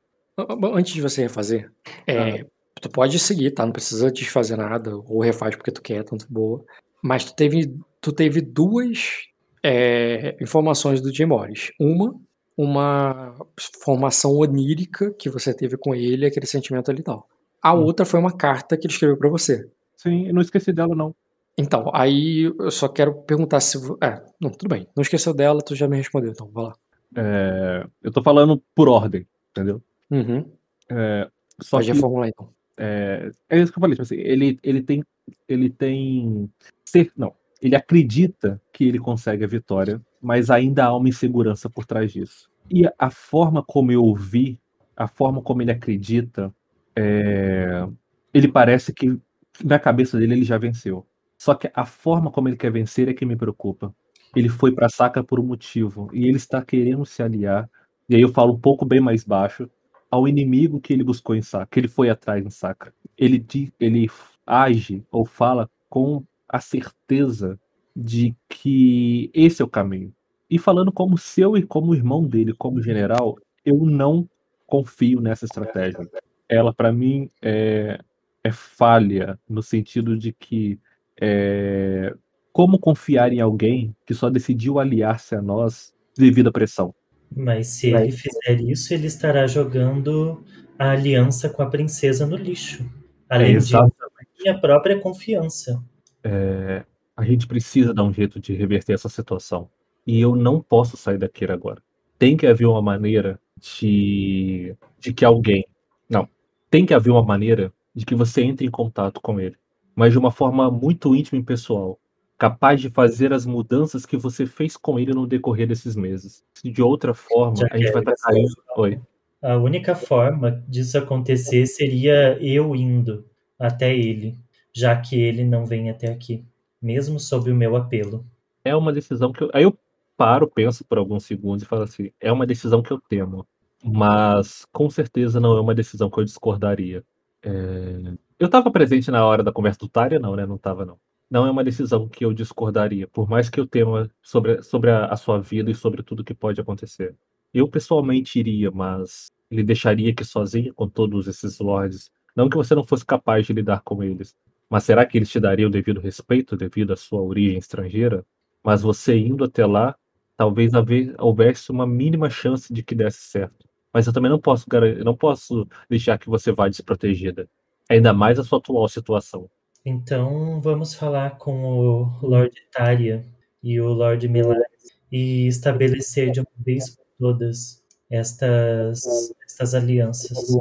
[0.74, 1.70] Antes de você refazer,
[2.06, 2.44] é,
[2.80, 3.64] tu pode seguir, tá?
[3.64, 6.64] Não precisa desfazer nada, ou refaz porque tu quer, tanto boa.
[7.02, 9.22] Mas tu teve, tu teve duas
[9.62, 11.70] é, informações do Jim Morris.
[11.78, 12.14] Uma,
[12.56, 13.34] uma
[13.82, 17.28] formação onírica que você teve com ele, aquele sentimento ali e tal.
[17.62, 17.82] A Hum.
[17.82, 19.66] outra foi uma carta que ele escreveu pra você.
[19.96, 21.14] Sim, eu não esqueci dela, não.
[21.56, 23.78] Então, aí eu só quero perguntar se.
[24.02, 24.86] É, não, tudo bem.
[24.94, 26.74] Não esqueceu dela, tu já me respondeu, então, vai lá.
[27.16, 29.80] É, eu tô falando por ordem, entendeu?
[30.10, 30.44] Uhum.
[30.90, 31.28] É,
[31.62, 32.48] só Pode que reformular então.
[32.76, 35.04] É, é isso que eu falei, tipo assim, ele, ele tem.
[35.48, 36.50] Ele tem.
[36.84, 41.86] Ser, não, ele acredita que ele consegue a vitória, mas ainda há uma insegurança por
[41.86, 42.50] trás disso.
[42.70, 44.58] E a forma como eu o vi,
[44.96, 46.54] a forma como ele acredita,
[46.96, 47.86] é,
[48.32, 49.18] ele parece que
[49.62, 51.06] na cabeça dele ele já venceu.
[51.38, 53.94] Só que a forma como ele quer vencer é que me preocupa.
[54.34, 57.68] Ele foi pra Sacra por um motivo e ele está querendo se aliar.
[58.08, 59.70] E aí eu falo um pouco bem mais baixo
[60.14, 62.94] ao inimigo que ele buscou em Sacra, que ele foi atrás em Sacra.
[63.18, 63.44] Ele
[63.80, 64.08] ele
[64.46, 67.58] age ou fala com a certeza
[67.96, 70.14] de que esse é o caminho.
[70.48, 74.30] E falando como seu e como irmão dele, como general, eu não
[74.68, 76.08] confio nessa estratégia.
[76.48, 77.98] Ela para mim é,
[78.44, 80.78] é falha no sentido de que
[81.20, 82.14] é,
[82.52, 86.94] como confiar em alguém que só decidiu aliar-se a nós devido à pressão?
[87.36, 90.44] Mas se ele fizer isso, ele estará jogando
[90.78, 92.88] a aliança com a princesa no lixo.
[93.28, 94.28] Além de Exatamente.
[94.40, 95.82] minha própria confiança.
[96.22, 96.84] É,
[97.16, 99.68] a gente precisa dar um jeito de reverter essa situação.
[100.06, 101.82] E eu não posso sair daqui agora.
[102.18, 105.64] Tem que haver uma maneira de, de que alguém.
[106.08, 106.28] Não.
[106.70, 109.56] Tem que haver uma maneira de que você entre em contato com ele.
[109.94, 111.98] Mas de uma forma muito íntima e pessoal.
[112.44, 116.44] Capaz de fazer as mudanças que você fez com ele no decorrer desses meses.
[116.62, 118.54] De outra forma, Já a gente vai é estar caindo.
[118.76, 119.00] Oi.
[119.40, 123.24] A única forma disso acontecer seria eu indo
[123.58, 124.36] até ele,
[124.74, 126.44] já que ele não vem até aqui,
[126.82, 128.26] mesmo sob o meu apelo.
[128.62, 129.50] é uma decisão que eu.
[129.54, 129.74] Aí eu
[130.14, 133.46] paro, penso por alguns segundos e falo assim: é uma decisão que eu temo,
[133.82, 137.02] mas com certeza não é uma decisão que eu discordaria.
[137.42, 140.44] É, Eu estava presente na hora da conversa do Tária, não, né?
[140.44, 140.98] Não estava, não.
[141.34, 145.06] Não é uma decisão que eu discordaria, por mais que eu tema sobre, sobre a,
[145.06, 147.16] a sua vida e sobre tudo que pode acontecer.
[147.52, 152.08] Eu pessoalmente iria, mas ele deixaria aqui sozinho com todos esses lords.
[152.36, 154.36] Não que você não fosse capaz de lidar com eles,
[154.70, 158.24] mas será que eles te dariam o devido respeito devido à sua origem estrangeira?
[158.62, 159.96] Mas você indo até lá,
[160.36, 160.70] talvez
[161.18, 163.66] houvesse uma mínima chance de que desse certo.
[163.92, 164.66] Mas eu também não posso,
[165.04, 167.48] não posso deixar que você vá desprotegida.
[167.90, 169.50] Ainda mais a sua atual situação.
[169.84, 173.22] Então vamos falar com o Lord Taria
[173.62, 174.64] e o Lord Melares
[175.12, 179.04] e estabelecer de uma vez por todas estas,
[179.44, 180.56] estas alianças.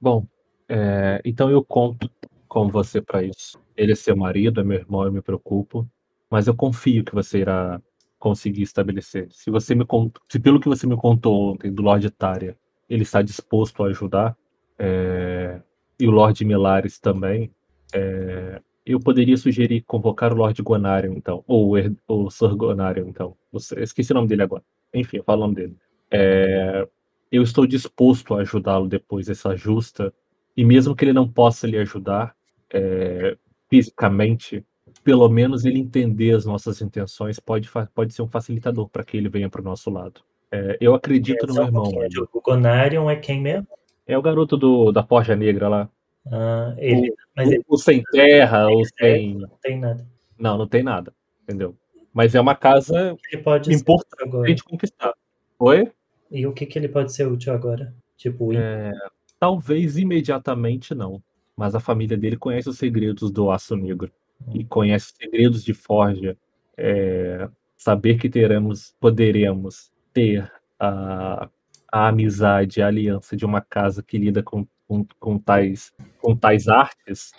[0.00, 0.26] Bom,
[0.68, 2.10] é, então eu conto
[2.48, 3.60] com você para isso.
[3.76, 5.88] Ele é seu marido, é meu irmão, eu me preocupo,
[6.28, 7.80] mas eu confio que você irá
[8.18, 9.28] conseguir estabelecer.
[9.30, 9.86] Se você me
[10.28, 12.56] se pelo que você me contou ontem do Lord Taria,
[12.88, 14.36] ele está disposto a ajudar,
[14.78, 15.60] é,
[15.98, 17.50] e o Lord Milares também,
[17.92, 21.74] é, eu poderia sugerir convocar o Lord Gonarion, então, ou
[22.08, 23.36] o Sir Gonarion, então.
[23.52, 24.62] Eu esqueci o nome dele agora.
[24.92, 25.76] Enfim, eu falo o nome dele.
[26.10, 26.86] É,
[27.32, 30.12] eu estou disposto a ajudá-lo depois dessa justa,
[30.56, 32.36] e mesmo que ele não possa lhe ajudar
[32.72, 33.36] é,
[33.68, 34.64] fisicamente,
[35.02, 39.28] pelo menos ele entender as nossas intenções pode, pode ser um facilitador para que ele
[39.28, 40.20] venha para o nosso lado.
[40.52, 41.84] É, eu acredito é, no meu irmão.
[41.84, 43.66] Um o Gonarion é quem mesmo?
[44.06, 45.88] É o garoto do, da Forja Negra lá.
[46.30, 49.38] Ah, ele, o, mas ele, o sem terra, o sem.
[49.38, 50.06] Não tem nada.
[50.38, 51.12] Não, não tem nada.
[51.42, 51.76] Entendeu?
[52.12, 55.12] Mas é uma casa ele pode importante conquistar.
[55.58, 55.90] Oi?
[56.30, 57.94] E o que, que ele pode ser útil agora?
[58.16, 58.92] Tipo, é,
[59.38, 61.22] talvez imediatamente não.
[61.56, 64.10] Mas a família dele conhece os segredos do Aço Negro.
[64.46, 64.52] Hum.
[64.54, 66.36] E conhece os segredos de Forja.
[66.76, 71.48] É, saber que teremos, poderemos ter a,
[71.92, 76.68] a amizade, a aliança de uma casa que lida com, com, com, tais, com tais
[76.68, 77.32] artes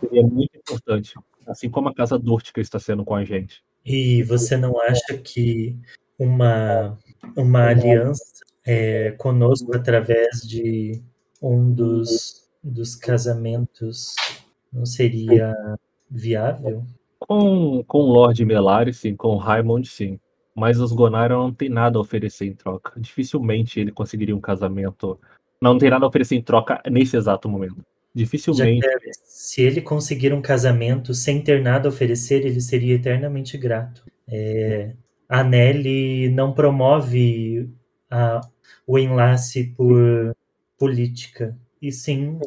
[0.00, 1.14] seria muito importante.
[1.46, 3.62] Assim como a Casa Dortica está sendo com a gente.
[3.84, 5.76] E você não acha que
[6.18, 6.96] uma,
[7.36, 8.22] uma aliança
[8.64, 11.02] é, conosco através de
[11.42, 14.14] um dos, dos casamentos
[14.72, 15.52] não seria
[16.08, 16.84] viável?
[17.18, 19.16] Com, com o Lord Melari, sim.
[19.16, 20.18] Com o Raimond, sim.
[20.54, 22.92] Mas os Gonarion não tem nada a oferecer em troca.
[23.00, 25.18] Dificilmente ele conseguiria um casamento.
[25.62, 27.76] Não tem nada a oferecer em troca nesse exato momento.
[28.12, 28.86] Dificilmente.
[29.24, 34.04] se ele conseguir um casamento sem ter nada a oferecer, ele seria eternamente grato.
[34.28, 34.92] É,
[35.28, 37.70] a Nelly não promove
[38.10, 38.40] a,
[38.86, 40.36] o enlace por
[40.76, 42.40] política, e sim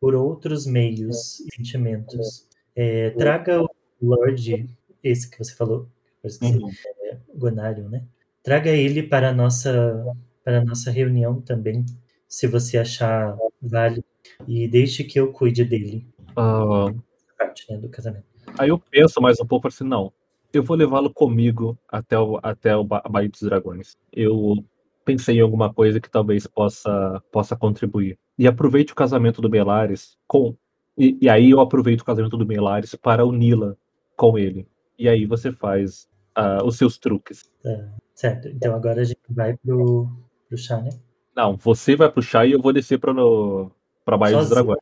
[0.00, 2.46] por outros meios e sentimentos.
[2.74, 3.68] É, traga o
[4.00, 4.70] Lorde,
[5.02, 5.88] esse que você falou,
[6.24, 6.70] uhum.
[7.02, 8.04] é, Gonário, né?
[8.42, 10.06] Traga ele para a nossa,
[10.42, 11.84] para a nossa reunião também,
[12.30, 14.04] se você achar válido
[14.46, 16.06] e deixe que eu cuide dele.
[16.30, 16.96] Uh,
[17.36, 18.24] parte né, do casamento.
[18.56, 20.12] Aí eu penso mais um pouco assim, não,
[20.52, 23.98] eu vou levá-lo comigo até o, até o ba Baía dos Dragões.
[24.12, 24.64] Eu
[25.04, 28.16] pensei em alguma coisa que talvez possa, possa contribuir.
[28.38, 30.56] E aproveite o casamento do Belares com.
[30.96, 33.76] E, e aí eu aproveito o casamento do Belares para uni-la
[34.16, 34.68] com ele.
[34.96, 37.50] E aí você faz uh, os seus truques.
[37.60, 38.48] Tá, certo.
[38.48, 40.08] Então agora a gente vai pro,
[40.48, 40.90] pro chá, né?
[41.34, 43.70] Não, você vai pro chá e eu vou descer para no,
[44.04, 44.48] pra Baía Sozinho.
[44.48, 44.80] dos Dragões.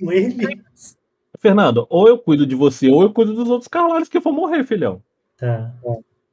[0.00, 0.62] Com ele?
[1.38, 4.64] Fernando, ou eu cuido de você, ou eu cuido dos outros carlares que vão morrer,
[4.64, 5.02] filhão.
[5.36, 5.72] Tá.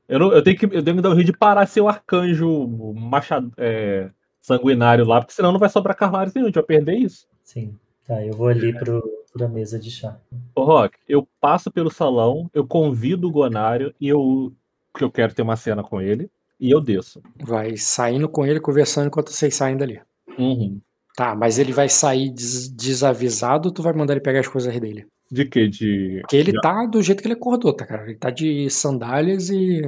[0.08, 2.68] Eu, não, eu, tenho que, eu tenho que dar um rio de parar seu arcanjo
[2.96, 6.96] machado, é, sanguinário lá, porque senão não vai sobrar carlares nenhum, a gente vai perder
[6.96, 7.28] isso.
[7.44, 7.78] Sim.
[8.08, 10.18] Tá, eu vou ali pro, pra mesa de chá.
[10.56, 14.52] Ô, Rock, eu passo pelo salão, eu convido o Gonário e eu.
[14.98, 16.30] que eu quero ter uma cena com ele,
[16.60, 17.22] e eu desço.
[17.42, 20.02] Vai saindo com ele, conversando enquanto vocês saem dali.
[20.38, 20.80] Uhum.
[21.16, 24.78] Tá, mas ele vai sair des desavisado ou tu vai mandar ele pegar as coisas
[24.80, 25.06] dele?
[25.32, 25.68] De quê?
[25.68, 26.20] De.
[26.22, 28.04] Porque ele tá do jeito que ele acordou, tá, cara?
[28.04, 29.82] Ele tá de sandálias e.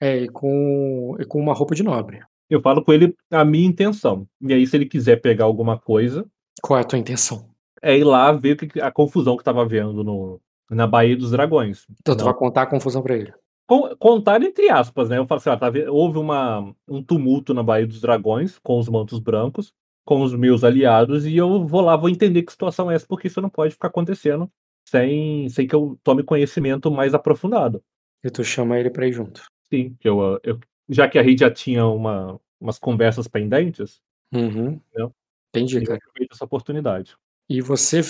[0.00, 2.20] É, com, e com uma roupa de nobre.
[2.50, 4.26] Eu falo com ele a minha intenção.
[4.40, 6.26] E aí, se ele quiser pegar alguma coisa.
[6.60, 7.48] Qual é a tua intenção?
[7.80, 11.86] É ir lá ver a confusão que tava vendo no, na Baía dos Dragões.
[12.00, 13.32] Então, tu vai contar a confusão pra ele.
[13.98, 15.18] Contar entre aspas, né?
[15.18, 18.88] Eu falo assim: ó, tá, houve uma, um tumulto na Baía dos Dragões com os
[18.88, 19.72] mantos brancos
[20.04, 23.28] com os meus aliados e eu vou lá, vou entender que situação é essa, porque
[23.28, 24.50] isso não pode ficar acontecendo
[24.88, 27.82] sem, sem que eu tome conhecimento mais aprofundado.
[28.24, 29.42] E tu chama ele para ir junto.
[29.72, 30.58] Sim, eu, eu,
[30.88, 34.00] já que a gente já tinha uma, umas conversas pendentes,
[34.32, 34.80] uhum.
[35.54, 37.14] Entendi, eu aproveito essa oportunidade.
[37.48, 38.00] E você,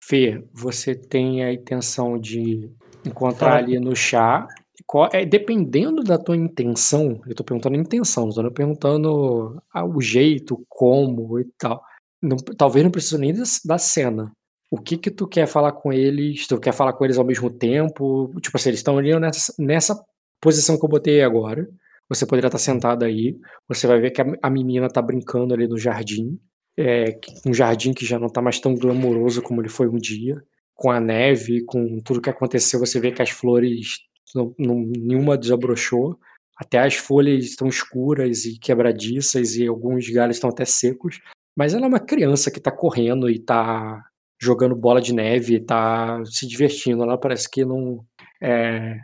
[0.00, 2.70] Fê, você tem a intenção de
[3.04, 4.46] encontrar ali no chá
[4.92, 9.86] qual, é, dependendo da tua intenção, eu tô perguntando a intenção, não tô perguntando ah,
[9.86, 11.82] o jeito, como e tal.
[12.20, 13.32] Não, talvez não precise nem
[13.64, 14.30] da cena.
[14.70, 16.46] O que que tu quer falar com eles?
[16.46, 18.30] Tu quer falar com eles ao mesmo tempo?
[18.42, 19.98] Tipo assim, eles estão ali nessa, nessa
[20.38, 21.66] posição que eu botei agora.
[22.06, 23.38] Você poderia estar sentado aí.
[23.68, 26.38] Você vai ver que a, menina tá brincando ali no jardim.
[26.78, 30.34] É, um jardim que já não tá mais tão glamouroso como ele foi um dia.
[30.74, 36.18] Com a neve, com tudo que aconteceu, você vê que as flores não, nenhuma desabrochou.
[36.56, 41.20] Até as folhas estão escuras e quebradiças e alguns galhos estão até secos.
[41.56, 44.02] Mas ela é uma criança que está correndo e está
[44.40, 47.02] jogando bola de neve, tá se divertindo.
[47.02, 48.04] Ela parece que não.
[48.40, 48.96] É,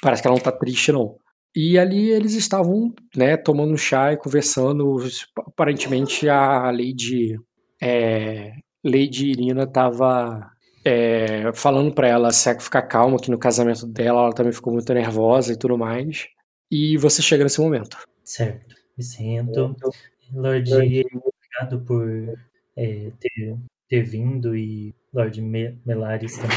[0.00, 1.16] parece que ela não tá triste, não.
[1.54, 4.98] E ali eles estavam, né, tomando chá e conversando.
[5.38, 7.36] Aparentemente a Lady,
[7.82, 8.52] é,
[8.84, 10.50] Lady Irina estava
[10.86, 15.52] é, falando para ela ficar calma que no casamento dela ela também ficou muito nervosa
[15.52, 16.28] e tudo mais.
[16.70, 17.98] E você chega nesse momento.
[18.22, 18.76] Certo.
[18.96, 19.74] Me sinto.
[20.32, 22.08] Lord, obrigado por
[22.76, 23.56] é, ter,
[23.88, 26.56] ter vindo e Lord Melares também.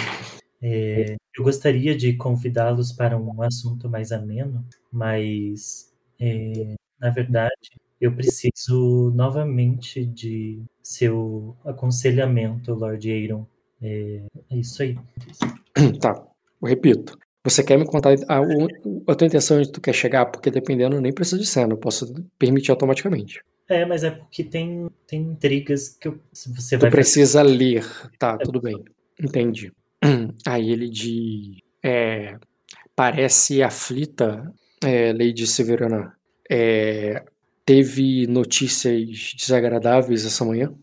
[0.62, 8.14] É, eu gostaria de convidá-los para um assunto mais ameno, mas é, na verdade eu
[8.14, 13.48] preciso novamente de seu aconselhamento, Lord Aaron.
[13.82, 14.98] É, é isso aí.
[16.02, 16.22] Tá,
[16.62, 17.18] eu repito.
[17.44, 18.40] Você quer me contar a,
[19.08, 20.26] a tua intenção onde tu quer chegar?
[20.26, 23.42] Porque dependendo, nem precisa de cena, eu posso permitir automaticamente.
[23.70, 26.90] É, mas é porque tem, tem intrigas que eu, você tu vai.
[26.90, 27.86] precisa ler.
[28.18, 28.84] Tá, é, tudo bem.
[29.22, 29.72] Entendi.
[30.46, 31.64] Aí ele de.
[31.84, 32.38] É,
[32.96, 34.52] parece aflita,
[34.84, 36.14] é, Lady Severana.
[36.50, 37.24] É,
[37.64, 40.74] teve notícias desagradáveis essa manhã?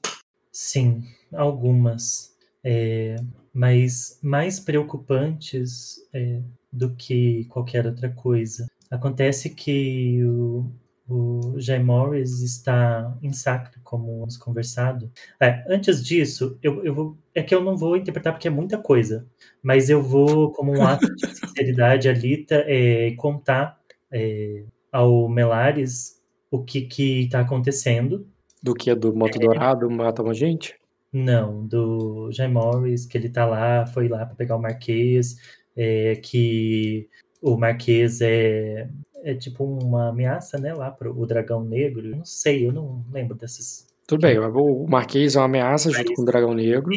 [0.53, 1.03] Sim,
[1.35, 2.36] algumas.
[2.69, 3.15] É,
[3.55, 6.41] mas mais preocupantes é,
[6.73, 8.67] do que qualquer outra coisa.
[8.91, 10.69] Acontece que o,
[11.09, 15.09] o Jay Morris está em sacra, como hemos conversado.
[15.41, 18.79] É, antes disso, eu, eu vou, é que eu não vou interpretar porque é muita
[18.79, 19.25] coisa,
[19.63, 23.79] mas eu vou, como um ato de sinceridade ali, é, contar
[24.11, 26.21] é, ao Melares
[26.51, 26.89] o que
[27.23, 28.27] está acontecendo.
[28.61, 28.93] Do que?
[28.93, 30.75] Do Moto Dourado mata uma gente?
[31.19, 35.37] Não, do Jay Morris, que ele tá lá, foi lá para pegar o Marquês,
[35.75, 37.09] é, que
[37.41, 38.87] o Marquês é,
[39.25, 42.07] é tipo uma ameaça, né, lá pro o Dragão Negro.
[42.07, 43.87] Eu não sei, eu não lembro desses.
[44.07, 46.93] Tudo bem, o Marquês é uma ameaça junto com o Dragão Negro.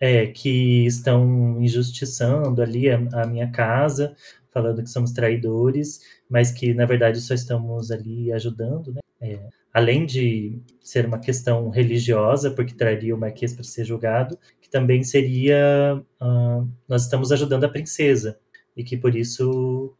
[0.00, 4.16] É, que estão injustiçando ali a, a minha casa,
[4.50, 9.00] falando que somos traidores, mas que na verdade só estamos ali ajudando, né?
[9.20, 9.40] É,
[9.78, 15.04] além de ser uma questão religiosa, porque traria o Marquês para ser julgado, que também
[15.04, 18.38] seria uh, nós estamos ajudando a princesa
[18.76, 19.94] e que por isso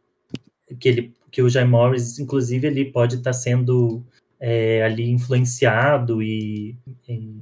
[0.79, 4.03] que ele que o Jay Morris, inclusive, ele pode estar tá sendo
[4.39, 6.75] é, ali influenciado e,
[7.07, 7.37] e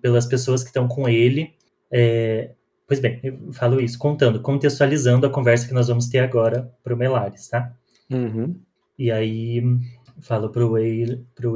[0.00, 1.52] pelas pessoas que estão com ele.
[1.90, 2.50] É,
[2.86, 6.94] pois bem, eu falo isso contando, contextualizando a conversa que nós vamos ter agora para
[6.94, 7.74] o Melares, tá?
[8.10, 8.54] Uhum.
[8.98, 9.62] E aí
[10.20, 10.76] falo para o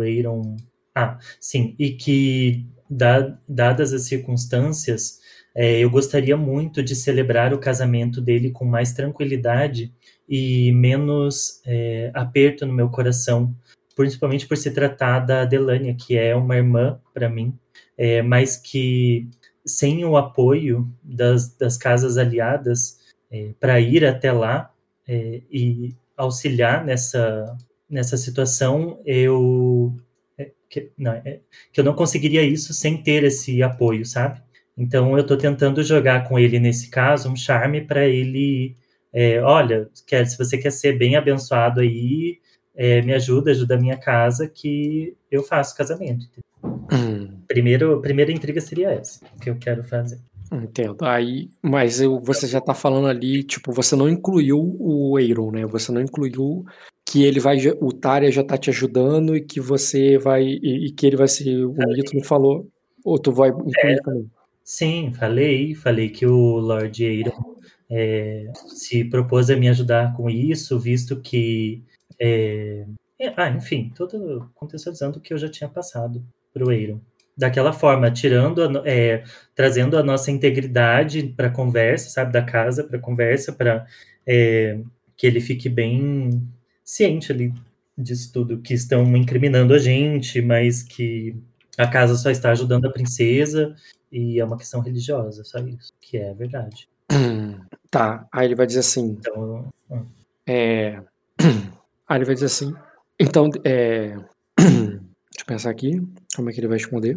[0.00, 0.56] Aaron.
[0.94, 5.20] Ah, sim, e que dadas as circunstâncias,
[5.54, 9.92] é, eu gostaria muito de celebrar o casamento dele com mais tranquilidade
[10.28, 13.54] e menos é, aperto no meu coração,
[13.94, 17.58] principalmente por se tratar da Delania, que é uma irmã para mim,
[17.96, 19.28] é, mas que
[19.64, 22.98] sem o apoio das, das casas aliadas
[23.30, 24.72] é, para ir até lá
[25.08, 27.56] e auxiliar nessa,
[27.88, 29.94] nessa situação, eu
[30.38, 31.40] é, que, não, é,
[31.72, 34.42] que eu não conseguiria isso sem ter esse apoio, sabe?
[34.76, 38.76] Então eu estou tentando jogar com ele nesse caso um charme para ele
[39.18, 42.38] é, olha, quer, se você quer ser bem abençoado aí,
[42.74, 46.26] é, me ajuda, ajuda a minha casa, que eu faço casamento.
[46.62, 47.40] Hum.
[47.48, 50.20] Primeiro, primeira intriga seria essa, que eu quero fazer.
[50.52, 50.98] Entendo.
[51.00, 55.66] Aí, mas eu, você já tá falando ali, tipo, você não incluiu o Aaron, né?
[55.66, 56.66] Você não incluiu
[57.06, 60.90] que ele vai, o Tária já tá te ajudando e que você vai, e, e
[60.90, 62.68] que ele vai ser, o Nito não falou,
[63.04, 64.30] ou tu vai é, também?
[64.64, 67.56] Sim, falei, falei que o Lord Aaron
[67.88, 71.84] é, se propôs a me ajudar com isso, visto que.
[72.18, 72.84] É,
[73.18, 77.00] é ah, enfim, todo contextualizando o que eu já tinha passado para o Eiron.
[77.36, 79.22] Daquela forma, tirando, a, é,
[79.54, 83.86] trazendo a nossa integridade para a conversa, sabe, da casa para a conversa, para
[84.26, 84.80] é,
[85.16, 86.42] que ele fique bem
[86.86, 87.52] ciente ali
[87.98, 91.34] disso tudo, que estão incriminando a gente, mas que
[91.76, 93.74] a casa só está ajudando a princesa
[94.12, 96.88] e é uma questão religiosa, só isso, que é verdade.
[97.88, 99.16] Tá, aí ele vai dizer assim.
[99.18, 100.04] Então, hum.
[100.46, 101.00] é,
[102.06, 102.74] aí ele vai dizer assim.
[103.18, 104.16] Então, é,
[104.58, 105.00] deixa
[105.38, 106.02] eu pensar aqui,
[106.34, 107.16] como é que ele vai responder.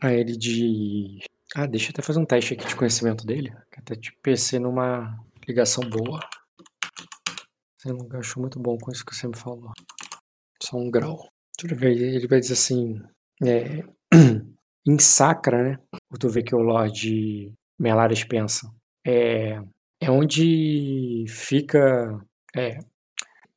[0.00, 1.24] Aí ele diz.
[1.54, 3.52] Ah, deixa eu até fazer um teste aqui de conhecimento dele.
[3.70, 6.20] Que até te PC numa ligação boa.
[7.80, 9.70] Você não achou muito bom com isso que você me falou.
[10.62, 11.30] Só um grau.
[11.64, 13.00] Ele vai, dizer assim.
[13.42, 13.82] É,
[14.86, 15.78] em Sacra, né?
[16.22, 18.70] Vê que o Lorde Melares pensa.
[19.06, 19.62] É,
[19.98, 22.20] é onde fica.
[22.54, 22.80] É,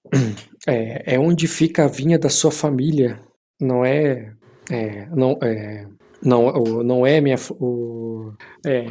[0.66, 3.22] é, é onde fica a vinha da sua família.
[3.60, 4.34] Não é.
[4.72, 5.86] é não, é
[6.22, 7.36] Não, o- não é minha.
[7.60, 8.34] O,
[8.66, 8.86] é,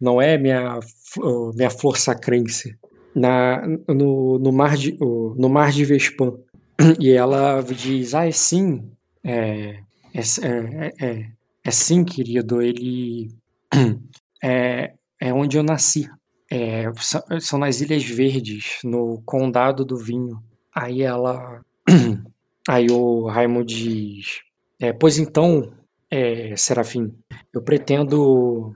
[0.00, 0.80] não é minha,
[1.18, 2.78] o- minha flor sacrense.
[3.14, 6.34] Na, no, no, mar de, no mar de Vespan.
[7.00, 8.90] E ela diz: Ah, é sim.
[9.22, 9.78] É,
[10.12, 11.28] é, é, é,
[11.64, 12.60] é sim, querido.
[12.62, 13.30] Ele.
[14.46, 16.06] É, é onde eu nasci.
[16.50, 20.42] É, são, são nas Ilhas Verdes, no Condado do Vinho.
[20.74, 21.62] Aí ela.
[22.68, 24.42] Aí o Raimund diz:
[24.78, 25.72] é, Pois então,
[26.10, 27.14] é, Serafim,
[27.52, 28.74] eu pretendo.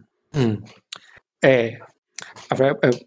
[1.44, 1.78] é,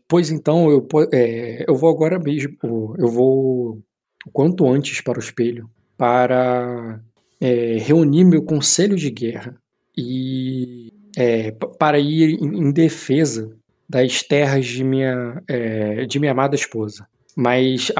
[0.07, 2.55] pois então, eu, é, eu vou agora mesmo.
[2.97, 3.81] Eu vou
[4.25, 6.99] o quanto antes para o espelho para
[7.39, 9.55] é, reunir meu conselho de guerra
[9.97, 13.55] e é, pa- para ir em, defesa
[13.89, 17.05] das terras de minha, é, de minha amada esposa.
[17.35, 17.91] Mas,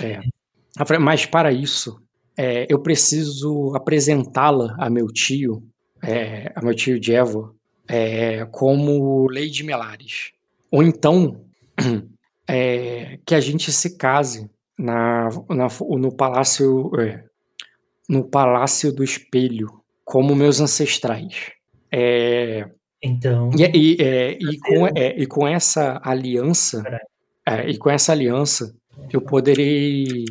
[0.00, 0.20] é,
[0.86, 2.00] é, mas para isso,
[2.36, 5.62] é, eu preciso apresentá-la a meu tio,
[6.02, 6.98] é, a meu tio
[7.88, 10.33] é, como Lady Melares.
[10.74, 11.44] Ou então,
[12.48, 17.24] é, que a gente se case na, na- no palácio é,
[18.08, 19.68] no palácio do espelho,
[20.04, 21.52] como meus ancestrais.
[21.92, 22.66] É,
[23.02, 26.82] Então, e, e, é, e com, é, e com essa aliança,
[27.46, 28.74] é, e com essa aliança,
[29.12, 30.24] eu poderei,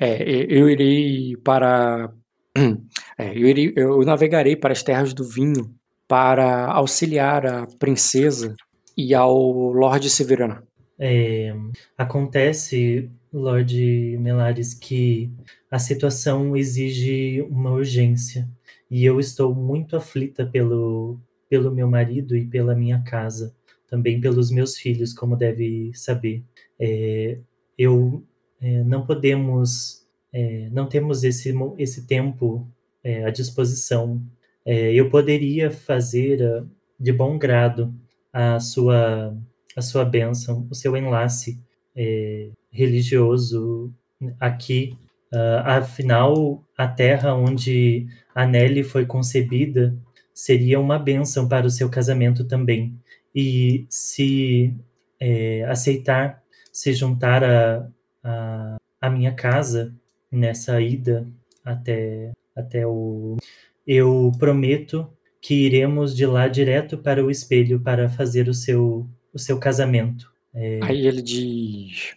[0.00, 2.10] eu irei para,
[3.18, 5.74] eu, irei, eu navegarei para as terras do vinho
[6.06, 8.54] para auxiliar a princesa
[8.98, 10.60] e ao Lorde Severano.
[10.98, 11.54] é,
[11.96, 15.30] acontece, Lorde Melares, que
[15.70, 18.48] a situação exige uma urgência.
[18.90, 23.54] E eu estou muito aflita pelo, pelo meu marido e pela minha casa.
[23.86, 26.42] Também pelos meus filhos, como deve saber.
[26.80, 27.38] É,
[27.78, 28.24] eu
[28.60, 32.66] é, não podemos, é, não temos esse, esse tempo
[33.04, 34.20] é, à disposição.
[34.66, 36.66] É, eu poderia fazer ah,
[36.98, 37.94] de bom grado
[38.32, 39.36] a sua
[39.76, 41.60] a sua bênção, o seu enlace
[41.94, 43.92] é, religioso
[44.40, 44.96] aqui.
[45.32, 49.96] Ah, afinal, a terra onde a Nelly foi concebida
[50.34, 52.98] seria uma bênção para o seu casamento também.
[53.34, 54.74] E se
[55.20, 56.42] é, aceitar
[56.78, 57.88] se juntar a,
[58.22, 59.92] a, a minha casa
[60.30, 61.26] nessa ida
[61.64, 63.36] até, até o.
[63.84, 69.38] Eu prometo que iremos de lá direto para o espelho para fazer o seu, o
[69.38, 70.30] seu casamento.
[70.54, 72.16] É, Aí ele diz: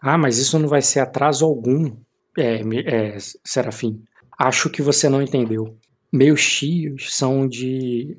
[0.00, 1.96] Ah, mas isso não vai ser atraso algum,
[2.38, 4.02] é, é, Serafim.
[4.38, 5.76] Acho que você não entendeu.
[6.12, 8.16] Meus tios são de.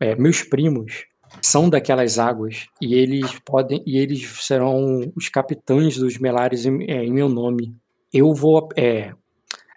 [0.00, 1.06] é, meus primos
[1.42, 7.04] são daquelas águas e eles podem e eles serão os capitães dos Melares em, é,
[7.04, 7.74] em meu nome.
[8.12, 8.68] Eu vou.
[8.76, 9.12] é,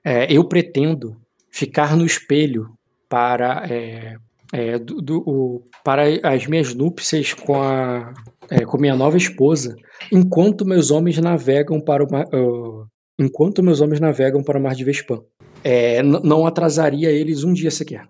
[0.03, 1.17] é, eu pretendo
[1.51, 2.77] ficar no espelho
[3.09, 4.15] para é,
[4.53, 8.13] é, do- do- o- para as minhas núpcias com a
[8.51, 9.75] é, com minha nova esposa,
[10.11, 12.85] enquanto meus homens navegam para o mar, ah,
[13.19, 15.21] enquanto meus homens navegam para o mar de Vespan.
[15.63, 18.07] É, não atrasaria eles um dia sequer.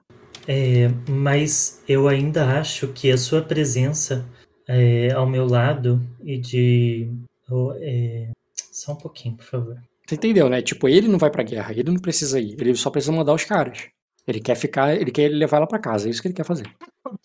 [0.48, 4.26] É, mas eu ainda acho que a sua presença
[4.68, 7.10] é, ao meu lado e de.
[7.52, 7.74] oh,
[8.72, 9.76] só um pouquinho, por favor.
[10.08, 10.61] Você entendeu, né?
[10.61, 13.44] Tipo, ele não vai pra guerra, ele não precisa ir, ele só precisa mandar os
[13.44, 13.88] caras.
[14.30, 16.66] Ele quer ficar, ele quer levar ela pra casa, é isso que ele quer fazer.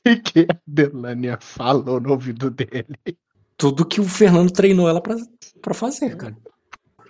[0.07, 2.97] O que a Delania falou no ouvido dele?
[3.57, 5.15] Tudo que o Fernando treinou ela pra,
[5.60, 6.34] pra fazer, cara.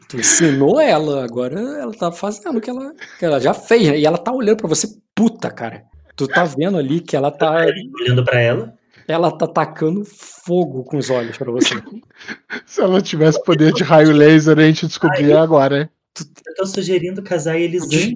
[0.08, 3.98] Tu ensinou ela, agora ela tá fazendo o que ela, que ela já fez, né?
[3.98, 5.84] E ela tá olhando pra você, puta, cara.
[6.16, 7.64] Tu tá vendo ali que ela tá.
[8.00, 8.74] Olhando para ela?
[9.06, 11.74] Ela tá tacando fogo com os olhos pra você.
[12.66, 15.89] Se ela tivesse poder de raio laser, a gente descobria agora, né?
[16.47, 18.14] Eu tô sugerindo casar eles antes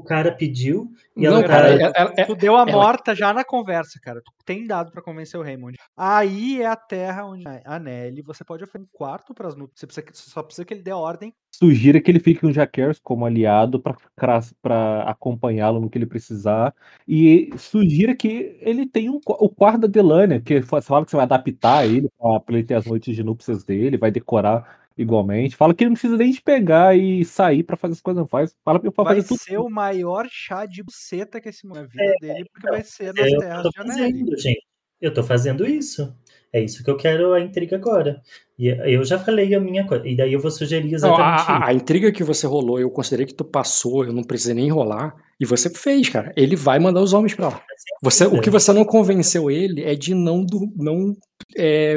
[0.00, 0.90] o cara pediu.
[1.16, 4.20] E Não, ela cara, ela- ela- Tu deu a ela- morta já na conversa, cara.
[4.20, 5.76] Tu tem dado pra convencer o Raymond.
[5.96, 9.80] Aí é a terra onde a Nelly, você pode oferecer um quarto pras núpcias.
[9.80, 11.32] Você precisa que- só precisa que ele dê a ordem.
[11.52, 13.82] Sugira que ele fique com o Jaquers como aliado
[14.16, 16.74] para acompanhá-lo no que ele precisar.
[17.06, 21.16] E sugira que ele tenha um, o quarto da Delania, que fa- fala que você
[21.16, 25.56] vai adaptar ele para ele ter as noites de núpcias dele, vai decorar igualmente.
[25.56, 28.28] Fala que ele não precisa nem de pegar e sair para fazer as coisas, não
[28.28, 28.54] faz.
[28.64, 29.38] Fala pra Vai fazer tudo.
[29.40, 33.26] ser o maior chá de buceta que esse na vida dele, porque vai ser nas
[33.26, 34.62] É eu terras tô de fazendo, gente.
[35.00, 36.14] Eu tô fazendo isso.
[36.52, 38.20] É isso que eu quero a intriga agora.
[38.58, 40.06] E eu já falei a minha coisa.
[40.06, 42.90] E daí eu vou sugerir Não, exatamente a, a- a intriga que você rolou, eu
[42.90, 45.14] considerei que tu passou, eu não precisei nem rolar.
[45.40, 46.34] E você fez, cara.
[46.36, 47.62] Ele vai mandar os homens pra lá.
[48.02, 50.44] Você, o que você não convenceu ele é de não,
[50.76, 51.16] não
[51.56, 51.96] é,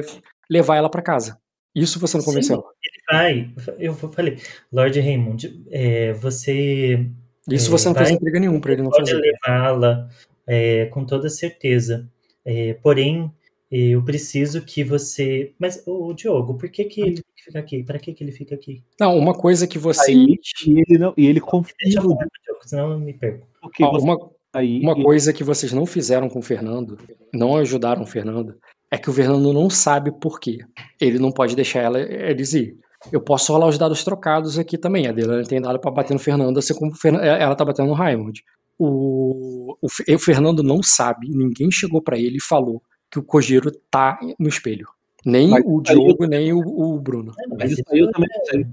[0.49, 1.37] levar ela pra casa.
[1.75, 2.55] Isso você não Sim, convenceu.
[2.57, 3.49] ele vai.
[3.79, 4.37] Eu falei,
[4.71, 7.05] Lord Raymond, é, você
[7.49, 9.21] Isso é, você não fez vai- intriga nenhuma pra ele não pode fazer.
[9.21, 10.09] levá-la
[10.47, 12.07] é, com toda certeza.
[12.45, 13.31] É, porém,
[13.71, 15.51] eu preciso que você.
[15.57, 17.83] Mas, o Diogo, por que, que ele fica aqui?
[17.83, 18.83] Para que, que ele fica aqui?
[18.99, 20.11] Não, uma coisa que você.
[20.11, 23.13] Aí, e ele, não, e ele confia Deixa eu no falar, Diogo, senão eu me
[23.13, 23.47] perco.
[23.61, 24.79] porque Ó, você uma, aí.
[24.81, 26.97] uma e- coisa que vocês não fizeram com o Fernando,
[27.33, 28.55] não ajudaram o Fernando,
[28.91, 30.59] é que o Fernando não sabe por quê.
[31.01, 32.77] Ele não pode deixar ela eles ir.
[33.11, 35.07] Eu posso rolar os dados trocados aqui também.
[35.07, 37.87] A Delane tem dado pra bater no Fernando, assim como o Fernan- ela tá batendo
[37.87, 38.43] no Raimond.
[38.79, 43.71] O, o, o Fernando não sabe, ninguém chegou pra ele e falou que o Kojiro
[43.91, 44.87] tá no espelho.
[45.25, 47.33] Nem Mas o aí eu- Diogo, nem o, o Bruno.
[47.57, 48.65] Mas isso aí eu também não sei.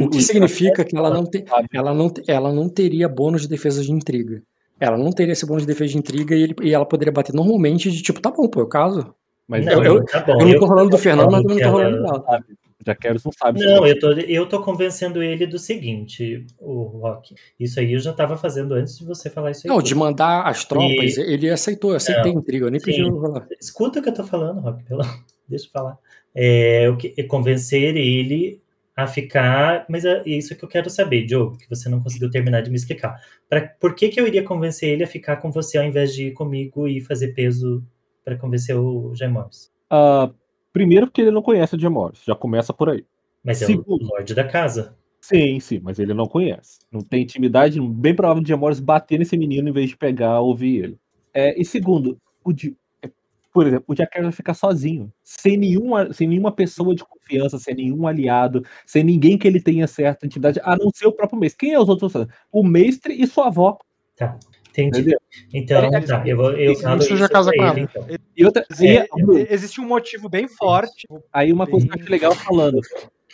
[0.00, 1.44] O que significa que ela não, te-
[1.74, 4.40] ela, não, ela não teria bônus de defesa de intriga.
[4.78, 7.34] Ela não teria esse bônus de defesa de intriga e, ele- e ela poderia bater
[7.34, 9.12] normalmente de tipo, tá bom, pô, eu caso.
[9.48, 10.40] Mas Não, eu- tá bom.
[10.40, 12.44] eu não tô rolando do Fernando, mas que não tô rolando dela.
[12.84, 13.64] Já quero não sabe.
[13.64, 17.34] Não, eu tô, eu tô convencendo ele do seguinte, o Rock.
[17.58, 19.68] Isso aí eu já tava fazendo antes de você falar isso aí.
[19.72, 23.46] Não, de mandar as tropas, ele aceitou, eu aceitei intriga, eu nem pedi rolar.
[23.60, 24.82] Escuta o que eu tô falando, Rock.
[24.84, 25.02] Pelo...
[25.48, 25.98] Deixa eu falar.
[26.34, 28.60] É, eu que- é convencer ele
[28.96, 29.84] a ficar.
[29.88, 32.76] Mas é isso que eu quero saber, Diogo, que você não conseguiu terminar de me
[32.76, 33.20] explicar.
[33.48, 36.28] Pra, por que, que eu iria convencer ele a ficar com você ao invés de
[36.28, 37.82] ir comigo e fazer peso
[38.24, 39.70] para convencer o Jay Morris?
[39.90, 40.30] Ah,
[40.72, 43.04] primeiro porque ele não conhece o Jim Morris, já começa por aí.
[43.44, 44.04] Mas é Segundo.
[44.04, 44.96] o Lorde da casa.
[45.20, 46.80] Sim, sim, mas ele não conhece.
[46.90, 50.40] Não tem intimidade, bem provável de Jim Morris bater nesse menino em vez de pegar
[50.40, 50.98] ouvir ele.
[51.32, 53.10] É, e segundo, o Di- é,
[53.52, 57.74] por exemplo, o Jack vai ficar sozinho, sem nenhuma, sem nenhuma pessoa de confiança, sem
[57.74, 61.66] nenhum aliado, sem ninguém que ele tenha certa intimidade, a não ser o próprio mestre.
[61.66, 62.12] Quem é os outros?
[62.50, 63.78] O mestre e sua avó.
[64.16, 64.38] Tá.
[64.72, 65.00] Entendi.
[65.00, 65.18] Entendeu?
[65.52, 66.26] Então, tá.
[66.26, 67.80] Eu, vou, eu falo isso casar pra com ele, ela.
[67.80, 68.06] então.
[68.36, 71.06] E outra, É, e- existe um motivo bem forte.
[71.32, 72.80] aí uma coisa que eu acho legal falando.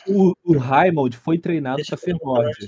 [0.06, 2.66] O, o Raimond foi treinado para eu ser Lorde.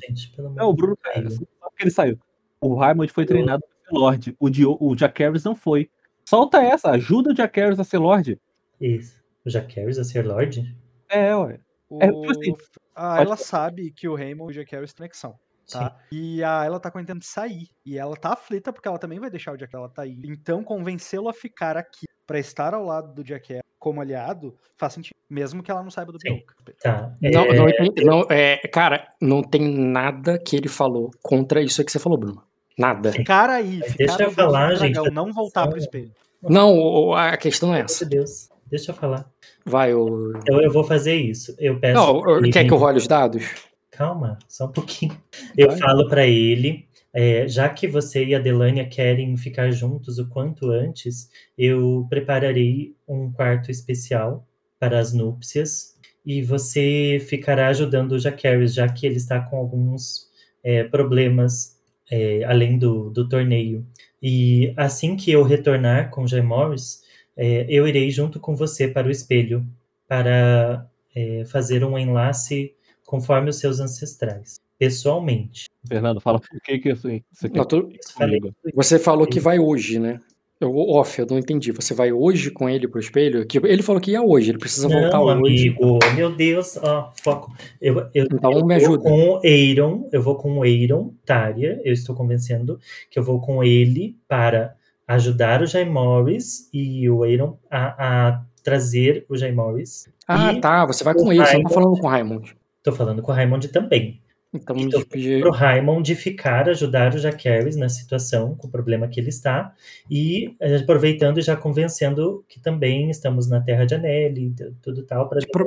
[0.55, 2.19] Não, o Bruno, só porque ele saiu.
[2.61, 4.37] O Raimond foi treinado para ser Lorde.
[4.39, 5.91] O, Dio, o Jack Harris não foi.
[6.25, 8.39] Solta essa, ajuda o Jack Harris a ser Lorde.
[8.81, 9.21] Isso.
[9.45, 10.77] O Jack Harris a ser Lorde?
[11.09, 11.59] É, ué.
[11.89, 11.99] O...
[12.03, 12.55] É, tipo assim,
[12.95, 15.35] a pode ela sabe que o Raymond e o Jack Harris têm conexão.
[15.79, 15.97] Tá?
[16.13, 17.69] E a ela tá com a intenção de sair.
[17.85, 20.21] E ela tá aflita porque ela também vai deixar o Jack ela tá aí.
[20.25, 25.15] Então, convencê-lo a ficar aqui pra estar ao lado do Jack como aliado faz sentido.
[25.29, 26.19] Mesmo que ela não saiba do.
[26.19, 26.55] Bianca.
[26.83, 27.13] Tá.
[27.21, 31.85] Não, É, não, entendi- não, é, cara, não tem nada que ele falou contra isso
[31.85, 32.43] que você falou, Bruno.
[32.79, 33.13] Nada.
[33.13, 36.11] Ficar aí, ficar deixa eu falar, dragão, gente, não voltar pro espelho.
[36.43, 38.05] Não, a questão é essa.
[38.05, 38.49] de Deus.
[38.71, 39.29] Deixa eu falar.
[39.67, 40.33] Vai, o.
[40.47, 41.55] Eu, eu vou fazer isso.
[41.59, 41.95] Eu peço.
[41.95, 43.45] Não, quer que eu role os dados?
[43.91, 45.17] Calma, só um pouquinho.
[45.57, 45.79] Eu Vai.
[45.79, 50.71] falo pra ele, é, já que você e a Delânia querem ficar juntos o quanto
[50.71, 51.29] antes,
[51.59, 54.47] eu prepararei um quarto especial
[54.79, 60.29] para as núpcias e você ficará ajudando o Jacaris, já que ele está com alguns
[60.63, 61.79] é, problemas
[62.11, 63.87] é, além do, do torneio.
[64.23, 67.03] E assim que eu retornar com o Jay Morris,
[67.37, 69.67] é, eu irei junto com você para o espelho
[70.07, 72.75] para é, fazer um enlace
[73.11, 75.65] conforme os seus ancestrais, pessoalmente.
[75.89, 78.55] Fernando, fala por que, que assim, você quer Não, comigo.
[78.73, 80.21] Você falou que vai hoje, né?
[80.61, 81.73] Eu, off, eu não entendi.
[81.73, 83.45] Você vai hoje com ele pro espelho?
[83.45, 85.71] Que ele falou que ia hoje, ele precisa voltar Não, hoje.
[85.71, 87.53] amigo, meu Deus, ó, foco.
[87.81, 89.03] Eu, eu, Então eu me vou ajuda.
[89.03, 92.79] com o Eiron, eu vou com o Eiron, Tária, eu estou convencendo
[93.11, 94.77] que eu vou com ele para
[95.09, 100.09] ajudar o Jay Morris e o Eiron a, a trazer o Jay Morris.
[100.29, 100.87] Ah, E tá.
[100.87, 102.55] Você vai com ele, você não tá falando com o Raimond.
[102.83, 104.21] Tô falando com o Raimond também.
[104.53, 105.41] Então E eu pedir.
[105.41, 109.73] Pro Raimond ficar, ajudar o Jacaris na situação, com o problema que ele está,
[110.11, 114.75] e eh, aproveitando e já convencendo que também estamos na Terra de Anelli, e tu-
[114.83, 115.65] tudo tal, para pro-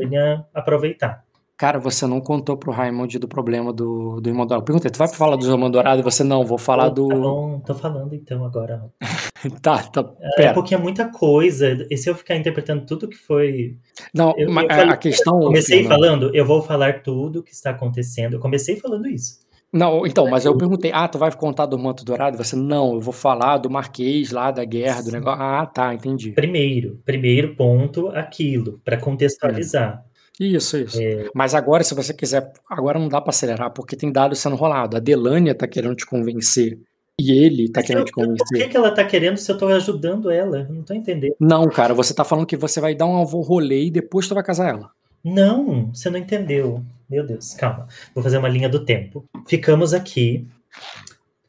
[0.53, 1.24] aproveitar.
[1.64, 4.66] Cara, você não contou pro Raimond do problema do, do Irmão Dourado.
[4.66, 6.01] Perguntei, tu vai falar do Irmão Dourado?
[6.01, 7.08] E você, não, vou falar Tá do...
[7.08, 8.83] bom, tô falando então agora.
[9.61, 10.53] Tá, tá, É pera.
[10.53, 13.77] porque é muita coisa, e se eu ficar interpretando tudo que foi...
[14.14, 15.40] Não, Eu- mas eu a- falei- a questão...
[15.40, 19.40] Comecei Fernando- falando, eu vou falar tudo que está acontecendo, eu comecei falando isso.
[19.72, 22.38] Não, então, mas eu perguntei, ah, tu vai contar do Manto Dourado?
[22.38, 25.42] Você, não, eu vou falar do Marquês lá, da guerra, do negócio.
[25.42, 26.32] Ah, tá, entendi.
[26.32, 30.03] Primeiro, primeiro ponto, aquilo, para contextualizar.
[30.39, 30.99] Isso, isso.
[31.01, 31.29] É.
[31.33, 34.97] Mas agora, se você quiser, agora não dá pra acelerar, porque tem dados sendo rolado.
[34.97, 36.79] A Delânia tá querendo te convencer
[37.19, 38.57] e ele tá Mas querendo eu- te Por convencer.
[38.57, 40.65] que, que ela tá querendo se eu tô ajudando ela?
[40.67, 41.35] Eu não tô entendendo.
[41.39, 44.43] Não, cara, você tá falando que você vai dar um rolê e depois tu vai
[44.43, 44.89] casar ela.
[45.23, 46.83] Não, você não entendeu.
[47.09, 47.87] Meu Deus, calma.
[48.15, 49.23] Vou fazer uma linha do tempo.
[49.47, 50.47] Ficamos aqui.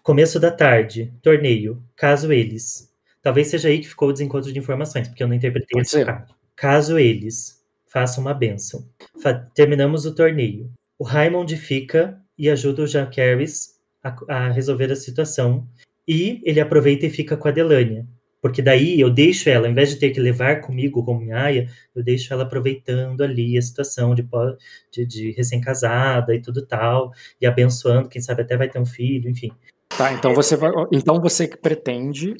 [0.03, 1.83] Começo da tarde, torneio.
[1.97, 2.91] Caso eles.
[3.23, 6.05] Talvez seja aí que ficou o desencontro de informações, porque eu não interpretei Pode esse
[6.05, 6.35] caso.
[6.55, 7.59] Caso eles
[7.95, 8.85] façam uma benção.
[9.55, 10.69] Terminamos o torneio.
[10.99, 15.69] O Raimond fica e ajuda o Jacaris a, a resolver a situação.
[16.07, 18.05] e ele aproveita e fica com a Delânia.
[18.43, 21.67] Porque daí eu deixo ela, ao invés de ter que levar comigo como minha aia,
[21.97, 24.23] eu deixo ela aproveitando ali a situação de,
[24.93, 29.31] de, de recém-casada e tudo tal, e abençoando, quem sabe até vai ter um filho,
[29.31, 29.51] enfim.
[29.97, 32.35] Tá, então você vai, então você que pretende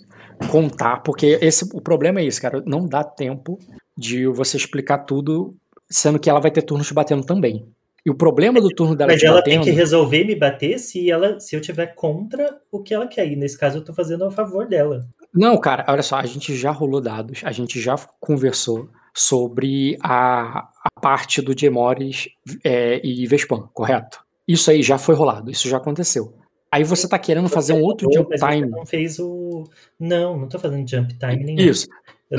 [0.51, 3.59] contar, porque esse o problema é esse, cara, não dá tempo
[3.97, 5.57] de você explicar tudo,
[5.89, 7.67] sendo que ela vai ter turnos te batendo também.
[8.05, 10.79] E o problema do turno dela Mas te ela batendo, tem que resolver me bater
[10.79, 13.27] se ela se eu tiver contra o que ela quer.
[13.27, 15.07] E nesse caso eu tô fazendo a favor dela.
[15.33, 20.69] Não, cara, olha só, a gente já rolou dados, a gente já conversou sobre a,
[20.85, 22.29] a parte do Gemores
[22.63, 24.23] é, e Vespan, correto?
[24.47, 26.35] Isso aí já foi rolado, isso já aconteceu.
[26.71, 28.69] Aí você tá querendo fazer um outro jump time.
[28.69, 29.65] não fez o.
[29.99, 31.71] Não, não tô fazendo jump time nenhum.
[31.71, 31.87] Isso.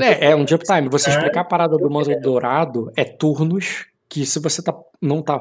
[0.04, 0.90] É, é um jump time.
[0.90, 5.22] Você Ah, explicar a parada do manto dourado é turnos que se você tá, não
[5.22, 5.40] tá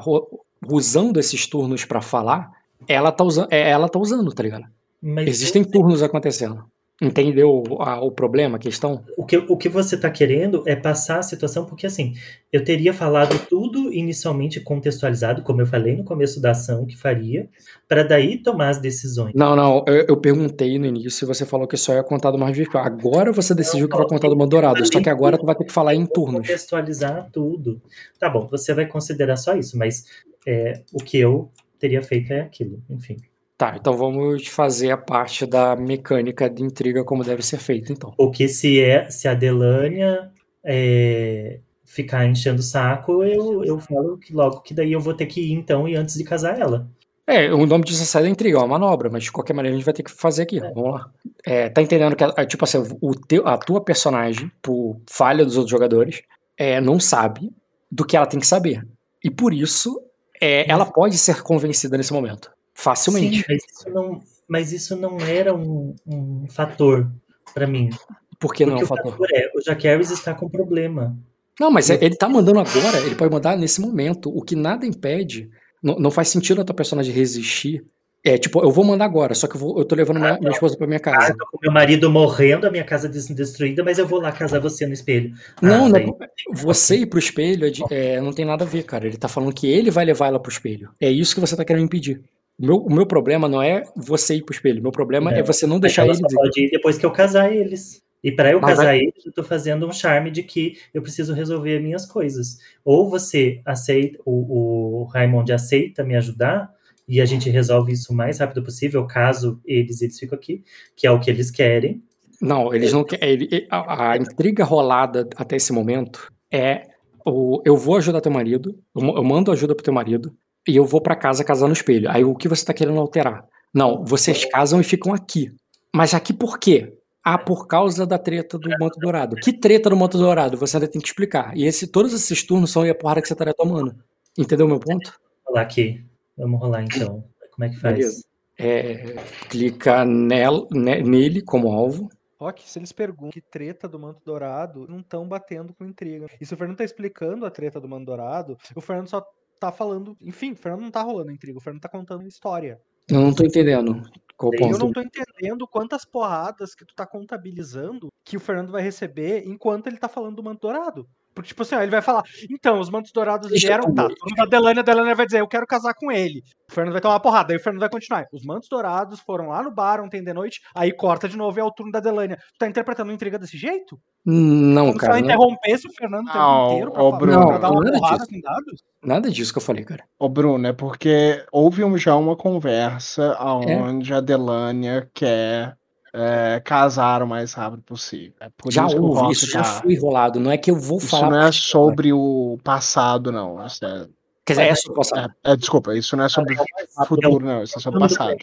[0.67, 2.51] usando esses turnos pra falar,
[2.87, 4.65] ela tá, usando, é, ela tá usando, tá ligado?
[5.01, 6.65] Mas Existem turnos acontecendo.
[7.01, 9.03] Entendeu a- o problema, a questão?
[9.17, 12.13] o que, o que você está querendo é passar a situação, porque assim,
[12.53, 17.49] eu teria falado tudo inicialmente contextualizado, como eu falei no começo da ação que faria,
[17.85, 19.33] para daí tomar as decisões.
[19.35, 22.37] Não, não, eu, eu perguntei no início e você falou que só ia contar do
[22.37, 22.85] mais virtual.
[22.85, 25.73] Agora você decidiu que vai contar do Mandorado, só que agora tu vai ter que
[25.73, 26.41] falar em turnos.
[26.47, 27.81] Contextualizar tudo.
[28.17, 30.05] Tá bom, você vai considerar só isso, mas
[30.47, 33.17] é, o que eu teria feito é aquilo, enfim.
[33.57, 38.11] Tá, então vamos fazer a parte da mecânica de intriga como deve ser feita, então.
[38.17, 40.29] Porque se é se a Delânia
[40.63, 45.25] é, ficar enchendo o saco, eu, eu falo que logo que daí eu vou ter
[45.25, 46.85] que ir então e antes de casar ela.
[47.27, 49.77] É, o nome disso é da intriga, é uma manobra, mas de qualquer maneira a
[49.77, 50.59] gente vai ter que fazer aqui.
[50.59, 51.09] Vamos lá.
[51.43, 55.55] É, tá entendendo que, é, tipo assim, o teu, a tua personagem, por falha dos
[55.55, 56.21] outros jogadores,
[56.57, 57.51] é, não sabe
[57.91, 58.85] do que ela tem que saber.
[59.23, 59.99] E por isso,
[60.39, 62.51] é, ela pode ser convencida nesse momento.
[62.75, 63.37] Facilmente.
[63.37, 67.09] Sim, mas isso não, mas isso não era um, um fator
[67.53, 67.89] para mim.
[68.37, 69.11] Por que não é um fator?
[69.13, 71.17] fator é, o Jaquaris está com problema.
[71.59, 74.29] Não, mas é- ele tá mandando agora, ele pode mandar nesse momento.
[74.29, 75.49] O que nada impede,
[75.81, 77.83] não, não faz sentido a tua personagem resistir.
[78.27, 80.51] É, tipo, eu vou mandar agora, só que eu, vou, eu tô levando minha, minha
[80.51, 81.31] esposa pra minha Ah, casa.
[81.31, 84.31] eu tô com meu marido morrendo, a minha casa des- destruída, mas eu vou lá
[84.31, 85.31] casar você no espelho.
[85.61, 86.11] Não, Ah, não, daí-
[86.51, 87.71] você ir pro espelho é
[88.15, 89.05] é, não tem nada a ver, cara.
[89.05, 90.89] Ele tá falando que ele vai levar ela pro espelho.
[90.99, 92.19] É isso que você tá querendo impedir.
[92.57, 94.81] O meu, o meu problema não é você ir pro espelho.
[94.81, 98.01] Meu problema é Não, você não deixar eles pode ir depois que eu casar eles.
[98.23, 101.01] E para eu Mas casar vai- eles, eu tô fazendo um charme de que eu
[101.01, 102.57] preciso resolver minhas coisas.
[102.83, 106.73] Ou você aceita, o, o Raimond aceita me ajudar
[107.07, 110.63] e a gente resolve isso o mais rápido possível, caso eles eles ficam aqui,
[110.95, 112.01] que é o que eles querem.
[112.41, 113.47] Não, eles não querem.
[113.69, 116.87] a, a intriga rolada até esse momento é
[117.23, 120.35] o, eu vou ajudar teu marido, eu mando ajuda pro teu marido
[120.67, 122.09] e eu vou pra casa casar no espelho.
[122.09, 123.45] Aí o que você tá querendo alterar?
[123.73, 125.53] Não, vocês casam e ficam aqui.
[125.93, 126.93] Mas aqui por quê?
[127.23, 129.35] Ah, por causa da treta do manto dourado.
[129.37, 130.57] Que treta do manto dourado?
[130.57, 131.55] Você ainda tem que explicar.
[131.57, 133.95] E esse, todos esses turnos são aí a porrada que você estaria tomando.
[134.37, 135.11] Entendeu o meu ponto?
[135.43, 136.05] Vou rolar aqui.
[136.37, 137.23] Vamos rolar então.
[137.51, 138.23] Como é que faz?
[138.57, 139.15] É,
[139.49, 142.09] clica nel- ne- nele como alvo.
[142.39, 146.27] Ok, se eles perguntam que treta do Manto Dourado, não estão batendo com intriga.
[146.39, 149.25] E se o Fernando tá explicando a treta do Manto Dourado, o Fernando só
[149.65, 150.17] tá falando.
[150.21, 152.79] Enfim, o Fernando não tá rolando intriga, o Fernando tá contando uma história.
[153.09, 154.01] Eu não tô entendendo
[154.35, 154.79] qual o Eu Eu ponto.
[154.79, 159.87] não tô entendendo quantas porradas que tu tá contabilizando que o Fernando vai receber enquanto
[159.87, 161.07] ele tá falando do Manto Dourado.
[161.35, 164.35] Porque, tipo assim, ó, ele vai falar, então, os mantos dourados Deixa vieram, tá, turno
[164.37, 166.41] da Delânia, a Delânia vai dizer, eu quero casar com ele.
[166.71, 168.25] O Fernando vai tomar uma porrada, aí o Fernando vai continuar.
[168.33, 171.61] Os mantos dourados foram lá no bar ontem de noite, aí corta de novo e
[171.61, 172.37] é o turno da Delânia.
[172.37, 173.99] Tu tá interpretando uma intriga desse jeito?
[174.25, 175.11] Não, Como se cara.
[175.13, 177.83] ela Não, interrompesse o Fernando o tempo Não, inteiro pra, falar- Bruno, pra dar uma
[177.83, 178.29] nada porrada disso.
[178.31, 178.83] com dados?
[179.03, 180.03] nada disso que eu falei, cara.
[180.17, 185.75] Ô, Bruno, é porque houve um- já uma conversa onde a Delânia quer
[186.15, 188.33] é, casar o mais rápido possível.
[188.39, 190.39] É por já isso que o houve, Rock isso já tá- foi enrolado.
[190.39, 191.29] Não é que eu vou Isso falar.
[191.29, 193.65] não pra é sobre o passado, não.
[193.65, 194.07] Isso é,
[194.45, 195.33] Quer dizer, é sobre o passado.
[195.43, 197.63] é- é, desculpa, isso não é sobre o futuro, não.
[197.63, 198.35] Isso é sobre o passado.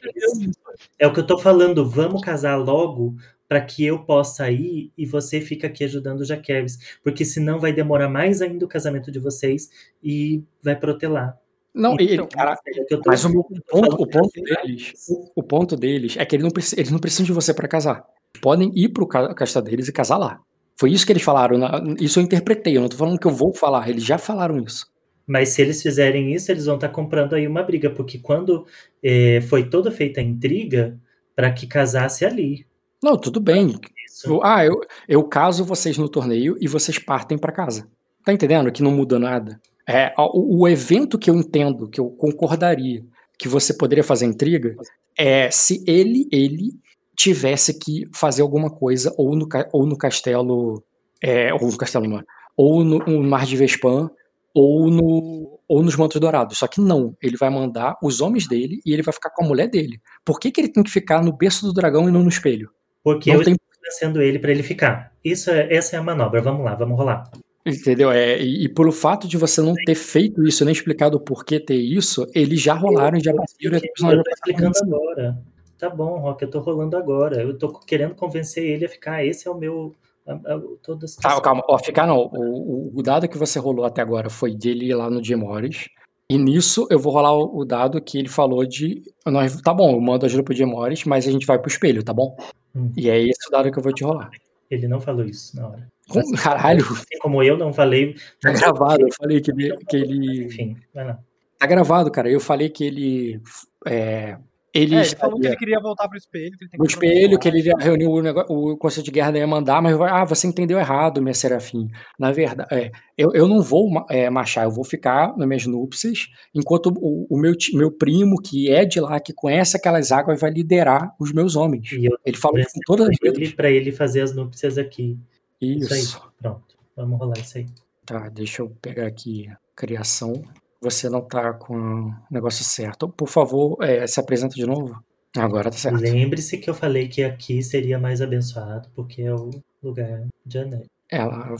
[0.98, 3.14] É o que eu tô falando, vamos casar logo
[3.48, 7.72] para que eu possa ir e você fica aqui ajudando o Jaqueves, porque senão vai
[7.72, 9.68] demorar mais ainda o casamento de vocês
[10.02, 11.36] e vai protelar.
[11.74, 14.92] Não, ele, Então, cara, eu tô- mas o, meu ponto, o ponto deles,
[15.34, 18.04] o ponto deles é que eles não, eles não precisam de você pra casar.
[18.42, 20.40] Podem ir pro ca- casta deles e casar lá.
[20.78, 21.58] Foi isso que eles falaram.
[22.00, 22.76] Isso eu interpretei.
[22.76, 23.88] Eu não tô falando que eu vou falar.
[23.88, 24.86] Eles já falaram isso.
[25.26, 28.66] Mas se eles fizerem isso, eles vão estar comprando aí uma briga, porque quando
[29.02, 30.98] eh, foi toda feita a intriga
[31.36, 32.66] para que casasse ali.
[33.02, 33.78] Não, tudo bem.
[34.06, 34.40] Isso.
[34.42, 37.88] Ah, eu, eu caso vocês no torneio e vocês partem pra casa.
[38.24, 38.70] Tá entendendo?
[38.72, 39.60] Que não muda nada.
[39.88, 43.04] É, o, o evento que eu entendo, que eu concordaria
[43.38, 44.76] que você poderia fazer intriga,
[45.18, 46.72] é se ele, ele
[47.16, 50.82] tivesse que fazer alguma coisa ou no, ou no castelo.
[51.20, 52.22] É, ou no castelo, não?
[52.56, 54.10] Ou no, no Mar de Vespan,
[54.54, 56.58] ou, no, ou nos Mantos Dourados.
[56.58, 59.48] Só que não, ele vai mandar os homens dele e ele vai ficar com a
[59.48, 60.00] mulher dele.
[60.24, 62.70] Por que, que ele tem que ficar no berço do dragão e não no espelho?
[63.02, 65.12] Porque Não eu tem- estou convencendo ele para ele ficar.
[65.24, 66.40] Isso é, essa é a manobra.
[66.40, 67.30] Vamos lá, vamos rolar.
[67.64, 68.10] Entendeu?
[68.10, 71.60] É, e, e pelo fato de você não ter feito isso, nem explicado o porquê
[71.60, 73.76] ter isso, eles já rolaram e já bateram.
[73.76, 75.38] Eu personagem tô explicando agora.
[75.78, 77.42] Tá bom, Rock, eu tô rolando agora.
[77.42, 79.24] Eu tô querendo convencer ele a ficar.
[79.24, 79.94] Esse é o meu.
[80.26, 82.18] A, a, toda Tá, calma, ó, ficar não.
[82.32, 85.36] O, o- o dado que você rolou até agora foi dele ir lá no Jim
[85.36, 85.88] Morris.
[86.30, 89.02] E nisso eu vou rolar o, o dado que ele falou de.
[89.26, 92.02] Nós, tá bom, eu mando ajuda pro Jim Morris, mas a gente vai pro espelho,
[92.04, 92.36] tá bom?
[92.74, 92.92] Hum.
[92.96, 94.30] E é esse o dado que eu vou te rolar.
[94.70, 95.88] Ele não falou isso na hora.
[96.12, 98.14] Com- Caralho, Assim como eu não falei.
[98.40, 99.02] tá gravado.
[99.02, 99.76] Eu falei que ele.
[99.88, 101.18] Que ele Enfim, vai lá.
[101.58, 102.30] tá gravado, cara.
[102.30, 103.40] Eu falei que ele.
[103.86, 104.36] É,
[104.74, 106.56] ele, É, ele falou que ele queria voltar pro espelho.
[106.56, 109.82] Que no espelho, que ele ia reunir o, nego- o Conselho de Guerra ia mandar,
[109.82, 111.88] mas ah, você entendeu errado, minha Serafim.
[112.18, 116.28] Na verdade, é, eu, eu não vou é, marchar, eu vou ficar nas minhas núpcias,
[116.54, 120.50] enquanto o, o meu, meu primo, que é de lá, que conhece aquelas águas, vai
[120.50, 121.92] liderar os meus homens.
[121.92, 125.18] E eu Ele falou isso com todas as para ele fazer as núpcias aqui.
[125.62, 125.94] Isso.
[125.94, 126.30] Isso aí.
[126.40, 126.76] Pronto.
[126.96, 127.66] Vamos rolar isso aí.
[128.04, 130.42] Tá, deixa eu pegar aqui criação.
[130.80, 133.08] Você não tá com o negócio certo.
[133.08, 135.02] Por favor, é, se apresenta de novo.
[135.36, 136.00] Agora tá certo.
[136.00, 139.50] Lembre-se que eu falei que aqui seria mais abençoado, porque é o
[139.82, 140.84] lugar de Anel.
[141.08, 141.54] Ela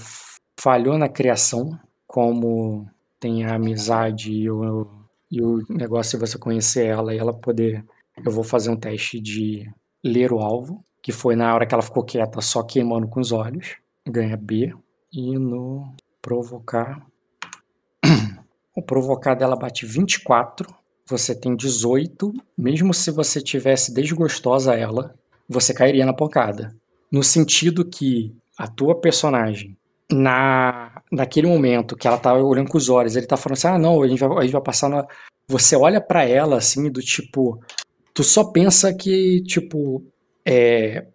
[0.58, 2.86] falhou na criação, como
[3.18, 4.86] tem a amizade e o,
[5.30, 7.84] e o negócio de você conhecer ela e ela poder.
[8.24, 9.70] Eu vou fazer um teste de
[10.04, 13.32] ler o alvo, que foi na hora que ela ficou quieta, só queimando com os
[13.32, 13.76] olhos.
[14.06, 14.74] Ganha B.
[15.12, 17.06] E no provocar.
[18.74, 20.66] O provocar dela bate 24.
[21.06, 22.32] Você tem 18.
[22.56, 25.14] Mesmo se você tivesse desgostosa ela,
[25.46, 26.74] você cairia na pancada.
[27.10, 29.76] No sentido que a tua personagem,
[30.10, 33.78] na, naquele momento que ela tá olhando com os olhos, ele tá falando assim: ah,
[33.78, 35.06] não, a gente vai, a gente vai passar na.
[35.46, 37.60] Você olha pra ela assim, do tipo.
[38.14, 40.02] Tu só pensa que, tipo.
[40.46, 41.06] É,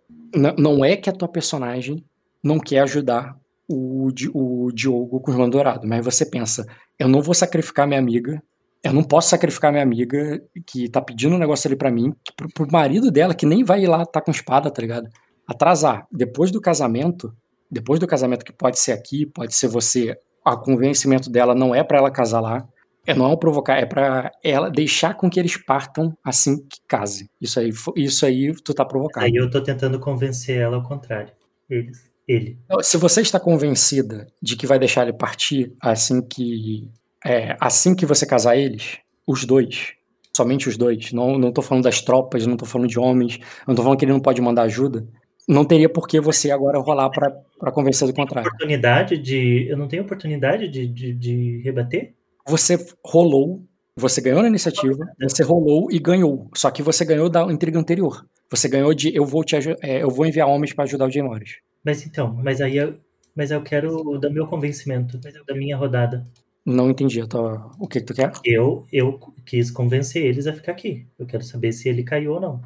[0.57, 2.05] não é que a tua personagem
[2.43, 6.65] não quer ajudar o, o Diogo com o Irmão Dourado, mas você pensa:
[6.97, 8.41] eu não vou sacrificar minha amiga.
[8.83, 12.47] Eu não posso sacrificar minha amiga que tá pedindo um negócio ali pra mim, pro,
[12.53, 15.09] pro marido dela, que nem vai ir lá tá com espada, tá ligado?
[15.47, 16.07] Atrasar.
[16.11, 17.35] Depois do casamento,
[17.69, 21.83] depois do casamento que pode ser aqui, pode ser você, a convencimento dela não é
[21.83, 22.65] pra ela casar lá,
[23.05, 27.29] é não é provocar, é pra ela deixar com que eles partam assim que case.
[27.41, 29.23] Isso aí, isso aí tu tá provocando.
[29.23, 31.33] Aí eu tô tentando convencer ela ao contrário.
[31.69, 32.06] Eles.
[32.27, 32.57] Ele.
[32.65, 36.89] Então, Se você está convencida de que vai deixar ele partir assim que
[37.25, 39.93] é, assim que você casar eles, os dois,
[40.35, 43.73] somente os dois, não, não tô falando das tropas, não tô falando de homens, não
[43.73, 45.07] tô falando que ele não pode mandar ajuda,
[45.47, 48.47] não teria por que você agora rolar pra convencer do contrário.
[48.49, 49.67] Oportunidade de.
[49.69, 52.13] Eu não tenho oportunidade de, de, de rebater?
[52.45, 53.63] Você rolou,
[53.95, 58.25] você ganhou na iniciativa, você rolou e ganhou, só que você ganhou da intriga anterior.
[58.49, 61.21] Você ganhou de eu vou te é, eu vou enviar homens pra ajudar o Jay
[61.21, 61.57] Morris.
[61.87, 62.95] Mas então, mas aí eu,
[63.33, 66.21] mas eu quero do meu convencimento, da minha rodada.
[66.65, 68.29] Não entendi tô- o que, que tu quer.
[68.43, 71.07] Eu, eu quis convencer eles a ficar aqui.
[71.17, 72.59] Eu quero saber se ele caiu ou não.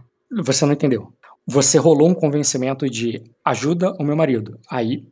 [0.43, 1.13] Você não entendeu.
[1.45, 4.57] Você rolou um convencimento de ajuda o meu marido.
[4.67, 5.05] Aí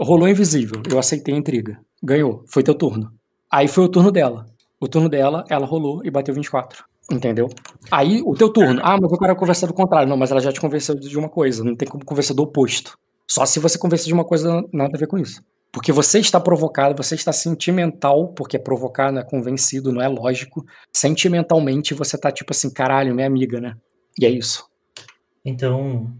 [0.00, 0.80] rolou invisível.
[0.90, 1.78] Eu aceitei a intriga.
[2.02, 2.42] Ganhou.
[2.48, 3.12] Foi teu turno.
[3.52, 4.46] Aí foi o turno dela.
[4.80, 6.82] O turno dela, ela rolou e bateu 24.
[7.12, 7.50] Entendeu?
[7.90, 8.80] Aí o teu turno.
[8.82, 10.08] Ah, mas eu quero conversar do contrário.
[10.08, 11.62] Não, mas ela já te convenceu de uma coisa.
[11.62, 12.96] Não tem como conversar do oposto.
[13.30, 15.40] Só se você convencer de uma coisa nada a ver com isso.
[15.72, 20.66] Porque você está provocado, você está sentimental, porque provocar não é convencido, não é lógico.
[20.92, 23.76] Sentimentalmente você tá tipo assim, caralho, minha amiga, né?
[24.18, 24.68] E é isso.
[25.44, 26.12] Então,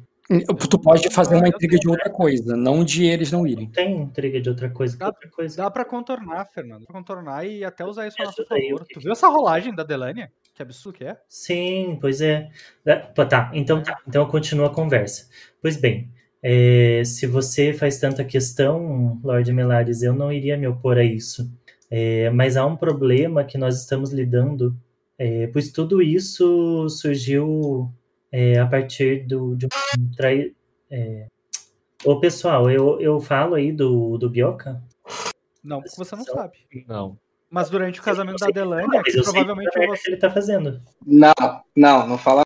[0.68, 3.68] Tu pode fazer uma intriga de outra coisa, não de eles não irem.
[3.68, 4.92] tem intriga de outra coisa.
[4.94, 5.56] Que Dá- outra coisa.
[5.56, 6.82] Dá pra contornar, Fernando.
[6.82, 8.86] Dá pra contornar e até usar isso a nosso favor.
[8.88, 10.30] Tu viu essa rolagem da Delania?
[10.54, 11.16] Que absurdo que é?
[11.28, 12.48] Sim, pois é.
[12.86, 13.98] É, Tá, então tá.
[14.06, 15.28] Então continua a conversa.
[15.60, 16.08] Pois bem,
[16.42, 21.50] é, se você faz tanta questão, Lorde Melares, eu não iria me opor a isso.
[21.90, 24.76] É, mas há um problema que nós estamos lidando,
[25.18, 27.90] é, pois tudo isso surgiu
[28.30, 30.52] é, a partir do, de um trai...
[30.90, 31.26] É...
[32.04, 34.82] Ô, pessoal, eu, eu falo aí do, do Bioca?
[35.62, 36.58] Não, porque você não sabe.
[36.88, 37.18] Não.
[37.50, 38.46] Mas durante o casamento da
[39.02, 40.10] que sei provavelmente que você.
[40.10, 40.80] ele tá fazendo.
[41.04, 41.32] Não,
[41.76, 42.42] não, não fala.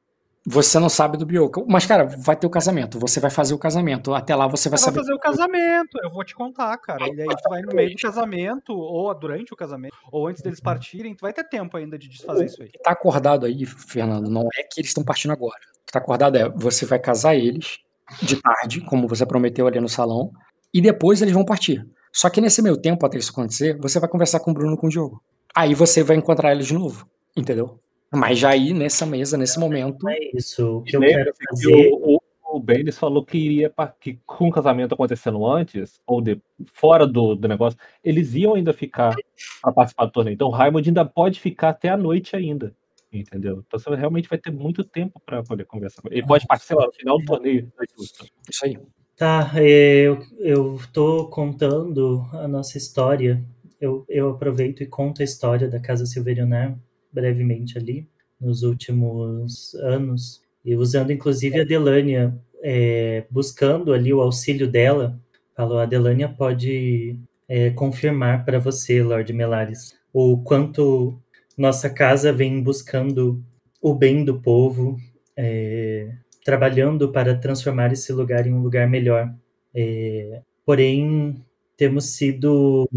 [0.46, 1.64] Você não sabe do Bioka.
[1.66, 2.98] Mas, cara, vai ter o casamento.
[2.98, 4.12] Você vai fazer o casamento.
[4.12, 4.98] Até lá você vai Você vai saber.
[4.98, 7.06] fazer o casamento, eu vou te contar, cara.
[7.06, 10.60] E aí tu vai no meio do casamento, ou durante o casamento, ou antes deles
[10.60, 12.68] partirem, tu vai ter tempo ainda de desfazer isso aí.
[12.68, 15.60] O que tá acordado aí, Fernando, não é que eles estão partindo agora.
[15.82, 17.78] O que tá acordado é, você vai casar eles
[18.20, 20.30] de tarde, como você prometeu ali no salão,
[20.74, 21.88] e depois eles vão partir.
[22.12, 24.88] Só que nesse meio tempo, até isso acontecer, você vai conversar com o Bruno com
[24.88, 25.22] o Diogo.
[25.56, 27.80] Aí você vai encontrar eles de novo, entendeu?
[28.14, 30.08] Mas já aí, nessa mesa, nesse momento.
[30.08, 30.78] É isso.
[30.78, 31.90] O que eu quero que fazer.
[31.92, 32.20] O, o,
[32.56, 36.40] o Baines falou que iria pa- que com o casamento acontecendo antes, ou de,
[36.72, 39.14] fora do, do negócio, eles iam ainda ficar
[39.60, 40.34] para participar do torneio.
[40.34, 42.74] Então o Raimund ainda pode ficar até a noite ainda.
[43.12, 43.62] Entendeu?
[43.66, 46.18] Então você realmente vai ter muito tempo para poder conversar com ele.
[46.18, 47.72] Ele pode participar no final do torneio.
[47.96, 48.24] justa.
[48.50, 48.78] Isso aí.
[49.16, 53.44] Tá, é, eu, eu tô contando a nossa história.
[53.80, 56.76] Eu, eu aproveito e conto a história da Casa Silverionar
[57.14, 58.06] brevemente ali,
[58.40, 65.18] nos últimos anos, e usando inclusive a Delânia, é, buscando ali o auxílio dela.
[65.56, 67.18] Falou, a Delânia pode
[67.48, 71.18] é, confirmar para você, Lord Melares, o quanto
[71.56, 73.42] nossa casa vem buscando
[73.80, 74.98] o bem do povo,
[75.36, 76.10] é,
[76.44, 79.32] trabalhando para transformar esse lugar em um lugar melhor.
[79.74, 81.36] É, porém,
[81.76, 82.88] temos sido.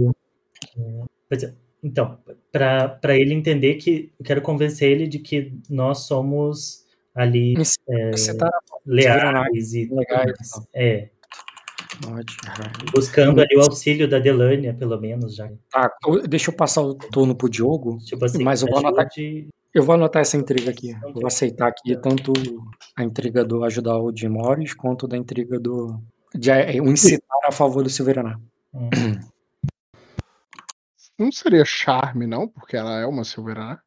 [0.77, 1.53] é, pois é,
[1.87, 2.17] então,
[2.51, 4.11] para ele entender que.
[4.19, 6.85] Eu quero convencer ele de que nós somos
[7.15, 8.49] ali Esse- é, Você tá
[8.85, 10.67] leais e legais, então.
[10.73, 11.09] É,
[12.03, 12.91] Raimund.
[12.93, 15.49] buscando ali o auxílio da Delânia, pelo menos já.
[15.71, 15.91] Tá,
[16.29, 19.83] deixa eu passar o turno pro Diogo, Tipo assim, mas eu vou anotar, ajude- eu
[19.83, 20.91] vou anotar essa intriga aqui.
[21.03, 22.33] Eu vou aceitar aqui tanto
[22.95, 25.99] a intriga do ajudar o Jim Morris, quanto da intriga do
[26.35, 26.85] de é, o
[27.21, 28.39] incitar a favor do Silveraná.
[28.73, 28.89] Hum.
[31.17, 33.79] Não seria charme, não, porque ela é uma Silverana.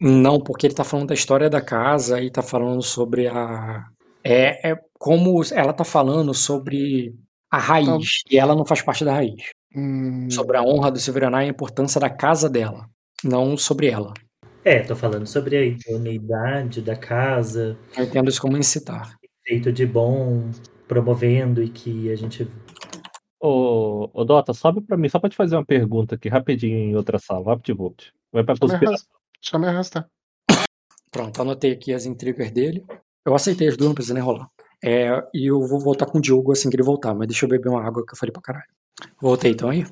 [0.00, 3.86] Não, porque ele tá falando da história da casa e tá falando sobre a.
[4.22, 7.14] É, é como ela tá falando sobre
[7.50, 9.42] a raiz, e ela não faz parte da raiz.
[9.74, 12.88] Hum, Sobre a honra do Silveraná e a importância da casa dela,
[13.24, 14.12] não sobre ela.
[14.64, 19.14] É, tô falando sobre a idoneidade da casa, Eu entendo isso como incitar.
[19.46, 20.50] feito de bom,
[20.88, 22.48] promovendo e que a gente.
[23.40, 26.96] Ô, ô Dota, sobe pra mim, só pra te fazer uma pergunta aqui rapidinho em
[26.96, 27.44] outra sala.
[27.44, 28.88] Vai pra conspiração.
[28.88, 30.08] arrastar, só me arrastar.
[31.10, 32.84] Pronto, anotei aqui as intrigas dele.
[33.24, 34.48] Eu aceitei as duas, não precisa nem rolar.
[34.84, 37.50] É, e eu vou voltar com o Diogo assim que ele voltar, mas deixa eu
[37.50, 38.68] beber uma água que eu falei pra caralho.
[39.20, 39.84] Voltei então aí?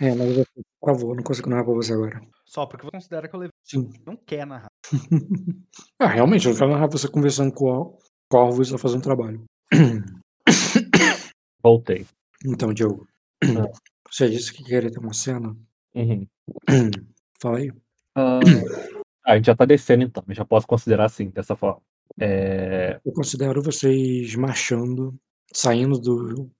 [0.00, 0.44] É, mas eu
[0.80, 2.20] por favor, não consigo narrar pra você agora.
[2.44, 3.52] Só porque você considera que eu levei.
[3.62, 3.88] Sim.
[4.04, 4.66] Não quer narrar.
[5.98, 9.44] Ah, realmente, eu não quero narrar você conversando com o Corvus a fazer um trabalho.
[11.62, 12.06] Voltei.
[12.44, 13.06] Então, Diogo.
[13.44, 13.70] Ah.
[14.10, 15.56] Você disse que queria ter uma cena?
[15.94, 16.26] Uhum.
[17.40, 17.70] Fala aí.
[19.24, 21.80] Ah, a gente já tá descendo então, eu já posso considerar assim, dessa forma.
[22.20, 25.14] É, Eu considero vocês marchando,
[25.54, 26.50] saindo do.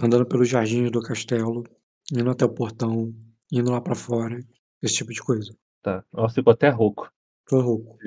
[0.00, 1.64] andando pelos jardins do castelo,
[2.12, 3.12] indo até o portão,
[3.50, 4.38] indo lá pra fora,
[4.80, 5.52] esse tipo de coisa.
[5.82, 6.04] tá.
[6.12, 7.12] Nossa, ficou até rouco.
[7.48, 7.98] Foi rouco.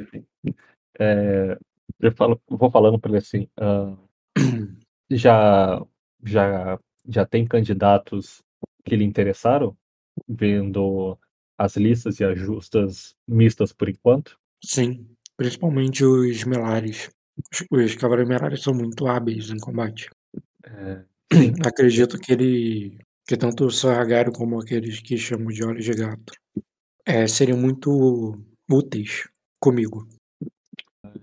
[0.97, 1.59] É,
[1.99, 3.45] eu falo, vou falando para ele assim.
[3.59, 3.93] ah,
[5.09, 5.81] já,
[6.23, 8.43] já, já tem candidatos
[8.83, 9.77] que lhe interessaram,
[10.27, 11.17] vendo
[11.57, 14.37] as listas e as justas mistas por enquanto.
[14.63, 17.09] Sim, principalmente os melares.
[17.51, 20.09] Os, os cavaleiros melares são muito hábeis em combate.
[20.63, 21.03] É,
[21.65, 22.99] Acredito que ele.
[23.27, 26.33] que tanto o Sargário como aqueles que chamam de olhos de gato
[27.05, 28.37] é, seriam muito
[28.69, 29.29] úteis
[29.61, 30.07] comigo.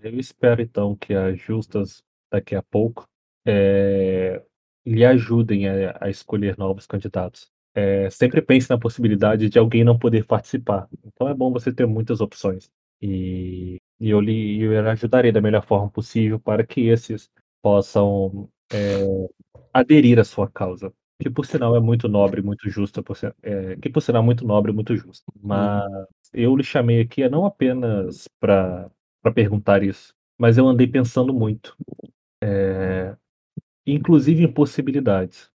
[0.02, 3.06] eu espero então que as justas daqui a pouco
[3.47, 4.42] é,
[4.86, 7.50] lhe ajudem a, a escolher novos candidatos.
[7.74, 10.89] É, sempre pense na possibilidade de alguém não poder participar.
[11.05, 12.70] Então é bom você ter muitas opções.
[13.02, 17.28] E, e eu lhe eu ajudarei da melhor forma possível para que esses
[17.60, 19.28] possam é,
[19.73, 20.92] aderir à sua causa.
[21.20, 23.02] Que por sinal é muito nobre, muito justa,
[23.42, 25.24] é, que por sinal é muito nobre, muito justa.
[25.40, 25.84] Mas
[26.32, 28.90] eu lhe chamei aqui não apenas para
[29.34, 31.76] perguntar isso, mas eu andei pensando muito,
[32.42, 33.16] é,
[33.86, 35.50] inclusive em possibilidades.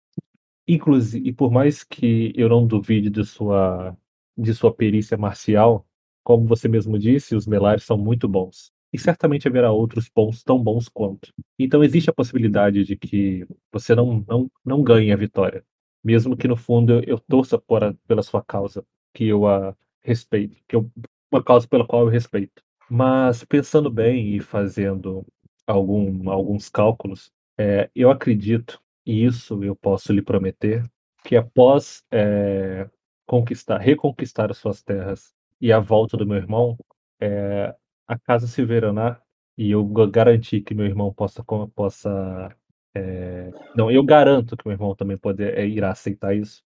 [0.67, 3.95] Inclusive, e por mais que eu não duvide de sua,
[4.37, 5.85] de sua perícia marcial,
[6.23, 8.71] como você mesmo disse, os melares são muito bons.
[8.93, 11.33] E certamente haverá outros bons tão bons quanto.
[11.59, 15.63] Então existe a possibilidade de que você não, não, não ganhe a vitória.
[16.03, 19.75] Mesmo que no fundo eu, eu torça por a- pela sua causa, que eu a
[20.03, 20.89] respeito, que eu,
[21.31, 22.61] uma causa pela qual eu respeito.
[22.89, 25.25] Mas pensando bem e fazendo
[25.65, 30.83] algum, alguns cálculos, é, eu acredito, e isso eu posso lhe prometer,
[31.23, 32.89] que após é,
[33.25, 36.77] conquistar, reconquistar as suas terras e a volta do meu irmão,
[37.21, 37.75] é,
[38.07, 39.21] a casa Silveranar,
[39.57, 41.43] e eu ga- garantir que meu irmão possa,
[41.75, 42.55] possa
[42.95, 46.63] é, não, eu garanto que meu irmão também pode, é, irá aceitar isso.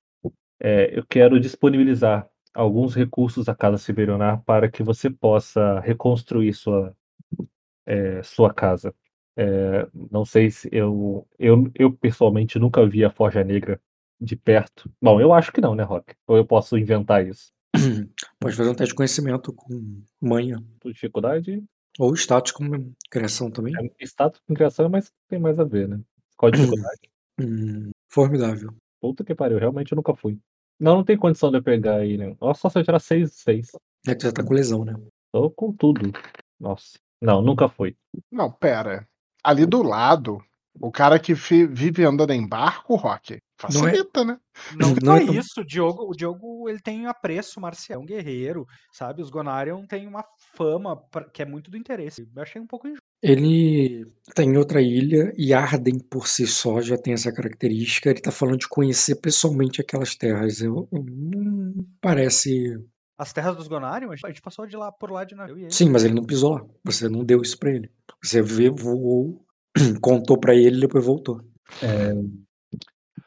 [0.60, 6.94] É, eu quero disponibilizar alguns recursos à Casa Ciberionar para que você possa reconstruir sua,
[7.86, 8.94] eh, sua casa.
[9.36, 13.80] Eh, não sei se eu eu eu pessoalmente nunca vi a Forja Negra
[14.20, 14.90] de perto.
[15.00, 16.14] Bom, eu acho que não, né, Rock?
[16.26, 17.52] Ou eu posso inventar isso?
[18.40, 20.62] Pode fazer um teste de conhecimento com manha.
[20.84, 21.64] Dificuldade?
[21.98, 23.74] Ou status com criação também.
[23.76, 26.00] É, status com criação, mas tem mais a ver, né?
[26.36, 27.00] Qual a dificuldade?
[27.42, 28.70] Hum, formidável.
[29.00, 30.38] Puta que pariu, realmente eu nunca fui.
[30.78, 32.36] Não, não tem condição de eu pegar aí, né?
[32.38, 33.70] Nossa, só se eu tirar 6 6.
[34.06, 34.94] É que você tá com lesão, né?
[35.32, 36.12] Tô com tudo.
[36.58, 36.98] Nossa.
[37.18, 37.96] Não, nunca foi.
[38.30, 39.08] Não, pera.
[39.42, 40.38] Ali do lado,
[40.80, 44.38] o cara que vive andando em barco, Rock, facilita, né?
[44.76, 49.22] Não, Não é isso, o Diogo, o Diogo ele tem apreço marcial, um guerreiro, sabe?
[49.22, 52.28] Os Gonarion têm uma fama pra- que é muito do interesse.
[52.34, 53.02] Eu achei um pouco injusto.
[53.22, 58.08] Ele tá em outra ilha e Arden por si só já tem essa característica.
[58.08, 60.62] Ele tá falando de conhecer pessoalmente aquelas terras.
[60.62, 62.78] Eu, eu- não parece.
[63.20, 65.70] As terras dos Gonarion, a gente- passou de lá por lá de navio e ele.
[65.70, 66.64] Sim, mas ele não pisou lá.
[66.84, 67.90] Você não deu isso pra ele.
[68.22, 69.44] Você vê, voou,
[70.00, 71.42] contou pra ele e depois voltou.
[71.82, 72.12] É,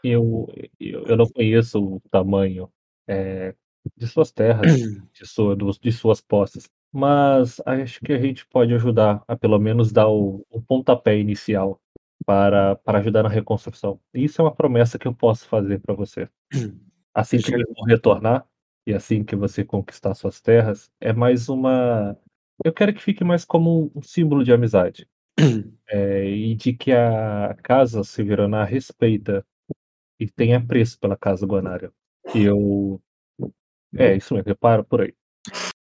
[0.04, 0.48] eu,
[0.80, 2.70] eu, eu não conheço o tamanho
[3.08, 3.54] é,
[3.96, 4.62] de suas terras,
[5.14, 9.60] de, sua, dos- de suas posses, mas acho que a gente pode ajudar a pelo
[9.60, 11.80] menos dar o, o pontapé inicial
[12.26, 14.00] para, para ajudar na reconstrução.
[14.12, 16.28] Isso é uma promessa que eu posso fazer para você.
[17.14, 18.44] Assim que vou retornar
[18.86, 22.18] e assim que você conquistar suas terras, é mais uma.
[22.64, 25.08] Eu quero que fique mais como um símbolo de amizade.
[25.96, 29.46] É, e de que a casa Severaná respeita
[30.20, 31.92] e tem apreço pela casa Guanária.
[32.34, 33.00] E eu.
[33.96, 35.14] É, isso mesmo, reparo por aí.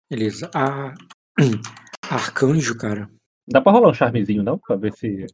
[0.08, 0.48] Beleza.
[0.54, 0.94] A...
[2.08, 3.10] Arcanjo, cara.
[3.48, 4.58] Dá pra rolar um charmezinho, não?
[4.58, 5.26] Pra ver se.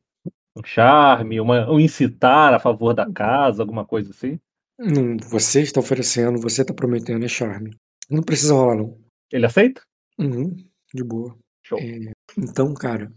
[0.56, 4.40] Um charme, uma, um incitar a favor da casa, alguma coisa assim.
[4.78, 7.76] Não, você está oferecendo, você está prometendo é charme.
[8.10, 8.98] Não precisa rolar, não.
[9.32, 9.82] Ele aceita?
[10.18, 10.54] Uhum,
[10.92, 11.36] de boa.
[11.64, 11.78] Show.
[11.78, 13.12] É, então, cara,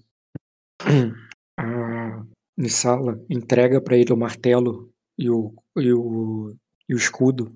[1.60, 2.24] a
[2.58, 6.56] Nissala entrega pra ele o martelo e o, e o,
[6.88, 7.54] e o escudo.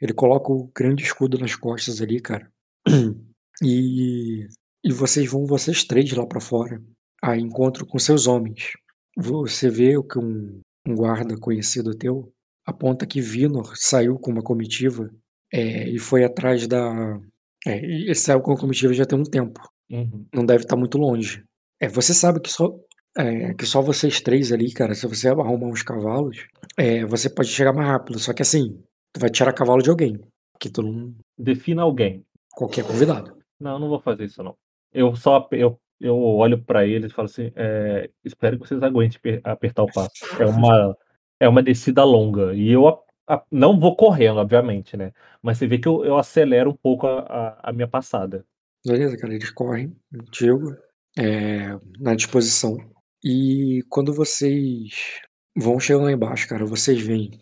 [0.00, 2.50] Ele coloca o grande escudo nas costas ali, cara.
[3.64, 4.48] E,
[4.82, 6.82] e vocês vão, vocês três lá pra fora,
[7.22, 8.72] a encontro com seus homens.
[9.16, 12.32] Você vê o que um, um guarda conhecido teu
[12.64, 15.10] aponta que Vinor saiu com uma comitiva
[15.52, 17.18] é, e foi atrás da.
[17.66, 19.60] É, ele saiu com a comitiva já tem um tempo.
[19.90, 20.26] Uhum.
[20.34, 21.44] Não deve estar muito longe.
[21.80, 22.74] É, você sabe que só,
[23.16, 27.48] é, que só vocês três ali, cara, se você arrumar uns cavalos, é, você pode
[27.48, 28.18] chegar mais rápido.
[28.18, 28.80] Só que assim,
[29.12, 30.18] tu vai tirar cavalo de alguém.
[30.58, 31.14] Que tu não.
[31.38, 32.24] Defina alguém.
[32.54, 33.36] Qualquer convidado.
[33.60, 34.56] Não, não vou fazer isso, não.
[34.92, 39.20] Eu só eu, eu olho pra eles e falo assim: é, espero que vocês aguentem
[39.20, 40.10] per- apertar o passo.
[40.38, 40.96] É uma,
[41.42, 42.54] é uma descida longa.
[42.54, 45.12] E eu a- a- não vou correndo, obviamente, né?
[45.42, 48.46] Mas você vê que eu, eu acelero um pouco a, a, minha passada.
[48.86, 50.76] Beleza, cara, eles correm contigo,
[51.18, 52.76] é, na disposição.
[53.24, 55.20] E quando vocês
[55.56, 57.32] vão chegando lá embaixo, cara, vocês veem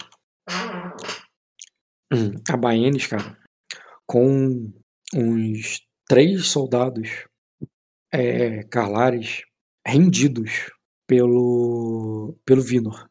[2.10, 3.36] hum, a Baenis, cara,
[4.06, 4.72] com
[5.14, 7.26] uns três soldados
[8.12, 9.42] é, Carlares
[9.86, 10.70] rendidos
[11.06, 13.10] pelo, pelo Vinor.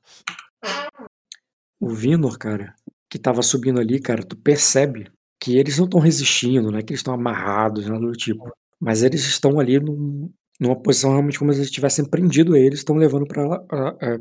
[1.80, 2.74] O Vinor, cara,
[3.09, 5.09] que tava subindo ali, cara, tu percebe
[5.41, 8.51] que eles não estão resistindo, não é que eles estão amarrados, nada do tipo.
[8.80, 12.95] Mas eles estão ali num- numa posição realmente como se eles tivessem prendido eles, estão
[12.98, 14.17] levando pra lá, pra- é,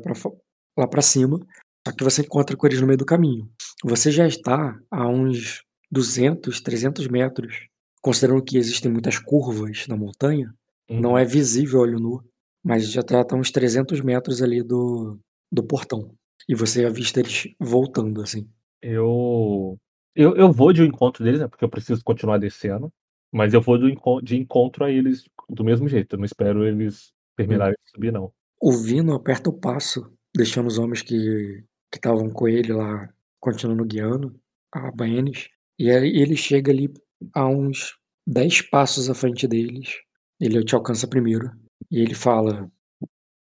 [1.01, 1.37] cima.
[1.85, 3.49] Só que você encontra com eles no meio do caminho.
[3.83, 7.67] Você já está a uns 200, 300 metros,
[8.01, 10.53] considerando que existem muitas curvas na montanha,
[11.01, 12.23] não é visível olho nu,
[12.63, 15.19] mas já está a uns 300 metros ali do,
[15.51, 16.13] do portão.
[16.49, 18.49] E você avista eles voltando, assim.
[18.81, 19.77] Eu,
[20.15, 21.47] eu, eu vou de um encontro deles, né?
[21.47, 22.91] Porque eu preciso continuar descendo.
[23.31, 26.15] Mas eu vou do enco- de encontro a eles do mesmo jeito.
[26.15, 28.33] Eu não espero eles terminarem de subir, não.
[28.59, 33.83] O Vino aperta o passo, deixando os homens que que estavam com ele lá continuando
[33.85, 34.39] guiando,
[34.71, 35.49] a Baenis.
[35.77, 36.91] E aí ele chega ali
[37.33, 37.97] a uns
[38.27, 39.95] 10 passos à frente deles.
[40.39, 41.51] Ele te alcança primeiro.
[41.91, 42.71] E ele fala: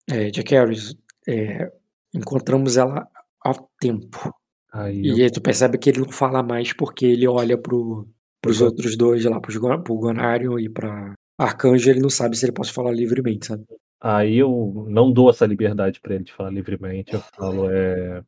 [0.09, 0.95] é, Jack Harris,
[1.27, 1.71] é,
[2.15, 3.07] encontramos ela
[3.45, 4.33] há tempo.
[4.73, 8.09] Aí E aí tu percebe que ele não fala mais porque ele olha pro,
[8.43, 8.67] pros Uhum.
[8.67, 12.73] outros dois lá, pros, pro Gonário e pra Arcanjo, ele não sabe se ele pode
[12.73, 13.65] falar livremente, sabe?
[14.01, 17.15] Aí eu não dou essa liberdade pra ele de falar livremente.
[17.15, 18.23] Eu falo, é.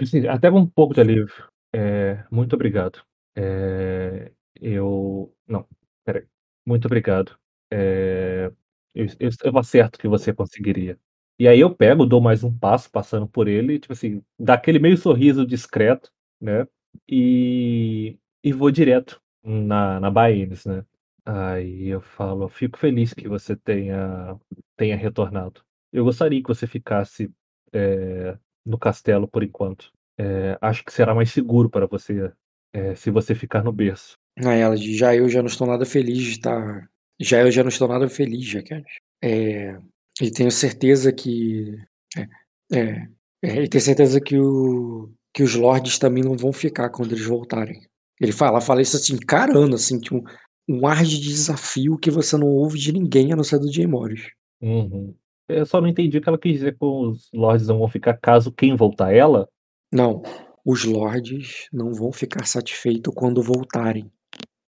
[0.00, 1.32] assim, até um pouco de alívio.
[1.74, 3.00] É, muito obrigado.
[3.36, 5.32] É, eu.
[5.46, 5.66] Não,
[6.04, 6.24] peraí.
[6.64, 7.36] Muito obrigado.
[7.72, 8.50] É,
[8.94, 10.98] eu, eu, eu acerto que você conseguiria.
[11.38, 14.78] E aí eu pego, dou mais um passo passando por ele, tipo assim, dá aquele
[14.78, 16.66] meio sorriso discreto, né?
[17.08, 20.84] E, e vou direto na, na Baines, né?
[21.24, 24.38] Aí eu falo, fico feliz que você tenha,
[24.76, 25.60] tenha retornado.
[25.92, 27.30] Eu gostaria que você ficasse
[27.72, 29.92] é, no castelo por enquanto.
[30.18, 32.32] É, acho que será mais seguro para você
[32.72, 34.16] é, se você ficar no berço.
[34.44, 36.88] Aí ela já eu já não estou nada feliz de estar.
[37.20, 38.86] Já eu já não estou nada feliz, Jaqueline.
[39.22, 39.78] É,
[40.20, 41.76] e tenho certeza que.
[42.16, 43.08] É, é,
[43.42, 47.26] é, e tenho certeza que, o, que os lords também não vão ficar quando eles
[47.26, 47.80] voltarem.
[48.20, 50.24] Ele fala, fala isso assim, encarando, assim, tipo,
[50.68, 53.86] um ar de desafio que você não ouve de ninguém a não ser do Jay
[53.86, 54.30] Morris.
[54.60, 55.14] Uhum.
[55.48, 58.14] Eu só não entendi o que ela quis dizer com os lords não vão ficar
[58.14, 59.48] caso quem voltar ela.
[59.92, 60.22] Não,
[60.64, 64.10] os lords não vão ficar satisfeitos quando voltarem.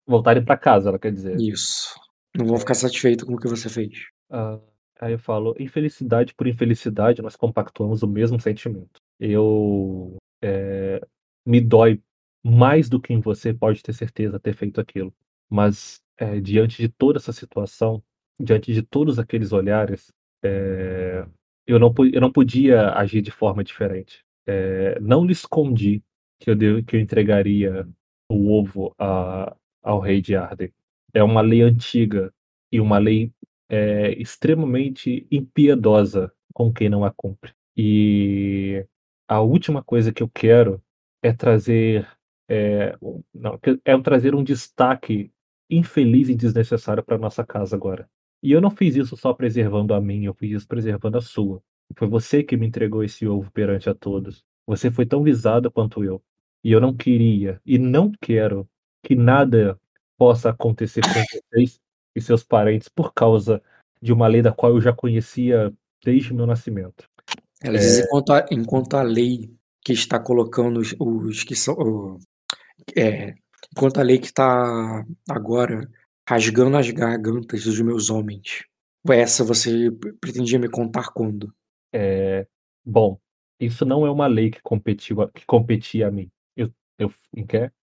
[0.06, 1.36] Voltarem para casa, ela quer dizer.
[1.38, 1.94] Isso.
[2.36, 3.92] Não vão ficar satisfeitos com o que você fez.
[4.30, 4.58] Ah,
[5.00, 9.00] aí eu falo, infelicidade por infelicidade, nós compactuamos o mesmo sentimento.
[9.18, 11.00] Eu é,
[11.44, 12.00] me dói
[12.44, 15.12] mais do que em você, pode ter certeza, ter feito aquilo.
[15.50, 18.02] Mas é, diante de toda essa situação,
[18.38, 20.12] diante de todos aqueles olhares,
[20.44, 21.26] é,
[21.66, 24.24] eu, não, eu não podia agir de forma diferente.
[25.00, 26.00] Não lhe escondi
[26.38, 27.88] que eu, que eu entregaria
[28.30, 30.72] o ovo a, ao rei de Arden.
[31.12, 32.32] É uma lei antiga
[32.70, 33.32] e uma lei
[33.68, 37.52] é, extremamente impiedosa com quem não a cumpre.
[37.76, 38.86] E
[39.28, 40.82] a última coisa que eu quero
[41.22, 42.08] é trazer
[42.48, 42.96] é,
[43.34, 45.30] não, é trazer um destaque
[45.68, 48.08] infeliz e desnecessário para nossa casa agora.
[48.42, 51.62] E eu não fiz isso só preservando a mim, eu fiz isso preservando a sua.
[51.96, 54.44] Foi você que me entregou esse ovo perante a todos.
[54.66, 56.22] Você foi tão visada quanto eu.
[56.62, 58.68] E eu não queria e não quero
[59.02, 59.78] que nada
[60.16, 61.80] possa acontecer com vocês
[62.16, 63.62] e seus parentes por causa
[64.00, 65.72] de uma lei da qual eu já conhecia
[66.02, 67.08] desde meu nascimento.
[67.62, 68.04] Ela diz, é...
[68.04, 69.54] enquanto, a, enquanto a lei
[69.84, 72.18] que está colocando os, os que são.
[72.96, 73.34] É,
[73.72, 75.88] enquanto a lei que está agora
[76.28, 78.64] rasgando as gargantas dos meus homens.
[79.08, 81.54] Essa você pretendia me contar quando?
[81.92, 82.46] É,
[82.84, 83.18] bom,
[83.60, 86.28] isso não é uma lei que, competiu, que competia a mim.
[86.56, 87.12] Eu, eu,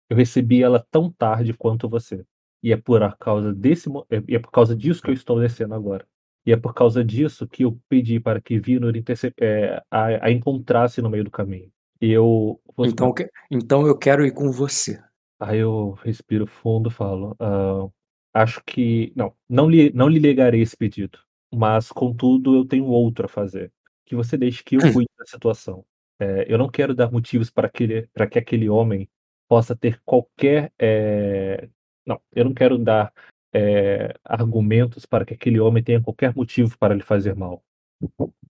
[0.08, 2.24] eu recebi ela tão tarde quanto você.
[2.62, 5.74] E é por causa desse é, e é por causa disso que eu estou descendo
[5.74, 6.06] agora.
[6.44, 8.92] E é por causa disso que eu pedi para que Vinor
[9.40, 11.70] é, a, a encontrasse no meio do caminho.
[12.00, 12.60] E eu.
[12.78, 13.14] Então,
[13.50, 15.02] então eu quero ir com você.
[15.38, 17.36] Aí eu respiro fundo e falo.
[17.40, 17.92] Uh,
[18.32, 19.12] acho que.
[19.14, 21.18] Não, não lhe, não lhe negarei esse pedido.
[21.52, 23.72] Mas, contudo, eu tenho outro a fazer.
[24.06, 24.92] Que você deixe que eu hum.
[24.92, 25.84] cuide da situação.
[26.18, 29.08] É, eu não quero dar motivos para, aquele, para que aquele homem
[29.48, 30.72] possa ter qualquer.
[30.78, 31.68] É...
[32.10, 33.12] Não, eu não quero dar
[33.52, 37.62] é, argumentos para que aquele homem tenha qualquer motivo para lhe fazer mal.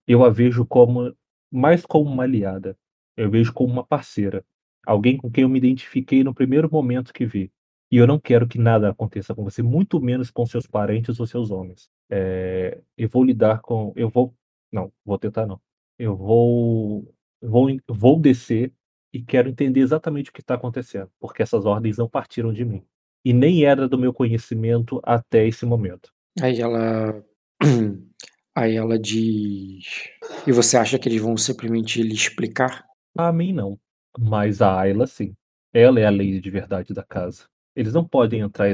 [0.06, 1.14] Eu a vejo como
[1.52, 2.74] mais como uma aliada.
[3.14, 4.42] Eu vejo como uma parceira.
[4.86, 7.52] Alguém com quem eu me identifiquei no primeiro momento que vi.
[7.90, 11.26] E eu não quero que nada aconteça com você, muito menos com seus parentes ou
[11.26, 11.90] seus homens.
[12.08, 13.92] É, eu vou lidar com.
[13.94, 14.34] Eu vou.
[14.72, 15.60] Não, vou tentar não.
[15.98, 17.12] Eu vou.
[17.42, 18.72] Vou, vou descer
[19.12, 22.84] e quero entender exatamente o que está acontecendo, porque essas ordens não partiram de mim.
[23.24, 26.10] E nem era do meu conhecimento até esse momento.
[26.40, 27.22] Aí ela.
[28.54, 30.08] Aí ela diz.
[30.46, 32.84] E você acha que eles vão simplesmente lhe explicar?
[33.16, 33.78] A mim não.
[34.18, 35.34] Mas a Ayla sim.
[35.72, 37.44] Ela é a lei de verdade da casa.
[37.76, 38.68] Eles não podem entrar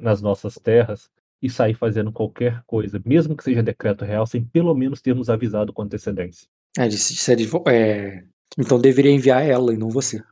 [0.00, 1.08] nas nossas terras
[1.40, 5.72] e sair fazendo qualquer coisa, mesmo que seja decreto real, sem pelo menos termos avisado
[5.72, 6.48] com antecedência.
[6.76, 6.86] É,
[7.72, 8.24] é,
[8.58, 10.22] então deveria enviar ela e não você.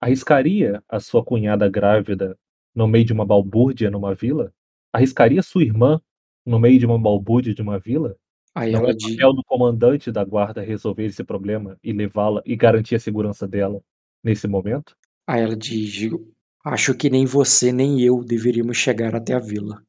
[0.00, 2.36] Arriscaria a sua cunhada grávida
[2.74, 4.52] no meio de uma balbúrdia numa vila?
[4.92, 6.00] Arriscaria sua irmã
[6.44, 8.16] no meio de uma balbúrdia de uma vila?
[8.54, 12.54] Aí não ela é papel do comandante da guarda resolver esse problema e levá-la e
[12.54, 13.80] garantir a segurança dela
[14.22, 14.94] nesse momento?
[15.26, 16.10] Aí ela diz:
[16.64, 19.82] Acho que nem você nem eu deveríamos chegar até a vila.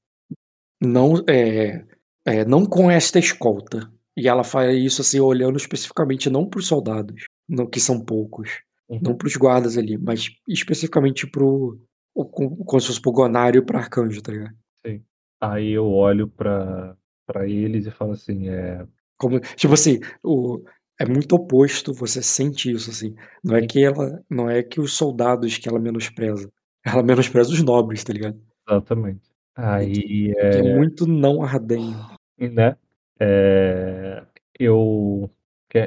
[0.81, 1.85] Não, é,
[2.25, 3.91] é, não com esta escolta.
[4.15, 8.61] E ela faz isso assim, olhando especificamente não para os soldados, não, que são poucos,
[8.87, 8.99] uhum.
[9.01, 11.79] não para os guardas ali, mas especificamente pro,
[12.13, 14.55] como se fosse pro Gonário e pro Arcanjo, tá ligado?
[14.85, 15.03] Sim.
[15.41, 18.85] Aí eu olho para para eles e falo assim, é...
[19.17, 20.61] Como, tipo assim, o,
[20.99, 23.15] é muito oposto, você sente isso, assim.
[23.43, 26.51] Não é que ela, não é que os soldados que ela menospreza,
[26.85, 28.39] ela menospreza os nobres, tá ligado?
[28.67, 29.31] Exatamente.
[29.55, 31.97] Aí é, é muito não ardenho.
[32.37, 32.75] Né?
[33.19, 34.23] É,
[34.59, 35.29] eu,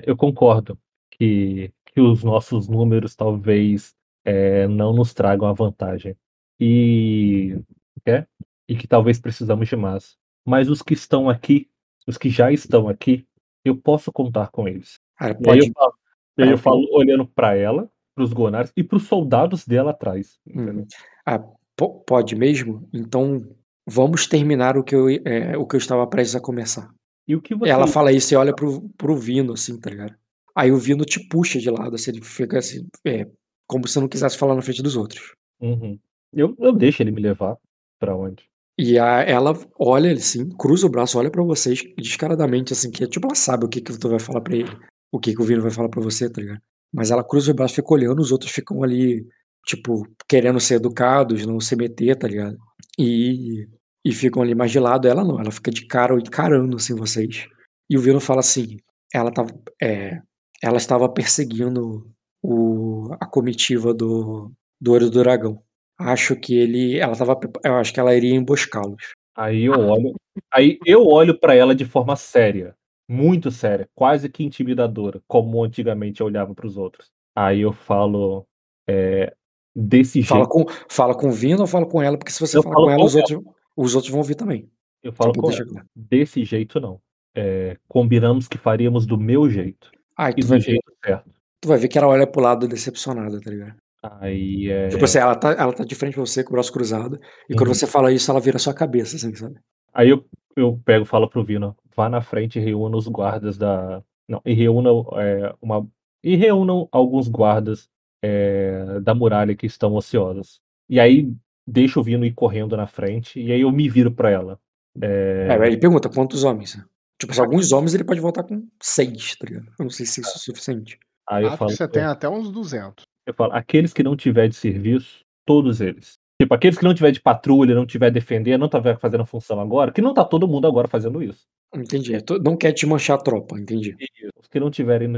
[0.05, 0.79] eu concordo
[1.11, 3.95] que, que os nossos números talvez
[4.27, 6.17] é, não nos tragam a vantagem.
[6.61, 7.57] E,
[8.05, 8.27] é,
[8.69, 10.17] e que talvez precisamos de mais.
[10.45, 11.69] Mas os que estão aqui,
[12.07, 13.25] os que já estão aqui,
[13.65, 14.99] eu posso contar com eles.
[15.17, 15.61] Cara, pode...
[15.61, 15.95] Aí eu falo,
[16.39, 20.39] aí eu falo olhando para ela pros Gonares e pros soldados dela atrás.
[20.47, 20.87] Entendeu?
[21.25, 21.39] Ah,
[21.77, 22.89] po- pode mesmo?
[22.93, 23.47] Então
[23.87, 26.91] vamos terminar o que eu, é, o que eu estava prestes a começar.
[27.29, 27.71] E o que você.
[27.71, 30.15] Ela fala isso e olha pro, pro Vino, assim, tá ligado?
[30.55, 33.27] Aí o Vino te puxa de lado, assim, ele fica assim, é,
[33.67, 35.35] como se não quisesse falar na frente dos outros.
[35.61, 35.99] Uhum.
[36.33, 37.57] Eu, eu deixo ele me levar
[37.99, 38.49] pra onde?
[38.79, 43.07] E a, ela olha assim, cruza o braço, olha pra vocês descaradamente, assim, que é
[43.07, 44.71] tipo, ela sabe o que, que tu vai falar pra ele,
[45.11, 46.61] o que, que o Vino vai falar pra você, tá ligado?
[46.93, 49.27] Mas ela cruza o braço, fica olhando, os outros ficam ali,
[49.65, 52.59] tipo, querendo ser educados, não se meter, tá ligado?
[52.99, 53.67] E,
[54.05, 57.49] e ficam ali mais de lado, ela não, ela fica de cara encarando, assim, vocês.
[57.89, 58.77] E o Vino fala assim,
[59.13, 59.49] ela tava,
[59.83, 60.21] é,
[60.63, 62.07] ela estava perseguindo
[62.43, 64.51] o, a comitiva do,
[64.81, 65.63] do Olho do Dragão.
[65.99, 69.15] Acho que ele, ela tava, eu acho que ela iria emboscá-los.
[69.35, 70.15] Aí eu olho.
[70.53, 72.75] Aí eu olho pra ela de forma séria.
[73.09, 73.89] Muito séria.
[73.95, 75.23] Quase que intimidadora.
[75.29, 77.11] Como antigamente eu olhava pros outros.
[77.35, 78.47] Aí eu falo.
[78.89, 79.35] é,
[79.75, 80.51] desse Fala jeito.
[80.51, 82.17] com, fala com o Vino ou fala com ela?
[82.19, 83.41] Porque se você Eu falar com ela, com os outros,
[83.77, 84.71] os outros vão vir também.
[85.03, 85.87] Eu falo Tipo, com ela.
[85.95, 87.01] Desse jeito não.
[87.35, 89.91] É, combinamos que faríamos do meu jeito.
[90.17, 91.31] Aí E do jeito certo.
[91.61, 93.77] Tu vai ver que ela olha pro lado decepcionada, tá ligado?
[94.21, 94.89] Aí é.
[94.89, 97.19] Tipo assim, ela tá, ela tá de frente pra você com o braço cruzado.
[97.49, 97.75] E quando Uhum.
[97.75, 99.57] você fala isso, ela vira a sua cabeça, assim, sabe?
[99.93, 100.25] Aí eu,
[100.57, 104.03] eu pego e falo pro Vino, vá na frente e reúna os guardas da.
[104.29, 105.87] Não, e reúna é, uma.
[106.23, 107.89] E reúnam alguns guardas
[108.23, 110.61] é, da muralha que estão ociosos.
[110.89, 111.33] E aí
[111.67, 114.59] deixa o Vino ir correndo na frente, e aí eu me viro pra ela.
[115.01, 116.79] É, É, ele pergunta quantos homens.
[117.19, 119.67] Tipo, se alguns homens ele pode voltar com seis, tá ligado?
[119.79, 120.99] Eu não sei se isso é suficiente.
[121.29, 123.05] Aí eu Acho falo, que você tem até uns 200.
[123.27, 126.15] eu falo, aqueles que não tiver de serviço, todos eles.
[126.41, 129.91] Tipo, aqueles que não tiver de patrulha, não tiver defender, não tiver fazendo função agora,
[129.91, 131.47] que não tá todo mundo agora fazendo isso.
[131.75, 132.15] Entendi.
[132.15, 133.97] É, não quer te manchar a tropa, entendi.
[134.39, 135.09] Os que não tiverem,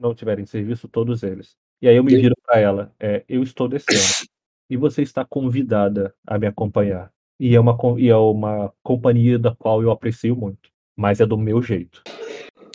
[0.00, 1.56] não tiverem serviço, todos eles.
[1.82, 2.92] E aí eu me viro pra ela.
[3.00, 4.28] é, eu estou descendo.
[4.68, 7.10] E você está convidada a me acompanhar.
[7.40, 10.70] E é uma, e é uma companhia da qual eu aprecio muito.
[10.96, 12.02] Mas é do meu jeito.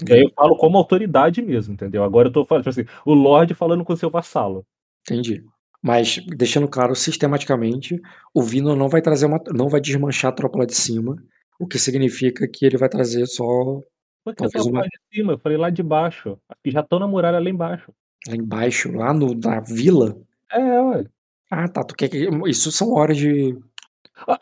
[0.08, 2.04] E aí eu falo como autoridade mesmo, entendeu?
[2.04, 4.66] Agora eu tô falando, tipo assim, o Lorde falando com o seu vassalo.
[5.02, 5.44] Entendi.
[5.82, 8.02] Mas deixando claro sistematicamente,
[8.34, 11.16] o Vino não vai trazer uma, não vai desmanchar a tropa lá de cima,
[11.60, 13.44] o que significa que ele vai trazer só
[14.24, 16.38] Porque Talvez eu uma- lá de cima, eu falei lá de baixo.
[16.50, 17.94] Aqui já estão na muralha lá embaixo.
[18.28, 20.18] lá embaixo, lá no, na vila.
[20.52, 21.06] É, ué.
[21.52, 21.84] Ah, tá.
[21.84, 23.56] Tu quer que isso são horas de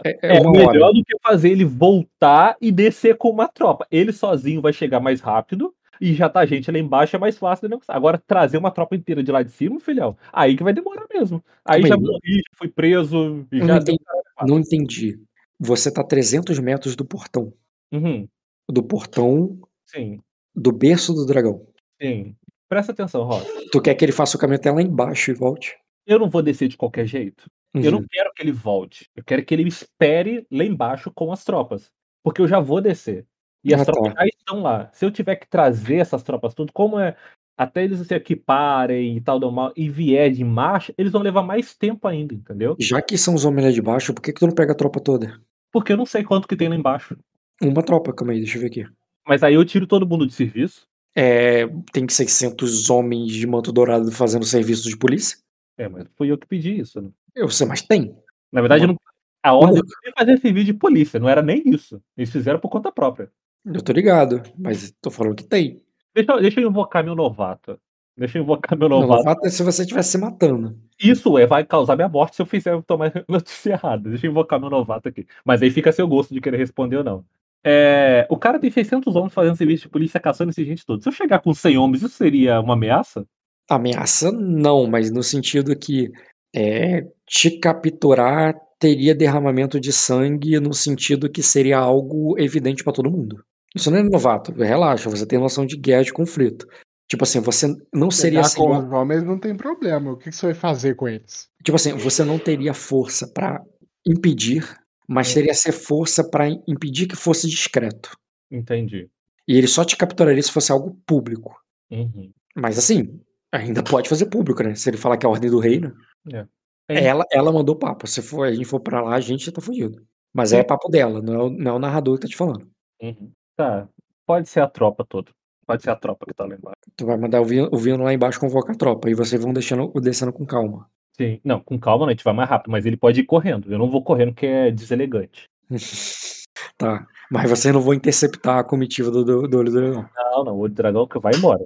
[0.05, 0.93] é, é É melhor hora.
[0.93, 3.87] do que fazer ele voltar e descer com uma tropa.
[3.91, 7.67] Ele sozinho vai chegar mais rápido e já tá gente lá embaixo, é mais fácil
[7.67, 7.95] de negociar.
[7.95, 11.43] Agora, trazer uma tropa inteira de lá de cima, filhão, aí que vai demorar mesmo.
[11.65, 13.99] Aí Calma já morri, já fui preso, e Eu já não entendi.
[14.47, 15.19] Não entendi.
[15.59, 17.53] Você tá 300 metros do portão,
[17.91, 18.27] Uhum,
[18.69, 20.19] do portão sim,
[20.55, 21.65] do berço do dragão.
[22.01, 22.35] sim.
[22.67, 23.45] Presta atenção, Rosa.
[23.71, 25.77] Tu quer que ele faça o caminho até lá embaixo e volte?
[26.07, 27.45] Eu não vou descer de qualquer jeito.
[27.73, 28.05] Eu não Uhum.
[28.09, 29.09] quero que ele volte.
[29.15, 31.91] Eu quero que ele espere lá embaixo com as tropas.
[32.23, 33.25] Porque eu já vou descer.
[33.63, 34.21] E as Ah, tropas tá.
[34.21, 34.89] já estão lá.
[34.93, 37.15] Se eu tiver que trazer essas tropas tudo, como é.
[37.57, 41.43] Até eles se equiparem e tal, do mal, e vier de marcha, eles vão levar
[41.43, 42.75] mais tempo ainda, entendeu?
[42.79, 44.75] Já que são os homens lá de baixo, por que, que tu não pega a
[44.75, 45.39] tropa toda?
[45.71, 47.15] Porque eu não sei quanto que tem lá embaixo.
[47.61, 48.85] Uma tropa, calma aí, deixa eu ver aqui.
[49.27, 50.87] Mas aí eu tiro todo mundo de serviço.
[51.15, 55.37] É, tem 600 homens de manto dourado fazendo serviço de polícia?
[55.77, 56.99] É, mas fui eu que pedi isso.
[57.01, 57.09] né?
[57.35, 58.15] Eu sei, mas tem.
[58.51, 58.97] Na verdade, não-
[59.41, 62.01] a ordem uma- foi fazer serviço de polícia, não era nem isso.
[62.17, 63.29] Eles fizeram por conta própria.
[63.65, 65.81] Eu tô ligado, mas tô falando que tem.
[66.13, 67.79] Deixa, eu- deixa eu invocar meu novato.
[68.15, 69.23] Deixa eu invocar meu novato.
[69.23, 70.77] novato é se você estivesse se matando.
[71.01, 74.09] Isso é, vai causar minha morte se eu fizer tomar notícia errada.
[74.09, 75.25] Deixa eu invocar meu novato aqui.
[75.43, 77.25] Mas aí fica a seu gosto de querer responder ou não.
[77.65, 81.01] É, o cara tem 600 homens fazendo serviço de polícia caçando esse gente todo.
[81.01, 83.25] Se eu chegar com 100 homens, isso seria uma ameaça?
[83.69, 86.11] Ameaça, não, mas no sentido que
[86.55, 93.09] é, te capturar teria derramamento de sangue, no sentido que seria algo evidente pra todo
[93.09, 93.41] mundo.
[93.73, 96.67] Isso não é novato, relaxa, você tem noção de guerra de conflito.
[97.09, 100.11] Tipo assim, você não seria assim, com os homens não tem problema.
[100.11, 101.47] O que, você vai fazer com eles?
[101.63, 103.61] Tipo assim, você não teria força pra
[104.05, 104.63] impedir,
[105.07, 105.35] mas É.
[105.35, 108.11] teria ser força pra impedir que fosse discreto.
[108.51, 109.09] Entendi.
[109.47, 111.55] E ele só te capturaria se fosse algo público.
[111.91, 112.31] Uhum.
[112.55, 113.19] Mas assim,
[113.51, 114.75] ainda pode fazer público, né?
[114.75, 115.87] Se ele falar que é a ordem do reino.
[115.87, 116.12] É.
[116.31, 116.47] É.
[116.87, 118.07] Ela, ela mandou papo.
[118.07, 120.05] Se for, a gente for pra lá, a gente já tá fudido.
[120.33, 122.67] Mas é papo dela, não é, o, não é o narrador que tá te falando.
[123.01, 123.31] Uhum.
[123.55, 123.87] Tá.
[124.25, 125.31] Pode ser a tropa toda.
[125.65, 126.79] Pode ser a tropa que tá lá embaixo.
[126.95, 129.09] Tu vai mandar o Vino, o Vino lá embaixo convocar a tropa.
[129.09, 130.89] E vocês vão deixando, descendo com calma.
[131.15, 131.39] Sim.
[131.43, 133.71] Não, com calma, a gente vai mais rápido, mas ele pode ir correndo.
[133.71, 135.47] Eu não vou correndo porque é deselegante.
[136.77, 137.05] tá.
[137.31, 140.09] Mas vocês não vão interceptar a comitiva do, do, do olho do dragão.
[140.15, 141.65] Não, não, o dragão que vai embora.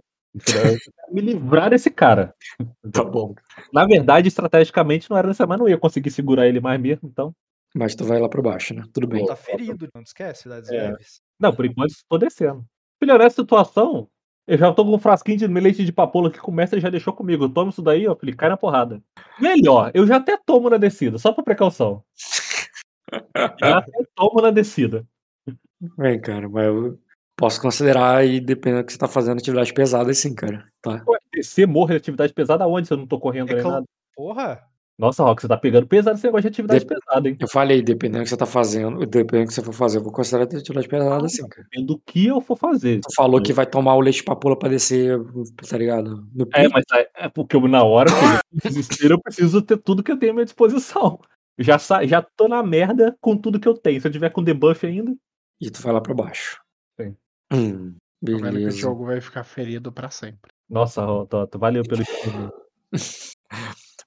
[1.11, 2.33] Me livrar desse cara.
[2.91, 3.35] Tá bom.
[3.74, 7.33] Na verdade, estrategicamente, não era necessário, mas não ia conseguir segurar ele mais mesmo, então.
[7.75, 8.83] Mas tu vai lá pra baixo, né?
[8.93, 9.25] Tudo bem.
[9.25, 10.90] Tá ferido, não esquece, cidades É.
[10.90, 11.22] leves.
[11.40, 12.66] Não, por enquanto tô descendo.
[12.99, 14.07] Filho, nessa situação,
[14.48, 17.14] eu já tô com um frasquinho de leite de papoula que começa e já deixou
[17.14, 17.49] comigo.
[17.49, 19.01] Toma isso daí, ó, filho, cai na porrada.
[19.40, 22.03] Melhor, eu já até tomo na descida, só por precaução.
[23.61, 25.06] Já até tomo na descida.
[25.98, 26.99] Bem, cara, mas eu
[27.38, 30.67] posso considerar e dependendo do que você tá fazendo atividade pesada, sim, cara.
[30.82, 31.03] Tá.
[31.33, 33.85] Descer morre de atividade pesada aonde se eu não tô correndo É nem nada?
[34.16, 34.61] Porra!
[34.99, 37.38] Nossa, Rock, você tá pegando pesado esse negócio de atividade Dep- pesada, hein?
[37.40, 40.03] Eu falei, dependendo do que você tá fazendo, dependendo do que você for fazer, eu
[40.03, 41.64] vou considerar atividade pesada, sim, cara.
[41.69, 43.01] Dependendo do que eu for fazer.
[43.01, 45.19] Tu falou que vai tomar o leite de papoula pra descer,
[45.69, 46.27] tá ligado?
[46.33, 48.16] No É, mas é é porque eu, na hora que
[48.57, 51.19] eu desespero, eu preciso ter tudo que eu tenho à minha disposição.
[51.59, 54.01] Já, já tô na merda com tudo que eu tenho.
[54.01, 55.16] Se eu tiver com debuff ainda.
[55.61, 56.59] E tu vai lá pra baixo.
[57.51, 58.77] Hum, vendo que o beleza.
[58.77, 60.51] jogo vai ficar ferido pra sempre.
[60.69, 62.51] Nossa, Toto, valeu pelo estudo.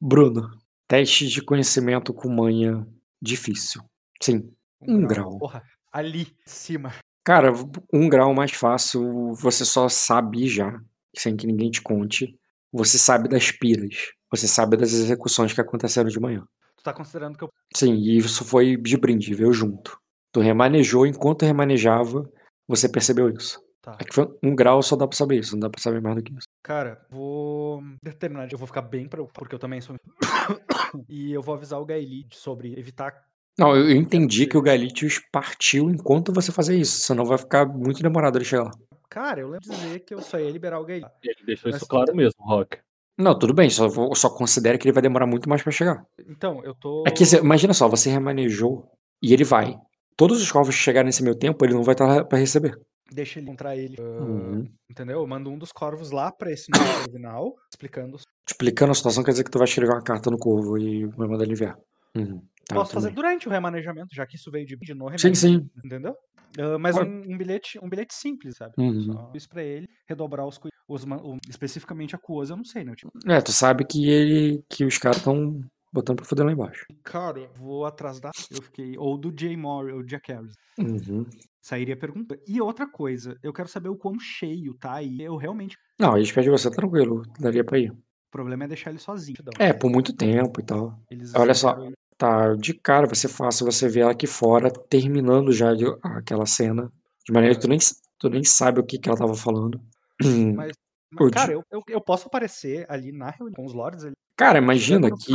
[0.01, 0.51] Bruno,
[0.89, 2.87] teste de conhecimento com manha
[3.21, 3.83] difícil.
[4.23, 5.39] Sim, Um grau.
[5.39, 5.63] Porra,
[5.93, 6.93] ali, em cima.
[7.25, 7.53] Cara,
[7.93, 10.81] um grau mais fácil, você só sabe já,
[11.17, 12.39] sem que ninguém te conte.
[12.73, 14.13] Você sabe das piras.
[14.31, 16.45] Você sabe das execuções que aconteceram de manhã.
[16.77, 17.49] Tu tá considerando que eu.
[17.75, 19.99] Sim, e isso foi de brinde, veio junto.
[20.33, 22.31] Tu remanejou, enquanto remanejava,
[22.71, 23.61] você percebeu isso.
[23.83, 23.97] Tá.
[23.99, 26.17] É que foi um grau, só dá pra saber isso, não dá pra saber mais
[26.17, 26.47] do que isso.
[26.63, 28.47] Cara, vou determinar.
[28.53, 29.97] Eu vou ficar bem preocupado, porque eu também sou.
[31.09, 33.25] e eu vou avisar o Gaeli sobre evitar.
[33.59, 37.67] Não, eu eu entendi que o Galitius partiu enquanto você fazia isso, senão vai ficar
[37.67, 38.71] muito demorado ele chegar lá.
[39.09, 41.05] Cara, eu lembro de dizer que eu só ia liberar o Gaeli.
[41.23, 42.79] Ele deixou isso Mas- claro mesmo, Rock.
[43.19, 46.05] Não, tudo bem, só, vou- só considera que ele vai demorar muito mais pra chegar.
[46.27, 47.05] Então, eu tô.
[47.07, 48.91] É que, imagina só, você remanejou
[49.23, 49.77] e ele vai.
[50.21, 52.79] Todos os corvos que chegarem nesse meu tempo, ele não vai estar lá pra receber.
[53.11, 53.97] Deixa ele encontrar ele.
[53.99, 54.71] Uhum.
[54.91, 55.21] Entendeu?
[55.21, 58.19] Eu mando um dos corvos lá pra esse novo terminal, explicando.
[58.47, 61.27] Explicando a situação, quer dizer que tu vai escrever uma carta no corvo e vai
[61.27, 61.75] mandar ele enviar.
[62.15, 62.39] Uhum.
[62.69, 65.67] Tá, Posso fazer durante o remanejamento, já que isso veio de, de no Sim, sim.
[65.83, 66.15] Entendeu?
[66.59, 68.75] Ah, mas um, um bilhete, um bilhete simples, sabe?
[68.77, 69.05] Uhum.
[69.05, 71.07] Só isso pra ele, redobrar os, os
[71.49, 72.93] especificamente a Cuosa, eu não sei, né?
[72.95, 74.63] Tipo, É, tu sabe que ele.
[74.69, 75.61] que os caras estão
[75.93, 76.87] botando pra foder lá embaixo.
[77.03, 78.31] cara, vou atrás da.
[78.51, 78.97] Eu fiquei.
[78.99, 80.55] Ou do Jay Moore, ou Jack Harris.
[80.79, 81.27] Uhum.
[81.61, 82.39] Sairia pergunta.
[82.47, 85.77] E outra coisa, eu quero saber o quão cheio tá e eu realmente.
[85.99, 87.91] Não, eles pedem você tranquilo, daria pra ir.
[87.91, 89.37] O problema é deixar ele sozinho.
[89.59, 90.99] É, por muito tempo e tal.
[91.11, 91.79] Eles olha só.
[91.83, 95.87] ele- Tá, de cara vai ser fácil você ver ela aqui fora, terminando já de-
[96.03, 96.93] aquela cena.
[97.25, 97.79] De maneira que tu nem,
[98.19, 99.81] tu nem sabe o que, que ela tava falando.
[100.55, 100.73] Mas,
[101.13, 104.59] mas cara, eu, eu, eu posso aparecer ali na reunião com os lords ali, Cara,
[104.59, 105.33] imagina que.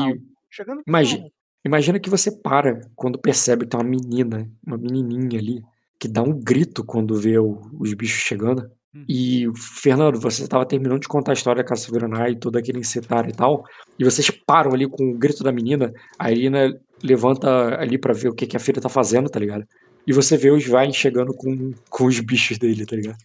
[0.55, 1.31] Chegando Imagina, final.
[1.65, 5.61] imagina que você para quando percebe que tem uma menina, uma menininha ali,
[5.99, 8.69] que dá um grito quando vê o- os bichos chegando.
[8.93, 9.03] Uhum.
[9.09, 12.79] E, Fernando, você estava terminando de contar a história da Casa Veronai e todo aquele
[12.79, 13.65] encetar e tal,
[13.99, 18.29] e vocês param ali com o grito da menina, a Irina levanta ali pra ver
[18.29, 19.65] o que, que a filha tá fazendo, tá ligado?
[20.07, 23.17] E você vê os Vines chegando com, com os bichos dele, tá ligado?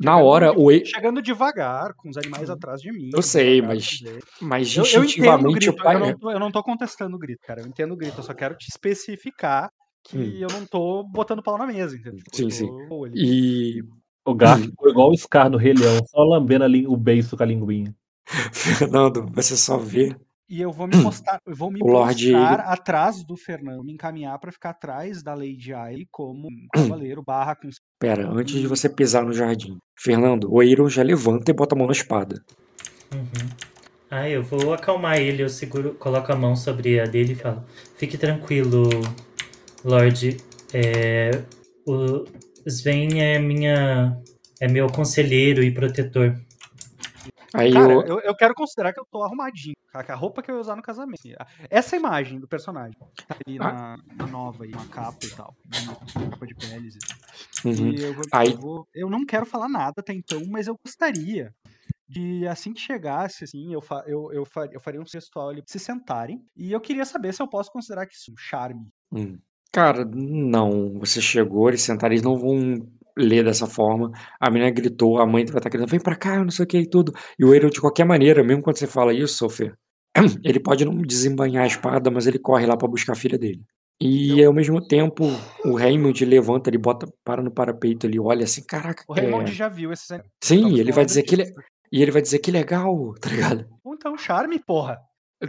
[0.00, 3.10] Na hora, de- o E- Chegando devagar, com os animais atrás de mim.
[3.14, 4.00] Eu sei, mas
[4.40, 5.94] mas Eu, eu instintivamente o grito, pai.
[5.96, 7.62] eu não, tô, eu não tô contestando o grito, cara.
[7.62, 9.70] Eu entendo o grito, eu só quero te especificar
[10.04, 10.38] que Hum.
[10.38, 12.22] eu não tô botando pau na mesa, entendeu?
[12.30, 13.14] Tipo, eu Sim, tô ali.
[13.16, 13.82] E.
[14.24, 17.42] O Garf ficou igual o Scar do Rei Leão, só lambendo ali o beiço com
[17.44, 17.94] a linguinha.
[18.52, 20.16] Fernando, você só vê.
[20.48, 24.52] E eu vou me postar, eu vou me Lorde, atrás do Fernando, me encaminhar pra
[24.52, 27.68] ficar atrás da Lady Ai como um cavaleiro barra com
[27.98, 29.78] Pera, antes de você pisar no jardim.
[29.98, 32.40] Fernando, o Eiron já levanta e bota a mão na espada.
[33.12, 33.48] Uhum.
[34.08, 37.64] Ah, eu vou acalmar ele, eu seguro, coloco a mão sobre a dele e falo:
[37.96, 38.88] Fique tranquilo,
[39.84, 40.36] Lorde.
[40.72, 41.42] É,
[41.84, 42.24] o
[42.64, 44.16] Sven é minha.
[44.60, 46.36] é meu conselheiro e protetor.
[47.58, 48.02] Aí Cara, eu.
[48.02, 49.74] eu, eu quero considerar que eu tô arrumadinho.
[49.92, 51.20] cara, que A roupa que eu ia usar no casamento.
[51.20, 51.34] assim,
[51.70, 52.96] Essa imagem do personagem.
[53.26, 53.96] Tá ali Ah.
[54.16, 55.54] na, na nova aí, uma capa e tal.
[55.82, 57.72] Uma capa de peles e tal.
[57.72, 57.88] Uhum.
[57.90, 60.76] E eu, vou- Aí- eu, vou- eu não quero falar nada até então, mas eu
[60.84, 61.52] gostaria
[62.08, 65.62] de, assim que chegasse, assim, eu, fa, eu, eu, fa- eu faria um gestual ali
[65.66, 66.40] se sentarem.
[66.56, 68.86] E eu queria saber se eu posso considerar que isso é um charme.
[69.12, 69.38] Hum.
[69.72, 70.98] Cara, não.
[71.00, 72.86] Você chegou, eles sentaram, eles não vão
[73.16, 74.10] ler dessa forma.
[74.40, 76.78] A menina gritou, a mãe vai estar gritando, vem pra cá, não sei o que
[76.78, 77.12] e tudo.
[77.38, 79.74] E o Eiron, de qualquer maneira, mesmo quando você fala isso, Sofia,
[80.44, 83.62] ele pode não desembanhar a espada, mas ele corre lá pra buscar a filha dele.
[83.98, 85.24] E ao mesmo tempo,
[85.64, 89.54] o Raymond levanta, ele bota, para no parapeito, ele olha assim, caraca, O Raymond é...
[89.54, 91.52] já viu esses Sim, Estamos ele vai dizer que ele é...
[91.92, 93.66] E ele vai dizer que legal, tá ligado?
[93.86, 94.98] Então, charme, porra.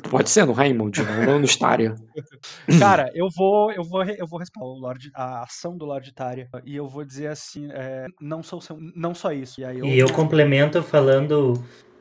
[0.10, 1.96] Pode ser no Raymond, não no Staria.
[2.80, 6.50] Cara, eu vou, eu vou, eu vou responder o Lorde, a ação do Lord Tária
[6.66, 9.62] e eu vou dizer assim, é, não sou seu- não só isso.
[9.62, 11.54] E aí eu, E eu complemento falando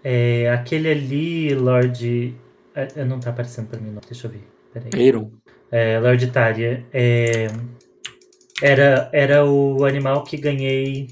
[0.03, 2.35] é, aquele ali, Lorde.
[2.75, 4.01] é, é, não tá aparecendo pra mim, não.
[4.07, 4.49] Deixa eu ver.
[4.73, 4.91] Peraí.
[5.71, 6.85] É, Lord Tária.
[6.93, 7.47] é,
[8.63, 11.09] era, era o animal que ganhei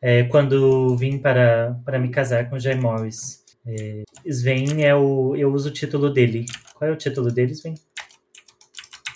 [0.00, 3.41] é, quando vim para, para me casar com Jay Morris.
[3.66, 5.36] É, Sven é o.
[5.36, 6.46] Eu uso o título dele.
[6.74, 7.74] Qual é o título dele, Sven?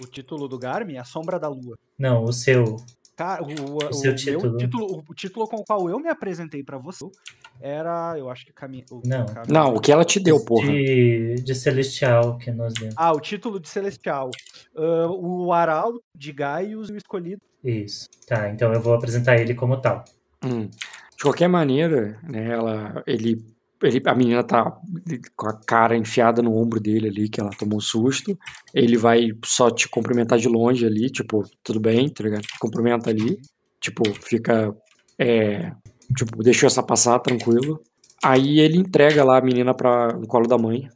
[0.01, 1.77] o título do Garmin é a Sombra da Lua.
[1.99, 2.77] Não, o seu.
[3.17, 4.57] Cara, o, o, o seu meu título.
[4.59, 7.07] título, o título com o qual eu me apresentei pra você
[7.61, 8.85] era, eu acho que caminho.
[9.05, 9.25] Não.
[9.49, 10.67] Não, o que ela te deu, porra.
[10.71, 12.95] De, de Celestial que nós demos.
[12.97, 14.31] Ah, o título de Celestial.
[14.77, 17.41] Ah, o Arauto de Gaius e o Escolhido.
[17.65, 18.09] Isso.
[18.27, 20.05] Tá, então eu vou apresentar ele como tal.
[20.45, 20.69] Hum.
[21.17, 23.43] De qualquer maneira, né, ela, ele,
[23.83, 24.77] ele, a menina tá
[25.37, 28.39] com a cara enfiada no ombro dele ali, que ela tomou um susto.
[28.75, 32.43] Ele vai só te cumprimentar de longe ali, tipo, tudo bem, tá ligado?
[32.43, 33.39] Te cumprimenta ali,
[33.81, 34.75] tipo, fica,
[35.19, 35.73] é,
[36.17, 37.81] tipo, deixou essa passar tranquilo.
[38.25, 40.89] Aí ele entrega lá a menina para no colo da mãe.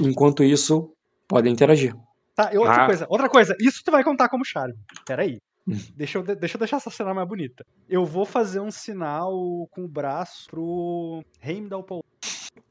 [0.00, 0.92] Enquanto isso,
[1.26, 1.94] podem interagir.
[2.34, 2.86] Tá, e outra Ah.
[2.86, 4.74] coisa, outra coisa, isso tu vai contar como charme.
[5.06, 5.38] Peraí.
[5.68, 5.76] Hum.
[5.94, 7.64] Deixa eu, de- deixa eu deixar essa cena mais bonita.
[7.88, 9.32] Eu vou fazer um sinal
[9.70, 12.04] com o braço pro Heimdall Paul.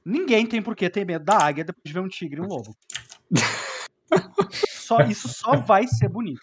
[0.04, 2.48] Ninguém tem por que ter medo da águia depois de ver um tigre e um
[2.48, 2.76] lobo.
[4.52, 6.42] Só, isso só vai ser bonito.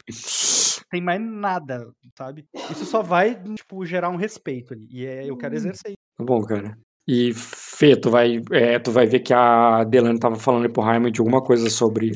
[0.89, 2.45] Tem mais nada, sabe?
[2.71, 4.87] Isso só vai, tipo, gerar um respeito ali.
[4.91, 5.97] E é, eu quero exercer isso.
[6.17, 6.79] Tá bom, cara.
[7.09, 11.19] E Fê, tu vai, é, tu vai ver que a Delane tava falando pro Raymond
[11.19, 12.13] alguma coisa sobre,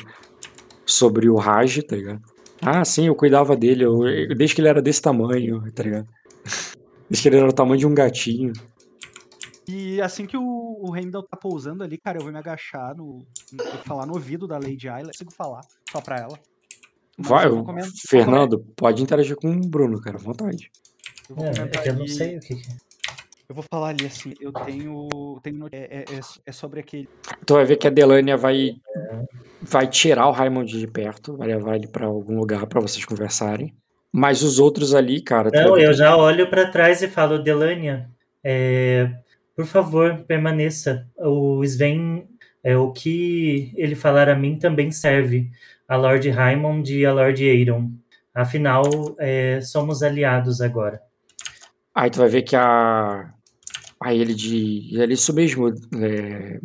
[0.87, 2.23] sobre o Raj, tá ligado?
[2.63, 6.09] Ah, sim, eu cuidava dele, eu, eu- desde que ele era desse tamanho, tá ligado?
[7.09, 8.53] Desde que ele era o tamanho de um gatinho.
[9.67, 10.43] E assim que o,
[10.81, 13.25] o Heimdall tá pousando ali, cara, eu vou me agachar no.
[13.53, 15.13] no- falar no ouvido da Lady Ayla.
[15.13, 16.39] Consigo falar só pra ela.
[17.17, 17.65] Mas Vai, eu
[18.09, 20.71] Fernando, pode interagir com o Bruno, cara, à vontade.
[21.29, 22.90] Eu vou É, comentar é que eu não sei o que, que é.
[23.51, 25.09] Eu vou falar ali assim, eu tenho.
[25.43, 27.09] tenho é, é- é- é sobre aquele.
[27.45, 28.77] Tu vai ver que a Delania vai,
[29.61, 33.75] vai tirar o Raymond de perto, vai levar ele pra algum lugar pra vocês conversarem.
[34.13, 35.51] Mas os outros ali, cara.
[35.53, 38.09] Não, eu já olho pra trás e falo, Delania,
[38.45, 39.11] é,
[39.57, 41.05] por favor, permaneça.
[41.19, 42.29] O Sven,
[42.63, 45.51] é, o que ele falar a mim também serve
[45.89, 47.91] a Lord Raymond e a Lord Aeron.
[48.33, 48.85] Afinal,
[49.19, 51.03] é, somos aliados agora.
[51.93, 53.35] Aí tu vai ver que a.
[54.03, 55.01] Aí ele de.
[55.01, 55.69] É isso mesmo.
[55.69, 56.61] É.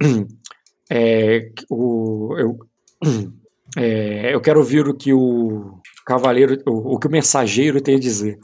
[0.90, 2.58] É, o, eu,
[3.74, 6.62] é, eu quero ouvir o que o cavaleiro.
[6.66, 8.38] O, o que o mensageiro tem a dizer.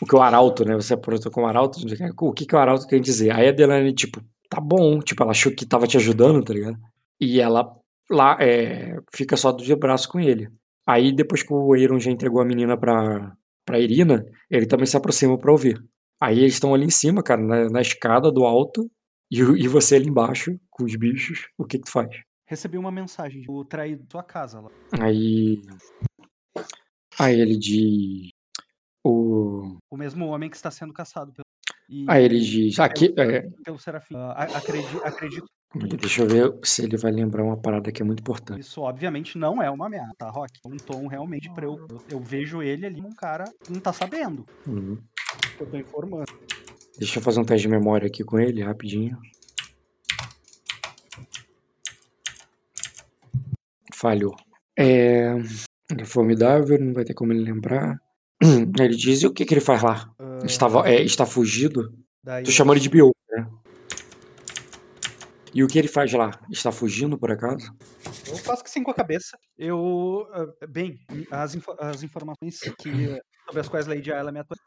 [0.00, 0.74] O que o arauto, né?
[0.74, 1.78] Você apontou com o arauto.
[2.18, 3.30] O que, que o arauto tem a dizer?
[3.30, 5.00] Aí a Delane, tipo, tá bom.
[5.00, 6.78] Tipo, ela achou que tava te ajudando, tá ligado?
[7.20, 7.70] E ela
[8.10, 10.48] lá é, fica só de braço com ele.
[10.86, 13.32] Aí depois que o Eiron já entregou a menina pra,
[13.64, 15.82] pra Irina, ele também se aproxima pra ouvir.
[16.22, 18.88] Aí eles estão ali em cima, cara, na, na escada do alto,
[19.28, 22.08] e, e você ali embaixo, com os bichos, o que que tu faz?
[22.46, 24.70] Recebi uma mensagem do traído da sua casa lá.
[25.00, 25.60] Aí.
[27.18, 28.30] Aí ele diz.
[29.04, 29.78] O.
[29.90, 31.44] O mesmo homem que está sendo caçado pelo.
[31.88, 32.78] E, Aí ele diz.
[32.78, 33.12] Aqui.
[33.18, 34.14] É, pelo Serafim.
[34.14, 35.46] A- acredito, acredito
[35.98, 38.60] deixa eu ver se ele vai lembrar uma parada que é muito importante.
[38.60, 40.52] isso, obviamente, não é uma ameaça, tá, Rock?
[40.64, 41.86] É um tom realmente pra eu.
[41.88, 44.44] Eu, eu vejo ele ali um cara que não tá sabendo.
[44.66, 44.98] Uhum.
[45.58, 46.24] Eu tô informando.
[46.98, 49.18] Deixa eu fazer um teste de memória aqui com ele, rapidinho.
[53.94, 54.34] Falhou.
[54.78, 55.32] É,
[55.90, 57.96] ele é formidável, não vai ter como ele lembrar.
[58.42, 60.12] Ele diz, e o que, que ele faz lá?
[60.18, 61.96] Ah, Estava, é, está fugido?
[62.24, 63.48] daí Tu chamou ele de Bio, né?
[65.54, 66.30] E o que ele faz lá?
[66.50, 67.72] Está fugindo, por acaso?
[68.26, 69.38] Eu faço que sim com a cabeça.
[69.56, 70.26] Eu.
[70.32, 70.98] ah, Bem,
[71.30, 72.90] as, info- as informações que,
[73.46, 74.58] sobre as quais Lady Ayla me atuou.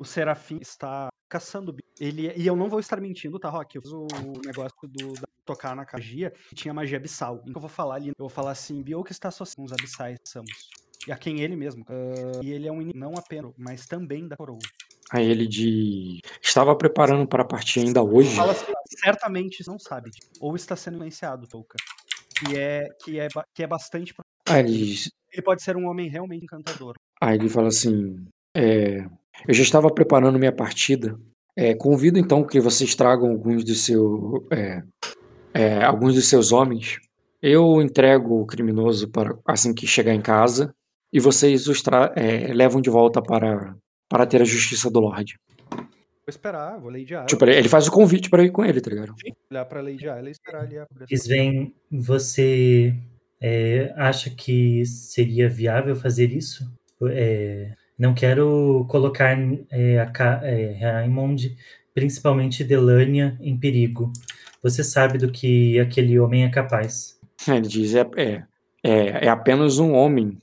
[0.00, 1.76] O Serafim está caçando.
[2.00, 3.76] Ele, e eu não vou estar mentindo, tá, Rock?
[3.76, 4.06] Eu fiz o
[4.44, 7.36] negócio do da- tocar na magia e tinha magia abissal.
[7.42, 8.08] Então eu vou falar ali.
[8.08, 10.68] Eu vou falar assim: Bio que está associado com os abissais, Samus.
[11.06, 11.84] E a quem ele mesmo.
[11.88, 14.58] ah, e ele é um inimigo não apenas, mas também da coroa.
[15.12, 18.36] Aí ele diz, estava preparando para partir ainda hoje?
[18.36, 18.72] Fala assim,
[19.02, 20.08] certamente não sabe.
[20.10, 21.76] tipo, Ou está sendo influenciado, Touka.
[22.38, 24.14] Que é, que é, que é bastante.
[24.48, 24.94] Aí ele
[25.32, 26.94] Ele pode ser um homem realmente encantador.
[27.20, 28.24] Aí ele fala assim:
[28.56, 29.04] é,
[29.46, 31.18] Eu já estava preparando minha partida.
[31.56, 34.82] É, convido então que vocês tragam alguns de seu, é,
[35.52, 36.98] é, alguns de seus homens.
[37.42, 40.74] Eu entrego o criminoso para assim que chegar em casa
[41.12, 43.74] e vocês os tra- é, levam de volta para
[44.08, 45.38] para ter a justiça do Lorde.
[46.26, 47.26] esperar, vou Lady Isla.
[47.26, 49.14] Tipo, ele, faz o convite pra ir com ele, tá ligado?
[49.50, 52.92] olhar pra Lady Isla e esperar ali a Sven, você
[53.40, 56.68] é, acha que seria viável fazer isso?
[57.08, 59.36] É, não quero colocar
[59.70, 61.54] é, a é, Raimond,
[61.94, 64.10] principalmente Delania, em perigo.
[64.62, 67.20] Você sabe do que aquele homem é capaz.
[67.46, 68.42] Ele diz, é, é,
[68.82, 70.40] é, é apenas um homem,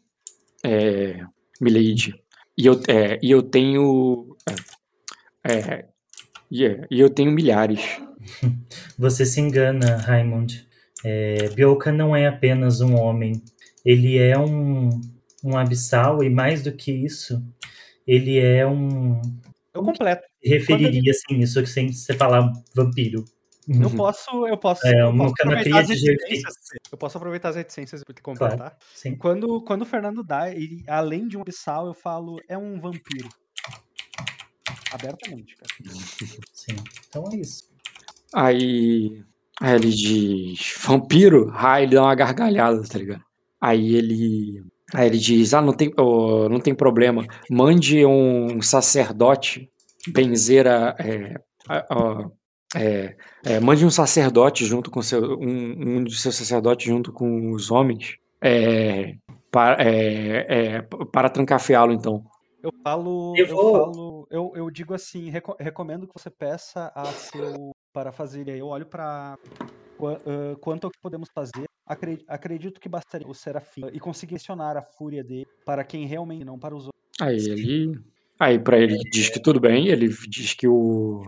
[0.64, 1.20] é,
[1.60, 2.14] Milady.
[2.56, 4.38] E eu, é, e eu tenho.
[5.44, 5.86] É, é,
[6.52, 8.00] e é, e eu tenho milhares.
[9.00, 10.68] Você se engana, Raimond.
[11.04, 13.42] É, Bioka não é apenas um homem.
[13.84, 14.90] Ele é um,
[15.48, 17.44] um abissal e mais do que isso,
[18.06, 19.22] ele é um.
[19.74, 20.28] Eu completo.
[20.44, 23.26] Referiria assim, isso sem você falar vampiro.
[23.68, 26.56] Eu posso, eu posso, É, eu posso aproveitar as de reticências.
[26.90, 28.58] Eu posso aproveitar as reticências e completar.
[28.58, 29.16] Claro, sim.
[29.18, 33.28] Quando, quando o Fernando dá, ele, além de um abissal, eu falo, é um vampiro.
[34.92, 35.74] Abertamente, cara.
[36.54, 36.76] Sim.
[37.10, 37.70] Então é isso.
[38.34, 39.22] Aí,
[39.60, 41.52] aí ele diz, vampiro?
[41.54, 43.24] Aí ele dá uma gargalhada, tá ligado?
[43.60, 49.70] Aí ele, aí ele diz, ah, não tem, oh, não tem problema, mande um sacerdote
[50.10, 51.36] benzer a, é,
[51.68, 52.30] a- a-
[52.76, 57.52] é, é, mande um sacerdote junto com seu, um, um de seus sacerdotes junto com
[57.52, 59.16] os homens é,
[59.52, 60.46] para, é,
[60.78, 62.24] é, para trancafiá-lo, então.
[62.62, 67.06] Eu falo, Eu eu, falo, eu, eu digo assim, reco- recomendo que você peça a
[67.06, 68.50] seu para fazer.
[68.50, 69.36] Aí eu olho para
[70.60, 71.66] quanto ao que podemos fazer.
[71.88, 76.44] Acre- Acredito que bastaria o Serafim e conseguir mencionar a fúria dele para quem realmente
[76.44, 77.02] não para os outros.
[77.20, 78.00] Aí ele.
[78.40, 81.24] Aí pra ele diz que tudo bem, ele diz que o.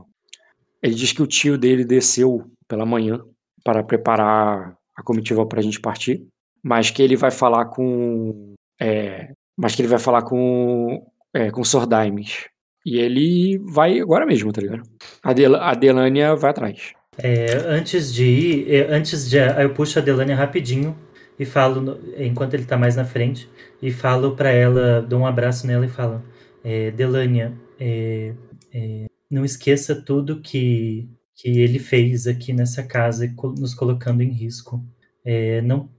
[0.82, 3.20] Ele diz que o tio dele desceu pela manhã
[3.64, 6.26] para preparar a comitiva pra gente partir,
[6.64, 8.54] mas que ele vai falar com.
[8.80, 11.06] é, mas que ele vai falar com.
[11.34, 12.48] É, com Sordaimes.
[12.86, 14.84] E ele vai agora mesmo, tá ligado?
[15.22, 16.94] A, Del a Delânia vai atrás.
[17.22, 19.38] É, antes de ir, é, antes de.
[19.38, 20.96] Eu puxo a Delania rapidinho
[21.38, 23.50] e falo, enquanto ele tá mais na frente,
[23.82, 26.24] e falo pra ela, dou um abraço nela e falo:
[26.64, 28.34] é, Delania, é,
[28.74, 34.84] é, não esqueça tudo que, que ele fez aqui nessa casa, nos colocando em risco.
[35.24, 35.90] É, não,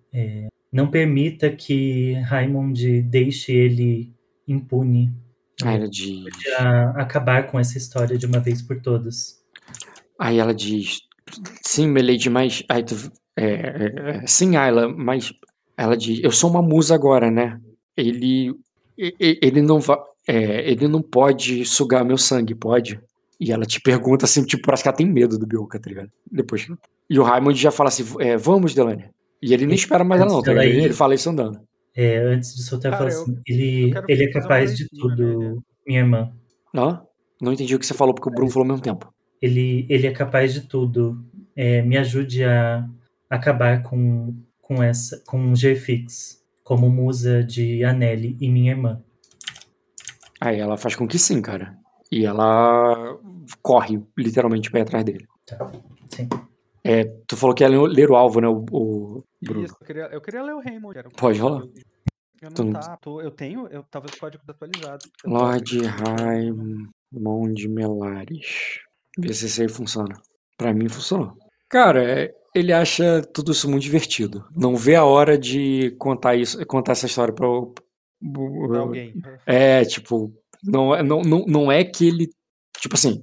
[0.72, 4.12] não permita que Raimond deixe ele
[4.48, 5.12] impune.
[5.62, 6.24] Ela diz.
[6.94, 9.38] Acabar com essa história de uma vez por todas.
[10.18, 11.00] Aí ela diz,
[11.64, 12.62] sim, Melody, mas.
[12.68, 12.94] Aí tu,
[13.36, 13.92] é, é,
[14.22, 15.32] é, sim, Ayla, mas.
[15.76, 17.58] Ela diz, eu sou uma musa agora, né?
[17.96, 18.54] Ele.
[18.96, 19.96] Ele não vai.
[20.28, 23.00] ele não pode sugar meu sangue, pode?
[23.40, 26.10] E ela te pergunta assim, tipo, parece que ela tem medo do Bioka, tá ligado?
[26.30, 26.68] Depois.
[27.08, 29.10] E o Raimond já fala assim, é, vamos, Delania.
[29.42, 30.64] E ele nem espera mais ela, não, tá ligado?
[30.66, 31.58] aí- Ele fala isso andando.
[31.96, 34.86] É, antes de soltar, eu Cara, falo eu- assim: ele, eu ele é capaz de
[34.90, 36.30] tudo, minha irmã.
[36.74, 37.02] Não?
[37.40, 39.12] Não entendi o que você falou, porque o Bruno falou ao mesmo tempo.
[39.40, 41.24] Ele, ele é capaz de tudo.
[41.56, 42.88] É, me ajude a
[43.28, 49.02] acabar com, com essa com o G-Fix, como musa de Anelli e minha irmã.
[50.40, 51.76] Aí ela faz com que sim, cara.
[52.10, 53.18] E ela
[53.62, 55.26] corre, literalmente, pra ir atrás dele.
[55.46, 55.70] Tá.
[56.08, 56.28] Sim.
[56.82, 59.64] É, tu falou que ia ler o alvo, né, o, o Bruno?
[59.66, 60.98] Isso, eu queria, eu queria ler o Raymond.
[60.98, 61.62] Era Pode rolar.
[62.40, 65.04] Eu não tá, tô- eu tenho, eu talvez o código atualizado.
[65.22, 68.80] Eu Lorde Raimond Melares.
[69.18, 70.14] Vê se isso aí funciona.
[70.56, 71.34] Pra mim funcionou.
[71.68, 74.44] Cara, é- ele acha tudo isso muito divertido.
[74.56, 79.14] Não vê a hora de contar isso, contar essa história Pra alguém.
[79.46, 80.32] É, tipo,
[80.62, 82.28] não, é- não, não, não é que ele.
[82.78, 83.22] Tipo assim,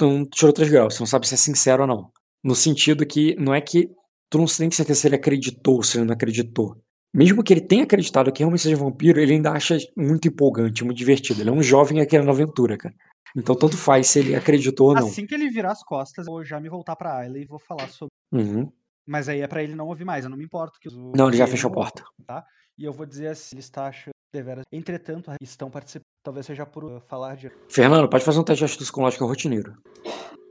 [0.00, 2.10] não tirou três graus, você não sabe se é sincero ou não.
[2.42, 3.90] No sentido que não é que
[4.30, 6.76] tu não tem certeza se ele acreditou ou se ele não acreditou.
[7.14, 10.96] Mesmo que ele tenha acreditado que realmente seja vampiro, ele ainda acha muito empolgante, muito
[10.96, 11.42] divertido.
[11.42, 12.94] Ele é um jovem aqui na aventura, cara.
[13.36, 15.06] Então tanto faz se ele acreditou ou não.
[15.06, 17.58] Assim que ele virar as costas, eu vou já me voltar pra Ayla e vou
[17.58, 18.12] falar sobre.
[18.32, 18.70] Uhum.
[19.06, 20.94] Mas aí é pra ele não ouvir mais, eu não me importo que os.
[20.94, 22.04] Não, ele já fechou a porta.
[22.26, 22.44] Tá?
[22.78, 24.64] E eu vou dizer assim, ele está achando deveras.
[24.72, 26.06] Entretanto, estão participando.
[26.22, 27.50] Talvez seja por uh, falar de.
[27.68, 29.74] Fernando, pode fazer um teste de astúcia psicológica rotineiro.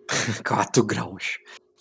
[0.45, 1.37] 4 graus.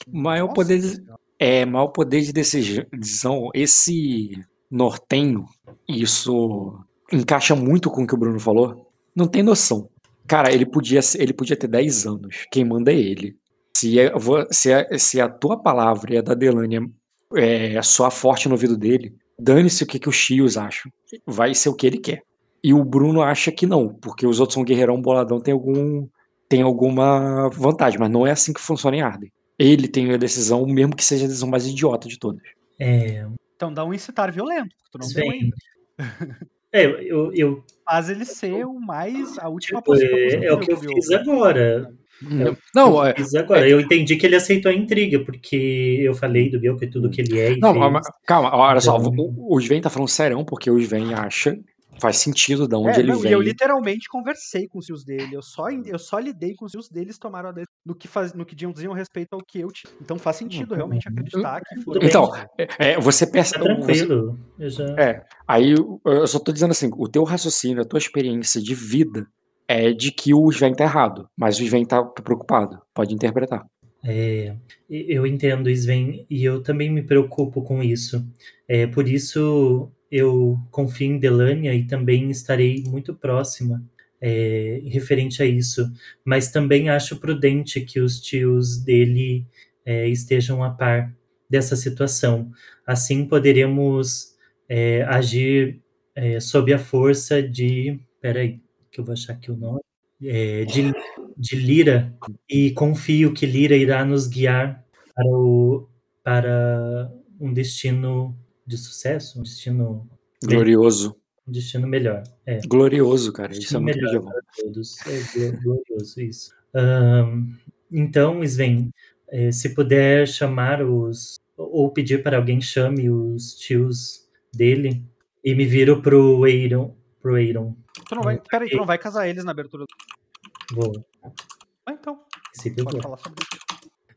[0.09, 1.05] Maior Nossa poder de,
[1.39, 3.51] é, maior poder de decisão.
[3.53, 5.45] Esse nortenho,
[5.89, 6.79] isso
[7.13, 8.91] encaixa muito com o que o Bruno falou.
[9.15, 9.91] Não tem noção.
[10.31, 12.47] Cara, ele podia, ele podia ter 10 anos.
[12.53, 13.37] Quem manda é ele.
[13.77, 14.13] Se, é-
[14.53, 16.89] se, a, se a tua palavra e a da Delânia
[17.35, 20.89] é, soar forte no ouvido dele, dane-se o que, que os chios acham.
[21.27, 22.23] Vai ser o que ele quer.
[22.63, 26.07] E o Bruno acha que não, porque os outros são guerreirão boladão, tem algum
[26.49, 29.33] tem alguma vantagem, mas não é assim que funciona em Arden.
[29.59, 32.43] Ele tem a decisão, mesmo que seja a decisão mais idiota de todas.
[32.79, 33.27] É,
[33.57, 36.37] Então dá um incitar violento, porque tu não deu Sven, ainda.
[36.73, 39.37] é, eu, eu, Faz ele ser o mais.
[39.39, 41.93] a última tipo, é, é o que eu fiz agora.
[42.39, 43.67] Eu- Não, é, Fiz agora.
[43.69, 47.23] Eu entendi que ele aceitou a intriga, porque eu falei do Bielko e tudo que
[47.23, 47.57] ele é.
[47.57, 48.07] Não, fez.
[48.27, 51.59] calma, olha só, Então- o, o Sven tá falando sério porque o Sven acha,
[52.01, 53.31] faz sentido de onde É, ele não, vem.
[53.31, 55.35] e eu literalmente conversei com os tios dele.
[55.37, 58.33] Eu só, eu só lidei com os tios deles tomaram a decisão no que, faz,
[58.35, 59.93] no que diziam respeito ao que eu tinha.
[60.01, 61.85] Então faz sentido realmente acreditar que foi.
[61.95, 62.09] Tudo bem.
[62.09, 63.65] Então, é, é, você Tá percebe.
[63.65, 63.75] você-
[64.07, 64.39] tranquilo.
[64.59, 64.85] Eu já...
[64.99, 69.27] É, aí eu só tô dizendo assim, o teu raciocínio, a tua experiência de vida
[69.69, 73.65] é de que o Sven tá errado, mas o Sven tá preocupado, pode interpretar.
[74.03, 74.57] É,
[74.89, 78.27] eu entendo, Sven, e eu também me preocupo com isso.
[78.67, 83.83] É, por isso eu confio em Delania e também estarei muito próxima
[84.21, 85.91] é, referente a isso.
[86.25, 89.47] Mas também acho prudente que os tios dele
[89.85, 91.15] é, estejam a par
[91.49, 92.51] dessa situação.
[92.87, 94.35] Assim poderemos
[94.69, 95.81] é, agir
[96.15, 98.01] é, sob a força de.
[98.21, 99.81] Peraí, que eu vou achar aqui o nome.
[100.23, 100.93] É, de,
[101.37, 102.15] de Lira
[102.47, 105.89] e confio que Lira irá nos guiar para, o,
[106.23, 110.09] para um destino de sucesso, um destino,
[110.45, 111.17] Glorioso.
[111.47, 112.23] um destino melhor.
[112.47, 114.97] É, Glorioso, cara, isso é destino muito melhor para todos.
[115.07, 115.21] É
[115.53, 116.55] glo- glorioso isso.
[116.75, 117.53] Ahn,
[117.91, 118.91] então, Sven,
[119.29, 125.05] eh, se puder chamar os ou pedir para alguém chame os tios dele
[125.45, 127.77] e me viro pro Eiron, pro Eiron.
[128.09, 130.75] Tu não vai, peraí, tu não vai casar eles na abertura do.
[130.75, 131.05] Vou.
[131.23, 132.21] Ah, então.
[132.63, 133.03] Pode vou.
[133.03, 133.45] falar sobre.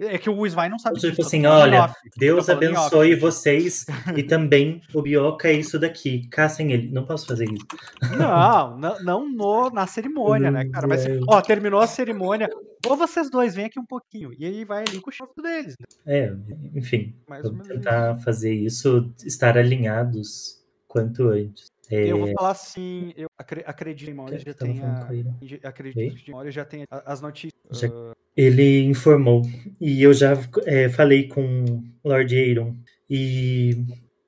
[0.07, 1.93] É que o Svai não sabe Tipo assim, olha, off.
[2.17, 3.85] Deus abençoe vocês
[4.17, 6.27] e também o Bioca é isso daqui.
[6.29, 6.89] Caçem ele.
[6.91, 7.65] Não posso fazer isso.
[8.17, 10.87] Não, não, não no, na cerimônia, né, cara?
[10.87, 12.49] Mas, ó, terminou a cerimônia.
[12.85, 14.31] Ou vocês dois vêm aqui um pouquinho.
[14.37, 15.75] E aí vai ali com o chefe deles.
[15.79, 15.85] né?
[16.05, 16.33] É,
[16.75, 17.15] enfim.
[17.27, 21.71] Mais Vamos tentar fazer isso, estar alinhados quanto antes.
[21.89, 25.07] É, Eu vou falar assim, eu acre- acredito que Maurício já tenha.
[25.63, 27.53] Acredito que Maurício já tenha as notícias.
[27.71, 29.43] Já- ah, Ele informou.
[29.79, 30.33] E eu já
[30.65, 32.75] é, falei com Lord Aaron.
[33.09, 33.77] E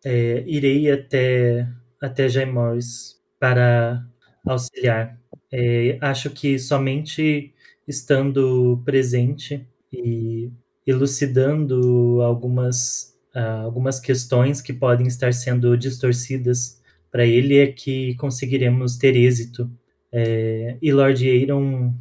[0.04, 1.68] é, irei até,
[2.02, 4.06] até Jay Morris para
[4.46, 5.20] auxiliar.
[5.52, 7.54] É, acho que somente
[7.88, 10.52] estando presente e
[10.86, 18.98] elucidando algumas, ah, algumas questões que podem estar sendo distorcidas para ele é que conseguiremos
[18.98, 19.70] ter êxito.
[20.12, 21.94] É, e Lord Aaron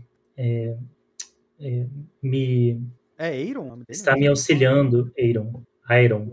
[1.60, 1.86] é,
[2.22, 2.80] me
[3.18, 3.84] É dele?
[3.88, 5.62] está me auxiliando, Aaron.
[6.02, 6.30] Iron.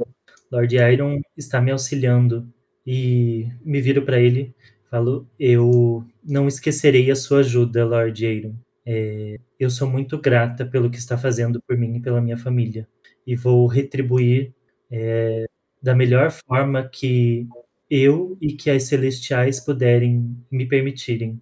[0.51, 2.47] Lord Iron está me auxiliando
[2.85, 4.53] e me viro para ele,
[4.89, 8.55] falo: eu não esquecerei a sua ajuda, Lord Aaron.
[8.85, 12.87] É, eu sou muito grata pelo que está fazendo por mim e pela minha família
[13.25, 14.53] e vou retribuir
[14.89, 15.45] é,
[15.81, 17.47] da melhor forma que
[17.89, 21.41] eu e que as celestiais puderem me permitirem.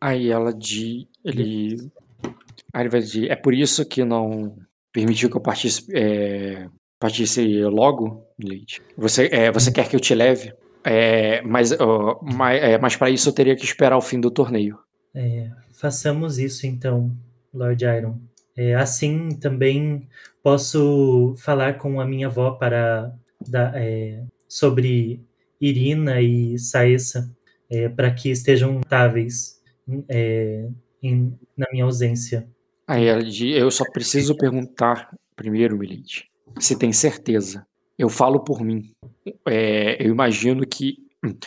[0.00, 1.08] Aí ela de.
[1.24, 1.90] Ele.
[2.76, 4.54] Aí vai dizer, é por isso que não
[4.92, 6.68] permitiu que eu partisse, é,
[7.00, 8.82] partisse logo, Leite.
[8.98, 10.52] Você, é, você quer que eu te leve?
[10.84, 14.30] É, mas ó, mas, é, mas para isso eu teria que esperar o fim do
[14.30, 14.78] torneio.
[15.14, 17.10] É, façamos isso então,
[17.52, 18.18] Lord Iron.
[18.54, 20.06] É, assim também
[20.42, 23.10] posso falar com a minha avó para
[23.48, 25.24] da- é, sobre
[25.58, 27.34] Irina e Saessa
[27.70, 29.62] é, para que estejam estáveis
[30.10, 30.68] é,
[31.02, 32.46] em- na minha ausência.
[32.86, 37.66] Aí ela diz, eu só preciso perguntar primeiro, Milite, se tem certeza.
[37.98, 38.90] Eu falo por mim.
[39.46, 40.98] É, eu imagino que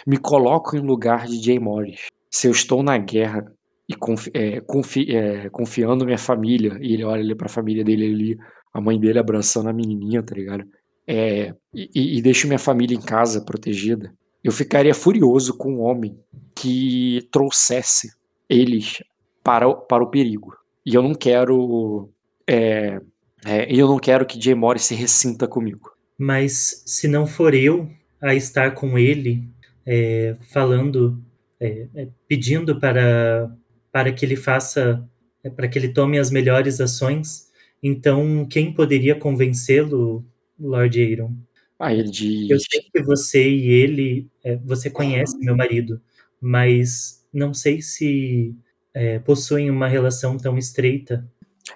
[0.05, 2.07] me coloco em lugar de Jay Morris.
[2.29, 3.51] Se eu estou na guerra
[3.87, 8.05] e confi- é, confi- é, confiando minha família, e ele olha ali pra família dele
[8.05, 8.39] ali,
[8.73, 10.65] a mãe dele abraçando a menininha, tá ligado?
[11.07, 14.13] É, e, e- e deixo minha família em casa protegida.
[14.43, 16.17] Eu ficaria furioso com um homem
[16.55, 18.11] que trouxesse
[18.47, 19.01] eles
[19.43, 20.55] para, o- para o perigo.
[20.89, 22.09] E eu não quero.
[22.49, 22.99] É,
[23.45, 25.91] é, eu não quero que Jay Morris se ressinta comigo.
[26.17, 27.87] Mas se não for eu
[28.19, 29.47] a estar com ele,
[29.85, 31.23] é, falando,
[31.59, 33.55] é, é, pedindo para,
[33.91, 35.07] para que ele faça,
[35.43, 37.51] é, para que ele tome as melhores ações,
[37.83, 40.25] então quem poderia convencê-lo,
[40.59, 41.35] Lord Aaron?
[41.77, 42.49] Aí ele diz.
[42.49, 44.27] Eu sei que você e ele,
[44.65, 46.01] você conhece meu marido,
[46.41, 48.55] mas não sei se
[48.93, 51.25] é, possuem uma relação tão estreita.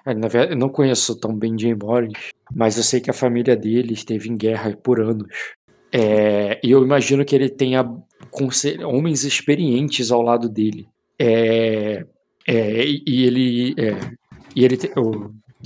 [0.04, 2.12] É, na verdade, eu não conheço tão bem Jay Morris,
[2.52, 5.28] mas eu sei que a família dele esteve em guerra por anos.
[5.92, 7.88] É, e eu imagino que ele tenha
[8.84, 10.88] homens experientes ao lado dele.
[11.18, 12.04] É,
[12.46, 13.74] é, e ele.
[13.78, 13.96] é,
[14.56, 14.90] e ele te-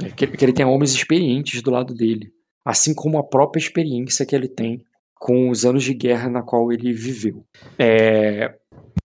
[0.03, 2.31] é, que, que ele tenha homens experientes do lado dele.
[2.65, 4.83] Assim como a própria experiência que ele tem
[5.15, 7.45] com os anos de guerra na qual ele viveu.
[7.79, 8.55] É,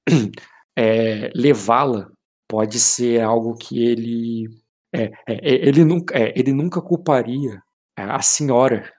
[1.34, 2.13] Levá-la
[2.54, 4.48] pode ser algo que ele
[4.96, 7.60] É, é, ele, nunca, é, ele nunca culparia
[7.98, 8.94] a senhora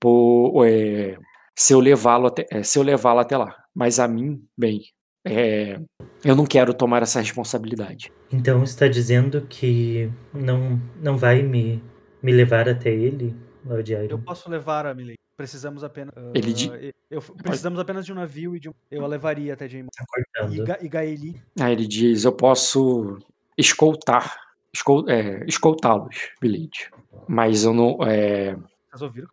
[0.00, 1.16] por é,
[1.56, 3.54] se eu levá-lo até, é, se eu levá-la até lá.
[3.72, 4.80] Mas a mim, bem,
[5.24, 5.78] é,
[6.24, 8.10] eu não quero tomar essa responsabilidade.
[8.32, 11.80] Então está dizendo que não, não vai me,
[12.20, 14.20] me levar até ele, Lord Eu Iron?
[14.22, 15.19] posso levar a Milady.
[15.40, 16.12] Precisamos apenas.
[16.14, 16.70] ah, Ele di-
[17.10, 18.74] eu- precisamos apenas de um navio e de um.
[18.90, 19.88] Eu a levaria até James.
[19.96, 20.62] Tá E.
[20.62, 21.40] Ga, e Gaeli.
[21.58, 23.16] Aí ele diz: Eu posso
[23.56, 24.36] escoltar,
[24.70, 26.90] escol, é, escoltá-los, Milady.
[27.26, 27.96] Mas eu não.
[28.06, 28.54] É,
[28.90, 29.28] Vocês ouviram?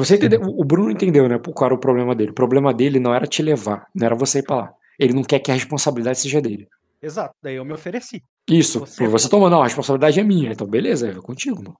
[0.00, 1.38] você entendeu, o Bruno entendeu, né?
[1.38, 2.30] Qual era o problema dele?
[2.30, 4.74] O problema dele não era te levar, não era você ir pra lá.
[4.98, 6.66] Ele não quer que a responsabilidade seja dele.
[7.02, 7.34] Exato.
[7.42, 8.22] Daí eu me ofereci.
[8.48, 10.50] Isso, Você- você, você tomou, não, a responsabilidade é minha.
[10.52, 11.76] Então, beleza, é contigo, mano.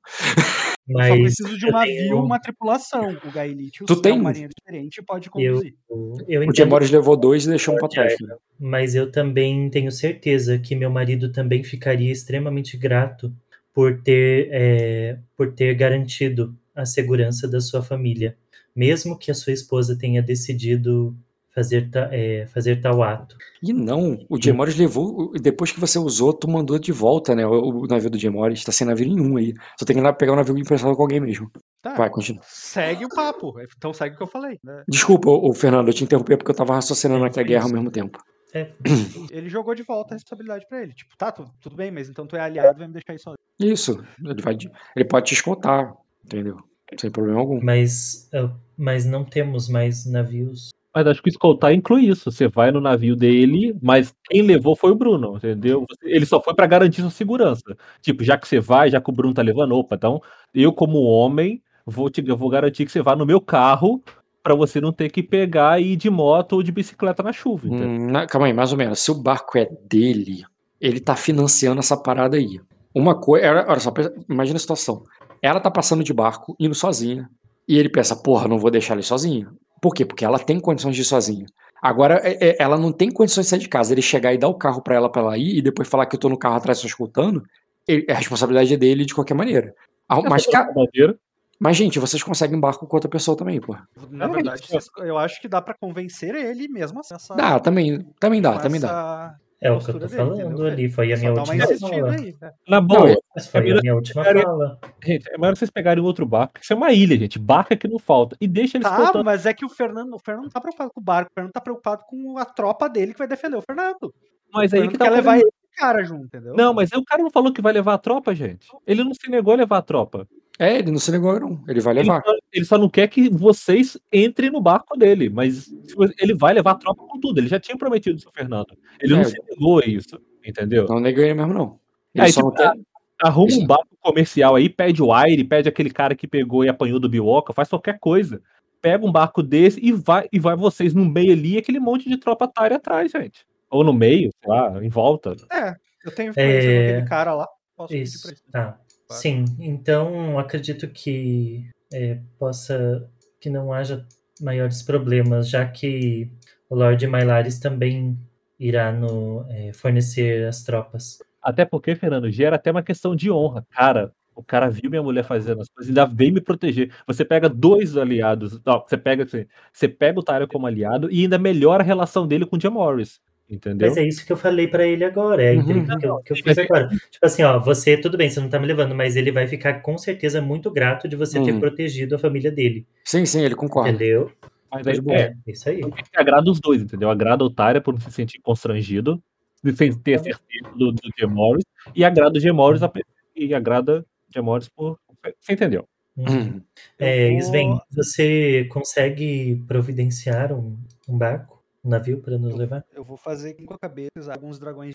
[0.89, 3.17] Eu Mas só preciso de um eu navio tenho- uma tripulação.
[3.25, 4.13] O Gaelitius Tu é tem?
[4.13, 5.75] um marinheiro diferente e pode Eu, conduzir.
[5.89, 5.97] eu
[6.41, 8.15] O entendo, Diamores levou dois e deixou um pra trás.
[8.21, 8.35] né?
[8.59, 13.33] mas eu também tenho certeza que meu marido também ficaria extremamente grato
[13.75, 18.37] por ter, é, por ter garantido a segurança da sua família,
[18.75, 21.17] mesmo que a sua esposa tenha decidido
[21.55, 23.37] fazer, ta- é, fazer tal ato.
[23.63, 27.47] E não, o Diamores levou, depois que você usou, tu mandou de volta, né?
[27.47, 29.55] O, o navio do Diamores, tá sem navio nenhum aí.
[29.79, 31.51] Só tem que ir lá pegar o navio emprestado com alguém mesmo.
[31.83, 31.95] Tá.
[31.95, 32.43] Vai, continua.
[32.47, 33.55] Segue o papo.
[33.77, 34.59] Então segue o que eu falei.
[34.65, 34.83] né?
[34.89, 37.71] Desculpa, ô, ô, Fernando, eu te interrompi porque eu tava raciocinando aqui a guerra ao
[37.73, 38.19] mesmo tempo.
[38.55, 38.71] É,
[39.31, 40.93] Ele jogou de volta a responsabilidade pra ele.
[40.93, 43.39] Tipo, tá, tu- tudo bem, mas então tu é aliado, vai me deixar aí sozinho.
[43.59, 44.57] Isso, ele, vai,
[44.95, 46.59] ele pode te escoltar, entendeu?
[46.99, 47.59] Sem problema algum.
[47.63, 50.69] mas, ah, mas não temos mais navios.
[50.95, 52.31] Mas acho que escoltar inclui isso.
[52.31, 55.87] Você vai no navio dele, mas quem levou foi o Bruno, entendeu?
[56.03, 57.63] Ele só foi pra garantir sua segurança.
[58.01, 60.21] Tipo, já que você vai, já que o Bruno tá levando, opa, então
[60.55, 64.03] eu, como homem, vou, te, vou garantir que você vá no meu carro
[64.43, 67.69] pra você não ter que pegar e ir de moto ou de bicicleta na chuva.
[67.69, 68.99] Hum, na- calma aí, mais ou menos.
[68.99, 70.45] Se o barco é dele,
[70.81, 72.61] ele tá financiando essa parada aí.
[72.95, 73.65] Uma coisa.
[73.67, 73.93] Olha só,
[74.29, 75.05] imagina a situação.
[75.41, 77.31] Ela tá passando de barco, indo sozinha.
[77.67, 79.49] E ele pensa, porra, não vou deixar ela ir sozinha.
[79.83, 80.07] Por quê?
[80.07, 81.45] Porque ela tem condições de ir sozinha.
[81.83, 83.93] Agora, é- é- ela não tem condições de sair de casa.
[83.93, 86.15] Ele chegar e dar o carro pra ela pra ela ir e depois falar que
[86.15, 87.43] eu tô no carro atrás só escutando,
[87.89, 89.75] ele- a responsabilidade é dele de qualquer maneira.
[90.09, 91.19] Ah, Mas, ca- Madeira.
[91.59, 93.89] mas, gente, vocês conseguem barco com outra pessoa também, porra.
[94.09, 97.15] Na verdade, vocês- eu acho que dá pra convencer ele mesmo assim.
[97.15, 99.35] Essa, Dá, também, também dá, também dá.
[99.65, 100.67] É o que eu tô dele, falando entendeu?
[100.67, 102.11] ali, foi a minha última fala.
[102.11, 102.53] aí, né?
[102.69, 104.79] Na Não, boa, é- Mas foi a minha última Cara, fala.
[105.05, 106.59] gente, é melhor vocês pegarem outro barco.
[106.61, 107.39] Isso é uma ilha, gente.
[107.39, 108.37] Barco é que não falta.
[108.41, 111.01] E deixa eles Tá, mas é que o Fernando, o Fernando não tá preocupado com
[111.01, 114.13] o barco, o Fernando tá preocupado com a tropa dele que vai defender o Fernando.
[114.53, 116.55] Mas O aí Fernando que tá quer o levar ele cara junto, entendeu?
[116.55, 118.67] Não, mas aí o cara não falou que vai levar a tropa, gente.
[118.87, 120.27] Ele não se negou a levar a tropa.
[120.59, 121.65] É, ele não se negou, não.
[121.67, 122.23] Ele vai Ele levar.
[122.25, 125.29] só, ele só não quer que vocês entrem no barco dele.
[125.29, 125.71] Mas
[126.19, 127.39] ele vai levar a tropa com tudo.
[127.41, 128.77] Ele já tinha prometido isso Fernando.
[129.01, 129.17] Ele É.
[129.17, 130.21] não se negou a isso.
[130.45, 130.87] Entendeu?
[130.89, 131.79] Não neguei ele mesmo, não.
[132.15, 132.81] Ele Aí, só tipo, não quer.
[133.23, 133.61] Arruma Isso.
[133.61, 137.09] um barco comercial aí, pede o Aire, pede aquele cara que pegou e apanhou do
[137.09, 138.43] Bioca, faz qualquer coisa.
[138.81, 142.09] Pega um barco desse e vai, e vai vocês no meio ali e aquele monte
[142.09, 143.47] de tropa tária atrás, gente.
[143.71, 145.37] Ou no meio, sei lá, em volta.
[145.53, 147.49] É, eu tenho É, naquele cara lá.
[147.77, 148.41] Posso pedir Isso, pra ele.
[148.51, 148.79] tá.
[149.13, 153.09] Sim, então acredito que é, possa
[153.41, 154.07] que não haja
[154.41, 156.31] maiores problemas, já que
[156.71, 158.19] o Lord Mylaris também
[158.59, 161.19] irá no, é, fornecer as tropas.
[161.43, 163.67] Até porque, Fernando, gera até uma questão de honra.
[163.71, 166.93] Cara, o cara viu minha mulher fazendo as coisas, ainda veio me proteger.
[167.07, 171.23] Você pega dois aliados, não, você pega assim, você pega o Tyrion como aliado e
[171.23, 173.21] ainda melhora a relação dele com o Jim Morris.
[173.53, 173.89] Entendeu?
[173.89, 175.61] Mas é isso que eu falei pra ele agora, é a Uhum.
[175.61, 176.89] entrevista que eu, que eu mas é- agora.
[176.89, 179.81] Tipo assim, ó, você, tudo bem, você não tá me levando, mas ele vai ficar
[179.83, 181.61] com certeza muito grato de você ter Uhum.
[181.61, 183.91] protegido a família dele, Sim, sim, ele concorda.
[183.91, 184.33] entendeu?
[184.71, 185.17] Mas aí, de boa.
[185.19, 185.83] é, Isso aí.
[185.83, 187.11] que agrada os dois, entendeu?
[187.11, 189.23] Agrada o Tyrion por não se sentir constrangido,
[189.63, 191.65] de sem ter a certeza do, do Morris,
[191.95, 192.91] e agrada o Morris a-
[193.37, 194.03] e agrada
[194.35, 194.99] o Morris por.
[195.41, 195.87] Você entendeu?
[196.17, 196.27] Uhum.
[196.27, 196.63] Uhum.
[196.99, 200.77] É, Sven, você consegue providenciar um,
[201.09, 202.85] um barco, um navio para nos levar?
[202.95, 204.95] Eu vou fazer com a cabeça alguns dragões.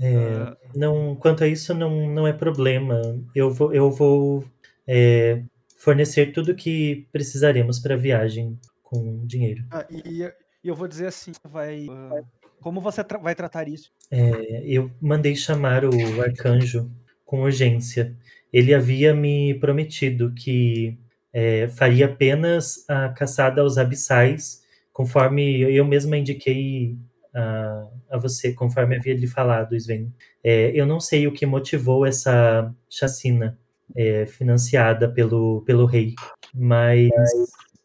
[0.00, 0.56] É, Ah.
[0.74, 3.00] não, quanto a isso, não, não é problema.
[3.34, 4.44] Eu vou, eu vou
[4.86, 5.42] é,
[5.78, 9.64] fornecer tudo que precisaremos para a viagem com dinheiro.
[9.70, 10.32] Ah, e, e
[10.68, 11.86] eu vou dizer assim, vai.
[11.90, 12.22] ah,
[12.60, 13.90] como você tra- vai tratar isso?
[14.10, 16.90] É, eu mandei chamar o arcanjo
[17.24, 18.14] com urgência.
[18.52, 20.96] Ele havia me prometido que
[21.32, 24.62] é, faria apenas a caçada aos abissais,
[24.96, 26.96] conforme eu mesma indiquei
[27.34, 30.10] a, a você, conforme havia lhe falado, Sven.
[30.42, 33.58] É, eu não sei o que motivou essa chacina
[33.94, 36.14] é, financiada pelo, pelo rei,
[36.54, 37.10] mas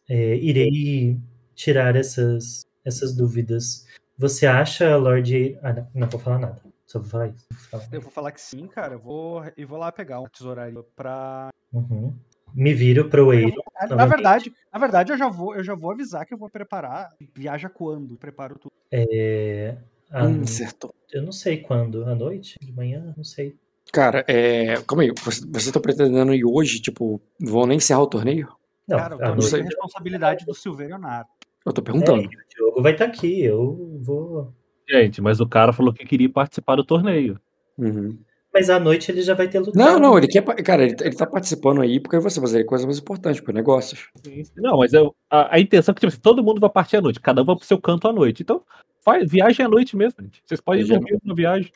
[0.08, 1.20] é, irei
[1.54, 3.86] tirar essas, essas dúvidas.
[4.16, 5.58] Você acha, Lorde.
[5.62, 6.62] Ah, não, não vou falar nada.
[6.86, 7.46] Só vou falar isso.
[7.50, 7.88] Só falar.
[7.92, 8.94] Eu vou falar que sim, cara.
[8.94, 11.50] Eu vou, e vou lá pegar uma tesouraria pra.
[11.70, 12.16] Uhum.
[12.54, 13.62] Me viro pro Eiro.
[13.80, 14.10] Na novamente.
[14.10, 17.10] verdade, na verdade eu já vou, eu já vou avisar que eu vou preparar.
[17.34, 18.16] Viaja quando?
[18.16, 18.72] Preparo tudo.
[18.90, 19.76] É,
[20.10, 20.94] à Hum, acertou.
[21.12, 22.04] Eu não sei quando.
[22.04, 22.58] À noite?
[22.60, 23.14] De manhã?
[23.16, 23.56] Não sei.
[23.92, 24.76] Cara, é.
[24.86, 28.48] Calma aí, você- vocês estão pretendendo ir hoje, tipo, vão nem encerrar o torneio?
[28.86, 29.50] Não, cara, o à torneio noite.
[29.50, 29.60] sei.
[29.60, 31.30] é responsabilidade do Silverionato.
[31.64, 32.22] Eu tô perguntando.
[32.22, 33.42] É, o Diogo vai estar aqui.
[33.42, 34.52] Eu vou.
[34.88, 37.38] Gente, mas o cara falou que queria participar do torneio.
[37.78, 38.18] Uhum.
[38.52, 39.76] Mas à noite ele já vai ter lutado.
[39.76, 40.42] Não, não, ele quer.
[40.62, 44.10] Cara, ele, ele tá participando aí porque você vai fazer coisa mais importante, por negócios.
[44.56, 47.00] Não, mas eu, a, a intenção é que tipo, assim, todo mundo vai partir à
[47.00, 48.42] noite, cada um vai pro seu canto à noite.
[48.42, 48.62] Então,
[49.04, 50.42] vai, viagem à noite mesmo, gente.
[50.44, 51.72] Vocês podem dormir na viagem.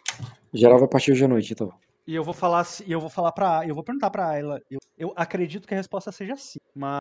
[0.53, 1.73] Geral vai partir hoje à noite, então.
[2.07, 4.61] E eu vou falar, se- e eu vou falar para, eu vou perguntar pra ela.
[4.71, 7.01] Eu, eu acredito que a resposta seja sim, mas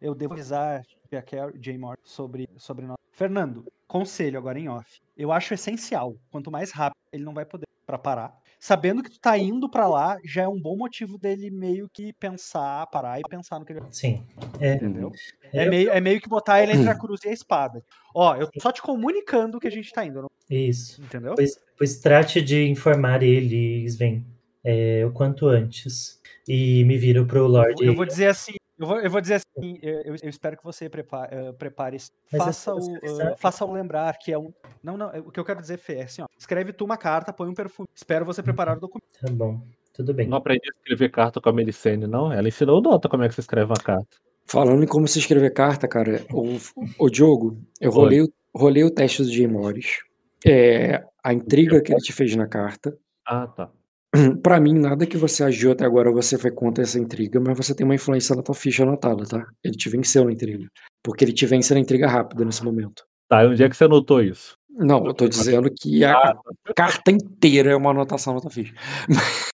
[0.00, 0.82] eu devo avisar
[1.12, 2.96] a Jay Moore sobre sobre nós.
[3.12, 5.00] Fernando, conselho agora em off.
[5.16, 6.14] Eu acho essencial.
[6.30, 8.36] Quanto mais rápido ele não vai poder para parar.
[8.58, 12.12] Sabendo que tu tá indo pra lá, já é um bom motivo dele meio que
[12.14, 14.26] pensar, parar e pensar no que ele Sim.
[14.58, 15.12] É, entendeu?
[15.52, 17.84] É eu- meio, é meio que botar ele entre a cruz e a espada.
[18.14, 21.00] Ó, eu tô só te comunicando que a gente tá indo, não- Isso.
[21.02, 21.34] entendeu?
[21.34, 24.24] Pois, pois trate de informar ele, Sven,
[24.64, 26.20] é, o quanto antes.
[26.48, 27.74] E me viro pro Eu Lorde.
[27.74, 30.64] vou- Eu vou dizer assim, eu vou, eu vou dizer assim, eu, eu- espero que
[30.64, 32.10] você prepare, eh, prepare isso.
[32.32, 34.52] Mas faça essa- o, eh, faça o lembrar que é um.
[34.82, 36.26] Não, não, é- o que eu quero dizer, Fê, é assim, ó.
[36.38, 37.88] Escreve tu uma carta, põe um perfume.
[37.94, 39.06] Espero você preparar o documento.
[39.20, 39.60] Tá bom.
[39.92, 40.28] Tudo bem.
[40.28, 42.30] Não aprendi a escrever carta com a Melicene, não.
[42.30, 44.16] Ela ensinou o Dota como é que você escreve uma carta.
[44.44, 46.58] Falando em como se escrever carta, cara, o,
[46.98, 49.98] o Diogo, eu rolei, o- rolei o teste do Jay Morris.
[50.46, 52.96] É, a intriga que ele te fez na carta.
[53.26, 53.70] Ah, tá.
[54.42, 57.74] Pra mim, nada que você agiu até agora você foi contra essa intriga, mas você
[57.74, 59.46] tem uma influência na tua ficha anotada, tá?
[59.62, 60.66] Ele te venceu na intriga.
[61.02, 63.04] Porque ele te vence na intriga rápida nesse momento.
[63.28, 64.56] Tá, e onde é que você anotou isso?
[64.70, 66.34] Não, eu tô dizendo que a Ah,
[66.74, 68.74] carta inteira é uma anotação na tua ficha.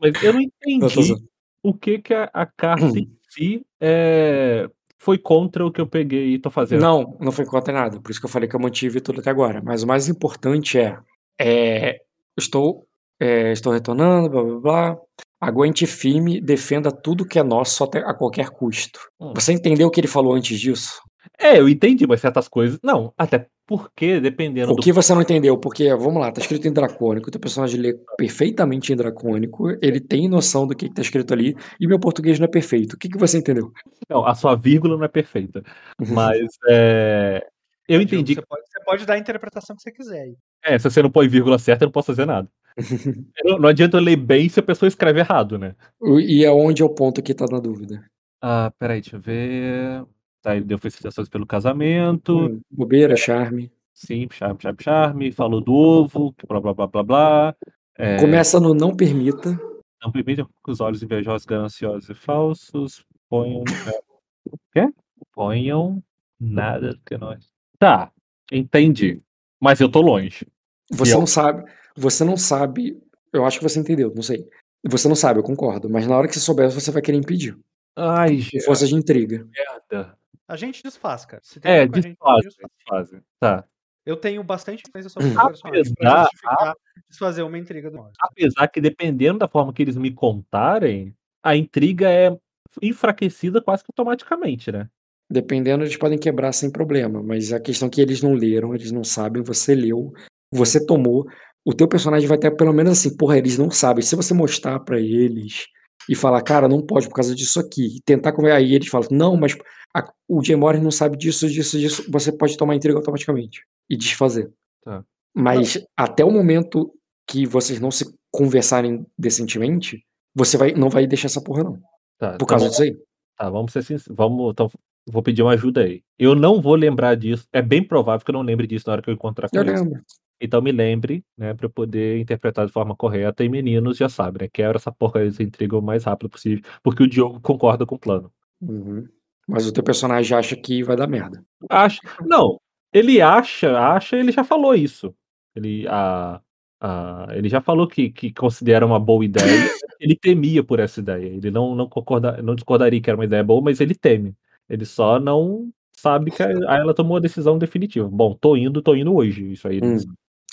[0.00, 1.14] mas eu não entendi
[1.62, 6.34] o que que a, a carta em si é, foi contra o que eu peguei
[6.34, 6.80] e tô fazendo.
[6.80, 8.00] Não, não foi contra nada.
[8.00, 9.62] Por isso que eu falei que eu mantive tudo até agora.
[9.62, 10.98] Mas o mais importante é,
[11.40, 12.00] é,
[12.36, 12.85] estou,
[13.20, 14.98] é, estou retornando, blá blá blá.
[15.38, 18.98] Aguente firme, defenda tudo que é nosso a qualquer custo.
[19.20, 19.32] Hum.
[19.34, 21.00] Você entendeu o que ele falou antes disso?
[21.38, 22.78] É, eu entendi, mas certas coisas.
[22.82, 24.82] Não, até porque, dependendo O do.
[24.82, 25.58] que você não entendeu?
[25.58, 30.28] Porque, vamos lá, tá escrito em dracônico, teu personagem lê perfeitamente em dracônico, ele tem
[30.28, 32.94] noção do que, que tá escrito ali, e meu português não é perfeito.
[32.94, 33.72] O que, que você entendeu?
[34.08, 35.62] Não, a sua vírgula não é perfeita.
[36.08, 37.44] Mas é,
[37.88, 38.34] eu entendi.
[38.34, 40.36] Você pode, você pode dar a interpretação que você quiser aí.
[40.64, 42.48] É, se você não põe vírgula certa, eu não posso fazer nada.
[43.42, 45.74] Não, não adianta eu ler bem se a pessoa escreve errado, né?
[46.02, 48.04] E é onde é o ponto que tá na dúvida.
[48.38, 50.04] Ah, peraí, deixa eu ver.
[50.42, 52.36] Tá, ele deu felicitações pelo casamento.
[52.36, 53.72] Hum, bobeira, charme.
[53.94, 55.32] Sim, charme, charme, charme.
[55.32, 57.56] Falou do ovo, blá blá blá blá blá.
[57.96, 59.58] É, Começa no não permita.
[60.02, 63.62] Não permitam que os olhos invejosos, gananciosos e falsos ponham.
[63.62, 63.64] O
[64.72, 64.92] quê?
[65.32, 66.02] Ponham
[66.38, 67.55] nada do que nós.
[67.78, 68.10] Tá,
[68.50, 69.20] entendi.
[69.60, 70.46] Mas eu tô longe.
[70.90, 71.20] Você Fiel.
[71.20, 71.64] não sabe.
[71.96, 73.00] Você não sabe.
[73.32, 74.48] Eu acho que você entendeu, não sei.
[74.88, 75.88] Você não sabe, eu concordo.
[75.90, 77.58] Mas na hora que você souber, você vai querer impedir.
[77.96, 79.46] Ai, Com força de intriga.
[79.90, 80.16] merda.
[80.46, 81.42] A gente desfaz, cara.
[81.44, 82.44] Se tem É, gente desfaz.
[82.44, 83.20] desfazem.
[83.40, 83.64] Tá.
[84.04, 86.74] Eu tenho bastante influência sobre o personagem pra justificar
[87.08, 88.14] desfazer uma intriga do norte.
[88.20, 92.36] Apesar que, dependendo da forma que eles me contarem, a intriga é
[92.80, 94.88] enfraquecida quase que automaticamente, né?
[95.30, 97.22] Dependendo, eles podem quebrar sem problema.
[97.22, 100.12] Mas a questão é que eles não leram, eles não sabem, você leu,
[100.52, 101.26] você tomou.
[101.64, 104.02] O teu personagem vai ter pelo menos assim, porra, eles não sabem.
[104.02, 105.64] Se você mostrar pra eles
[106.08, 109.08] e falar, cara, não pode por causa disso aqui, e tentar conversar, aí eles falam,
[109.10, 109.56] não, mas
[109.92, 113.96] a- o Jay Morris não sabe disso, disso, disso, você pode tomar intriga automaticamente e
[113.96, 114.48] desfazer.
[114.84, 115.02] Tá.
[115.34, 116.92] Mas até o momento
[117.28, 121.80] que vocês não se conversarem decentemente, você vai, não vai deixar essa porra, não.
[122.18, 122.96] Tá, Por então causa vamos- disso aí.
[123.36, 124.16] Tá, vamos ser sinceros.
[124.16, 124.70] Vamos, então,
[125.06, 126.02] vou pedir uma ajuda aí.
[126.18, 127.46] Eu não vou lembrar disso.
[127.52, 129.62] É bem provável que eu não lembre disso na hora que eu encontrar com Eu
[129.62, 129.80] eles.
[129.80, 130.02] lembro.
[130.40, 133.42] Então me lembre, né, pra eu poder interpretar de forma correta.
[133.42, 134.48] E meninos já sabem, né?
[134.52, 136.62] Quebra essa porra dessa intriga o mais rápido possível.
[136.82, 138.30] Porque o Diogo concorda com o plano.
[138.60, 139.08] Uhum.
[139.48, 141.42] Mas o teu personagem acha que vai dar merda.
[141.70, 142.00] Acha.
[142.26, 142.60] Não,
[142.92, 145.14] ele acha, acha, ele já falou isso.
[145.54, 146.40] Ele, a,
[146.80, 149.44] a, ele já falou que, que considera uma boa ideia.
[150.00, 151.26] ele temia por essa ideia.
[151.26, 154.34] Ele não, não, concorda, não discordaria que era uma ideia boa, mas ele teme.
[154.68, 158.08] Ele só não sabe que a- ela tomou a decisão definitiva.
[158.08, 159.52] Bom, tô indo, tô indo hoje.
[159.52, 159.80] Isso aí.
[159.82, 159.96] Hum.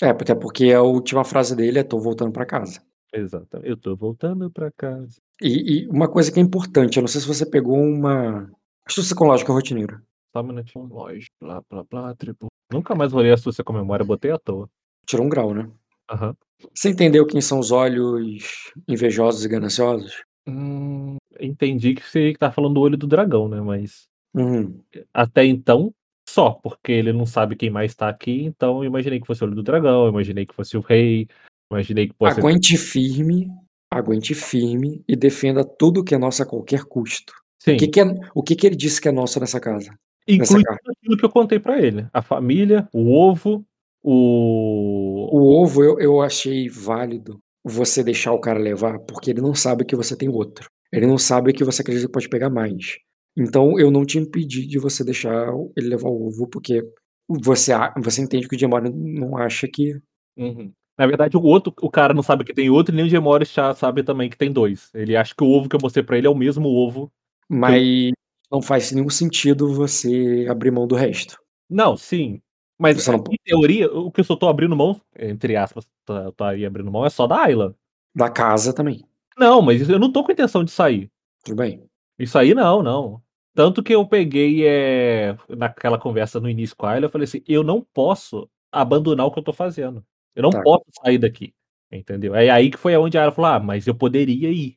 [0.02, 2.82] É, até porque a última frase dele é tô voltando pra casa.
[3.12, 3.68] Exatamente.
[3.70, 5.18] Eu tô voltando pra casa.
[5.40, 8.50] E, e uma coisa que é importante, eu não sei se você pegou uma
[8.86, 10.02] astúcia com lógica rotineira.
[10.32, 10.86] Só um minutinho.
[10.86, 11.32] Lógico.
[11.40, 12.48] Blá, blá, blá, tribo.
[12.72, 14.68] Nunca mais rolei astúcia com memória, botei à toa.
[15.06, 15.70] Tirou um grau, né?
[16.10, 16.34] Aham.
[16.74, 20.24] Você entendeu quem são os olhos invejosos e gananciosos?
[20.46, 23.60] Hum, entendi que você tá falando do olho do dragão, né?
[23.60, 24.80] Mas Uhum.
[25.12, 25.94] até então,
[26.28, 29.46] só, porque ele não sabe quem mais tá aqui, então eu imaginei que fosse o
[29.46, 31.28] olho do dragão, imaginei que fosse o rei,
[31.70, 32.40] imaginei que fosse.
[32.40, 33.48] Aguente firme,
[33.90, 37.32] aguente firme e defenda tudo que é nosso a qualquer custo.
[37.60, 38.04] Sim, O que, que é,
[38.34, 39.90] o que, que ele disse que é nosso nessa casa?
[40.28, 40.80] nessa inclui carta?
[40.82, 43.64] tudo aquilo que eu contei pra ele: a família, o ovo,
[44.02, 45.28] o.
[45.32, 49.84] O ovo eu, eu achei válido você deixar o cara levar, porque ele não sabe
[49.84, 50.68] que você tem outro.
[50.92, 52.98] Ele não sabe que você acredita que pode pegar mais.
[53.36, 56.82] Então eu não te impedi de você deixar ele levar o ovo, porque
[57.28, 57.72] você,
[58.02, 60.00] você entende que o Diamond não acha que.
[60.36, 60.72] Uhum.
[60.96, 63.52] Na verdade, o outro, o cara não sabe que tem outro, e nem o Gemores
[63.52, 64.90] já sabe também que tem dois.
[64.94, 67.12] Ele acha que o ovo que eu mostrei pra ele é o mesmo ovo.
[67.48, 68.12] Mas
[68.50, 71.36] não faz nenhum sentido você abrir mão do resto.
[71.68, 72.40] Não, sim.
[72.78, 76.48] Mas não em teoria, o que eu só tô abrindo mão, entre aspas, tá, tá
[76.50, 77.74] aí abrindo mão, é só da Ayla.
[78.14, 79.04] Da casa também.
[79.38, 81.10] Não, mas eu não tô com intenção de sair.
[81.44, 81.82] Tudo bem.
[82.18, 83.20] Isso aí não, não.
[83.54, 87.42] Tanto que eu peguei é, naquela conversa no início com a Ayla, eu falei assim,
[87.46, 90.04] eu não posso abandonar o que eu tô fazendo.
[90.34, 90.60] Eu não Tá.
[90.62, 91.52] posso sair daqui.
[91.92, 92.34] Entendeu?
[92.34, 94.76] É aí que foi onde a Ayla falou, ah, mas eu poderia ir.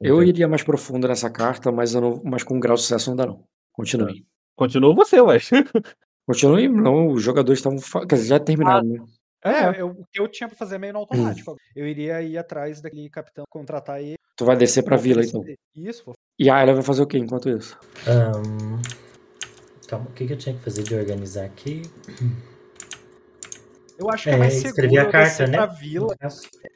[0.00, 0.22] Eu Entendeu?
[0.24, 3.26] iria mais profundo nessa carta, mas, eu não, mas com grau de sucesso não dá,
[3.26, 3.44] não.
[3.72, 4.26] Continue.
[4.56, 5.38] Continua você, ué.
[6.26, 7.08] Continue, não.
[7.08, 7.78] Os jogadores estavam.
[8.06, 8.98] Quer dizer, já terminaram, né?
[9.44, 11.56] É, eu, o que eu tinha pra fazer é meio no automático.
[11.74, 14.16] Eu iria ir atrás daquele capitão, contratar ele.
[14.36, 15.44] Tu vai descer pra vila, então.
[15.74, 17.78] Isso, vou E a Ayla vai fazer o quê enquanto isso?
[18.06, 18.80] Ahn,
[19.88, 21.82] calma, o que, que eu tinha que fazer de organizar aqui?
[23.98, 25.56] Eu acho que é, É, mais seguro a carta, descer né?
[25.58, 26.16] pra vila.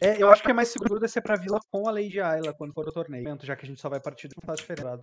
[0.01, 2.73] É, eu acho que é mais seguro descer pra vila com a Lady Ayla quando
[2.73, 3.25] for o torneio.
[3.43, 5.03] Já que a gente só vai partir do faz diferente.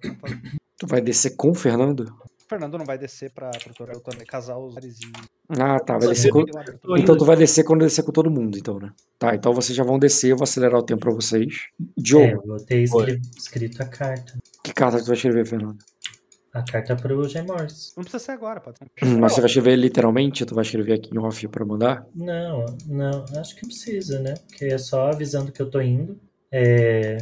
[0.78, 2.14] Tu vai descer com o Fernando?
[2.54, 5.12] Fernando não vai descer pra, pro torneio, torneio casar os lares e.
[5.50, 5.98] Ah, tá.
[5.98, 6.46] Vai descer com...
[6.98, 8.92] Então tu vai descer quando descer com todo mundo, então, né?
[9.18, 11.70] Tá, então vocês já vão descer, eu vou acelerar o tempo pra vocês.
[11.80, 14.38] É, Diogo, eu vou ter escrito a carta.
[14.64, 15.78] que carta tu vai escrever, Fernando?
[16.54, 17.94] A carta pro Gemors.
[17.98, 18.86] Não precisa ser agora, pode ser.
[19.20, 20.46] Mas você vai escrever literalmente?
[20.46, 22.06] Tu vai escrever aqui em off pra mandar?
[22.14, 24.36] Não, não, acho que precisa, né?
[24.48, 26.20] Porque é só avisando que eu tô indo.
[26.52, 27.18] É,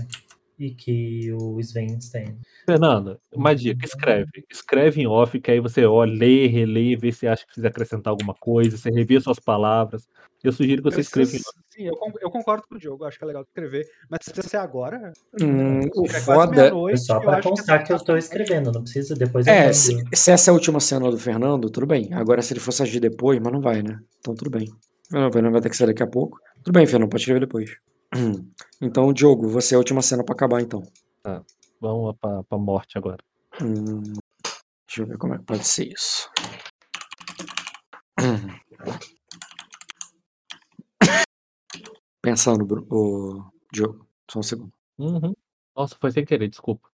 [0.59, 2.37] e que o Sven está indo.
[2.71, 4.45] Fernanda, uma dica, escreve.
[4.49, 8.11] Escreve em off, que aí você olha, lê, relê, vê se acha que precisa acrescentar
[8.11, 10.07] alguma coisa, você revê suas palavras.
[10.43, 11.59] Eu sugiro que você escreva em off.
[11.69, 13.85] Sim, eu, con- eu concordo com o Diogo, acho que é legal escrever.
[14.09, 15.11] Mas precisa ser agora?
[15.41, 16.71] Hum, o É quase foda.
[16.91, 20.31] É só pra constar essa que eu carta- escrevendo, não precisa depois É, se, se
[20.31, 22.13] essa é a última cena do Fernando, tudo bem.
[22.13, 23.99] Agora, se ele fosse agir depois, mas não vai, né?
[24.19, 24.67] Então, tudo bem.
[25.11, 26.37] Não, o Fernando vai ter que sair daqui a pouco.
[26.63, 27.69] Tudo bem, Fernando, pode escrever depois.
[28.81, 30.81] Então, Diogo, você é a última cena pra acabar, então.
[31.23, 31.43] Vamos
[31.81, 33.17] lá pra, pra morte agora.
[33.61, 34.01] Hum,
[34.87, 36.29] deixa eu ver como é que pode ser isso.
[42.21, 43.43] Pensando, o
[43.73, 44.07] Diogo.
[44.29, 44.71] Só um segundo.
[44.97, 45.33] Uhum.
[45.75, 46.87] Nossa, foi sem querer, desculpa.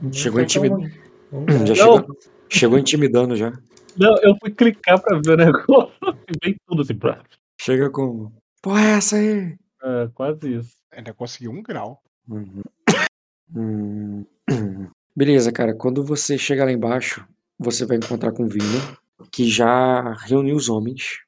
[0.00, 0.90] Não Chegou foi tão intimid- ruim.
[1.30, 1.66] Vamos lá.
[1.66, 3.50] Já chegou, chegou intimidando já.
[3.96, 5.92] Não, eu fui clicar pra ver o negócio
[6.28, 6.96] e vem tudo assim.
[6.96, 7.22] Pra...
[7.60, 8.32] Chega com.
[8.62, 9.56] Porra, é essa aí?
[9.82, 10.76] É, quase isso.
[10.92, 12.02] Ainda conseguiu um grau.
[12.28, 12.62] Uhum.
[13.54, 14.24] Hum,
[15.16, 15.74] Beleza, cara.
[15.74, 17.26] Quando você chegar lá embaixo,
[17.58, 18.48] você vai encontrar com o
[19.30, 21.20] que já reuniu os homens.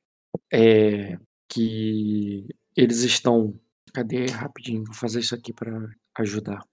[0.52, 2.46] É, que
[2.76, 3.54] eles estão.
[3.92, 4.26] Cadê?
[4.26, 5.70] Rapidinho, vou fazer isso aqui pra
[6.18, 6.64] ajudar.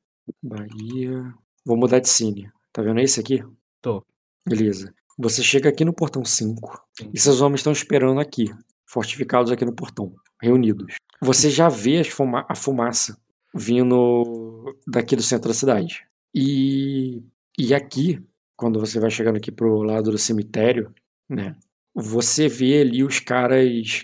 [0.41, 1.33] Bahia.
[1.65, 2.49] Vou mudar de cine.
[2.73, 3.43] Tá vendo esse aqui?
[3.81, 4.03] Tô.
[4.47, 4.93] Beleza.
[5.19, 6.81] Você chega aqui no portão 5
[7.13, 8.45] e seus homens estão esperando aqui,
[8.87, 10.95] fortificados aqui no portão, reunidos.
[11.21, 13.15] Você já vê fuma- a fumaça
[13.53, 16.05] vindo daqui do centro da cidade.
[16.33, 17.21] E,
[17.57, 18.21] e aqui,
[18.55, 20.93] quando você vai chegando aqui pro lado do cemitério,
[21.29, 21.55] né?
[21.93, 24.03] Você vê ali os caras.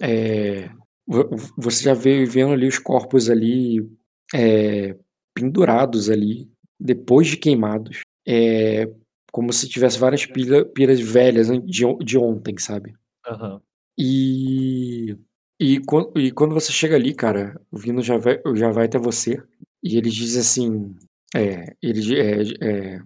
[0.00, 0.68] é,
[1.06, 3.88] vo- você já vê vendo ali os corpos ali
[4.34, 4.96] é,
[5.34, 8.00] pendurados ali, depois de queimados.
[8.26, 8.90] É,
[9.30, 12.94] como se tivesse várias pilha, pilhas velhas de, de ontem, sabe?
[13.26, 13.60] Aham.
[13.96, 15.16] E,
[15.60, 15.80] e,
[16.16, 19.42] e quando você chega ali, cara, o Vino já vai, já vai até você
[19.82, 20.94] e ele diz assim:
[21.34, 23.00] é, ele é, é,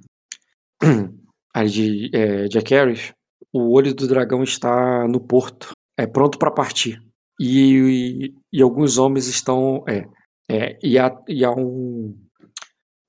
[1.67, 3.13] de, é, Jack Harris,
[3.53, 7.03] o olho do dragão está no porto, é pronto para partir.
[7.41, 9.85] E, e, e alguns homens estão.
[9.89, 10.07] É,
[10.51, 12.15] é, e, há, e há um.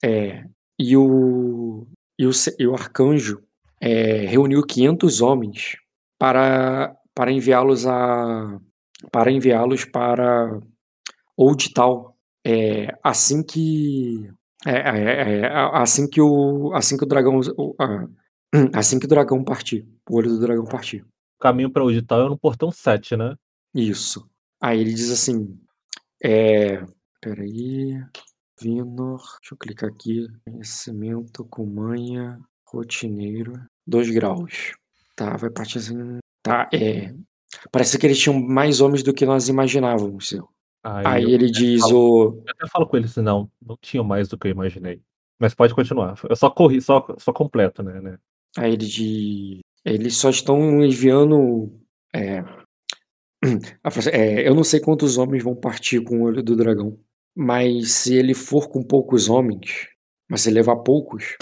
[0.03, 0.45] É,
[0.80, 1.88] e o,
[2.19, 3.41] e o, e o arcanjo
[3.81, 5.77] é, reuniu 500 homens
[6.19, 8.59] para, para enviá-los a
[9.11, 10.59] para enviá-los para
[11.38, 12.14] Old Town
[12.45, 14.30] é, assim que
[14.65, 18.07] é, é, é, a- assim que o assim que o dragão o- a-
[18.77, 21.01] assim que o dragão partir o olho do dragão partir
[21.40, 23.35] O caminho pra onde tá é no portão 7, né?
[23.73, 24.27] isso
[24.61, 25.59] Aí ele diz assim:
[26.23, 26.82] é.
[27.22, 28.01] Peraí.
[28.61, 29.19] Vinor.
[29.41, 30.25] Deixa eu clicar aqui.
[30.45, 32.40] Conhecimento com manha.
[32.65, 33.53] Rotineiro.
[33.85, 34.73] 2 graus.
[35.17, 36.17] Tá, vai partir assim.
[36.41, 37.14] Tá, é.
[37.72, 40.33] Parece que eles tinham mais homens do que nós imaginávamos.
[40.83, 42.23] Aí, Aí ele diz falo, o.
[42.45, 45.01] eu até falo com ele assim, não, não tinha mais do que eu imaginei.
[45.40, 46.19] Mas pode continuar.
[46.30, 47.99] Eu só corri, só, só completo, né?
[48.01, 48.17] né?
[48.57, 49.59] Aí ele diz.
[49.85, 51.72] Eles só estão enviando.
[52.14, 52.43] É,
[54.11, 56.98] é, eu não sei quantos homens vão partir com o olho do dragão.
[57.35, 59.88] Mas se ele for com poucos homens,
[60.30, 61.35] mas se levar poucos,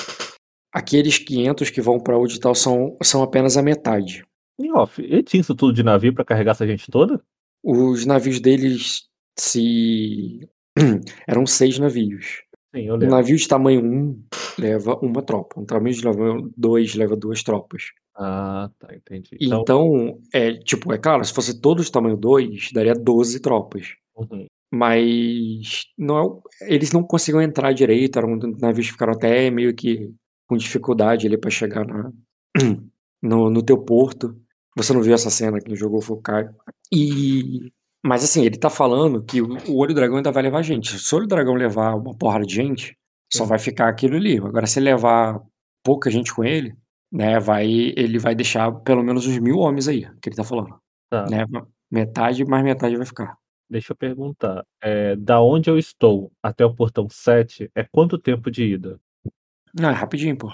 [0.72, 4.24] aqueles 500 que vão para Audital são, são apenas a metade.
[4.66, 7.22] E off, ele tinha isso tudo de navio pra carregar essa gente toda?
[7.64, 9.04] Os navios deles
[9.38, 10.48] se.
[11.28, 12.44] Eram seis navios.
[12.74, 14.24] Sim, Um navio de tamanho 1
[14.58, 15.60] leva uma tropa.
[15.60, 17.84] Um navio de tamanho 2 leva duas tropas.
[18.16, 19.38] Ah, tá, entendi.
[19.42, 23.96] Então, Então, é tipo, é claro, se fosse todos de tamanho 2, daria 12 tropas.
[24.16, 24.46] uhum.
[24.74, 30.10] Mas não é eles não conseguiam entrar direito, eram navios que ficaram até meio que
[30.48, 32.10] com dificuldade ali para chegar na,
[33.22, 34.34] no, no teu porto.
[34.76, 36.56] Você não viu essa cena que jogou foi o Caio.
[36.92, 37.72] E
[38.04, 40.98] mas assim, ele tá falando que o, olho do dragão ainda vai levar gente.
[40.98, 42.98] Se o olho do dragão levar uma porrada de gente,
[43.32, 44.38] só vai ficar aquilo ali.
[44.38, 45.40] Agora se ele levar
[45.84, 46.76] pouca gente com ele,
[47.12, 50.80] né, vai ele vai deixar pelo menos uns mil homens aí, que ele tá falando,
[51.10, 51.46] Tá, né?
[51.92, 53.38] Metade mais metade vai ficar.
[53.70, 54.66] deixa eu perguntar.
[54.82, 59.00] É, da onde eu estou até o portão 7 é quanto tempo de ida?
[59.74, 60.52] Não, é rapidinho, pô.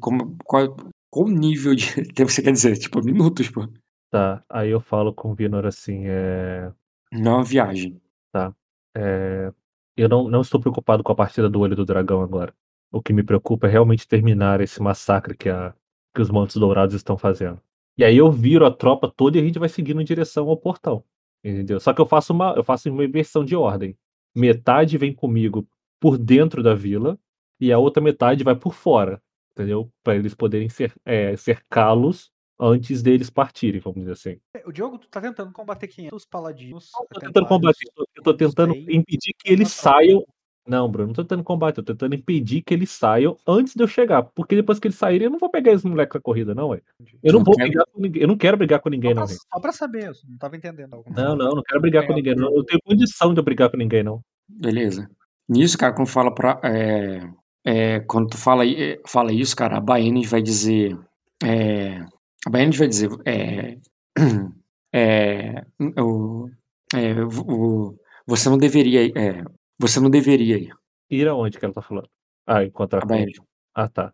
[0.00, 0.76] Como, qual,
[1.14, 2.76] qual nível de tempo você quer dizer?
[2.76, 3.68] Tipo, minutos, pô.
[4.10, 6.72] Tá, aí eu falo com o Vinor assim, é,
[7.12, 8.00] Não é uma viagem.
[8.32, 8.52] tá,
[8.96, 9.52] é,
[9.96, 12.52] eu não, não estou preocupado com a partida do Olho do Dragão agora.
[12.90, 15.72] O que me preocupa é realmente terminar esse massacre que, a,
[16.12, 17.60] que os Mantos Dourados estão fazendo.
[17.96, 20.56] E aí eu viro a tropa toda e a gente vai seguindo em direção ao
[20.56, 21.04] portão.
[21.44, 21.78] Entendeu?
[21.78, 23.96] Só que eu faço uma, eu faço uma inversão de ordem.
[24.34, 25.64] Metade vem comigo
[26.00, 27.16] por dentro da vila
[27.60, 29.22] e a outra metade vai por fora,
[29.56, 29.88] entendeu?
[30.02, 34.40] Para eles poderem cer- é, cercá-los antes deles partirem, vamos dizer assim.
[34.66, 36.90] O Diogo, tu tá tentando combater 500 paladinos.
[36.94, 40.24] Não tô tentando combater, eu tô- eu tô tentando impedir que eles saiam.
[40.66, 43.82] Não, Bruno, não tô tentando combater, eu tô tentando impedir que eles saiam antes de
[43.82, 44.22] eu chegar.
[44.22, 46.80] Porque depois que eles saírem, eu não vou pegar esses moleques na corrida, não, ué.
[47.22, 48.22] Eu não Não vou quero- brigar com ninguém.
[48.22, 50.56] Eu não quero brigar com ninguém, Só não, pra, só pra saber, eu não tava
[50.56, 50.94] entendendo.
[50.94, 51.44] alguma Não, coisa.
[51.44, 52.46] não, não quero brigar com É, ninguém, não.
[52.48, 54.22] Eu não tenho condição de eu brigar com ninguém, não.
[54.48, 55.06] Beleza.
[55.46, 56.58] Nisso, cara, quando fala pra.
[56.64, 57.20] É,
[57.64, 60.98] é, quando tu fala, é, fala isso, cara, a Baenis vai dizer.
[61.42, 61.98] É,
[62.46, 63.10] a Baenis vai dizer.
[63.24, 63.78] É,
[64.92, 65.64] é,
[66.00, 66.48] o,
[66.94, 69.06] é, o- você não deveria.
[69.18, 69.44] É,
[69.78, 70.72] você não deveria ir.
[71.10, 72.08] Ir aonde que ela tá falando?
[72.46, 73.06] Ah, encontrar A.
[73.06, 73.38] Baenis.
[73.74, 74.12] Ah, tá.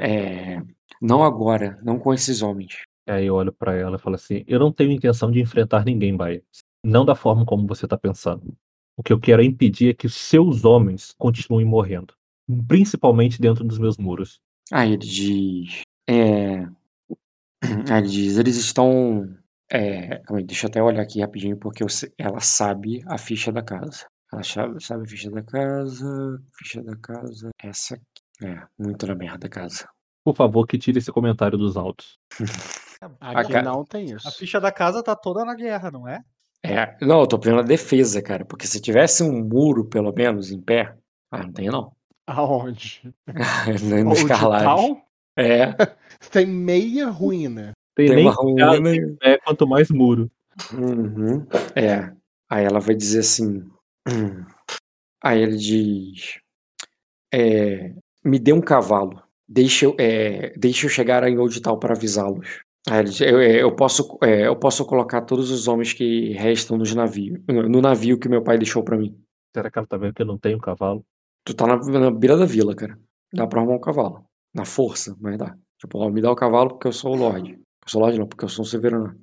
[0.00, 0.62] É,
[1.02, 2.74] não agora, não com esses homens.
[3.06, 6.16] Aí eu olho pra ela e falo assim: eu não tenho intenção de enfrentar ninguém,
[6.16, 6.42] Baia.
[6.84, 8.56] Não da forma como você tá pensando.
[8.96, 12.14] O que eu quero é impedir é que os seus homens continuem morrendo.
[12.68, 14.40] Principalmente dentro dos meus muros.
[14.72, 15.82] Aí ele diz.
[16.08, 16.60] É,
[17.90, 19.28] aí ele diz, eles estão.
[19.70, 23.50] É, calma aí, deixa eu até olhar aqui rapidinho, porque sei- ela sabe a ficha
[23.52, 24.06] da casa.
[24.32, 26.42] Ela sabe, a ficha da casa.
[26.56, 27.50] Ficha da casa.
[27.62, 28.46] Essa aqui.
[28.48, 29.88] É, muito na merda a casa.
[30.24, 32.18] Por favor, que tire esse comentário dos autos.
[33.20, 34.26] Aqui ca- não tem isso.
[34.26, 36.22] A ficha da casa tá toda na guerra, não é?
[36.64, 40.50] É, não, eu tô vendo a defesa, cara, porque se tivesse um muro, pelo menos,
[40.50, 40.96] em pé.
[41.30, 41.92] Ah, não tem não.
[42.26, 43.02] Aonde?
[43.82, 44.64] no Old Escarlate.
[44.64, 45.02] Town?
[45.38, 45.66] É,
[46.32, 47.72] Tem meia ruína.
[47.94, 48.94] Tem, tem uma ruína.
[48.94, 50.30] e- casa, é, quanto mais muro.
[50.72, 51.46] Uhum.
[51.74, 52.12] É.
[52.50, 53.64] Aí ela vai dizer assim.
[54.08, 54.44] hum.
[55.22, 56.38] Aí ele diz.
[57.32, 57.92] é,
[58.24, 59.22] me dê um cavalo.
[59.48, 62.60] Deixa eu, é, deixa eu chegar em Old Town para avisá-los.
[62.88, 66.32] Aí ele diz, eu, é, eu posso, é, eu posso colocar todos os homens que
[66.32, 69.16] restam nos navios, no navio que meu pai deixou para mim.
[69.54, 71.04] Será que ela tá vendo que eu não tenho cavalo?
[71.46, 72.98] Tu tá na, na beira da vila, cara.
[73.32, 74.26] Dá pra arrumar um cavalo.
[74.52, 75.56] Na força, mas dá.
[75.78, 77.52] Tipo, ó, me dá o cavalo porque eu sou o Lorde.
[77.52, 79.16] Eu sou o Lorde não, porque eu sou um Severano.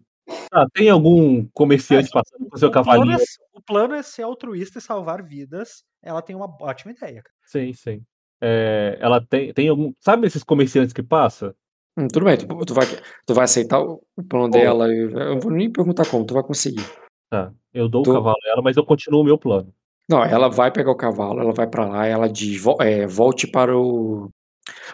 [0.53, 3.17] Ah, tem algum comerciante passando com seu é, cavalinho?
[3.53, 5.83] o plano é ser altruísta e salvar vidas.
[6.01, 7.35] Ela tem uma ótima ideia, cara.
[7.45, 8.01] Sim, sim.
[8.41, 9.91] É, ela tem, tem algum.
[9.99, 11.53] Sabe esses comerciantes que passa?
[11.97, 12.85] Hum, tudo bem, tu, tu vai,
[13.25, 14.87] tu vai aceitar o, o plano dela.
[14.93, 16.85] e- Eu não vou nem perguntar como, tu vai conseguir.
[17.29, 17.53] Tá.
[17.73, 18.11] Eu dou Tô.
[18.11, 19.73] o cavalo a ela, mas eu continuo o meu plano.
[20.09, 23.47] Não, ela vai pegar o cavalo, ela vai pra lá, ela diz, "Vo- é, volte
[23.47, 24.29] para o.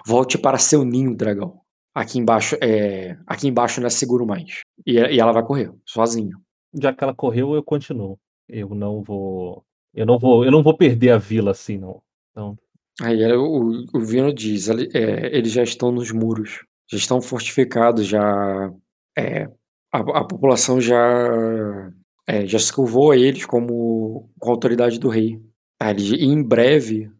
[0.05, 1.61] Volte para seu ninho, dragão.
[1.95, 4.61] Aqui embaixo, é, aqui embaixo não é seguro mais.
[4.85, 6.35] E, e ela vai correr, sozinha.
[6.81, 8.19] Já que ela correu, eu continuo.
[8.47, 9.63] Eu não vou.
[9.93, 10.45] Eu não vou.
[10.45, 12.01] Eu não vou perder a vila assim, não.
[12.31, 12.57] Então,
[13.01, 18.71] Aí o, o Vino diz, é, eles já estão nos muros, já estão fortificados, já
[19.17, 19.45] é,
[19.91, 20.97] a, a população já
[22.29, 25.41] É, já se curvou a eles como com a autoridade do rei.
[25.79, 27.11] Ah, ele- e em breve,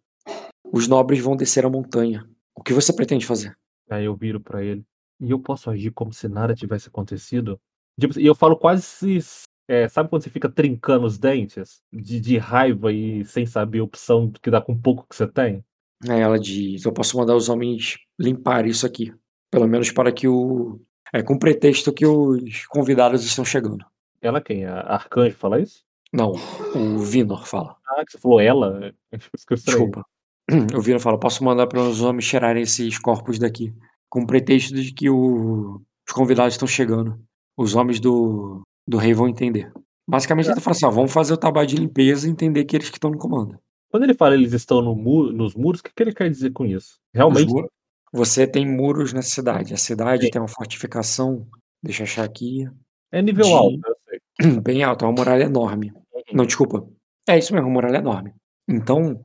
[0.72, 2.28] os nobres vão descer a montanha.
[2.56, 3.58] O que você pretende fazer?
[3.90, 4.84] Aí eu viro pra ele.
[5.20, 7.60] E eu posso agir como se nada tivesse acontecido?
[8.00, 9.20] Tipo, E eu falo quase se.
[9.68, 11.82] é, sabe quando você fica trincando os dentes?
[11.92, 15.64] De, de raiva e sem saber a opção que dá com pouco que você tem?
[16.08, 19.12] Aí ela diz: Eu posso mandar os homens limpar isso aqui.
[19.52, 20.80] Pelo menos para que o.
[21.12, 23.84] É, com pretexto que os convidados estão chegando.
[24.22, 24.66] Ela quem?
[24.66, 25.84] A Arcanjo fala isso?
[26.12, 26.34] Não,
[26.76, 27.76] o Vinor fala.
[27.88, 28.92] Ah, que você falou ela?
[29.12, 29.18] É.
[29.56, 30.06] Desculpa.
[30.76, 33.74] O Vinor fala: Posso mandar para os homens tirarem esses corpos daqui.
[34.10, 37.20] Com pretexto de que o- os convidados estão chegando.
[37.56, 39.72] Os homens do, do rei vão entender.
[40.08, 42.76] Basicamente, ele tá falando assim: ó, vamos fazer o trabalho de limpeza e entender que
[42.76, 43.60] eles que estão no comando.
[43.92, 46.52] Quando ele fala eles estão no mu- nos muros, o que, que ele quer dizer
[46.52, 46.98] com isso?
[47.14, 47.70] Realmente, muros-
[48.12, 49.74] Você tem muros na cidade.
[49.74, 51.46] A cidade tem uma fortificação.
[51.84, 52.68] Deixa eu achar aqui.
[53.12, 53.94] é nível de- alto, sei.
[54.64, 55.92] Bem alto, é uma muralha enorme.
[56.34, 56.88] Não, desculpa.
[57.28, 58.34] É isso mesmo, uma muralha enorme.
[58.68, 59.24] Então,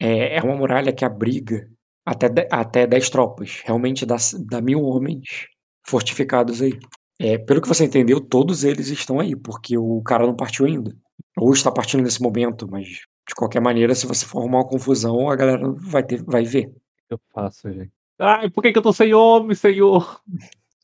[0.00, 1.68] é, é uma muralha que abriga
[2.04, 3.62] até, de- até 10 tropas.
[3.64, 4.16] Realmente dá,
[4.48, 5.46] dá mil homens
[5.86, 6.78] fortificados aí.
[7.18, 10.94] É, pelo que você entendeu, todos eles estão aí, porque o cara não partiu ainda.
[11.36, 12.86] Ou está partindo nesse momento, mas
[13.28, 16.70] de qualquer maneira, se você for arrumar uma confusão, a galera vai, ter, vai ver.
[17.10, 17.90] Eu faço, gente?
[18.18, 20.20] Ai, por que, que eu tô sem homem, senhor?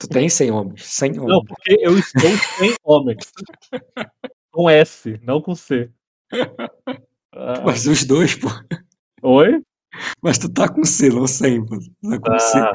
[0.02, 1.28] Tu tem 100 homens, 100 homens.
[1.28, 3.30] Não, porque eu estou sem homens.
[4.50, 5.88] Com S, não com C.
[7.32, 8.48] Ah, Mas os dois, pô.
[9.22, 9.62] Oi?
[10.20, 11.78] Mas tu tá com C, não 100, pô.
[11.78, 12.58] Tá com C.
[12.58, 12.72] Ah,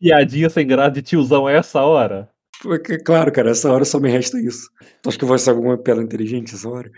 [0.00, 2.30] piadinha sem graça de tiozão é essa hora?
[2.62, 4.70] Porque, claro, cara, essa hora só me resta isso.
[5.02, 6.90] Tu acha que eu vou ser alguma pela inteligente essa hora?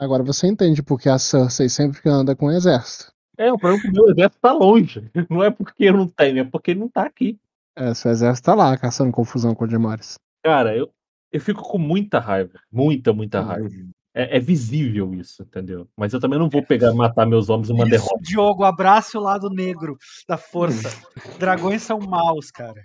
[0.00, 3.12] Agora você entende porque a Cersei sempre anda com o exército.
[3.38, 5.08] É, o problema é que o meu exército tá longe.
[5.30, 7.38] Não é porque eu não tenho, é porque ele não tá aqui.
[7.78, 10.18] É, seu exército tá lá caçando confusão com o Demores.
[10.42, 10.90] Cara, eu,
[11.30, 12.58] eu fico com muita raiva.
[12.72, 13.68] Muita, muita raiva.
[14.12, 15.88] É, é visível isso, entendeu?
[15.96, 18.20] Mas eu também não vou pegar e matar meus homens numa Isso, derrota.
[18.20, 19.96] Diogo, abrace o lado negro
[20.28, 20.88] da força.
[21.38, 22.82] Dragões são maus, cara.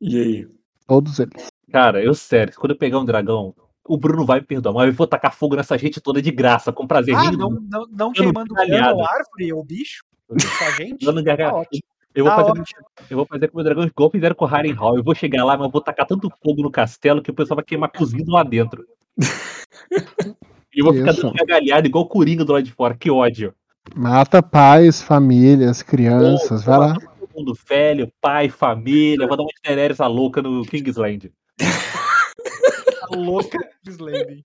[0.00, 0.48] E aí?
[0.86, 1.48] Todos eles.
[1.72, 3.52] Cara, eu sério, quando eu pegar um dragão,
[3.84, 6.72] o Bruno vai me perdoar, mas eu vou tacar fogo nessa gente toda de graça,
[6.72, 7.16] com prazer.
[7.16, 10.04] Ah, rindo, não, não, não queimando cano, árvore ou bicho?
[10.28, 10.34] Com
[10.64, 11.04] a gente?
[11.04, 11.24] dando.
[11.24, 11.82] Tá ótimo.
[12.14, 12.62] Eu vou, Tá fazer,
[13.10, 14.96] eu vou fazer com o meu dragão igual fizeram com o Harrenhal.
[14.96, 17.56] Eu vou chegar lá, mas eu vou tacar tanto fogo no castelo que o pessoal
[17.56, 18.84] vai queimar cozido lá dentro.
[20.74, 21.20] E eu vou ficar Isso.
[21.22, 22.96] dando gargalhada igual o Coringa do lado de fora.
[22.96, 23.54] Que ódio.
[23.94, 26.94] Mata pais, famílias, crianças, vai lá.
[26.94, 29.26] Todo mundo velho, pai, família.
[29.26, 31.30] Vou dar uma de Daenerys a louca no Kingsland.
[33.14, 34.42] Louca Slave.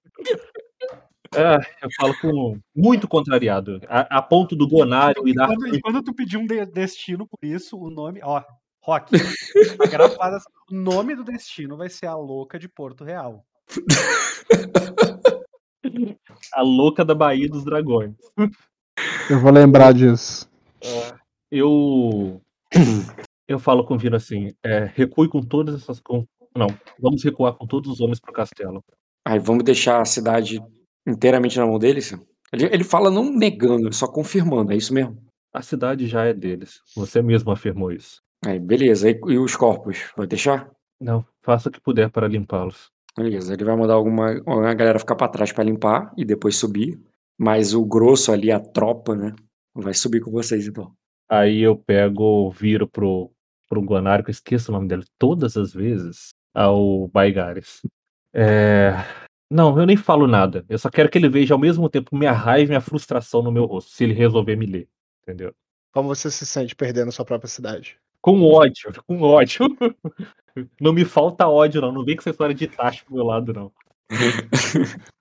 [1.35, 3.81] Ah, eu falo com muito contrariado.
[3.87, 5.47] A, a ponto do Gonário e da.
[5.47, 8.19] Quando, e quando tu pedir um de- destino por isso, o nome.
[8.23, 8.41] Ó,
[8.81, 9.11] Rock.
[9.77, 13.43] Tá gravado assim, O nome do destino vai ser a louca de Porto Real.
[16.53, 18.13] A louca da Baía dos Dragões.
[19.29, 20.49] Eu vou lembrar disso.
[21.51, 22.41] Eu.
[23.47, 25.99] Eu falo com o Vino assim: é, recue com todas essas.
[25.99, 26.25] Com,
[26.55, 26.67] não,
[26.99, 28.83] vamos recuar com todos os homens pro castelo.
[29.25, 30.61] Aí vamos deixar a cidade
[31.07, 32.13] inteiramente na mão deles?
[32.51, 35.17] Ele, ele fala não negando, só confirmando, é isso mesmo?
[35.53, 36.81] A cidade já é deles.
[36.95, 38.21] Você mesmo afirmou isso.
[38.45, 39.09] Aí, beleza.
[39.09, 40.11] E, e os corpos?
[40.15, 40.69] Vai deixar?
[40.99, 42.91] Não, faça o que puder para limpá-los.
[43.17, 43.53] Beleza.
[43.53, 46.99] Ele vai mandar alguma a galera ficar pra trás pra limpar e depois subir.
[47.39, 49.33] Mas o grosso ali, a tropa, né?
[49.73, 50.91] Vai subir com vocês então.
[51.29, 53.31] Aí eu pego, viro pro,
[53.67, 57.81] pro Guanário, que eu esqueço o nome dele todas as vezes, ao Baigares.
[58.33, 58.93] É...
[59.49, 60.65] Não, eu nem falo nada.
[60.67, 63.51] Eu só quero que ele veja ao mesmo tempo minha raiva e minha frustração no
[63.51, 64.89] meu rosto, se ele resolver me ler.
[65.23, 65.53] Entendeu?
[65.91, 67.97] Como você se sente perdendo sua própria cidade?
[68.21, 69.65] Com ódio, com ódio.
[70.81, 71.91] Não me falta ódio, não.
[71.91, 73.71] Não vem com essa história de taxa pro meu lado, não.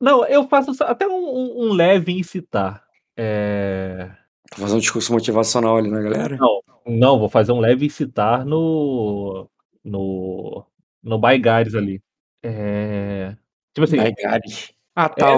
[0.00, 2.84] Não, eu faço até um, um- leve incitar.
[3.16, 4.10] É...
[4.54, 6.36] Vou fazer um discurso motivacional ali na galera.
[6.36, 9.48] Não, não, vou fazer um leve incitar no.
[9.82, 10.66] no.
[11.02, 12.02] no Baigares ali.
[12.42, 13.34] É.
[13.74, 14.72] Tipo assim, Baigares.
[14.94, 15.34] Ah, é, tá.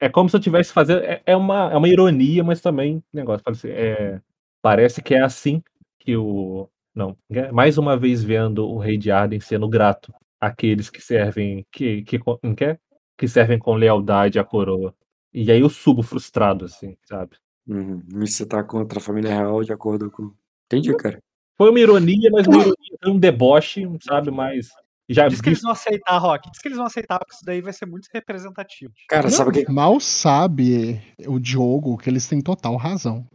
[0.00, 1.02] é como se eu tivesse fazendo.
[1.04, 3.44] É, é uma, é uma ironia, mas também negócio.
[3.44, 4.20] fala assim, é,
[4.62, 5.62] parece que é assim
[5.98, 6.68] que o.
[6.94, 11.66] Não, é mais uma vez vendo o rei de Arden sendo grato àqueles que servem.
[11.70, 12.78] que, que, com- que, é?
[13.18, 14.94] que servem com lealdade à coroa.
[15.32, 17.36] E aí eu subo frustrado, assim, sabe?
[17.66, 18.02] Uhum.
[18.06, 20.32] Me citar contra a família real de acordo com.
[20.66, 21.20] Entendi, cara.
[21.56, 24.30] Foi uma ironia, mas uma ironia, foi um deboche, sabe?
[24.30, 24.70] Mas
[25.08, 26.50] já Diz que eles vão aceitar, Rock.
[26.50, 28.92] Diz que eles vão aceitar, porque isso daí vai ser muito representativo.
[29.08, 29.70] Cara, sabe o que.
[29.70, 33.26] Mal sabe o Diogo que eles têm total razão.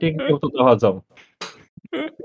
[0.00, 1.02] quem tem toda razão.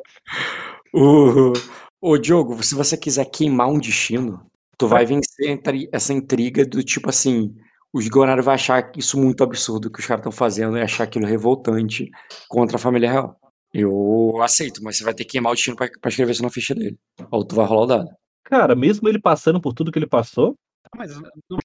[0.93, 1.53] O,
[2.01, 4.45] o Diogo, se você quiser queimar um destino,
[4.77, 7.55] Tu vai vencer entre- essa intriga do tipo assim,
[7.93, 11.25] os Gonari vai achar isso muito absurdo que os caras estão fazendo e achar aquilo
[11.27, 12.09] revoltante
[12.49, 13.39] contra a família real.
[13.73, 16.49] Eu aceito, mas você vai ter que queimar o destino pra, pra escrever isso na
[16.49, 16.97] ficha dele.
[17.31, 18.09] Ou tu vai rolar o dado.
[18.43, 21.15] Cara, mesmo ele passando por tudo que ele passou, Ah, Mas
[21.49, 21.57] não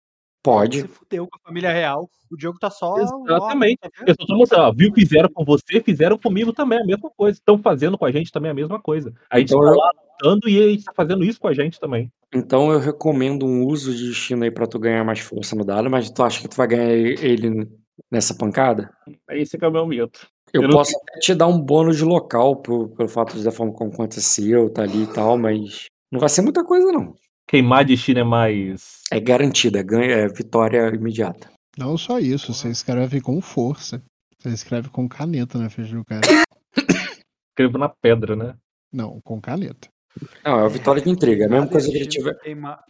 [0.43, 0.83] Pode.
[0.83, 2.09] se fudeu com a família real.
[2.31, 2.97] O Diogo tá só.
[2.99, 3.79] Exatamente.
[3.85, 6.53] ó, tá eu só tô mostrando, ó, viu o que fizeram com você, fizeram comigo
[6.53, 7.37] também, a mesma coisa.
[7.39, 9.13] Estão fazendo com a gente também a mesma coisa.
[9.29, 9.91] A gente Então tá eu- lá
[10.23, 12.09] lutando e eles tá fazendo isso com a gente também.
[12.33, 15.91] Então eu recomendo um uso de destino aí pra tu ganhar mais força no dado,
[15.91, 17.69] mas tu acha que tu vai ganhar ele
[18.11, 18.89] nessa pancada?
[19.29, 20.13] É esse que é o meu medo.
[20.57, 23.73] Eu, posso até te dar um bônus de local por- pelo fato de da forma
[23.73, 27.15] como aconteceu, tá ali e tal, mas não vai ser muita coisa não.
[27.49, 29.01] Queimar destino é mais.
[29.11, 31.49] É garantida, ganha, é vitória imediata.
[31.79, 34.03] Não só isso, você escreve com força.
[34.39, 36.23] Você escreve com caneta na ficha do cara.
[37.51, 38.55] Escrevo na pedra, né?
[38.93, 39.89] Não, com caneta.
[40.45, 42.35] Não, é uma vitória de intriga, é a mesma coisa que ele tiver.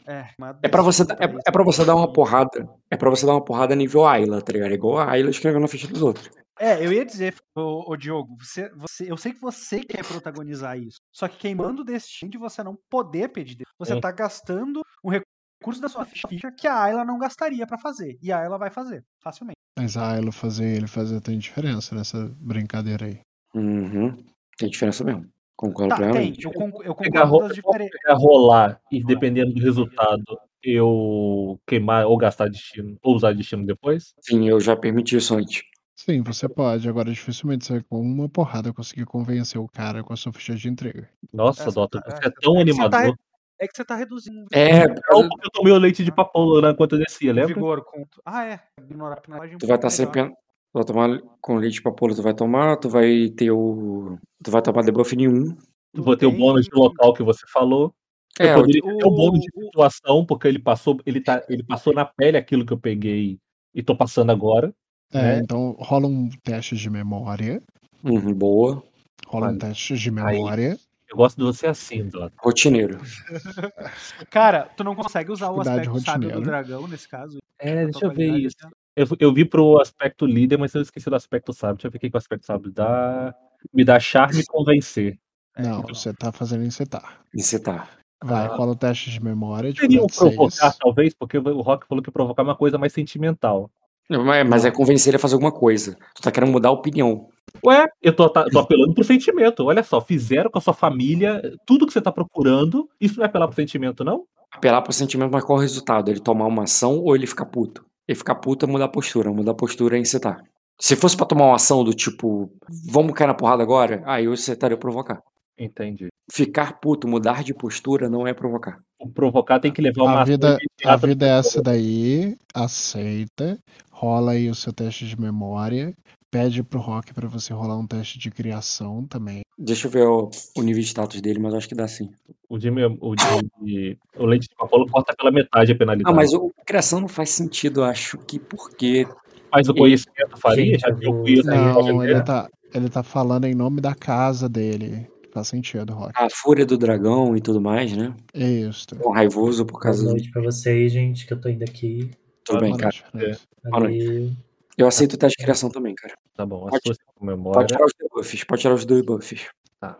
[0.07, 0.29] é,
[0.63, 2.69] É pra você, é, é pra você dar uma porrada.
[2.91, 4.73] É pra você dar uma porrada nível Ayla, tá ligado?
[4.73, 6.31] Igual a Ayla escrevendo na ficha dos outros.
[6.59, 10.79] É, eu ia dizer, ô, ô, Diogo, você, você, eu sei que você quer protagonizar
[10.79, 10.99] isso.
[11.13, 13.65] Só que queimando o destino de você não poder pedir.
[13.79, 14.01] Você Hum.
[14.01, 18.17] tá gastando um recurso da sua ficha que a Ayla não gastaria pra fazer.
[18.23, 19.57] E a Ayla vai fazer, facilmente.
[19.79, 23.21] Mas a Ayla fazer ele fazer tem diferença nessa brincadeira aí.
[23.55, 24.25] Uhum.
[24.57, 25.29] Tem diferença mesmo.
[25.55, 26.07] Concordo Tá, tem.
[26.11, 26.45] plenamente.
[26.47, 27.91] Eu, conc- eu Pegar, concordo diferenças.
[28.03, 30.25] pegar rolar e dependendo do resultado,
[30.63, 34.15] eu queimar ou gastar destino, ou usar destino depois.
[34.23, 35.63] Sim, eu já permiti isso antes.
[35.97, 36.87] Sim, você pode.
[36.89, 40.55] Agora, dificilmente você vai com uma porrada conseguir convencer o cara com a sua ficha
[40.55, 41.09] de entrega.
[41.33, 43.17] Nossa, Dota, tá- você é, é tão é tá animador.
[43.59, 46.71] É que você tá reduzindo É, Não, porque eu tomei o leite de papoula né,
[46.71, 47.55] enquanto eu descia, o lembra?
[47.55, 47.83] vigor.
[47.85, 48.05] Com...
[48.27, 48.61] Ah, é.
[48.79, 49.57] Ignorar a penalidade.
[49.59, 50.23] tu vai estar sempre.
[50.29, 50.35] Tu
[50.75, 54.19] vai tomar com leite pra polo, tu vai tomar, tu vai ter o.
[54.45, 55.57] Tu vai tomar debuff nenhum.
[55.95, 57.95] Tu Vou ter o bônus de local que você falou.
[58.39, 61.63] É, eu poderia o- ter o bônus de situação, porque ele passou, ele tá, ele
[61.63, 63.39] passou na pele aquilo que eu peguei
[63.75, 64.75] e tô passando agora.
[65.13, 65.39] É, É.
[65.39, 67.63] então rola um teste de memória.
[68.05, 68.83] Uhum, boa.
[69.27, 70.79] Rola um teste de memória.
[71.09, 72.35] Eu gosto de você assim, Dota.
[72.39, 72.99] Rotineiro.
[74.31, 77.39] Cara, tu não consegue usar o aspecto sábio do dragão nesse caso.
[77.59, 78.57] É, deixa eu ver isso.
[78.63, 78.71] né?
[78.95, 81.77] Eu, eu vi pro aspecto líder, mas eu esqueci do aspecto sábio.
[81.77, 83.35] Deixa eu ver o que o aspecto sábio dá.
[83.73, 85.19] Me dá charme e convencer.
[85.57, 85.95] É, Não, então.
[85.95, 87.21] você tá fazendo encetar.
[87.35, 87.91] Encetar.
[88.23, 88.57] Vai, Ah.
[88.57, 89.73] rola o teste de memória.
[89.75, 90.79] Seria um dificuldade provocar, seis.
[90.79, 93.71] talvez, porque o Rock falou que provocar é uma coisa mais sentimental.
[94.09, 95.97] Mas, mas é convencer ele a fazer alguma coisa.
[96.15, 97.29] Tu tá querendo mudar a opinião.
[97.65, 99.65] Ué, eu tô, tá- tô apelando pro sentimento.
[99.65, 102.89] Olha só, fizeram com a sua família tudo que você tá procurando.
[103.01, 104.25] Isso não é apelar pro sentimento, não?
[104.53, 106.11] Apelar pro sentimento, mas qual o resultado?
[106.11, 107.85] Ele tomar uma ação ou ele ficar puto?
[108.07, 109.33] Ele ficar puto é mudar a postura.
[109.33, 110.41] Mudar a postura é encetar.
[110.79, 112.51] Se fosse pra tomar uma ação do tipo,
[112.89, 115.21] vamos cair na porrada agora, aí eu incetaria provocar.
[115.59, 116.09] Entendi.
[116.31, 118.81] Ficar puto, mudar de postura não é provocar.
[118.99, 123.59] O provocar tem que levar uma A vida, a vida é essa daí, aceita,
[123.91, 125.95] rola aí o seu teste de memória,
[126.31, 129.43] pede pro Rock pra você rolar um teste de criação também.
[129.59, 132.11] Deixa eu ver o, o nível de status dele, mas acho que dá sim.
[132.49, 136.13] O de, o de, o leite de papoula corta pela metade a penalidade.
[136.13, 139.07] Ah, mas o criação não faz sentido, acho que porque.
[139.51, 143.47] Mas o conhecimento faria, Gente, já conheço sair a Não, ele tá, ele tá falando
[143.47, 145.09] em nome da casa dele.
[145.37, 146.13] Faz sentido, Rock.
[146.17, 148.15] A fúria do dragão e tudo mais, né?
[148.33, 148.87] Isso.
[148.87, 150.09] Tão raivoso por Boa causa do.
[150.13, 152.11] noite pra vocês, gente, que eu tô indo aqui.
[152.43, 152.95] Tudo bem, Boa cara.
[153.13, 153.39] noite, Fernando.
[153.65, 154.37] Boa noite.
[154.79, 156.15] Eu aceito o teste de criação também, cara.
[156.35, 157.67] Tá bom, Pode- a sua Pode memória.
[157.67, 159.47] tirar os debuffs, pode tirar os debuffs.
[159.83, 159.99] Ah,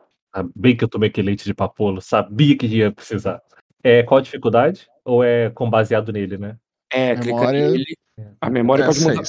[0.55, 3.43] bem que eu tomei aquele leite de papolo, sabia que ia precisar.
[3.85, 4.89] É, qual a dificuldade?
[5.05, 6.57] Ou é com baseado nele, né?
[6.91, 7.85] É, clica Memória- nele.
[8.41, 9.23] A memória É pode mudar.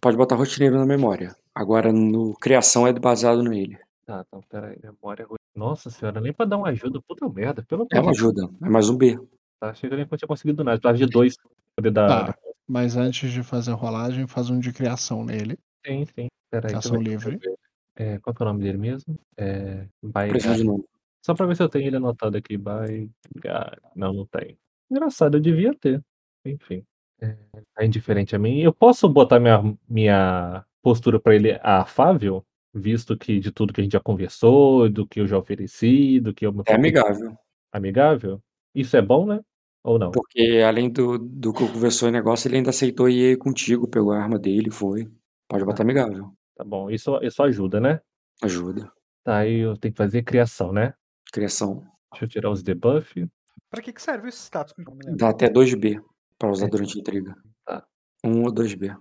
[0.00, 1.34] Pode botar rotineiro na memória.
[1.52, 3.76] Agora, no criação é baseado nele.
[4.04, 5.26] Tá, então peraí, memória.
[5.54, 8.34] Nossa senhora, nem pra dar uma ajuda, puta merda, pelo É amor uma de Deus.
[8.36, 8.66] ajuda.
[8.66, 9.18] É mais um B.
[9.60, 10.78] Tá, chega nem que eu tinha conseguido nada.
[10.80, 12.26] Precisava de dois pra poder dar.
[12.32, 12.38] Tá.
[12.66, 15.58] Mas antes de fazer a rolagem, faz um de criação nele.
[15.86, 16.28] Sim, sim.
[16.50, 16.74] Peraí.
[16.74, 17.30] Ação deixa eu ver.
[17.32, 17.54] livre.
[17.96, 19.18] É, qual que é o nome dele mesmo?
[19.36, 19.86] É.
[20.02, 20.84] By Preciso de nome.
[21.24, 22.56] Só pra ver se eu tenho ele anotado aqui.
[22.56, 23.78] By God.
[23.94, 24.58] Não, não tem.
[24.90, 26.02] Engraçado, eu devia ter.
[26.44, 26.82] Enfim.
[27.20, 27.36] É,
[27.74, 28.58] tá indiferente a mim.
[28.60, 32.44] Eu posso botar minha, minha postura pra ele afável?
[32.74, 36.32] Visto que de tudo que a gente já conversou, do que eu já ofereci, do
[36.32, 37.36] que eu me É amigável.
[37.70, 38.42] Amigável?
[38.74, 39.40] Isso é bom, né?
[39.84, 40.10] Ou não?
[40.10, 44.12] Porque além do, do que eu conversou em negócio, ele ainda aceitou ir contigo, pegou
[44.12, 45.10] a arma dele, foi.
[45.48, 46.30] Pode botar amigável.
[46.56, 46.88] Tá bom.
[46.90, 48.00] Isso, isso ajuda, né?
[48.42, 48.90] Ajuda.
[49.24, 50.94] Tá, aí eu tenho que fazer criação, né?
[51.32, 51.82] Criação.
[52.12, 53.26] Deixa eu tirar os debuff.
[53.70, 54.74] Pra que, que serve esse status?
[55.16, 56.00] Dá até 2B
[56.38, 56.70] pra usar É.
[56.70, 57.34] durante a intriga.
[57.66, 57.84] Tá.
[58.24, 58.96] 1 ou 2B.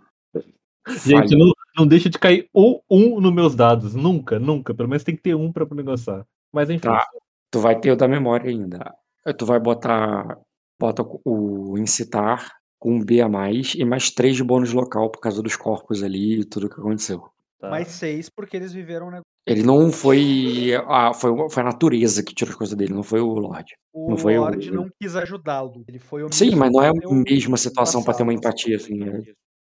[1.06, 3.94] Gente, não, não deixa de cair o um nos meus dados.
[3.94, 4.74] Nunca, nunca.
[4.74, 6.26] Pelo menos tem que ter um pra negociar.
[6.52, 6.88] Mas enfim.
[6.88, 7.08] Tá.
[7.52, 8.94] Tu vai ter o da memória ainda.
[9.26, 10.38] Aí Tu vai botar
[10.80, 15.20] bota o incitar com um B a mais e mais 3 de bônus local por
[15.20, 17.24] causa dos corpos ali e tudo que aconteceu.
[17.60, 17.70] Tá.
[17.70, 19.26] Mais seis porque eles viveram um negócio.
[19.46, 20.72] Ele não foi.
[20.88, 23.76] Ah, foi, foi a natureza que tirou as coisas dele, não foi o Lorde.
[23.94, 25.84] O Não foi o- Lorde não quis ajá-lo.
[25.88, 29.00] Ele foi Sim, mas não é a o- mesma situação pra ter uma empatia, assim.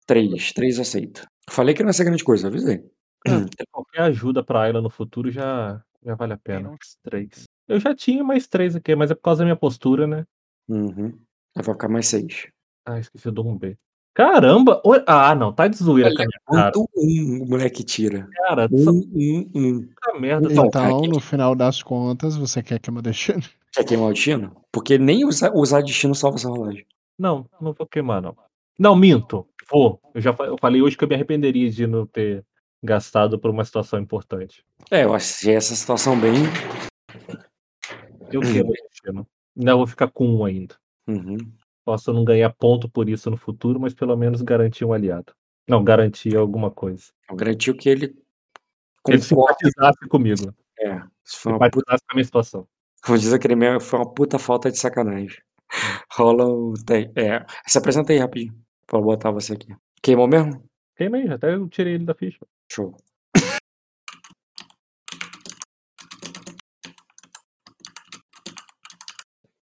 [0.01, 1.25] É três, três aceito.
[1.49, 2.83] Falei que não ia ser grande coisa, avisei.
[3.71, 6.73] Qualquer ajuda pra Ayla no futuro já, já vale a pena.
[7.03, 7.43] Três.
[7.67, 10.25] Eu já tinha mais três aqui, mas é por causa da minha postura, né?
[10.67, 11.17] Uhum.
[11.55, 12.47] Aí vai ficar mais seis.
[12.85, 13.77] Ah, esqueci do um B.
[14.13, 14.81] Caramba!
[15.07, 18.27] Ah, não, tá de zoeira com a Olha quanto um o moleque tira.
[18.47, 19.81] Cara, Um, um, um.
[19.81, 23.33] puta merda tá Então, no final das contas, você quer que eu me deixe.
[23.71, 24.53] Quer queimar o destino?
[24.69, 26.85] Porque nem usar, usar destino salva essa rolagem.
[27.17, 28.35] Não, não vou queimar, não.
[28.77, 29.47] Não, minto.
[29.71, 30.01] Vou.
[30.13, 32.45] Eu já eu falei hoje que eu me arrependeria de não ter
[32.83, 34.65] gastado por uma situação importante.
[34.89, 36.33] É, eu achei essa situação bem.
[38.31, 39.27] Eu queimo o destino.
[39.55, 40.75] Não, eu vou ficar com um ainda.
[41.07, 41.37] Uhum.
[41.85, 45.33] Posso não ganhar ponto por isso no futuro, mas pelo menos garantir um aliado.
[45.67, 47.05] Não, garantir alguma coisa.
[47.33, 48.05] Garantiu que ele
[49.07, 49.23] Ele concorda.
[49.23, 50.53] simpatizasse comigo.
[50.79, 52.67] É, isso foi uma puta, Simpatizasse com a minha situação.
[53.03, 55.37] como diz aquele meme, foi uma puta falta de sacanagem.
[56.13, 56.73] Rola um.
[56.85, 58.53] Tem, é, se apresenta aí rapidinho.
[58.91, 59.73] Pra botar você aqui.
[60.03, 60.65] Queimou mesmo?
[60.97, 62.45] Queimei, até eu tirei ele da ficha.
[62.69, 62.93] Show.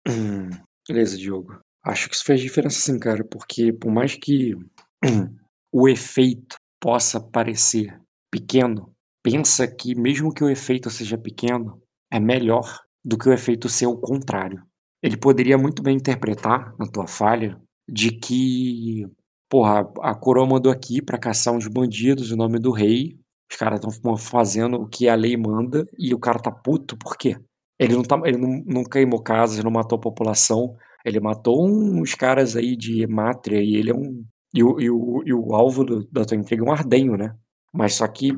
[0.09, 0.49] Hum,
[0.89, 1.61] Beleza, Diogo.
[1.85, 4.55] Acho que isso fez diferença sim, cara, porque por mais que
[5.71, 8.01] o efeito possa parecer
[8.33, 13.69] pequeno, pensa que mesmo que o efeito seja pequeno, é melhor do que o efeito
[13.69, 14.65] ser o contrário.
[15.03, 19.07] Ele poderia muito bem interpretar, na tua falha, de que,
[19.49, 23.17] porra, a coroa mandou aqui pra caçar uns bandidos em nome do rei,
[23.51, 27.17] os caras estão fazendo o que a lei manda e o cara tá puto, por
[27.17, 27.37] quê?
[27.79, 32.15] Ele não, tá, ele não, não queimou casas, não matou a população, ele matou uns
[32.15, 34.25] caras aí de Mátria e ele é um.
[34.55, 37.35] E o, e o, e o alvo do- da tua intriga é um ardenho, né?
[37.73, 38.33] Mas só que,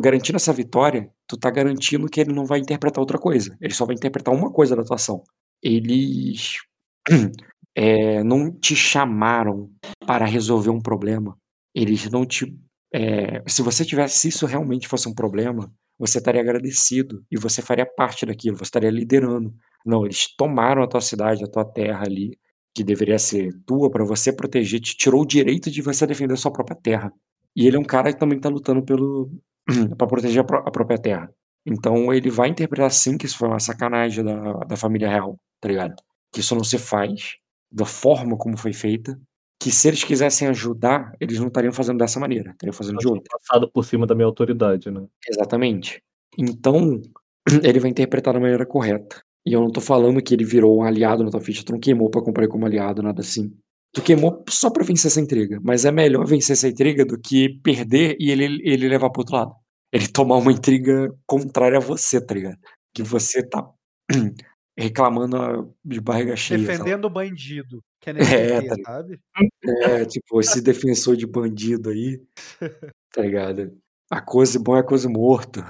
[0.00, 3.56] garantindo essa vitória, tu tá garantindo que ele não vai interpretar outra coisa.
[3.60, 5.22] Ele só vai interpretar uma coisa da tua ação.
[5.62, 6.58] Eles
[7.78, 9.70] é, não te chamaram
[10.06, 11.36] para resolver um problema.
[11.74, 12.52] Eles não te.
[12.92, 17.62] é, se você tivesse, se isso realmente fosse um problema, você estaria agradecido e você
[17.62, 19.54] faria parte daquilo, você estaria liderando.
[19.86, 22.36] Não, eles tomaram a tua cidade, a tua terra ali,
[22.74, 26.36] que deveria ser tua para você proteger, te tirou o direito de você defender a
[26.36, 27.12] sua própria terra.
[27.56, 29.30] E ele é um cara que também tá lutando pelo
[29.96, 31.30] para proteger a, pró- a própria terra.
[31.66, 35.68] Então ele vai interpretar sim que isso foi uma sacanagem da, da família real, tá
[35.68, 35.94] ligado?
[36.32, 37.36] Que isso não se faz
[37.70, 39.18] da forma como foi feita.
[39.60, 43.24] Que se eles quisessem ajudar, eles não estariam fazendo dessa maneira, estariam fazendo de outra.
[43.28, 45.04] Passado por cima da minha autoridade, né?
[45.28, 46.00] Exatamente.
[46.38, 47.00] Então,
[47.64, 49.20] ele vai interpretar da maneira correta.
[49.44, 51.80] E eu não tô falando que ele virou um aliado na tua ficha, tu não
[51.80, 53.52] queimou pra comprar como aliado, nada assim.
[53.94, 55.58] Tu queimou só pra vencer essa intriga.
[55.62, 59.36] Mas é melhor vencer essa intriga do que perder e ele, ele levar pro outro
[59.36, 59.54] lado.
[59.92, 62.58] Ele tomar uma intriga contrária a você, tá ligado?
[62.94, 63.66] Que você tá
[64.78, 66.60] reclamando ah, de barriga cheia.
[66.60, 66.72] sabe?
[66.72, 67.82] Defendendo o bandido.
[68.00, 69.20] Que é É, NPT, tá sabe?
[69.64, 72.22] É, tipo, esse defensor de bandido aí,
[73.12, 73.72] tá ligado?
[74.08, 75.62] A coisa bom é a coisa morto.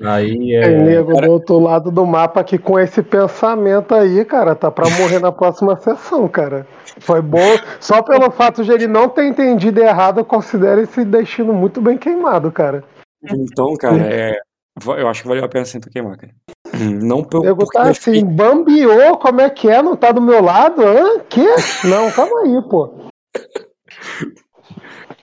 [0.00, 0.78] Aí É, é.
[0.78, 5.18] nego do outro lado do mapa que com esse pensamento aí, cara, tá pra morrer
[5.18, 6.66] na próxima sessão, cara.
[7.00, 7.56] Foi bom.
[7.80, 11.98] Só pelo fato de ele não ter entendido errado, eu considero esse destino muito bem
[11.98, 12.84] queimado, cara.
[13.22, 14.36] Então, cara, é,
[14.98, 16.32] eu acho que valeu a pena tu queimar, cara.
[16.90, 19.82] Não O pelo nego porque tá assim, bambiou, como é que é?
[19.82, 20.82] Não tá do meu lado?
[20.82, 21.20] Hã?
[21.28, 21.46] Quê?
[21.84, 23.10] Não, calma aí, pô.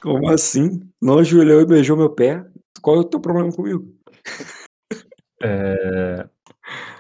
[0.02, 0.80] Como assim?
[1.02, 2.44] Não ajoelhou e beijou meu pé?
[2.82, 3.86] Qual é o teu problema comigo?
[5.44, 6.26] é,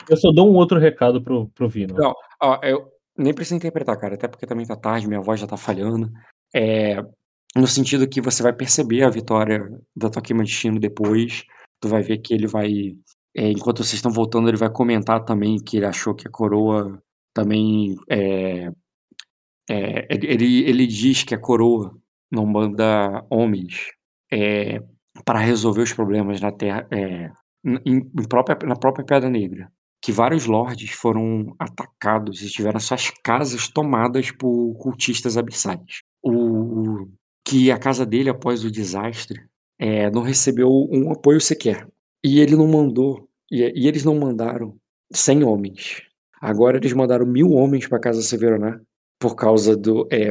[0.09, 1.95] Eu só dou um outro recado pro, pro Vino.
[1.95, 5.47] Não, ó, eu nem preciso interpretar, cara, até porque também tá tarde, minha voz já
[5.47, 6.11] tá falhando.
[6.53, 7.01] É,
[7.55, 11.43] no sentido que você vai perceber a vitória da tua queima de destino depois.
[11.79, 12.95] Tu vai ver que ele vai.
[13.35, 17.01] É, enquanto vocês estão voltando, ele vai comentar também que ele achou que a coroa
[17.33, 17.95] também.
[18.09, 18.71] é,
[19.69, 21.95] é, ele, ele, diz que a coroa
[22.31, 23.91] não manda homens
[24.31, 24.81] é,
[25.25, 26.87] para resolver os problemas na Terra.
[26.91, 27.31] é,
[27.63, 33.11] em, em própria, na própria Pedra Negra que vários lords foram atacados e tiveram suas
[33.23, 36.01] casas tomadas por cultistas abissais.
[36.23, 37.07] O,
[37.45, 39.41] que a casa dele, após o desastre,
[39.77, 41.87] é, não recebeu um apoio sequer.
[42.23, 44.77] E ele não mandou, e, e eles não mandaram
[45.13, 46.01] 100 homens.
[46.41, 48.81] Agora eles mandaram mil homens para casa Severonar
[49.19, 50.07] por causa do.
[50.11, 50.29] É,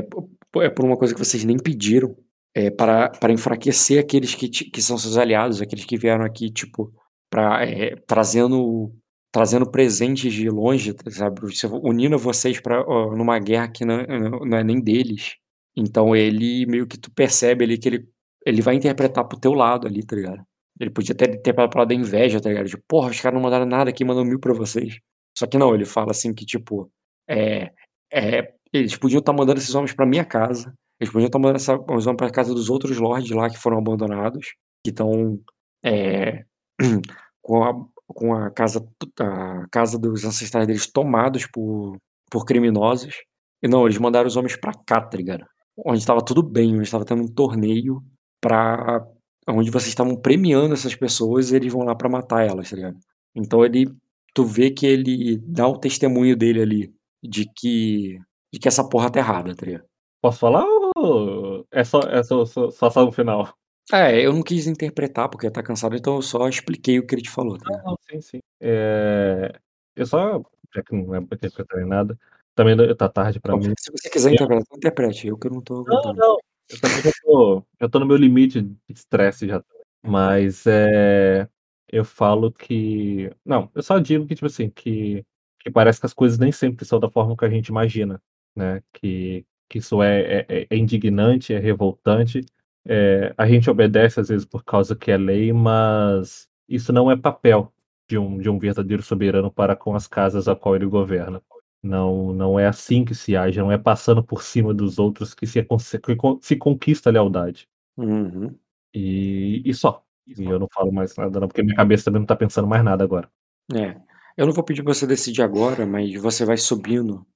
[0.62, 2.16] é por uma coisa que vocês nem pediram.
[2.54, 6.92] É, para, para enfraquecer aqueles que, que são seus aliados, aqueles que vieram aqui, tipo,
[7.30, 8.92] pra, é, trazendo
[9.30, 11.40] trazendo presentes de longe, sabe?
[11.82, 12.82] Unindo vocês para
[13.14, 13.98] numa guerra que não,
[14.46, 15.36] não é nem deles.
[15.76, 18.08] Então ele meio que tu percebe ali que ele,
[18.46, 20.47] ele vai interpretar pro teu lado ali, tá ligado?
[20.80, 22.68] Ele podia até interpretar pro lado da inveja, tá ligado?
[22.68, 24.98] Tipo, porra, os caras não mandaram nada aqui, mandam mil pra vocês.
[25.36, 26.90] Só que não, ele fala assim que, tipo,
[27.28, 27.72] é,
[28.12, 30.72] é, eles podiam estar tá mandando esses homens pra minha casa.
[31.00, 33.58] Eles podiam estar tá mandando essa, os homens pra casa dos outros lords lá que
[33.58, 35.40] foram abandonados, que estão
[35.84, 36.44] é,
[37.42, 37.72] com, a,
[38.06, 38.86] com a casa,
[39.20, 41.96] a casa dos ancestrais deles tomados por,
[42.30, 43.14] por criminosos.
[43.62, 45.44] E não, eles mandaram os homens pra cá, tá ligado?
[45.84, 48.02] Onde estava tudo bem, onde estava tendo um torneio
[48.40, 49.06] pra
[49.48, 52.98] onde vocês estavam premiando essas pessoas eles vão lá para matar elas, tá ligado?
[53.34, 53.86] Então ele,
[54.34, 58.18] tu vê que ele dá o testemunho dele ali de que,
[58.52, 59.84] de que essa porra tá errada, tá ligado?
[60.20, 60.64] Posso falar
[60.96, 63.54] ou é só, é só, só, só, só no final?
[63.92, 67.22] É, eu não quis interpretar porque tá cansado, então eu só expliquei o que ele
[67.22, 67.56] te falou.
[67.56, 68.38] Tá não, não, sim, sim.
[68.60, 69.52] É...
[69.96, 70.42] Eu só,
[70.74, 72.18] já que não é pra interpretar nada,
[72.54, 73.72] também tá tarde pra mim.
[73.78, 76.18] Se você quiser interpretar, interprete, eu que não tô aguentando.
[76.18, 76.36] Não, não,
[76.70, 79.62] eu também já tô, já tô no meu limite de estresse já.
[80.02, 81.48] Mas é,
[81.88, 83.30] eu falo que.
[83.44, 85.24] Não, eu só digo que, tipo assim, que,
[85.60, 88.20] que parece que as coisas nem sempre são da forma que a gente imagina,
[88.56, 88.82] né?
[88.92, 92.40] Que, que isso é, é, é indignante, é revoltante.
[92.86, 97.16] É, a gente obedece às vezes por causa que é lei, mas isso não é
[97.16, 97.72] papel
[98.08, 101.42] de um, de um verdadeiro soberano para com as casas a qual ele governa.
[101.82, 105.46] Não, não é assim que se age, não é passando por cima dos outros que
[105.46, 107.68] se, que se conquista a lealdade.
[107.96, 108.54] Uhum.
[108.94, 110.04] E, e só.
[110.26, 112.84] E eu não falo mais nada, não, porque minha cabeça também não tá pensando mais
[112.84, 113.30] nada agora.
[113.74, 113.96] É.
[114.36, 117.26] Eu não vou pedir pra você decidir agora, mas você vai subindo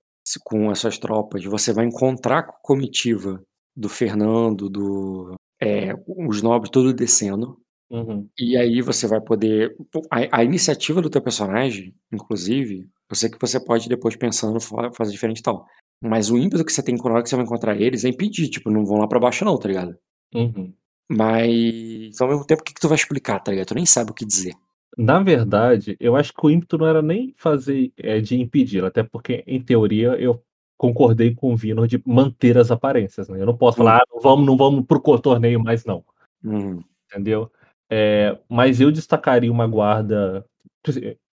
[0.45, 3.43] com essas tropas, você vai encontrar com a comitiva
[3.77, 5.35] do Fernando, do.
[5.61, 7.59] É, os nobres todos descendo.
[7.91, 8.29] Uhum.
[8.39, 9.75] E aí você vai poder.
[10.11, 15.13] A, a, iniciativa do teu personagem, inclusive, eu sei que você pode depois pensando fazer
[15.13, 15.67] diferente e tal.
[16.03, 18.49] Mas o ímpeto que você tem quando hora que você vai encontrar eles é impedir,
[18.49, 19.97] tipo, não vão lá pra baixo, não, tá ligado?
[20.35, 20.73] Uhum.
[21.09, 23.69] Mas ao mesmo tempo, o que, que tu vai explicar, tá ligado?
[23.69, 24.55] Tu nem sabe o que dizer.
[24.97, 29.03] Na verdade, eu acho que o ímpeto não era nem fazer é, de impedir, até
[29.03, 30.43] porque, em teoria, eu
[30.77, 33.29] concordei com o Vino de manter as aparências.
[33.29, 33.41] Né?
[33.41, 36.05] Eu não posso falar, ah, não vamos, não vamos pro torneio mais, não.
[36.43, 36.83] Uhum.
[37.07, 37.51] Entendeu?
[37.89, 40.45] É, mas eu destacaria uma guarda.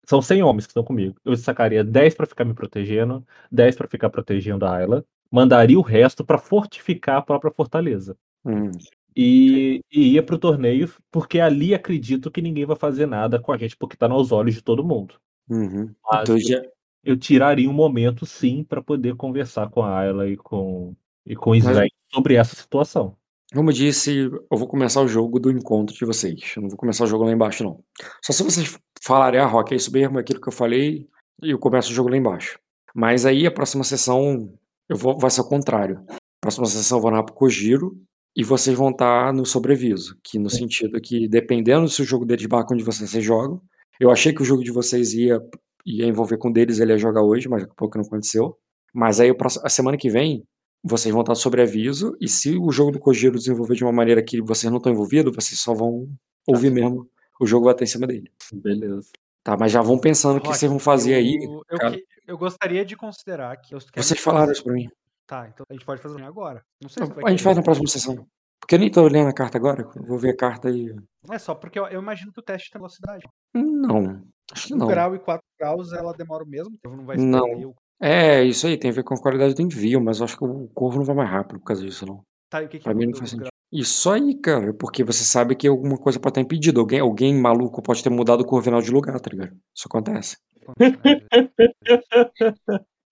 [0.06, 1.16] São 100 homens que estão comigo.
[1.24, 5.82] Eu destacaria 10 para ficar me protegendo, 10 para ficar protegendo a Ayla, mandaria o
[5.82, 8.16] resto para fortificar a própria fortaleza.
[8.44, 8.70] Hum.
[9.16, 13.56] E, e ia pro torneio, porque ali acredito que ninguém vai fazer nada com a
[13.56, 15.14] gente, porque tá nos olhos de todo mundo.
[15.48, 15.92] Uhum.
[16.04, 16.62] Mas Então eu, já.
[17.02, 20.94] eu tiraria um momento, sim, para poder conversar com a Ayla e com,
[21.24, 23.16] e com o Mas, Israel sobre essa situação.
[23.54, 26.54] Como eu disse, eu vou começar o jogo do encontro de vocês.
[26.56, 27.82] Eu não vou começar o jogo lá embaixo, não.
[28.24, 31.06] Só se vocês falarem, ah, Rock, é isso mesmo, é aquilo que eu falei,
[31.42, 32.58] e eu começo o jogo lá embaixo.
[32.94, 34.52] Mas aí a próxima sessão
[34.88, 36.02] eu vou, vai ser o contrário.
[36.08, 37.96] A próxima sessão eu vou narrar pro Kojiro
[38.34, 42.46] e vocês vão estar no sobreviso, que no sentido que dependendo se o jogo deles
[42.46, 43.60] barca onde vocês jogam,
[44.00, 45.40] eu achei que o jogo de vocês ia,
[45.84, 48.56] ia envolver com deles, ele ia jogar hoje, mas daqui a pouco não aconteceu.
[48.94, 50.44] Mas aí a semana que vem
[50.86, 54.22] vocês vão estar sobre aviso e se o jogo do Kojiro desenvolver de uma maneira
[54.22, 56.08] que vocês não estão envolvidos, vocês só vão
[56.46, 57.08] ouvir mesmo.
[57.40, 58.30] O jogo vai estar em cima dele.
[58.52, 59.10] Beleza.
[59.42, 61.62] Tá, mas já vão pensando o que vocês vão fazer eu, aí.
[61.70, 61.90] eu, cara.
[61.96, 63.74] que- eu gostaria de considerar que.
[63.74, 64.88] eu quero Vocês falaram isso pra mim.
[65.26, 66.62] Tá, então a gente pode fazer agora.
[66.82, 68.26] Não sei se vai A gente faz na próxima sessão.
[68.60, 69.88] Porque eu nem tô lendo a carta agora.
[69.94, 70.92] eu Vou ver a carta aí.
[71.30, 73.24] É só porque eu, eu imagino que o teste tem velocidade.
[73.54, 74.86] Não, acho que não.
[74.88, 77.44] grau e 4 graus ela demora o mesmo tempo, não vai Não.
[77.70, 80.36] o- É, isso aí tem a ver com a qualidade do envio, mas eu acho
[80.36, 82.22] que o corvo não vai mais rápido por causa disso, não.
[82.50, 83.48] Tá, e o que, que Pra mim não faz sentido.
[83.72, 86.80] Isso aí, cara, porque você sabe que alguma coisa pode estar impedido.
[86.80, 89.56] Alguém, alguém maluco pode ter mudado o corvinal de lugar, tá ligado?
[89.74, 90.36] Isso acontece.
[90.66, 90.96] graus?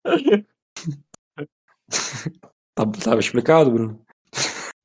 [2.76, 4.04] Tá, tava explicado, Bruno?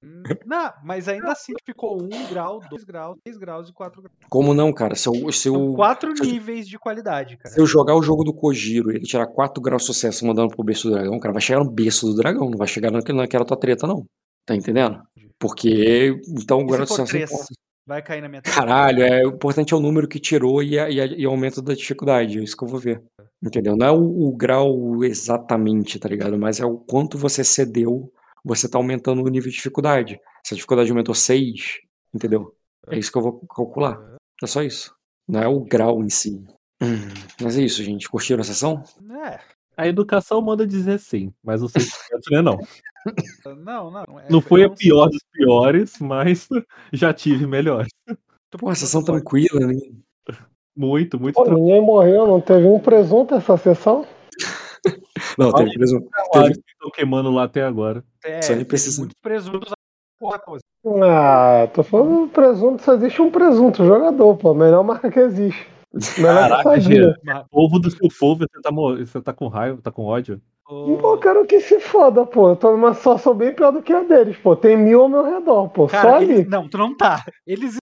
[0.03, 4.15] Hum, Não, mas ainda assim ficou 1 grau, 2 graus, 3 graus e 4 graus.
[4.29, 4.95] Como não, cara?
[4.95, 7.53] Se eu, se São eu, quatro se eu- níveis de qualidade, cara.
[7.53, 10.55] se eu jogar o jogo do Kojiro e ele tirar 4 graus de sucesso mandando
[10.55, 13.17] pro berço do dragão, cara, vai chegar no berço do dragão, não vai chegar naquele-
[13.17, 14.05] naquela tua treta, não.
[14.45, 15.01] Tá entendendo?
[15.37, 17.29] Porque, então, o grau de sucesso 3?
[17.31, 17.53] importa.
[17.85, 20.89] Vai cair na minha Caralho, é, o importante é o número que tirou e, a-
[20.89, 22.37] e, a- e o aumento da dificuldade.
[22.39, 23.01] É isso que eu vou ver.
[23.43, 23.75] Entendeu?
[23.75, 26.37] Não é o, o grau exatamente, tá ligado?
[26.37, 28.11] Mas é o quanto você cedeu,
[28.43, 30.19] você tá aumentando o nível de dificuldade.
[30.45, 31.79] Se a dificuldade aumentou 6,
[32.13, 32.55] entendeu?
[32.87, 33.99] É isso que eu vou calcular.
[34.41, 34.93] É só isso.
[35.27, 36.43] Não é o grau em si.
[36.81, 37.09] Hum,
[37.41, 38.09] Mas é isso, gente.
[38.09, 38.81] Curtiram a sessão?
[39.25, 39.39] É,
[39.77, 42.57] A educação manda dizer sim, mas o sentimento não é não.
[43.57, 44.19] não, não.
[44.19, 46.47] é- Não foi a pior dos piores, mas
[46.93, 47.89] já tive melhores.
[48.51, 49.75] Pô, a sessão tranquila, né?
[50.75, 51.65] Muito, muito Pô, tranquilo.
[51.67, 54.07] ninguém morreu, não teve um presunto essa sessão?
[55.37, 56.09] Não, teve presunto.
[56.31, 58.03] Teve, Estão queimando lá até agora.
[58.23, 59.01] É, Só nem precisa.
[59.01, 59.71] muitos presuntos.
[61.01, 64.53] Ah, tô falando do presunto, só existe um presunto, jogador, pô.
[64.53, 65.67] Melhor marca que existe.
[66.17, 66.79] Melhor Caraca.
[66.79, 67.13] Jean.
[67.49, 70.41] Povo do seu povo, você tá, você tá com raiva, tá com ódio?
[70.65, 72.49] Pô, quero que se foda, pô.
[72.49, 74.55] Eu tô numa situação bem pior do que a deles, pô.
[74.55, 75.89] Tem mil ao meu redor, pô.
[75.89, 76.31] Só Cara, ali.
[76.31, 77.25] eles, não, tu não tá.
[77.45, 77.77] Eles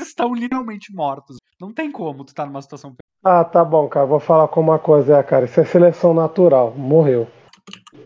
[0.00, 1.36] estão literalmente mortos.
[1.62, 2.96] Não tem como tu tá numa situação.
[3.22, 4.04] Ah, tá bom, cara.
[4.04, 5.44] Vou falar com uma coisa, é, cara.
[5.44, 6.74] Isso é seleção natural.
[6.76, 7.28] Morreu.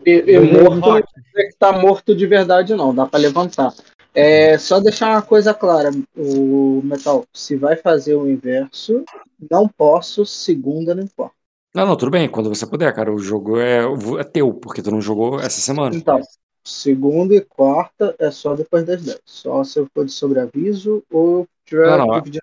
[0.05, 0.63] E, e Beleza.
[0.69, 2.93] morto não dizer que tá morto de verdade, não.
[2.93, 3.73] Dá pra levantar.
[4.13, 7.25] É só deixar uma coisa clara, o Metal.
[7.33, 9.03] Se vai fazer o inverso,
[9.49, 11.33] não posso, segunda não importa.
[11.73, 13.11] Não, não, tudo bem, quando você puder, cara.
[13.11, 13.79] O jogo é,
[14.19, 15.95] é teu, porque tu não jogou essa semana.
[15.95, 16.21] Então,
[16.63, 19.19] segunda e quarta é só depois das 10.
[19.25, 22.39] Só se eu for de sobreaviso ou eu tiver Não, não, pedir-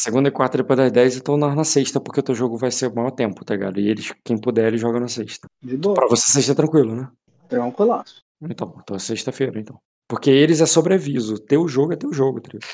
[0.00, 2.56] Segunda e quarta depois das 10 eu tô na, na sexta, porque o teu jogo
[2.56, 3.80] vai ser o maior tempo, tá ligado?
[3.80, 5.48] E eles, quem puder, eles jogam na sexta.
[5.62, 5.94] de boa.
[5.94, 7.08] Pra você, sexta é tranquilo, né?
[7.48, 8.22] Tranquilaço.
[8.40, 9.76] Então, então é sexta-feira, então.
[10.08, 11.38] Porque eles é sobreaviso.
[11.40, 12.68] Teu jogo é teu jogo, tá ligado?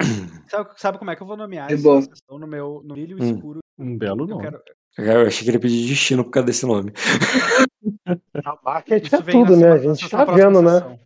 [0.48, 3.34] Sabe, sabe como é que eu vou nomear De essa no meu no brilho Hum.
[3.34, 3.58] escuro?
[3.78, 4.42] Um belo Eu nome.
[4.44, 4.60] quero,
[4.96, 6.92] Eu achei que ele ia pedir destino por causa desse nome.
[8.44, 9.76] A market isso é tudo, né?
[9.78, 10.98] semana- A gente tá vendo, né?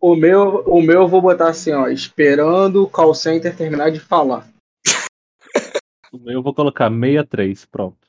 [0.00, 3.98] O meu, o meu eu vou botar assim, ó, esperando o call center terminar de
[3.98, 4.46] falar.
[6.18, 8.08] Meu eu vou colocar 63, pronto.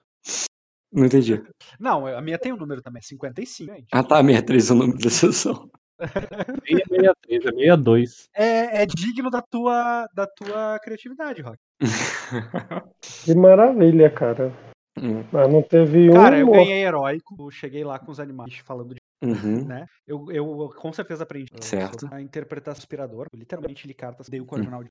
[0.91, 1.43] Não entendi.
[1.79, 3.87] Não, a minha tem um número também, é 55, gente.
[3.91, 5.69] Ah tá, 63 é o nome da sessão.
[5.99, 8.29] 663, é 62.
[8.33, 11.57] É, é digno da tua, da tua criatividade, Rock.
[13.25, 14.53] Que maravilha, cara.
[14.97, 16.13] Hum, Mas não teve um.
[16.13, 19.65] Cara, eu ganhei heróico, eu cheguei lá com os animais falando de, uhum.
[19.65, 19.85] né?
[20.07, 22.07] Eu, eu com certeza aprendi Certo.
[22.11, 23.27] a interpretar aspirador.
[23.33, 24.89] Literalmente li cartas, dei o coordenal de.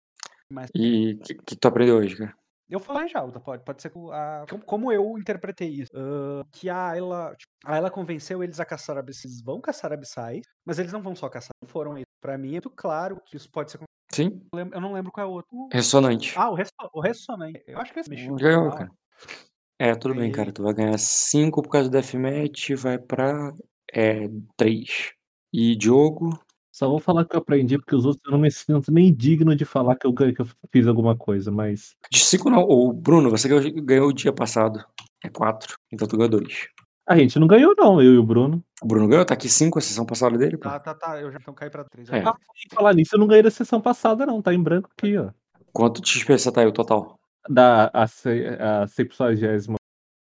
[0.51, 2.35] Mas E o que, que tu aprendeu hoje, cara?
[2.69, 5.91] Eu falei já, pode, pode ser a, como, como eu interpretei isso.
[5.95, 9.25] ah, que a Ayla, tipo, a Ayla convenceu eles a caçar abissais.
[9.33, 11.51] Eles vão caçar abissais, mas eles não vão só caçar.
[11.63, 12.05] Não foram eles.
[12.21, 13.79] Pra mim é muito claro que isso pode ser.
[14.13, 15.69] Sim, Eu não lembro qual é o outro.
[15.73, 16.35] ressonante.
[16.39, 17.63] Ah, o, resso, o ressonante.
[17.67, 18.35] Eu acho que esse mexeu.
[18.37, 18.91] Ganhou, Ah, cara.
[19.79, 20.53] É, tudo bem, cara.
[20.53, 23.53] Tu vai ganhar 5 por causa do Deathmatch, vai pra
[23.93, 25.13] é, 3.
[25.53, 26.31] E Diogo,
[26.75, 29.55] Só vou falar que eu aprendi, porque os outros eu não me sinto nem digno
[29.55, 31.95] de falar que eu, que eu fiz alguma coisa, mas.
[32.11, 32.63] de 5 não.
[32.65, 34.85] O Bruno, você ganhou, ganhou o dia passado.
[35.23, 35.77] É 4.
[35.93, 36.67] Então tu ganhou 2.
[37.07, 38.61] A gente não ganhou, não, eu e o Bruno.
[38.83, 39.25] O Bruno ganhou?
[39.25, 40.69] Tá aqui 5 a sessão passada dele, pô.
[40.69, 41.21] Tá, tá, tá.
[41.21, 42.11] Eu já então caí pra 3.
[42.11, 42.25] É.
[42.27, 42.35] Ah,
[42.75, 44.43] falar nisso, eu não ganhei da sessão passada, não.
[44.43, 45.31] Tá em branco aqui, ó.
[45.73, 47.21] Quanto de XP você tá aí o total?
[47.49, 49.15] Da a, se- a 60